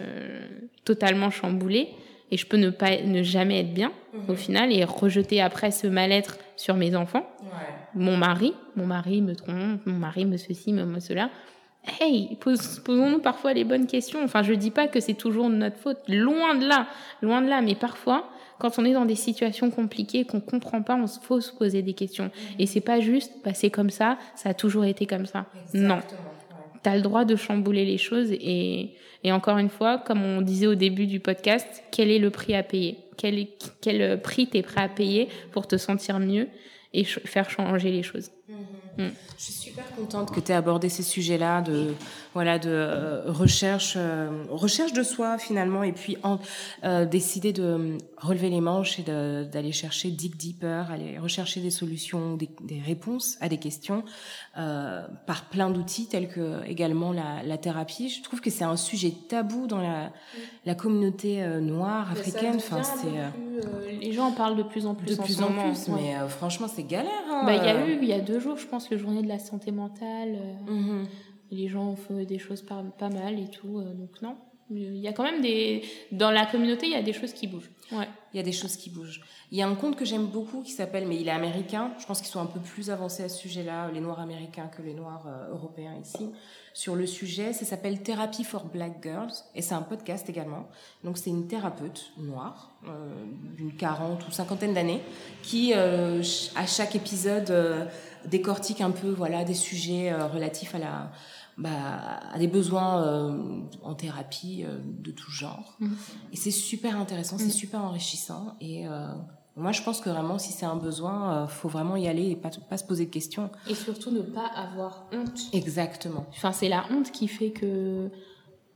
totalement 0.84 1.30
chamboulée 1.30 1.88
et 2.30 2.36
je 2.36 2.46
peux 2.46 2.56
ne 2.56 2.70
pas 2.70 3.02
ne 3.02 3.22
jamais 3.22 3.60
être 3.60 3.74
bien 3.74 3.92
au 4.28 4.32
mhm. 4.32 4.36
final 4.36 4.72
et 4.72 4.84
rejeter 4.84 5.42
après 5.42 5.70
ce 5.70 5.86
mal-être 5.86 6.38
sur 6.56 6.76
mes 6.76 6.96
enfants, 6.96 7.28
mon 7.94 8.16
mari, 8.16 8.54
mon 8.76 8.86
mari 8.86 9.22
me 9.22 9.34
trompe, 9.34 9.84
mon 9.86 9.98
mari 9.98 10.24
me 10.24 10.36
ceci, 10.36 10.72
me 10.72 11.00
cela 11.00 11.30
hey, 12.00 12.36
posons-nous 12.40 13.18
parfois 13.20 13.52
les 13.52 13.64
bonnes 13.64 13.86
questions. 13.86 14.22
Enfin, 14.24 14.42
je 14.42 14.52
dis 14.54 14.70
pas 14.70 14.88
que 14.88 15.00
c'est 15.00 15.14
toujours 15.14 15.48
de 15.50 15.54
notre 15.54 15.76
faute, 15.76 15.98
loin 16.08 16.54
de 16.54 16.66
là, 16.66 16.86
loin 17.22 17.42
de 17.42 17.48
là, 17.48 17.60
mais 17.60 17.74
parfois, 17.74 18.28
quand 18.58 18.78
on 18.78 18.84
est 18.84 18.92
dans 18.92 19.04
des 19.04 19.14
situations 19.14 19.70
compliquées 19.70 20.24
qu'on 20.24 20.40
comprend 20.40 20.82
pas, 20.82 20.94
on 20.94 21.06
faut 21.06 21.40
se 21.40 21.52
poser 21.52 21.82
des 21.82 21.94
questions. 21.94 22.26
Mm-hmm. 22.26 22.54
Et 22.60 22.66
c'est 22.66 22.80
pas 22.80 23.00
juste, 23.00 23.32
bah, 23.44 23.54
c'est 23.54 23.70
comme 23.70 23.90
ça, 23.90 24.18
ça 24.34 24.50
a 24.50 24.54
toujours 24.54 24.84
été 24.84 25.06
comme 25.06 25.26
ça. 25.26 25.46
Non. 25.72 26.00
Tu 26.82 26.90
as 26.90 26.96
le 26.96 27.02
droit 27.02 27.24
de 27.24 27.36
chambouler 27.36 27.84
les 27.84 27.98
choses 27.98 28.30
et, 28.30 28.94
et 29.22 29.32
encore 29.32 29.58
une 29.58 29.70
fois, 29.70 29.98
comme 29.98 30.22
on 30.22 30.42
disait 30.42 30.66
au 30.66 30.74
début 30.74 31.06
du 31.06 31.20
podcast, 31.20 31.82
quel 31.90 32.10
est 32.10 32.18
le 32.18 32.30
prix 32.30 32.54
à 32.54 32.62
payer? 32.62 32.98
Quel, 33.16 33.46
quel 33.80 34.20
prix 34.20 34.48
tu 34.48 34.58
es 34.58 34.62
prêt 34.62 34.82
à 34.82 34.88
payer 34.88 35.28
pour 35.52 35.66
te 35.66 35.76
sentir 35.76 36.18
mieux? 36.18 36.48
Et 36.94 37.04
faire 37.04 37.50
changer 37.50 37.90
les 37.90 38.02
choses? 38.02 38.30
Mm. 38.46 39.08
Je 39.38 39.42
suis 39.42 39.52
super 39.54 39.90
contente 39.96 40.30
que 40.30 40.38
tu 40.38 40.52
aies 40.52 40.54
abordé 40.54 40.90
ces 40.90 41.02
sujets-là 41.02 41.62
de 41.62 41.94
voilà 42.34 42.58
de 42.58 42.68
euh, 42.68 43.22
recherche 43.26 43.94
euh, 43.96 44.44
recherche 44.50 44.92
de 44.92 45.02
soi 45.02 45.38
finalement 45.38 45.82
et 45.82 45.92
puis 45.92 46.18
en, 46.22 46.38
euh, 46.84 47.06
décider 47.06 47.54
de 47.54 47.96
relever 48.18 48.50
les 48.50 48.60
manches 48.60 48.98
et 48.98 49.02
d'aller 49.02 49.72
chercher 49.72 50.10
deep 50.10 50.36
deeper, 50.36 50.90
aller 50.90 51.18
rechercher 51.18 51.60
des 51.60 51.70
solutions, 51.70 52.36
des, 52.36 52.50
des 52.60 52.80
réponses 52.80 53.38
à 53.40 53.48
des 53.48 53.58
questions 53.58 54.04
par 54.54 55.48
plein 55.50 55.70
d'outils 55.70 56.06
tels 56.06 56.28
que 56.28 56.64
également 56.66 57.12
la, 57.12 57.42
la, 57.42 57.58
thérapie. 57.58 58.08
Je 58.08 58.22
trouve 58.22 58.40
que 58.40 58.50
c'est 58.50 58.64
un 58.64 58.76
sujet 58.76 59.12
tabou 59.28 59.66
dans 59.66 59.80
la, 59.80 60.12
la 60.64 60.74
communauté 60.74 61.44
noire 61.60 62.10
africaine. 62.12 62.56
Enfin, 62.56 62.82
c'est 62.82 64.00
les 64.00 64.12
gens 64.12 64.26
en 64.26 64.32
parlent 64.32 64.56
de 64.56 64.62
plus 64.62 64.86
en 64.86 64.94
plus. 64.94 65.16
De 65.16 65.22
plus 65.22 65.42
en, 65.42 65.48
plus, 65.48 65.88
mais 65.88 66.14
franchement 66.28 66.68
c'est 66.72 66.84
galère. 66.84 67.10
Hein, 67.28 67.42
bah 67.44 67.54
il 67.56 67.64
y 67.64 67.68
a 67.68 67.86
eu 67.86 67.98
il 68.00 68.08
y 68.08 68.12
a 68.12 68.20
deux 68.20 68.33
jours 68.40 68.56
je 68.56 68.66
pense 68.66 68.90
le 68.90 68.98
journée 68.98 69.22
de 69.22 69.28
la 69.28 69.38
santé 69.38 69.70
mentale. 69.70 70.38
Mm-hmm 70.66 71.06
les 71.50 71.68
gens 71.68 71.94
font 71.96 72.22
des 72.22 72.38
choses 72.38 72.62
pas, 72.62 72.82
pas 72.98 73.08
mal 73.08 73.38
et 73.38 73.48
tout. 73.48 73.78
Euh, 73.78 73.94
donc 73.94 74.20
non, 74.22 74.36
il 74.70 74.96
y 74.96 75.08
a 75.08 75.12
quand 75.12 75.22
même 75.22 75.42
des 75.42 75.82
dans 76.10 76.30
la 76.30 76.46
communauté 76.46 76.86
il 76.86 76.92
y 76.92 76.96
a 76.96 77.02
des 77.02 77.12
choses 77.12 77.32
qui 77.32 77.46
bougent. 77.46 77.70
Ouais. 77.92 78.08
Il 78.32 78.38
y 78.38 78.40
a 78.40 78.42
des 78.42 78.52
choses 78.52 78.76
qui 78.76 78.90
bougent. 78.90 79.20
Il 79.52 79.58
y 79.58 79.62
a 79.62 79.68
un 79.68 79.74
compte 79.74 79.94
que 79.94 80.04
j'aime 80.04 80.26
beaucoup 80.26 80.62
qui 80.62 80.72
s'appelle 80.72 81.06
mais 81.06 81.16
il 81.20 81.28
est 81.28 81.32
américain. 81.32 81.92
Je 81.98 82.06
pense 82.06 82.20
qu'ils 82.20 82.30
sont 82.30 82.40
un 82.40 82.46
peu 82.46 82.60
plus 82.60 82.90
avancés 82.90 83.22
à 83.22 83.28
ce 83.28 83.38
sujet 83.38 83.62
là 83.62 83.90
les 83.92 84.00
noirs 84.00 84.20
américains 84.20 84.68
que 84.68 84.82
les 84.82 84.94
noirs 84.94 85.26
euh, 85.26 85.52
européens 85.52 85.94
ici 86.00 86.30
sur 86.72 86.96
le 86.96 87.06
sujet. 87.06 87.52
Ça 87.52 87.64
s'appelle 87.64 88.02
Therapy 88.02 88.42
for 88.42 88.64
Black 88.64 89.02
Girls 89.02 89.34
et 89.54 89.62
c'est 89.62 89.74
un 89.74 89.82
podcast 89.82 90.28
également. 90.28 90.66
Donc 91.04 91.18
c'est 91.18 91.30
une 91.30 91.46
thérapeute 91.46 92.12
noire 92.16 92.72
euh, 92.88 93.12
d'une 93.56 93.76
quarante 93.76 94.26
ou 94.26 94.32
cinquantaine 94.32 94.72
d'années 94.72 95.02
qui 95.42 95.74
à 95.74 96.66
chaque 96.66 96.96
épisode 96.96 97.52
décortique 98.26 98.80
un 98.80 98.90
peu 98.90 99.10
voilà 99.10 99.44
des 99.44 99.54
sujets 99.54 100.14
relatifs 100.14 100.74
à 100.74 100.78
la 100.78 101.10
bah, 101.56 102.20
à 102.32 102.38
des 102.38 102.48
besoins 102.48 103.02
euh, 103.04 103.60
en 103.82 103.94
thérapie 103.94 104.64
euh, 104.64 104.78
de 104.82 105.10
tout 105.12 105.30
genre. 105.30 105.76
Mm. 105.78 105.92
Et 106.32 106.36
c'est 106.36 106.50
super 106.50 106.98
intéressant, 106.98 107.38
c'est 107.38 107.46
mm. 107.46 107.50
super 107.50 107.80
enrichissant. 107.84 108.56
Et 108.60 108.88
euh, 108.88 109.06
moi, 109.56 109.70
je 109.70 109.82
pense 109.82 110.00
que 110.00 110.10
vraiment, 110.10 110.38
si 110.38 110.52
c'est 110.52 110.66
un 110.66 110.76
besoin, 110.76 111.46
faut 111.46 111.68
vraiment 111.68 111.94
y 111.94 112.08
aller 112.08 112.30
et 112.30 112.36
pas, 112.36 112.50
pas 112.68 112.76
se 112.76 112.84
poser 112.84 113.06
de 113.06 113.10
questions. 113.10 113.50
Et 113.68 113.74
surtout 113.76 114.10
ne 114.10 114.20
pas 114.20 114.46
avoir 114.46 115.06
honte. 115.12 115.42
Exactement. 115.52 116.26
Enfin, 116.30 116.50
c'est 116.50 116.68
la 116.68 116.86
honte 116.90 117.12
qui 117.12 117.28
fait 117.28 117.52
que 117.52 118.10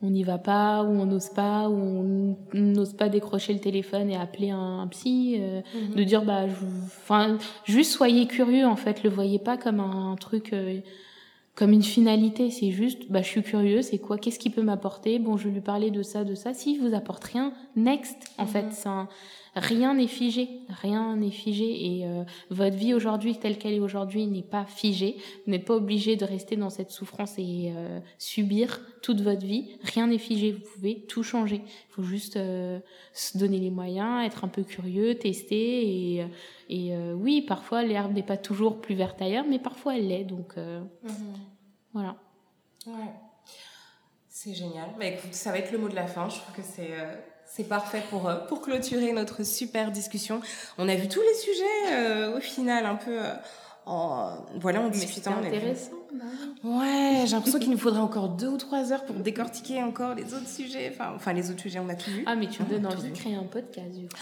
on 0.02 0.10
n'y 0.10 0.22
va 0.22 0.38
pas, 0.38 0.82
ou 0.82 0.88
on 0.88 1.06
n'ose 1.06 1.30
pas, 1.30 1.68
ou 1.68 1.74
on 1.74 2.36
n'ose 2.54 2.92
pas 2.92 3.08
décrocher 3.08 3.52
le 3.52 3.60
téléphone 3.60 4.10
et 4.10 4.16
appeler 4.16 4.50
un, 4.50 4.86
psy, 4.90 5.38
mm-hmm. 5.38 5.94
de 5.94 6.02
dire 6.04 6.24
bah, 6.24 6.44
enfin, 6.84 7.38
juste 7.64 7.92
soyez 7.92 8.26
curieux 8.26 8.66
en 8.66 8.76
fait, 8.76 9.02
le 9.02 9.10
voyez 9.10 9.38
pas 9.38 9.56
comme 9.56 9.80
un, 9.80 10.14
truc 10.16 10.54
comme 11.58 11.72
une 11.72 11.82
finalité. 11.82 12.52
C'est 12.52 12.70
juste, 12.70 13.10
bah, 13.10 13.20
je 13.20 13.26
suis 13.26 13.42
curieux, 13.42 13.82
c'est 13.82 13.98
quoi, 13.98 14.16
qu'est-ce 14.16 14.38
qui 14.38 14.48
peut 14.48 14.62
m'apporter? 14.62 15.18
Bon, 15.18 15.36
je 15.36 15.48
vais 15.48 15.54
lui 15.54 15.60
parler 15.60 15.90
de 15.90 16.04
ça, 16.04 16.22
de 16.22 16.36
ça. 16.36 16.54
Si 16.54 16.78
vous 16.78 16.94
apporte 16.94 17.24
rien, 17.24 17.52
next. 17.74 18.16
En 18.38 18.44
mhm. 18.44 18.48
fait, 18.48 18.72
ça, 18.72 19.08
rien 19.54 19.94
n'est 19.94 20.06
figé, 20.06 20.48
rien 20.68 21.16
n'est 21.16 21.30
figé. 21.30 21.86
Et 21.86 22.06
euh, 22.06 22.24
votre 22.50 22.76
vie 22.76 22.94
aujourd'hui, 22.94 23.38
telle 23.38 23.58
qu'elle 23.58 23.74
est 23.74 23.80
aujourd'hui, 23.80 24.26
n'est 24.26 24.42
pas 24.42 24.64
figée. 24.64 25.16
Vous 25.44 25.52
n'êtes 25.52 25.64
pas 25.64 25.74
obligé 25.74 26.16
de 26.16 26.24
rester 26.24 26.56
dans 26.56 26.70
cette 26.70 26.90
souffrance 26.90 27.38
et 27.38 27.72
euh, 27.76 28.00
subir 28.18 28.80
toute 29.02 29.20
votre 29.20 29.44
vie. 29.44 29.76
Rien 29.82 30.08
n'est 30.08 30.18
figé. 30.18 30.52
Vous 30.52 30.64
pouvez 30.74 31.04
tout 31.06 31.22
changer. 31.22 31.62
Il 31.64 31.94
faut 31.94 32.02
juste 32.02 32.36
euh, 32.36 32.80
se 33.12 33.38
donner 33.38 33.58
les 33.58 33.70
moyens, 33.70 34.24
être 34.24 34.44
un 34.44 34.48
peu 34.48 34.62
curieux, 34.62 35.16
tester 35.16 36.16
et 36.16 36.26
et 36.70 36.94
oui, 37.14 37.40
parfois 37.40 37.82
l'herbe 37.82 38.12
n'est 38.12 38.22
pas 38.22 38.36
toujours 38.36 38.82
plus 38.82 38.94
verte 38.94 39.22
ailleurs, 39.22 39.46
mais 39.48 39.58
parfois 39.58 39.96
elle 39.96 40.08
l'est. 40.08 40.24
Donc 40.24 40.58
mhm. 40.58 40.86
voilà. 41.94 42.16
Ouais. 42.86 42.92
C'est 44.28 44.52
génial. 44.52 44.90
Bah, 44.98 45.06
écoute, 45.06 45.32
ça 45.32 45.50
va 45.50 45.58
être 45.58 45.72
le 45.72 45.78
mot 45.78 45.88
de 45.88 45.94
la 45.94 46.06
fin. 46.06 46.28
Je 46.28 46.36
trouve 46.40 46.54
que 46.54 46.62
c'est 46.62 46.92
c'est 47.48 47.64
parfait 47.64 48.02
pour 48.10 48.30
pour 48.48 48.60
clôturer 48.60 49.12
notre 49.12 49.42
super 49.42 49.90
discussion. 49.90 50.40
On 50.78 50.88
a 50.88 50.94
vu 50.94 51.08
tous 51.08 51.22
les 51.22 51.34
sujets 51.34 52.28
au 52.36 52.40
final 52.40 52.86
un 52.86 52.96
peu 52.96 53.18
en 53.86 54.36
voilà 54.60 54.80
en 54.80 54.88
discutant. 54.88 55.34
C'est 55.40 55.48
intéressant. 55.48 55.97
Ouais, 56.64 57.24
j'ai 57.26 57.32
l'impression 57.32 57.58
qu'il 57.58 57.70
nous 57.70 57.78
faudrait 57.78 58.00
encore 58.00 58.30
deux 58.30 58.48
ou 58.48 58.56
trois 58.56 58.92
heures 58.92 59.04
pour 59.04 59.16
décortiquer 59.16 59.82
encore 59.82 60.14
les 60.14 60.34
autres 60.34 60.48
sujets. 60.48 60.90
Enfin, 60.92 61.12
enfin 61.14 61.32
les 61.32 61.50
autres 61.50 61.60
sujets, 61.60 61.78
on 61.78 61.88
a 61.88 61.94
tout 61.94 62.10
vu. 62.10 62.24
Ah, 62.26 62.34
mais 62.34 62.46
tu 62.46 62.62
me 62.62 62.68
donnes 62.68 62.86
envie 62.86 63.10
de 63.10 63.16
créer 63.16 63.34
un 63.34 63.44
podcast, 63.44 63.90
du 63.92 64.08
coup. 64.08 64.16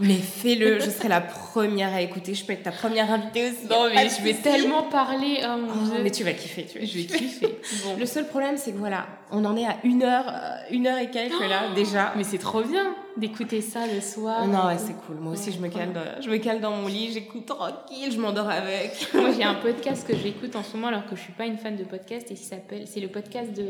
mais 0.00 0.14
fais-le, 0.14 0.80
je 0.80 0.90
serai 0.90 1.08
la 1.08 1.20
première 1.20 1.92
à 1.92 2.00
écouter. 2.00 2.34
Je 2.34 2.44
peux 2.44 2.52
être 2.52 2.62
ta 2.62 2.72
première 2.72 3.10
invitée 3.12 3.50
aussi. 3.50 3.66
Non, 3.68 3.88
mais 3.94 4.08
je 4.08 4.22
vais 4.22 4.34
tellement 4.34 4.84
parler. 4.84 5.40
Oh, 5.44 5.58
mon 5.58 5.68
oh, 5.68 5.98
mais 6.02 6.10
tu 6.10 6.24
vas 6.24 6.32
kiffer, 6.32 6.66
tu 6.70 6.78
vas 6.78 6.84
Je 6.84 6.98
vais 6.98 7.04
kiffer. 7.04 7.58
bon. 7.84 7.96
Le 7.98 8.06
seul 8.06 8.26
problème, 8.26 8.56
c'est 8.56 8.72
que 8.72 8.78
voilà, 8.78 9.06
on 9.30 9.44
en 9.44 9.56
est 9.56 9.66
à 9.66 9.76
une 9.84 10.02
heure, 10.02 10.26
euh, 10.28 10.56
une 10.70 10.86
heure 10.86 10.98
et 10.98 11.10
quelques 11.10 11.40
là, 11.40 11.68
déjà. 11.74 12.12
Mais 12.16 12.24
c'est 12.24 12.38
trop 12.38 12.62
bien 12.62 12.94
d'écouter 13.16 13.60
ça 13.60 13.86
le 13.86 14.00
soir. 14.00 14.46
Non, 14.46 14.66
ouais, 14.66 14.78
c'est 14.78 14.94
cool. 15.06 15.16
Moi 15.16 15.32
aussi, 15.32 15.52
je 15.52 15.58
me 15.58 15.68
cale, 15.68 15.92
dans, 15.92 16.22
je 16.22 16.30
me 16.30 16.36
cale 16.36 16.60
dans 16.60 16.70
mon 16.70 16.86
lit, 16.86 17.12
j'écoute 17.12 17.46
tranquille, 17.46 18.12
je 18.12 18.20
m'endors 18.20 18.48
avec. 18.48 19.08
Moi, 19.14 19.30
j'ai 19.36 19.44
un 19.44 19.54
podcast 19.62 20.06
que 20.06 20.16
j'écoute 20.16 20.54
en 20.54 20.62
ce 20.62 20.76
moment 20.76 20.88
alors 20.88 21.06
que 21.06 21.15
je 21.16 21.22
suis 21.22 21.32
pas 21.32 21.46
une 21.46 21.58
fan 21.58 21.76
de 21.76 21.84
podcast 21.84 22.30
et 22.30 22.36
s'appelle, 22.36 22.86
c'est 22.86 23.00
le 23.00 23.08
podcast 23.08 23.52
de 23.52 23.68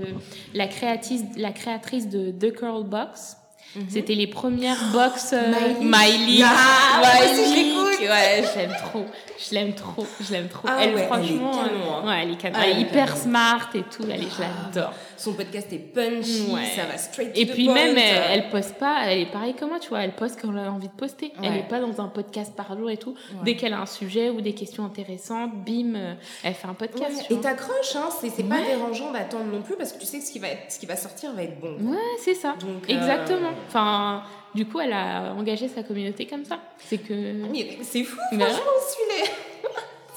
la 0.55 0.67
créatrice, 0.67 1.23
la 1.37 1.53
créatrice 1.53 2.09
de 2.09 2.31
The 2.31 2.53
Curl 2.53 2.85
Box. 2.85 3.37
Mhm. 3.75 3.85
C'était 3.89 4.15
les 4.15 4.27
premières 4.27 4.93
box 4.93 5.33
euh, 5.33 5.53
Miley. 5.81 6.43
Ah, 6.45 7.03
ouais, 7.03 7.29
je 7.35 8.59
l'aime 8.59 8.73
trop. 8.85 9.07
Je 9.39 9.55
l'aime 9.55 9.75
trop. 9.75 10.07
Je 10.21 10.33
l'aime 10.33 10.49
trop. 10.49 10.69
Ah 10.71 10.79
elle, 10.81 10.97
franchement, 10.99 11.21
elle 11.21 11.25
est 11.25 11.81
canon, 11.81 11.95
hein. 11.95 12.09
ouais, 12.09 12.23
elle 12.23 12.31
est 12.31 12.37
canon. 12.37 12.59
Ah, 12.59 12.67
elle 12.67 12.79
est 12.79 12.81
hyper 12.83 13.17
smart 13.17 13.69
et 13.75 13.83
tout. 13.83 14.05
Elle 14.11 14.23
je 14.23 14.41
l'adore. 14.41 14.95
Son 15.17 15.33
podcast 15.33 15.73
est 15.73 15.79
punchy, 15.79 16.47
ça 16.75 16.85
va 16.85 16.99
straight 16.99 17.33
to 17.33 17.41
Et 17.41 17.47
puis 17.47 17.69
même, 17.69 17.97
elle, 17.97 18.23
elle, 18.31 18.51
poste 18.51 18.75
pas, 18.75 19.05
elle 19.07 19.21
est 19.21 19.31
pareille 19.31 19.55
que 19.55 19.65
moi, 19.65 19.79
tu 19.79 19.89
vois, 19.89 20.01
elle 20.01 20.15
poste 20.15 20.39
quand 20.41 20.53
elle 20.53 20.59
a 20.59 20.73
envie 20.73 20.89
de 20.89 20.93
poster. 20.93 21.33
Elle 21.43 21.57
est 21.57 21.69
pas 21.69 21.81
dans 21.81 22.01
un 22.01 22.09
podcast 22.09 22.55
par 22.55 22.77
jour 22.77 22.91
et 22.91 22.97
tout. 22.97 23.15
Dès 23.45 23.57
qu'elle 23.57 23.73
a 23.73 23.81
un 23.81 23.87
sujet 23.87 24.31
ou 24.31 24.41
des 24.41 24.55
questions 24.55 24.85
intéressantes, 24.85 25.53
bim, 25.65 25.95
euh, 25.95 26.15
elle 26.43 26.55
fait 26.55 26.69
un 26.69 26.75
podcast. 26.75 27.27
Et 27.31 27.37
t'accroches, 27.41 27.97
hein, 27.97 28.09
c'est 28.21 28.49
pas 28.49 28.61
dérangeant 28.61 29.13
d'attendre 29.13 29.47
non 29.47 29.63
plus 29.63 29.77
parce 29.77 29.93
que 29.93 29.99
tu 29.99 30.07
sais 30.07 30.19
que 30.19 30.25
ce 30.25 30.33
qui 30.33 30.39
va, 30.39 30.49
être, 30.49 30.71
ce 30.71 30.79
qui 30.79 30.87
va 30.87 30.97
sortir 30.97 31.33
va 31.33 31.43
être 31.43 31.59
bon. 31.61 31.77
Ouais, 31.91 31.99
c'est 32.23 32.35
ça. 32.35 32.55
Donc, 32.61 32.89
Exactement. 32.89 33.49
Euh, 33.49 33.67
Enfin, 33.69 34.23
du 34.55 34.67
coup, 34.67 34.81
elle 34.81 34.93
a 34.93 35.35
engagé 35.35 35.69
sa 35.69 35.83
communauté 35.83 36.27
comme 36.27 36.45
ça. 36.45 36.59
C'est 36.79 36.99
que. 36.99 37.43
C'est 37.83 38.05
fou, 38.05 38.19
franchement, 38.29 38.73
celui-là. 38.89 39.31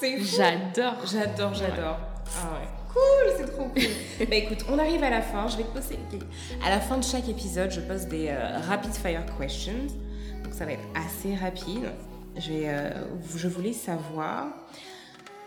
c'est 0.00 0.18
J'adore. 0.18 1.06
J'adore, 1.06 1.54
j'adore. 1.54 1.98
Ah 2.36 2.54
ouais. 2.54 2.79
C'est 3.40 3.52
trop 3.52 3.68
bah 4.28 4.36
écoute, 4.36 4.64
on 4.68 4.78
arrive 4.78 5.02
à 5.02 5.10
la 5.10 5.22
fin. 5.22 5.48
Je 5.48 5.56
vais 5.56 5.62
te 5.62 5.68
poser. 5.68 5.98
À 6.64 6.70
la 6.70 6.80
fin 6.80 6.98
de 6.98 7.04
chaque 7.04 7.28
épisode, 7.28 7.70
je 7.70 7.80
pose 7.80 8.06
des 8.06 8.28
euh, 8.28 8.58
rapid 8.68 8.92
fire 8.92 9.24
questions. 9.38 9.72
Donc 10.44 10.52
ça 10.52 10.66
va 10.66 10.72
être 10.72 10.84
assez 10.94 11.34
rapide. 11.34 11.90
Je, 12.36 12.50
euh, 12.64 13.48
voulais 13.48 13.72
savoir 13.72 14.48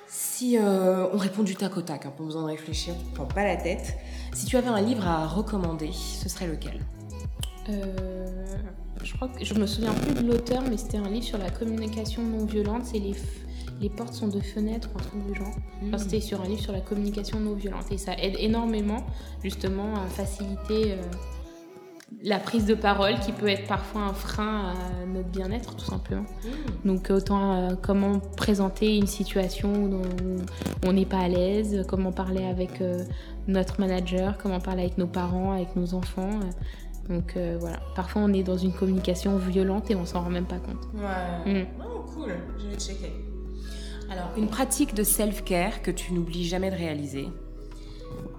si 0.08 0.58
euh, 0.58 1.08
on 1.14 1.18
répond 1.18 1.44
du 1.44 1.56
tac 1.56 1.78
au 1.78 1.82
tac, 1.82 2.06
hein, 2.06 2.14
pas 2.16 2.24
besoin 2.24 2.44
de 2.44 2.48
réfléchir, 2.48 2.94
tu 2.98 3.06
prends 3.14 3.26
pas 3.26 3.44
la 3.44 3.56
tête. 3.56 3.96
Si 4.34 4.46
tu 4.46 4.58
avais 4.58 4.68
un 4.68 4.82
livre 4.82 5.08
à 5.08 5.28
recommander, 5.28 5.92
ce 5.94 6.28
serait 6.30 6.48
lequel? 6.48 6.80
Je 9.04 9.14
crois 9.16 9.28
que 9.30 9.44
je 9.44 9.54
me 9.54 9.66
souviens 9.66 9.94
plus 9.94 10.14
de 10.14 10.28
l'auteur, 10.28 10.62
mais 10.70 10.78
c'était 10.78 10.98
un 10.98 11.10
livre 11.10 11.26
sur 11.26 11.38
la 11.38 11.50
communication 11.50 12.22
non 12.22 12.46
violente. 12.46 12.86
C'est 12.86 13.00
les 13.00 13.14
les 13.82 13.90
portes 13.90 14.14
sont 14.14 14.28
de 14.28 14.40
fenêtres 14.40 14.90
ou 14.94 14.98
un 14.98 15.02
truc 15.02 15.28
du 15.28 15.36
genre. 15.36 15.54
C'était 15.98 16.22
sur 16.22 16.42
un 16.42 16.46
livre 16.46 16.62
sur 16.62 16.72
la 16.72 16.82
communication 16.82 17.40
non 17.40 17.54
violente 17.54 17.92
et 17.92 17.98
ça 17.98 18.14
aide 18.18 18.36
énormément 18.40 19.06
justement 19.44 19.96
à 19.96 20.08
faciliter 20.08 20.94
euh, 20.94 20.98
la 22.24 22.40
prise 22.40 22.66
de 22.66 22.76
parole 22.76 23.20
qui 23.20 23.32
peut 23.32 23.48
être 23.48 23.68
parfois 23.68 24.04
un 24.04 24.14
frein 24.14 24.70
à 24.70 25.06
notre 25.06 25.30
bien-être 25.30 25.76
tout 25.76 25.86
simplement. 25.86 26.26
Hmm. 26.44 26.88
Donc 26.88 27.10
autant 27.10 27.54
euh, 27.54 27.76
comment 27.82 28.20
présenter 28.38 28.98
une 28.98 29.08
situation 29.08 29.74
où 29.74 30.02
on 30.86 30.94
n'est 30.94 31.06
pas 31.06 31.20
à 31.20 31.28
l'aise, 31.28 31.86
comment 31.88 32.12
parler 32.12 32.46
avec 32.46 32.82
euh, 32.82 33.04
notre 33.48 33.80
manager, 33.80 34.38
comment 34.38 34.60
parler 34.60 34.84
avec 34.84 34.98
nos 34.98 35.08
parents, 35.08 35.52
avec 35.52 35.76
nos 35.76 35.94
enfants. 35.94 36.40
Donc 37.10 37.38
voilà, 37.60 37.80
parfois 37.98 38.22
on 38.22 38.32
est 38.32 38.44
dans 38.44 38.56
une 38.56 38.72
communication 38.72 39.36
violente 39.36 39.92
et 39.92 39.96
on 39.96 40.06
s'en 40.06 40.22
rend 40.22 40.30
même 40.30 40.46
pas 40.46 40.60
compte. 40.60 40.88
Ouais. 40.94 41.64
Hmm. 41.64 41.68
Oh, 41.82 42.06
cool, 42.14 42.34
je 42.58 42.68
vais 42.70 42.78
checker. 42.78 43.33
Alors, 44.12 44.32
une 44.38 44.48
pratique 44.48 44.94
de 44.94 45.04
self-care 45.04 45.82
que 45.82 45.92
tu 45.92 46.14
n'oublies 46.14 46.46
jamais 46.46 46.72
de 46.72 46.76
réaliser. 46.76 47.28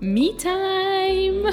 Me 0.00 0.36
time. 0.36 1.50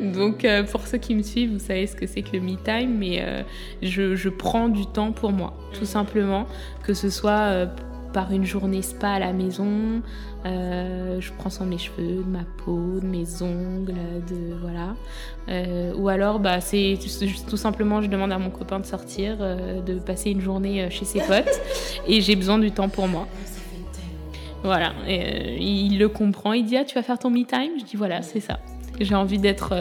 Donc, 0.14 0.44
euh, 0.44 0.64
pour 0.64 0.86
ceux 0.86 0.98
qui 0.98 1.14
me 1.14 1.22
suivent, 1.22 1.52
vous 1.52 1.58
savez 1.58 1.86
ce 1.86 1.96
que 1.96 2.06
c'est 2.06 2.22
que 2.22 2.36
le 2.36 2.40
me 2.40 2.56
time, 2.56 2.96
mais 2.98 3.22
euh, 3.22 3.42
je, 3.82 4.28
prends 4.28 4.68
du 4.68 4.86
temps 4.86 5.12
pour 5.12 5.32
moi, 5.32 5.54
tout 5.72 5.84
simplement, 5.84 6.46
que 6.82 6.94
ce 6.94 7.10
soit 7.10 7.30
euh, 7.30 7.66
par 8.12 8.32
une 8.32 8.44
journée 8.44 8.82
spa 8.82 9.10
à 9.10 9.18
la 9.18 9.32
maison, 9.32 10.02
je 10.44 11.32
prends 11.38 11.50
soin 11.50 11.66
de 11.66 11.70
mes 11.70 11.78
cheveux, 11.78 12.22
de 12.22 12.28
ma 12.28 12.44
peau, 12.64 13.00
de 13.00 13.06
mes 13.06 13.42
ongles, 13.42 13.94
de 14.28 14.54
voilà. 14.60 14.94
ou 15.96 16.08
alors, 16.08 16.38
bah, 16.38 16.60
c'est 16.60 16.98
tout 17.48 17.56
simplement, 17.56 18.02
je 18.02 18.08
demande 18.08 18.32
à 18.32 18.38
mon 18.38 18.50
copain 18.50 18.80
de 18.80 18.86
sortir, 18.86 19.38
de 19.38 19.98
passer 19.98 20.30
une 20.30 20.40
journée 20.40 20.88
chez 20.90 21.04
ses 21.04 21.20
potes, 21.20 21.60
et 22.06 22.20
j'ai 22.20 22.36
besoin 22.36 22.58
du 22.58 22.70
temps 22.70 22.88
pour 22.88 23.08
moi. 23.08 23.26
Voilà, 24.62 24.92
et, 25.06 25.56
il 25.60 25.98
le 25.98 26.08
comprend, 26.08 26.52
il 26.52 26.64
dit 26.64 26.76
ah 26.76 26.84
tu 26.84 26.94
vas 26.94 27.02
faire 27.02 27.18
ton 27.18 27.30
me 27.30 27.44
time, 27.44 27.78
je 27.78 27.84
dis 27.84 27.96
voilà 27.96 28.22
c'est 28.22 28.40
ça. 28.40 28.58
J'ai 29.00 29.14
envie 29.14 29.38
d'être 29.38 29.72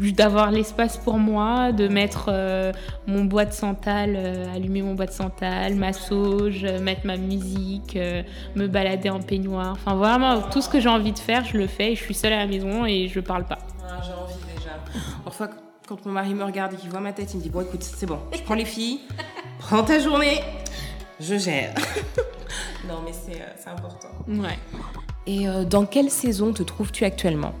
d'avoir 0.00 0.50
l'espace 0.50 0.96
pour 0.96 1.18
moi, 1.18 1.72
de 1.72 1.86
mettre 1.86 2.26
euh, 2.28 2.72
mon 3.06 3.24
bois 3.24 3.44
de 3.44 3.52
santal, 3.52 4.14
euh, 4.16 4.54
allumer 4.54 4.82
mon 4.82 4.94
bois 4.94 5.06
de 5.06 5.12
santal, 5.12 5.74
ma 5.74 5.92
sauge, 5.92 6.64
euh, 6.64 6.80
mettre 6.80 7.06
ma 7.06 7.16
musique, 7.16 7.98
me 8.56 8.66
balader 8.66 9.10
en 9.10 9.20
peignoir. 9.20 9.72
Enfin 9.72 9.94
vraiment, 9.94 10.42
tout 10.42 10.62
ce 10.62 10.68
que 10.68 10.80
j'ai 10.80 10.88
envie 10.88 11.12
de 11.12 11.18
faire, 11.18 11.44
je 11.44 11.58
le 11.58 11.66
fais 11.66 11.92
et 11.92 11.96
je 11.96 12.02
suis 12.02 12.14
seule 12.14 12.32
à 12.32 12.38
la 12.38 12.46
maison 12.46 12.86
et 12.86 13.08
je 13.08 13.20
parle 13.20 13.44
pas. 13.44 13.58
Ah, 13.84 14.00
j'ai 14.02 14.12
envie 14.12 14.56
déjà. 14.56 14.70
Parfois, 15.22 15.50
quand 15.86 16.04
mon 16.06 16.12
mari 16.12 16.34
me 16.34 16.44
regarde 16.44 16.72
et 16.72 16.76
qu'il 16.76 16.90
voit 16.90 17.00
ma 17.00 17.12
tête, 17.12 17.32
il 17.34 17.38
me 17.38 17.42
dit 17.42 17.50
Bon, 17.50 17.60
écoute, 17.60 17.82
c'est 17.82 18.06
bon, 18.06 18.18
je 18.32 18.42
prends 18.42 18.54
les 18.54 18.64
filles, 18.64 19.00
prends 19.58 19.82
ta 19.82 19.98
journée, 19.98 20.40
je 21.20 21.36
gère. 21.36 21.74
non, 22.88 23.00
mais 23.04 23.12
c'est 23.12 23.70
important. 23.70 24.08
Ouais. 24.28 24.58
Et 25.26 25.46
dans 25.66 25.84
quelle 25.84 26.10
saison 26.10 26.52
te 26.52 26.62
trouves-tu 26.62 27.04
actuellement? 27.04 27.52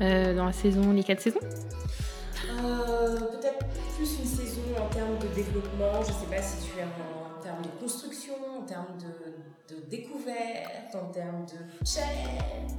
Euh, 0.00 0.34
dans 0.34 0.46
la 0.46 0.52
saison, 0.52 0.92
les 0.92 1.02
quatre 1.02 1.20
saisons 1.20 1.40
euh, 1.42 3.16
Peut-être 3.16 3.66
plus 3.96 4.18
une 4.18 4.26
saison 4.26 4.60
en 4.80 4.88
termes 4.94 5.18
de 5.18 5.34
développement. 5.34 6.02
Je 6.02 6.12
ne 6.12 6.14
sais 6.14 6.36
pas 6.36 6.42
si 6.42 6.66
tu 6.66 6.78
es 6.78 6.84
en, 6.84 7.42
termes 7.42 7.62
de 7.62 7.80
construction, 7.80 8.34
en 8.60 8.62
termes 8.62 8.96
de, 8.98 9.74
de 9.74 9.80
découverte, 9.90 10.94
en 10.94 11.10
termes 11.12 11.46
de 11.46 11.86
challenge. 11.86 12.72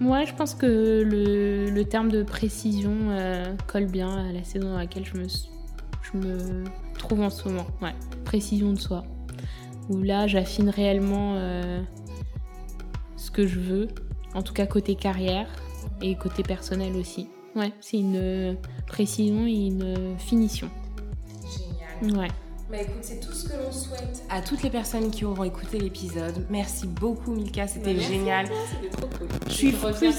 Moi, 0.00 0.24
je 0.24 0.32
pense 0.34 0.54
que 0.54 1.02
le, 1.02 1.70
le 1.70 1.84
terme 1.84 2.10
de 2.10 2.22
précision 2.22 2.94
euh, 3.10 3.54
colle 3.66 3.86
bien 3.86 4.28
à 4.28 4.32
la 4.32 4.42
saison 4.42 4.70
dans 4.70 4.78
laquelle 4.78 5.04
je 5.04 5.16
me, 5.18 5.26
je 5.28 6.16
me 6.18 6.64
trouve 6.98 7.20
en 7.20 7.30
ce 7.30 7.48
moment. 7.48 7.66
Ouais, 7.82 7.94
précision 8.24 8.72
de 8.72 8.78
soi. 8.78 9.04
Où 9.88 9.98
là, 10.02 10.26
j'affine 10.26 10.70
réellement 10.70 11.36
ce 13.16 13.30
que 13.30 13.46
je 13.46 13.58
veux, 13.58 13.88
en 14.34 14.42
tout 14.42 14.54
cas 14.54 14.66
côté 14.66 14.94
carrière, 14.94 15.48
et 16.02 16.16
côté 16.16 16.42
personnel 16.42 16.96
aussi. 16.96 17.28
Ouais, 17.56 17.72
c'est 17.80 17.98
une 17.98 18.56
précision 18.86 19.46
et 19.46 19.66
une 19.66 20.16
finition. 20.18 20.68
Génial. 22.00 22.18
Ouais. 22.18 22.28
Bah 22.70 22.76
écoute, 22.80 23.02
c'est 23.02 23.18
tout 23.18 23.32
ce 23.32 23.48
que 23.48 23.54
l'on 23.60 23.72
souhaite 23.72 24.22
à 24.30 24.40
toutes 24.40 24.62
les 24.62 24.70
personnes 24.70 25.10
qui 25.10 25.24
auront 25.24 25.42
écouté 25.42 25.80
l'épisode. 25.80 26.46
Merci 26.50 26.86
beaucoup 26.86 27.32
Milka, 27.32 27.66
c'était 27.66 27.98
génial. 27.98 28.46
C'était 28.70 28.96
trop 28.96 29.08
cool. 29.18 29.28
Je 29.48 29.52
suis 29.52 29.72
frustrée. 29.72 30.10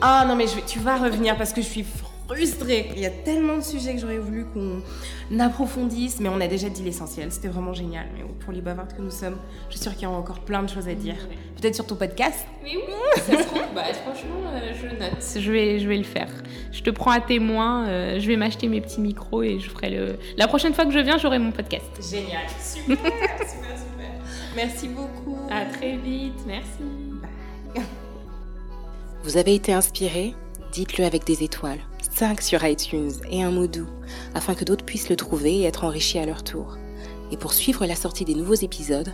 Ah 0.00 0.24
non 0.26 0.34
mais 0.34 0.46
je 0.46 0.58
tu 0.66 0.78
vas 0.78 0.96
revenir 0.96 1.36
parce 1.36 1.52
que 1.52 1.60
je 1.60 1.66
suis 1.66 1.82
frustrée. 1.82 2.13
Il 2.30 2.98
y 2.98 3.06
a 3.06 3.10
tellement 3.10 3.56
de 3.58 3.62
sujets 3.62 3.94
que 3.94 4.00
j'aurais 4.00 4.18
voulu 4.18 4.46
qu'on 4.46 5.38
approfondisse, 5.38 6.20
mais 6.20 6.28
on 6.28 6.40
a 6.40 6.46
déjà 6.46 6.68
dit 6.68 6.82
l'essentiel. 6.82 7.30
C'était 7.30 7.48
vraiment 7.48 7.74
génial. 7.74 8.06
Mais 8.14 8.24
pour 8.40 8.52
les 8.52 8.60
bavardes 8.60 8.94
que 8.96 9.02
nous 9.02 9.10
sommes, 9.10 9.36
je 9.68 9.74
suis 9.74 9.82
sûre 9.82 9.92
qu'il 9.92 10.02
y 10.02 10.06
a 10.06 10.10
encore 10.10 10.40
plein 10.40 10.62
de 10.62 10.68
choses 10.68 10.88
à 10.88 10.94
dire. 10.94 11.16
Peut-être 11.60 11.74
sur 11.74 11.86
ton 11.86 11.96
podcast 11.96 12.46
Mais 12.62 12.76
oui, 12.76 12.82
ça 13.16 13.42
se 13.42 13.46
trouve. 13.46 13.62
Bah, 13.74 13.82
franchement, 13.92 14.40
euh, 14.54 14.72
je 14.80 14.86
note. 14.86 15.42
Je 15.42 15.52
vais, 15.52 15.78
je 15.80 15.88
vais 15.88 15.96
le 15.96 16.04
faire. 16.04 16.28
Je 16.72 16.82
te 16.82 16.90
prends 16.90 17.10
à 17.10 17.20
témoin. 17.20 17.86
Euh, 17.88 18.18
je 18.18 18.26
vais 18.26 18.36
m'acheter 18.36 18.68
mes 18.68 18.80
petits 18.80 19.00
micros 19.00 19.42
et 19.42 19.58
je 19.58 19.68
ferai 19.68 19.90
le. 19.90 20.18
La 20.36 20.48
prochaine 20.48 20.74
fois 20.74 20.86
que 20.86 20.92
je 20.92 20.98
viens, 21.00 21.18
j'aurai 21.18 21.38
mon 21.38 21.52
podcast. 21.52 21.84
Génial. 22.00 22.46
Super, 22.60 22.96
super, 22.96 23.78
super. 23.78 24.10
Merci 24.56 24.88
beaucoup. 24.88 25.36
À 25.50 25.66
très 25.66 25.96
vite. 25.96 26.40
Merci. 26.46 26.82
Vous 29.22 29.36
avez 29.38 29.54
été 29.54 29.72
inspiré? 29.72 30.34
Dites-le 30.72 31.04
avec 31.04 31.24
des 31.24 31.42
étoiles. 31.42 31.80
5 32.14 32.40
sur 32.42 32.64
iTunes 32.64 33.10
et 33.28 33.42
un 33.42 33.50
mot 33.50 33.66
doux, 33.66 33.88
afin 34.34 34.54
que 34.54 34.64
d'autres 34.64 34.84
puissent 34.84 35.08
le 35.08 35.16
trouver 35.16 35.58
et 35.58 35.64
être 35.64 35.82
enrichis 35.82 36.20
à 36.20 36.26
leur 36.26 36.44
tour. 36.44 36.78
Et 37.32 37.36
pour 37.36 37.52
suivre 37.52 37.86
la 37.86 37.96
sortie 37.96 38.24
des 38.24 38.36
nouveaux 38.36 38.54
épisodes, 38.54 39.12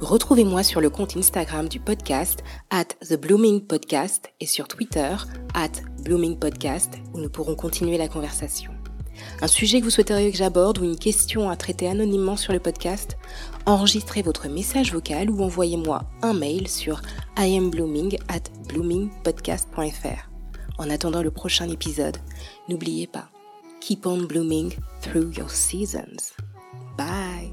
retrouvez-moi 0.00 0.62
sur 0.62 0.82
le 0.82 0.90
compte 0.90 1.16
Instagram 1.16 1.68
du 1.68 1.80
podcast 1.80 2.44
at 2.68 2.84
The 3.08 3.18
Blooming 3.18 3.62
Podcast 3.62 4.30
et 4.40 4.46
sur 4.46 4.68
Twitter 4.68 5.16
at 5.54 5.70
Blooming 6.02 6.38
Podcast 6.38 6.92
où 7.14 7.18
nous 7.18 7.30
pourrons 7.30 7.54
continuer 7.54 7.96
la 7.96 8.08
conversation. 8.08 8.72
Un 9.40 9.46
sujet 9.46 9.78
que 9.80 9.84
vous 9.84 9.90
souhaiteriez 9.90 10.30
que 10.30 10.36
j'aborde 10.36 10.78
ou 10.78 10.84
une 10.84 10.98
question 10.98 11.48
à 11.48 11.56
traiter 11.56 11.88
anonymement 11.88 12.36
sur 12.36 12.52
le 12.52 12.60
podcast, 12.60 13.16
enregistrez 13.64 14.20
votre 14.20 14.48
message 14.48 14.92
vocal 14.92 15.30
ou 15.30 15.42
envoyez-moi 15.42 16.02
un 16.20 16.34
mail 16.34 16.68
sur 16.68 17.00
iamblooming 17.38 18.18
at 18.28 18.50
bloomingpodcast.fr. 18.68 20.33
En 20.78 20.90
attendant 20.90 21.22
le 21.22 21.30
prochain 21.30 21.68
épisode, 21.68 22.18
n'oubliez 22.68 23.06
pas, 23.06 23.28
keep 23.80 24.06
on 24.06 24.24
blooming 24.24 24.74
through 25.00 25.32
your 25.36 25.50
seasons. 25.50 26.32
Bye 26.96 27.52